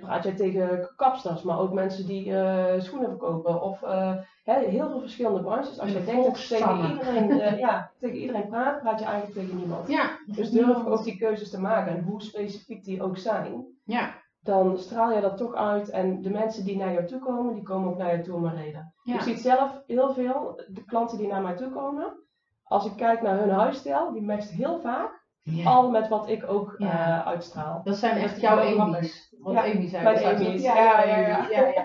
praat 0.00 0.24
jij 0.24 0.34
tegen 0.34 0.92
kapsters, 0.96 1.42
maar 1.42 1.58
ook 1.58 1.72
mensen 1.72 2.06
die 2.06 2.36
eh, 2.36 2.80
schoenen 2.80 3.08
verkopen 3.08 3.62
of 3.62 3.82
eh, 3.82 4.16
heel 4.44 4.88
veel 4.88 5.00
verschillende 5.00 5.42
branches. 5.42 5.78
Als 5.78 5.92
je 5.92 5.98
de 5.98 6.04
denkt 6.04 6.26
dat 6.26 6.42
je 6.42 6.54
tegen 6.56 6.90
iedereen, 6.90 7.40
eh, 7.40 7.58
ja, 7.58 7.90
tegen 7.98 8.16
iedereen 8.16 8.48
praat, 8.48 8.80
praat 8.80 8.98
je 8.98 9.04
eigenlijk 9.04 9.34
tegen 9.38 9.56
niemand. 9.56 9.88
Ja, 9.88 10.18
Dus 10.26 10.50
durf 10.50 10.86
ook 10.86 11.04
die 11.04 11.18
keuzes 11.18 11.50
te 11.50 11.60
maken 11.60 11.96
en 11.96 12.04
hoe 12.04 12.22
specifiek 12.22 12.84
die 12.84 13.02
ook 13.02 13.16
zijn 13.16 13.66
Ja, 13.84 14.14
dan 14.40 14.78
straal 14.78 15.12
je 15.12 15.20
dat 15.20 15.36
toch 15.36 15.54
uit. 15.54 15.90
En 15.90 16.22
de 16.22 16.30
mensen 16.30 16.64
die 16.64 16.76
naar 16.76 16.92
jou 16.92 17.06
toe 17.06 17.20
komen, 17.20 17.54
die 17.54 17.62
komen 17.62 17.90
ook 17.90 17.98
naar 17.98 18.10
jou 18.10 18.22
toe 18.22 18.34
om 18.34 18.44
een 18.44 18.56
reden. 18.56 18.94
ja. 19.02 19.14
Ik 19.14 19.20
zie 19.20 19.32
het 19.32 19.42
zelf 19.42 19.82
heel 19.86 20.12
veel, 20.12 20.62
de 20.68 20.84
klanten 20.84 21.18
die 21.18 21.28
naar 21.28 21.42
mij 21.42 21.56
toe 21.56 21.70
komen. 21.70 22.20
Als 22.62 22.86
ik 22.86 22.96
kijk 22.96 23.22
naar 23.22 23.38
hun 23.38 23.50
huisstijl, 23.50 24.12
die 24.12 24.22
matcht 24.22 24.50
heel 24.50 24.80
vaak 24.80 25.21
Ja. 25.42 25.64
al 25.64 25.90
met 25.90 26.08
wat 26.08 26.28
ik 26.28 26.48
ook 26.50 26.74
Ja. 26.78 26.90
eh, 27.20 27.26
uitstraal. 27.26 27.80
Dat 27.84 27.96
zijn 27.96 28.16
echt 28.16 28.40
jouw. 28.40 28.78
Amy's. 28.80 29.34
Wat 29.38 29.52
Ja, 29.54 29.64
Amy 29.64 29.86
zei. 29.88 30.02
mijn. 30.04 30.24
Amy's. 30.36 30.62
Ja, 30.62 30.74
Ja, 31.04 31.04
ja, 31.18 31.46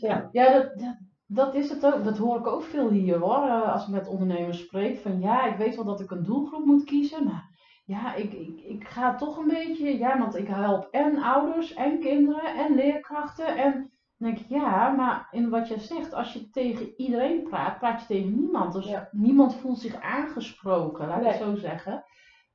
ja, 0.00 0.28
ja. 0.32 0.52
dat, 0.52 0.78
dat, 0.78 0.96
dat 1.26 1.54
is 1.54 1.70
het 1.70 1.86
ook. 1.86 2.04
Dat 2.04 2.18
hoor 2.18 2.38
ik 2.38 2.46
ook 2.46 2.62
veel 2.62 2.88
hier 2.88 3.18
hoor. 3.18 3.46
eh, 3.46 3.72
Als 3.72 3.82
ik 3.82 3.88
met 3.88 4.08
ondernemers 4.08 4.58
spreek. 4.60 4.98
Van 4.98 5.20
ja, 5.20 5.44
ik 5.46 5.56
weet 5.56 5.74
wel 5.76 5.84
dat 5.84 6.00
ik 6.00 6.10
een 6.10 6.22
doelgroep 6.24 6.64
moet 6.64 6.84
kiezen. 6.84 7.24
Maar 7.24 7.48
ja, 7.84 8.14
ik, 8.14 8.32
ik, 8.32 8.60
ik 8.60 8.88
ga 8.88 9.14
toch 9.14 9.36
een 9.38 9.48
beetje. 9.48 9.98
Ja, 9.98 10.18
want 10.18 10.36
ik 10.36 10.48
help 10.48 10.88
en 10.90 11.22
ouders 11.22 11.74
en 11.74 11.98
kinderen 12.00 12.54
en 12.56 12.74
leerkrachten. 12.74 13.56
En 13.56 13.72
dan 14.18 14.28
denk 14.32 14.38
ik, 14.38 14.46
ja, 14.48 14.88
maar 14.90 15.28
in 15.30 15.48
wat 15.50 15.68
je 15.68 15.78
zegt, 15.80 16.12
als 16.14 16.32
je 16.32 16.50
tegen 16.50 16.92
iedereen 16.96 17.42
praat, 17.42 17.78
praat 17.78 18.00
je 18.00 18.06
tegen 18.06 18.40
niemand. 18.40 18.72
Dus 18.72 18.88
Ja. 18.88 19.08
niemand 19.12 19.54
voelt 19.54 19.78
zich 19.78 20.00
aangesproken, 20.00 21.06
laat 21.08 21.20
ik 21.20 21.26
het 21.26 21.36
zo 21.36 21.54
zeggen. 21.56 22.04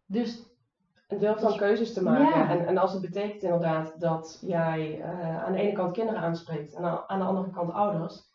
Dus 0.10 0.50
durf 1.08 1.40
dan 1.40 1.58
keuzes 1.58 1.94
te 1.94 2.04
maken. 2.04 2.40
Ja. 2.40 2.50
En, 2.50 2.68
en 2.68 2.78
als 2.78 2.92
het 2.92 3.02
betekent 3.02 3.44
inderdaad 3.44 4.00
dat 4.00 4.38
jij 4.42 5.02
eh, 5.02 5.44
aan 5.44 5.52
de 5.52 5.60
ene 5.60 5.72
kant 5.72 5.94
kinderen 5.94 6.22
aanspreekt 6.22 6.74
en 6.74 6.84
aan, 6.84 7.04
aan 7.08 7.20
de 7.20 7.26
andere 7.26 7.50
kant 7.50 7.72
ouders, 7.72 8.28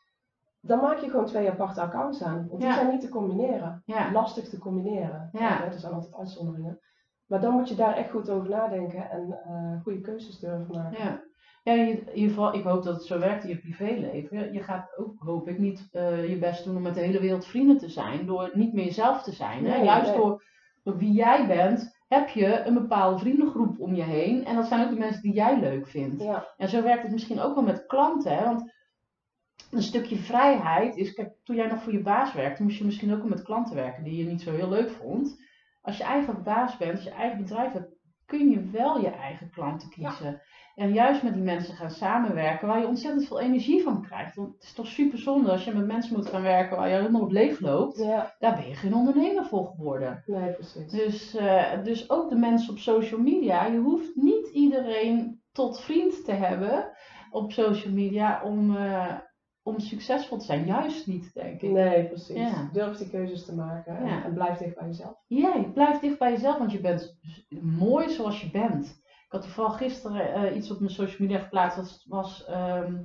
dan 0.61 0.81
maak 0.81 0.99
je 0.99 1.11
gewoon 1.11 1.27
twee 1.27 1.51
aparte 1.51 1.81
accounts 1.81 2.23
aan. 2.23 2.47
Want 2.49 2.61
die 2.61 2.73
zijn 2.73 2.91
niet 2.91 3.01
te 3.01 3.09
combineren. 3.09 3.83
ja, 3.85 4.13
lastig 4.13 4.49
te 4.49 4.59
combineren. 4.59 5.29
Ja. 5.33 5.65
Er 5.65 5.79
zijn 5.79 5.95
altijd 5.95 6.15
uitzonderingen. 6.15 6.81
Maar 7.27 7.41
dan 7.41 7.53
moet 7.53 7.69
je 7.69 7.75
daar 7.75 7.97
echt 7.97 8.11
goed 8.11 8.31
over 8.31 8.49
nadenken 8.49 9.11
en 9.11 9.39
eh, 9.45 9.83
goede 9.83 10.01
keuzes 10.01 10.39
durven 10.39 10.67
maken. 10.77 10.99
Ja, 10.99 11.23
ja 11.63 11.73
in 11.73 12.09
ieder 12.15 12.29
geval, 12.29 12.55
ik 12.55 12.65
hoop 12.65 12.83
dat 12.83 12.95
het 12.95 13.05
zo 13.05 13.19
werkt 13.19 13.45
in 13.45 13.49
je 13.49 13.59
privéleven. 13.59 14.53
Je 14.53 14.63
gaat 14.63 14.99
ook, 14.99 15.15
hoop 15.19 15.49
ik, 15.49 15.59
niet 15.59 15.89
eh, 15.93 16.29
je 16.29 16.39
best 16.39 16.65
doen 16.65 16.77
om 16.77 16.83
met 16.83 16.95
de 16.95 17.01
hele 17.01 17.21
wereld 17.21 17.47
vrienden 17.47 17.79
te 17.79 17.89
zijn, 17.89 18.27
door 18.27 18.51
niet 18.53 18.73
meer 18.73 18.85
jezelf 18.85 19.23
te 19.23 19.33
zijn. 19.33 19.67
Hè? 19.67 19.77
Juist 19.77 20.11
nee. 20.11 20.17
door, 20.17 20.43
door 20.85 20.97
wie 20.97 21.13
jij 21.13 21.47
bent, 21.47 22.03
heb 22.09 22.29
je 22.29 22.65
een 22.65 22.75
bepaalde 22.75 23.19
vriendengroep 23.19 23.81
om 23.81 23.95
je 23.95 24.03
heen. 24.03 24.45
En 24.45 24.55
dat 24.55 24.67
zijn 24.67 24.85
ook 24.85 24.91
de 24.91 24.99
mensen 24.99 25.23
die 25.23 25.33
jij 25.33 25.61
leuk 25.61 25.89
vindt. 25.89 26.23
Ja, 26.23 26.47
En 26.57 26.69
zo 26.69 26.83
werkt 26.83 27.03
het 27.03 27.13
misschien 27.13 27.41
ook 27.41 27.55
wel 27.55 27.65
met 27.65 27.87
klanten. 27.87 28.37
Hè? 28.37 28.45
Want 28.45 28.73
een 29.71 29.83
stukje 29.83 30.17
vrijheid 30.17 30.97
is, 30.97 31.13
kijk, 31.13 31.33
toen 31.43 31.57
jij 31.57 31.67
nog 31.67 31.83
voor 31.83 31.93
je 31.93 32.03
baas 32.03 32.33
werkte, 32.33 32.63
moest 32.63 32.79
je 32.79 32.85
misschien 32.85 33.13
ook 33.13 33.21
wel 33.21 33.29
met 33.29 33.43
klanten 33.43 33.75
werken 33.75 34.05
die 34.05 34.17
je 34.17 34.31
niet 34.31 34.43
zo 34.43 34.53
heel 34.53 34.69
leuk 34.69 34.91
vond. 34.91 35.43
Als 35.83 35.97
je 35.97 36.05
eigen 36.05 36.43
baas 36.43 36.77
bent, 36.77 36.95
als 36.95 37.05
je 37.05 37.11
eigen 37.11 37.39
bedrijf 37.39 37.73
hebt, 37.73 37.95
kun 38.27 38.51
je 38.51 38.71
wel 38.71 39.01
je 39.01 39.11
eigen 39.11 39.51
klanten 39.51 39.89
kiezen. 39.91 40.43
En 40.75 40.93
juist 40.93 41.23
met 41.23 41.35
die 41.35 41.43
mensen 41.43 41.75
gaan 41.75 41.91
samenwerken 41.91 42.69
waar 42.69 42.79
je 42.81 42.87
ontzettend 42.87 43.27
veel 43.27 43.41
energie 43.41 43.83
van 43.83 44.03
krijgt. 44.03 44.35
Want 44.37 44.53
het 44.55 44.63
is 44.63 44.73
toch 44.73 44.87
super 44.87 45.19
zonde 45.19 45.51
als 45.51 45.65
je 45.65 45.75
met 45.75 45.87
mensen 45.87 46.17
moet 46.17 46.27
gaan 46.29 46.43
werken 46.43 46.77
waar 46.77 46.89
je 46.89 46.95
helemaal 46.95 47.21
op 47.23 47.31
leeg 47.31 47.61
loopt. 47.61 47.97
ja. 47.99 48.35
Daar 48.39 48.55
ben 48.57 48.69
je 48.69 48.75
geen 48.75 48.95
ondernemer 48.95 49.45
voor 49.45 49.67
geworden. 49.67 50.23
nee, 50.27 50.53
precies. 50.53 50.91
Dus, 50.91 51.35
eh, 51.35 51.83
dus 51.85 52.11
ook 52.11 52.29
de 52.29 52.37
mensen 52.37 52.73
op 52.73 52.79
social 52.79 53.21
media. 53.21 53.65
Je 53.67 53.79
hoeft 53.79 54.15
niet 54.17 54.49
iedereen 54.49 55.43
tot 55.53 55.81
vriend 55.81 56.25
te 56.25 56.33
hebben 56.33 56.91
op 57.31 57.53
social 57.53 57.93
media 57.93 58.43
om, 58.45 58.77
eh, 58.77 59.15
om 59.63 59.79
succesvol 59.81 60.39
te 60.39 60.45
zijn. 60.45 60.67
Juist 60.67 61.07
niet, 61.07 61.35
denk 61.35 61.63
ik. 61.63 61.71
Nee, 61.71 62.07
precies. 62.07 62.37
Ja. 62.37 62.69
Durf 62.73 62.97
die 62.97 63.11
keuzes 63.11 63.45
te 63.45 63.55
maken 63.55 63.97
en, 63.97 64.07
Ja. 64.07 64.25
en 64.25 64.35
blijf 64.35 64.59
dicht 64.59 64.75
bij 64.79 64.87
jezelf. 64.87 65.15
Jij 65.27 65.71
blijf 65.75 65.99
dicht 65.99 66.19
bij 66.19 66.31
jezelf, 66.31 66.59
want 66.59 66.73
je 66.73 66.81
bent 66.81 67.17
mooi 67.79 68.09
zoals 68.11 68.41
je 68.41 68.51
bent. 68.51 69.03
Ik 69.35 69.41
had 69.41 69.49
toevallig 69.55 69.77
gisteren 69.79 70.33
eh, 70.35 70.57
iets 70.57 70.71
op 70.71 70.79
mijn 70.79 70.91
social 70.93 71.17
media 71.29 71.39
geplaatst. 71.39 71.77
Dat 71.77 72.05
was 72.09 72.45
ehm, 72.45 72.97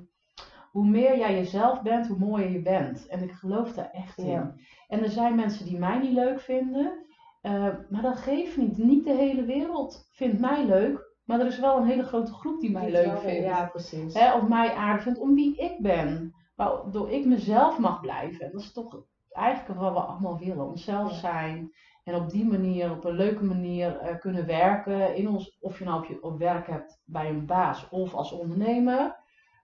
hoe 0.72 0.86
meer 0.88 1.18
jij 1.18 1.34
jezelf 1.36 1.82
bent, 1.82 2.08
hoe 2.08 2.18
mooier 2.18 2.52
je 2.52 2.62
bent. 2.62 3.08
En 3.08 3.24
ik 3.24 3.32
geloof 3.32 3.74
daar 3.74 3.90
echt 3.92 4.18
in. 4.18 4.26
Ja. 4.26 4.54
En 4.88 5.04
er 5.04 5.10
zijn 5.10 5.36
mensen 5.36 5.66
die 5.66 5.78
mij 5.80 6.00
niet 6.00 6.12
leuk 6.14 6.40
vinden. 6.40 7.06
eh, 7.42 7.68
maar 7.90 8.02
dat 8.02 8.18
geeft 8.18 8.58
niet. 8.58 8.78
Niet 8.78 9.04
de 9.06 9.14
hele 9.14 9.44
wereld 9.46 10.08
vindt 10.12 10.40
mij 10.40 10.66
leuk. 10.66 11.08
Maar 11.26 11.40
er 11.40 11.46
is 11.46 11.60
wel 11.60 11.78
een 11.78 11.88
hele 11.88 12.04
grote 12.04 12.34
groep 12.34 12.60
die 12.60 12.72
mij 12.72 12.82
Die 12.86 12.92
leuk 12.92 13.20
vindt. 13.20 13.46
Ja, 13.46 13.66
precies. 13.66 14.14
Hè, 14.14 14.34
of 14.34 14.48
mij 14.48 14.74
aardig 14.74 15.04
vindt 15.04 15.20
om 15.20 15.36
wie 15.36 15.56
ik 15.58 15.82
ben. 15.82 16.34
Waardoor 16.56 17.10
ik 17.12 17.26
mezelf 17.26 17.78
mag 17.78 18.02
blijven. 18.02 18.46
En 18.46 18.52
dat 18.52 18.62
is 18.62 18.74
toch 18.74 19.04
eigenlijk 19.32 19.80
wat 19.80 19.94
we 19.94 20.00
allemaal 20.00 20.38
willen. 20.38 20.68
Onszelf 20.68 21.12
Ja. 21.12 21.18
zijn. 21.18 21.72
En 22.10 22.16
op 22.16 22.30
die 22.30 22.46
manier, 22.46 22.92
op 22.92 23.04
een 23.04 23.16
leuke 23.16 23.44
manier 23.44 23.98
eh, 23.98 24.20
kunnen 24.20 24.46
werken. 24.46 25.16
In 25.16 25.30
ons, 25.30 25.58
of 25.60 25.80
je 25.80 25.86
nou 25.86 26.00
op, 26.00 26.06
je, 26.06 26.24
op 26.24 26.38
werk 26.38 26.68
hebt 26.68 27.02
bij 27.06 27.30
een 27.30 27.46
baas 27.46 27.90
of 27.90 28.14
als 28.14 28.32
ondernemer. 28.32 29.16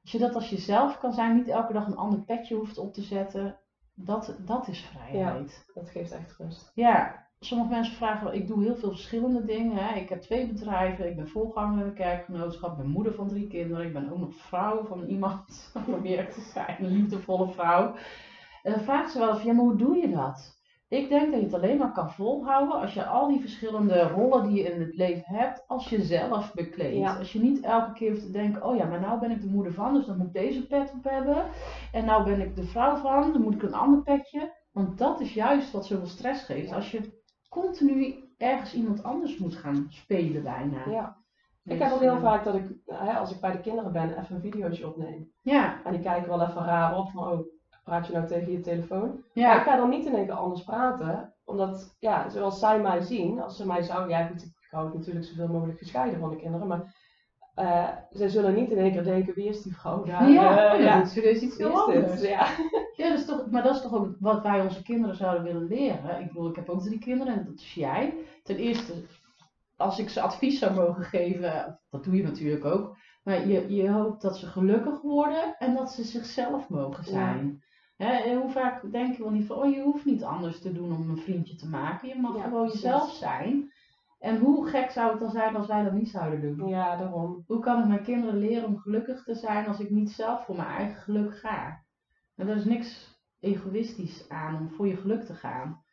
Als 0.02 0.12
je 0.12 0.18
dat 0.18 0.36
als 0.36 0.50
jezelf 0.50 1.00
kan 1.00 1.14
zijn, 1.14 1.36
niet 1.36 1.48
elke 1.48 1.74
dag 1.74 1.88
een 1.88 1.96
ander 1.96 2.20
petje 2.20 2.56
hoeft 2.56 2.78
op 2.78 2.94
te 2.94 3.02
zetten. 3.02 3.60
Dat, 3.94 4.36
dat 4.46 4.68
is 4.68 4.80
vrijheid. 4.80 5.72
Dat 5.74 5.90
geeft 5.90 6.12
echt 6.12 6.38
rust. 6.38 6.72
Ja, 6.76 7.28
sommige 7.40 7.70
mensen 7.70 7.96
vragen, 7.96 8.34
ik 8.34 8.48
doe 8.48 8.64
heel 8.64 8.76
veel 8.76 8.90
verschillende 8.90 9.46
dingen. 9.46 9.78
Hè. 9.78 9.96
Ik 9.96 10.10
heb 10.10 10.22
twee 10.22 10.48
bedrijven, 10.48 11.10
ik 11.10 11.16
ben 11.16 11.30
voorganger 11.30 11.80
in 11.80 11.88
een 11.88 11.94
kerkgenootschap, 11.94 12.72
ik 12.72 12.78
ben 12.78 12.90
moeder 12.90 13.14
van 13.14 13.28
drie 13.28 13.48
kinderen, 13.48 13.86
ik 13.86 13.94
ben 13.94 14.12
ook 14.12 14.20
nog 14.20 14.36
vrouw 14.36 14.84
van 14.84 15.06
iemand, 15.06 15.72
probeer 15.86 16.20
ik 16.20 16.32
te 16.32 16.42
zijn, 16.42 16.76
een 16.80 16.92
liefdevolle 16.92 17.52
vrouw. 17.52 17.96
En 18.64 18.72
dan 18.72 18.84
vragen 18.84 19.12
ze 19.12 19.20
wel 19.20 19.34
eens, 19.34 19.44
ja, 19.44 19.54
maar 19.54 19.66
hoe 19.66 19.76
doe 19.76 19.96
je 19.96 20.10
dat? 20.10 20.55
Ik 20.88 21.10
denk 21.10 21.32
dat 21.32 21.40
je 21.40 21.46
het 21.46 21.54
alleen 21.56 21.78
maar 21.78 21.92
kan 21.92 22.12
volhouden 22.12 22.80
als 22.80 22.94
je 22.94 23.06
al 23.06 23.28
die 23.28 23.40
verschillende 23.40 24.02
rollen 24.08 24.48
die 24.48 24.64
je 24.64 24.74
in 24.74 24.82
het 24.82 24.96
leven 24.96 25.36
hebt, 25.36 25.64
als 25.68 25.90
je 25.90 26.02
zelf 26.02 26.54
bekleedt. 26.54 26.98
Ja. 26.98 27.18
Als 27.18 27.34
je 27.34 27.40
niet 27.40 27.64
elke 27.64 27.94
keer 27.94 28.12
hoeft 28.12 28.26
te 28.26 28.32
denken, 28.32 28.64
oh 28.64 28.76
ja, 28.76 28.86
maar 28.86 29.00
nou 29.00 29.20
ben 29.20 29.32
ik 29.32 29.42
de 29.42 29.48
moeder 29.48 29.74
van, 29.74 29.94
dus 29.94 30.06
dan 30.06 30.18
moet 30.18 30.28
ik 30.28 30.34
deze 30.34 30.68
pet 30.68 30.94
op 30.94 31.04
hebben. 31.04 31.46
En 31.92 32.06
nou 32.06 32.24
ben 32.24 32.42
ik 32.42 32.56
de 32.56 32.64
vrouw 32.64 32.96
van, 32.96 33.32
dan 33.34 33.42
moet 33.42 33.54
ik 33.54 33.64
een 33.64 33.74
ander 33.74 34.02
petje. 34.02 34.54
Want 34.72 34.98
dat 34.98 35.20
is 35.20 35.34
juist 35.34 35.72
wat 35.72 35.86
zoveel 35.86 36.08
stress 36.08 36.44
geeft. 36.44 36.70
Ja. 36.70 36.76
Als 36.76 36.92
je 36.92 37.24
continu 37.50 38.16
ergens 38.38 38.74
iemand 38.74 39.04
anders 39.04 39.38
moet 39.38 39.56
gaan 39.56 39.86
spelen 39.90 40.44
bijna. 40.44 40.90
Ja. 40.90 41.18
Ik 41.64 41.72
Dus, 41.72 41.80
heb 41.80 41.92
ook 41.92 42.00
heel 42.00 42.16
eh, 42.16 42.22
vaak 42.22 42.44
dat 42.44 42.56
ik, 42.56 42.78
hè, 42.86 43.14
als 43.14 43.32
ik 43.32 43.40
bij 43.40 43.52
de 43.52 43.62
kinderen 43.62 43.92
ben, 43.92 44.20
even 44.20 44.36
een 44.36 44.42
videootje 44.42 44.88
opneem. 44.88 45.32
Ja, 45.42 45.84
En 45.84 45.92
die 45.92 46.02
kijken 46.02 46.30
wel 46.30 46.42
even 46.42 46.66
raar 46.66 46.98
op 46.98 47.10
van, 47.10 47.28
oh, 47.28 47.40
praat 47.86 48.08
je 48.08 48.14
nou 48.14 48.28
tegen 48.28 48.52
je 48.52 48.60
telefoon? 48.60 49.08
Maar 49.10 49.18
ik 49.18 49.22
ja, 49.34 49.60
ga 49.60 49.76
dan 49.76 49.90
niet 49.90 50.06
in 50.06 50.16
één 50.16 50.26
keer 50.26 50.36
anders 50.36 50.64
praten. 50.64 51.34
Omdat, 51.46 51.96
ja, 52.00 52.30
zoals 52.30 52.60
zij 52.60 52.82
mij 52.82 53.02
zien, 53.02 53.42
als 53.42 53.58
ze 53.58 53.66
mij 53.66 53.82
zouden, 53.84 54.10
ja 54.10 54.28
goed, 54.28 54.42
ik 54.44 54.68
hou 54.70 54.86
het 54.86 54.96
natuurlijk 54.98 55.26
zoveel 55.26 55.48
mogelijk 55.48 55.78
gescheiden 55.80 56.20
van 56.20 56.30
de 56.30 56.36
kinderen, 56.36 56.68
maar 56.68 56.94
eh 57.56 57.90
zij 58.10 58.30
zullen 58.30 58.56
niet 58.56 58.72
in 58.72 58.78
één 58.78 58.92
keer 58.92 59.04
denken, 59.04 59.34
wie 59.34 59.50
is 59.50 59.62
die 59.62 59.78
vrouw 59.78 60.04
daar? 60.04 60.30
ja, 60.30 60.74
oh, 60.74 60.80
ja. 60.82 60.98
dat 60.98 61.16
is 61.16 61.42
iets 61.42 61.58
heel 61.58 61.90
is 61.90 61.94
dit? 61.94 62.04
anders. 62.04 62.22
Ja. 62.22 62.48
Ja, 62.96 63.10
dat 63.10 63.18
is 63.18 63.26
toch, 63.26 63.50
maar 63.52 63.64
dat 63.64 63.76
is 63.76 63.82
toch 63.82 63.94
ook 63.94 64.16
wat 64.20 64.44
wij 64.44 64.62
onze 64.62 64.84
kinderen 64.84 65.16
zouden 65.16 65.44
willen 65.44 65.68
leren. 65.68 66.20
Ik 66.20 66.28
bedoel, 66.28 66.50
ik 66.50 66.56
heb 66.56 66.70
ook 66.70 66.82
drie 66.82 67.00
kinderen 67.00 67.34
en 67.34 67.46
dat 67.46 67.60
is 67.60 67.74
jij. 67.74 68.14
Ten 68.44 68.56
eerste, 68.56 68.94
als 69.76 70.00
ik 70.00 70.10
ze 70.10 70.22
advies 70.22 70.60
zou 70.60 70.74
mogen 70.74 71.04
geven, 71.04 71.80
dat 71.90 72.04
doe 72.04 72.16
je 72.16 72.24
natuurlijk 72.24 72.66
ook. 72.66 72.98
Maar 73.24 73.48
je, 73.48 73.74
je 73.74 73.90
hoopt 73.90 74.22
dat 74.22 74.38
ze 74.38 74.46
gelukkig 74.46 75.02
worden 75.02 75.56
en 75.58 75.76
dat 75.76 75.92
ze 75.92 76.04
zichzelf 76.04 76.70
mogen 76.70 77.04
zijn. 77.04 77.64
Hè, 77.98 78.36
hoe 78.36 78.52
vaak 78.52 78.92
denk 78.92 79.16
je 79.16 79.24
wel 79.24 79.32
niet 79.32 79.46
van, 79.46 79.58
oh 79.58 79.74
je 79.74 79.82
hoeft 79.82 80.06
niet 80.06 80.24
anders 80.24 80.60
te 80.62 80.72
doen 80.74 80.96
om 80.96 81.10
een 81.10 81.18
vriendje 81.18 81.56
te 81.56 81.68
maken. 81.70 82.08
Je 82.08 82.16
mag 82.22 82.36
Ja, 82.36 82.44
gewoon 82.44 82.64
precies. 82.66 82.82
jezelf 82.82 83.12
zijn. 83.12 83.72
En 84.20 84.38
hoe 84.38 84.68
gek 84.68 84.92
zou 84.92 85.12
het 85.12 85.20
dan 85.20 85.32
zijn 85.32 85.56
als 85.56 85.68
wij 85.68 85.84
dat 85.84 85.94
niet 85.94 86.10
zouden 86.10 86.58
doen? 86.58 86.68
ja, 86.68 86.96
daarom. 86.96 87.44
Hoe 87.48 87.60
kan 87.60 87.80
ik 87.82 87.88
mijn 87.88 88.04
kinderen 88.04 88.38
leren 88.40 88.68
om 88.68 88.78
gelukkig 88.78 89.24
te 89.24 89.36
zijn 89.36 89.68
als 89.68 89.80
ik 89.80 89.90
niet 89.90 90.12
zelf 90.12 90.46
voor 90.46 90.56
mijn 90.56 90.68
eigen 90.68 91.02
geluk 91.02 91.38
ga? 91.38 91.84
En 92.36 92.48
er 92.48 92.56
is 92.56 92.66
niks 92.66 93.20
egoïstisch 93.40 94.30
aan 94.30 94.56
om 94.56 94.70
voor 94.70 94.88
je 94.88 94.96
geluk 94.98 95.24
te 95.26 95.34
gaan. 95.34 95.84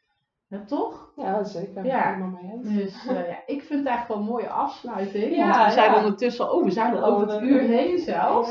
Ja, 0.48 0.64
toch? 0.64 1.12
Ja, 1.16 1.44
zeker. 1.44 1.84
Ja. 1.86 2.32
Dus 2.62 3.06
eh, 3.06 3.28
ja, 3.28 3.36
ik 3.46 3.62
vind 3.62 3.78
het 3.80 3.88
eigenlijk 3.88 4.08
wel 4.08 4.16
een 4.16 4.24
mooie 4.24 4.48
afsluiting. 4.50 5.36
Ja, 5.36 5.48
want 5.50 5.66
we 5.66 5.72
zijn 5.72 5.94
ondertussen, 5.94 6.52
oh 6.52 6.64
we 6.64 6.70
zijn 6.70 6.96
al 6.96 7.04
over 7.04 7.28
het 7.34 7.42
uur 7.42 7.60
heen 7.60 7.98
zelfs. 7.98 8.50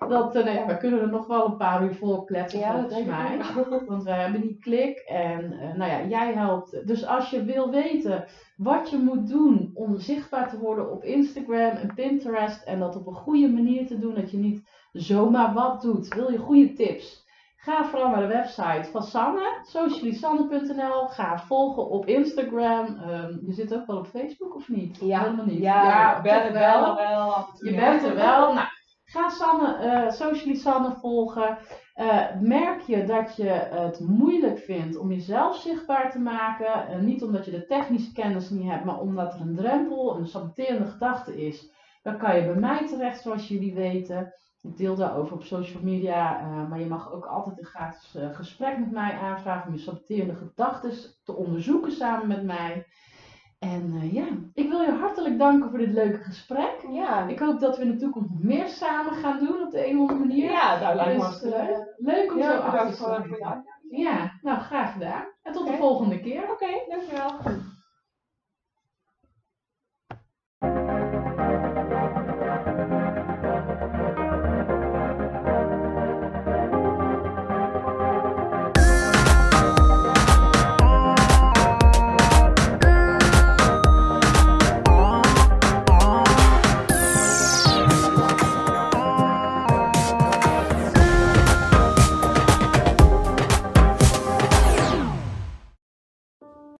Ja, 0.00 0.06
Dat, 0.06 0.36
eh, 0.36 0.44
nou 0.44 0.56
ja, 0.56 0.66
we 0.66 0.76
kunnen 0.76 1.00
er 1.00 1.08
nog 1.08 1.26
wel 1.26 1.46
een 1.46 1.56
paar 1.56 1.82
uur 1.82 1.94
vol 1.94 2.24
kletsen 2.24 2.60
ja 2.60 2.72
volgens 2.72 3.04
mij. 3.04 3.40
Want 3.86 4.02
we 4.02 4.10
hebben 4.10 4.40
die 4.40 4.58
klik 4.60 4.98
en 4.98 5.52
eh, 5.52 5.74
nou 5.74 5.90
ja, 5.90 6.02
jij 6.08 6.32
helpt. 6.32 6.86
Dus 6.86 7.06
als 7.06 7.30
je 7.30 7.44
wil 7.44 7.70
weten 7.70 8.24
wat 8.56 8.90
je 8.90 8.96
moet 8.98 9.28
doen 9.28 9.70
om 9.74 9.98
zichtbaar 9.98 10.50
te 10.50 10.58
worden 10.58 10.90
op 10.90 11.04
Instagram 11.04 11.76
en 11.76 11.94
Pinterest 11.94 12.62
en 12.62 12.78
dat 12.78 12.96
op 12.96 13.06
een 13.06 13.14
goede 13.14 13.48
manier 13.48 13.86
te 13.86 13.98
doen, 13.98 14.14
dat 14.14 14.30
je 14.30 14.36
niet 14.36 14.68
zomaar 14.92 15.52
wat 15.52 15.82
doet, 15.82 16.14
wil 16.14 16.30
je 16.30 16.38
goede 16.38 16.72
tips? 16.72 17.28
Ga 17.56 17.84
vooral 17.84 18.10
naar 18.10 18.20
de 18.20 18.26
website 18.26 18.88
van 18.90 19.02
Sanne, 19.02 19.58
socialisanne.nl. 19.62 21.06
Ga 21.06 21.38
volgen 21.38 21.88
op 21.88 22.06
Instagram. 22.06 22.86
Ehm, 22.86 23.36
je 23.46 23.52
zit 23.52 23.74
ook 23.74 23.86
wel 23.86 23.96
op 23.96 24.06
Facebook 24.06 24.54
of 24.54 24.68
niet? 24.68 24.98
Ja, 25.00 25.20
Helemaal 25.20 25.44
niet. 25.44 25.58
Ja, 25.58 26.12
toch 26.14 26.22
bellen, 26.22 26.52
bellen 26.52 26.96
wel. 26.96 27.48
toe, 27.58 27.68
je 27.68 27.74
ja. 27.74 27.90
bent 27.90 28.02
er 28.02 28.14
wel. 28.14 28.54
Nou, 28.54 28.66
ga 29.10 29.28
Sanne, 29.28 29.74
eh 29.74 30.10
Socially 30.10 30.54
Sanne 30.54 30.94
volgen. 31.00 31.58
Eh, 31.94 32.26
merk 32.40 32.80
je 32.80 33.04
dat 33.04 33.36
je 33.36 33.48
het 33.48 34.00
moeilijk 34.00 34.58
vindt 34.58 34.96
om 34.96 35.12
jezelf 35.12 35.56
zichtbaar 35.56 36.10
te 36.10 36.18
maken. 36.18 36.86
En 36.88 37.04
niet 37.04 37.22
omdat 37.22 37.44
je 37.44 37.50
de 37.50 37.66
technische 37.66 38.12
kennis 38.12 38.50
niet 38.50 38.70
hebt, 38.70 38.84
maar 38.84 39.00
omdat 39.00 39.34
er 39.34 39.40
een 39.40 39.56
drempel, 39.56 40.16
een 40.16 40.26
saboterende 40.26 40.86
gedachte 40.90 41.46
is. 41.46 41.70
Dan 42.02 42.18
kan 42.18 42.36
je 42.36 42.44
bij 42.44 42.60
mij 42.60 42.86
terecht, 42.86 43.22
zoals 43.22 43.48
jullie 43.48 43.74
weten. 43.74 44.34
Ik 44.62 44.76
deel 44.76 44.94
daarover 44.94 45.34
op 45.34 45.42
social 45.42 45.82
media, 45.82 46.40
eh, 46.40 46.68
maar 46.68 46.80
je 46.80 46.86
mag 46.86 47.12
ook 47.12 47.26
altijd 47.26 47.58
een 47.58 47.64
gratis 47.64 48.14
eh, 48.14 48.34
gesprek 48.34 48.78
met 48.78 48.90
mij 48.90 49.12
aanvragen 49.12 49.68
om 49.68 49.74
je 49.74 49.80
saboterende 49.80 50.34
gedachten 50.34 50.92
te 51.24 51.34
onderzoeken 51.34 51.92
samen 51.92 52.28
met 52.28 52.44
mij. 52.44 52.86
En 53.60 53.92
eh, 54.00 54.12
ja, 54.12 54.24
ik 54.54 54.68
wil 54.68 54.80
je 54.80 54.90
hartelijk 54.92 55.38
danken 55.38 55.70
voor 55.70 55.78
dit 55.78 55.92
leuke 55.92 56.18
gesprek. 56.18 56.84
Ja, 56.90 57.26
Ik 57.28 57.38
hoop 57.38 57.60
dat 57.60 57.76
we 57.76 57.82
in 57.82 57.90
de 57.90 57.96
toekomst 57.96 58.30
nog 58.30 58.42
meer 58.42 58.68
samen 58.68 59.12
gaan 59.12 59.38
doen 59.38 59.62
op 59.62 59.70
de 59.70 59.86
een 59.88 59.98
of 59.98 60.10
andere 60.10 60.28
manier. 60.28 60.50
ja, 60.50 60.80
nou 60.80 60.94
lijkt 60.94 61.10
me 61.12 61.16
Dus, 61.16 61.24
hartstikke 61.24 61.56
eh, 61.56 61.66
leuk. 61.68 61.86
leuk 61.98 62.32
om 62.32 62.42
zo 62.42 62.52
af 62.56 62.90
te 62.90 62.96
sluiten. 62.96 63.64
Ja, 63.90 64.32
nou 64.42 64.58
graag 64.58 64.92
gedaan. 64.92 65.24
En 65.42 65.52
tot 65.52 65.66
de 65.66 65.76
volgende 65.76 66.20
keer. 66.20 66.42
Oké, 66.50 66.66
dankjewel. 66.88 67.30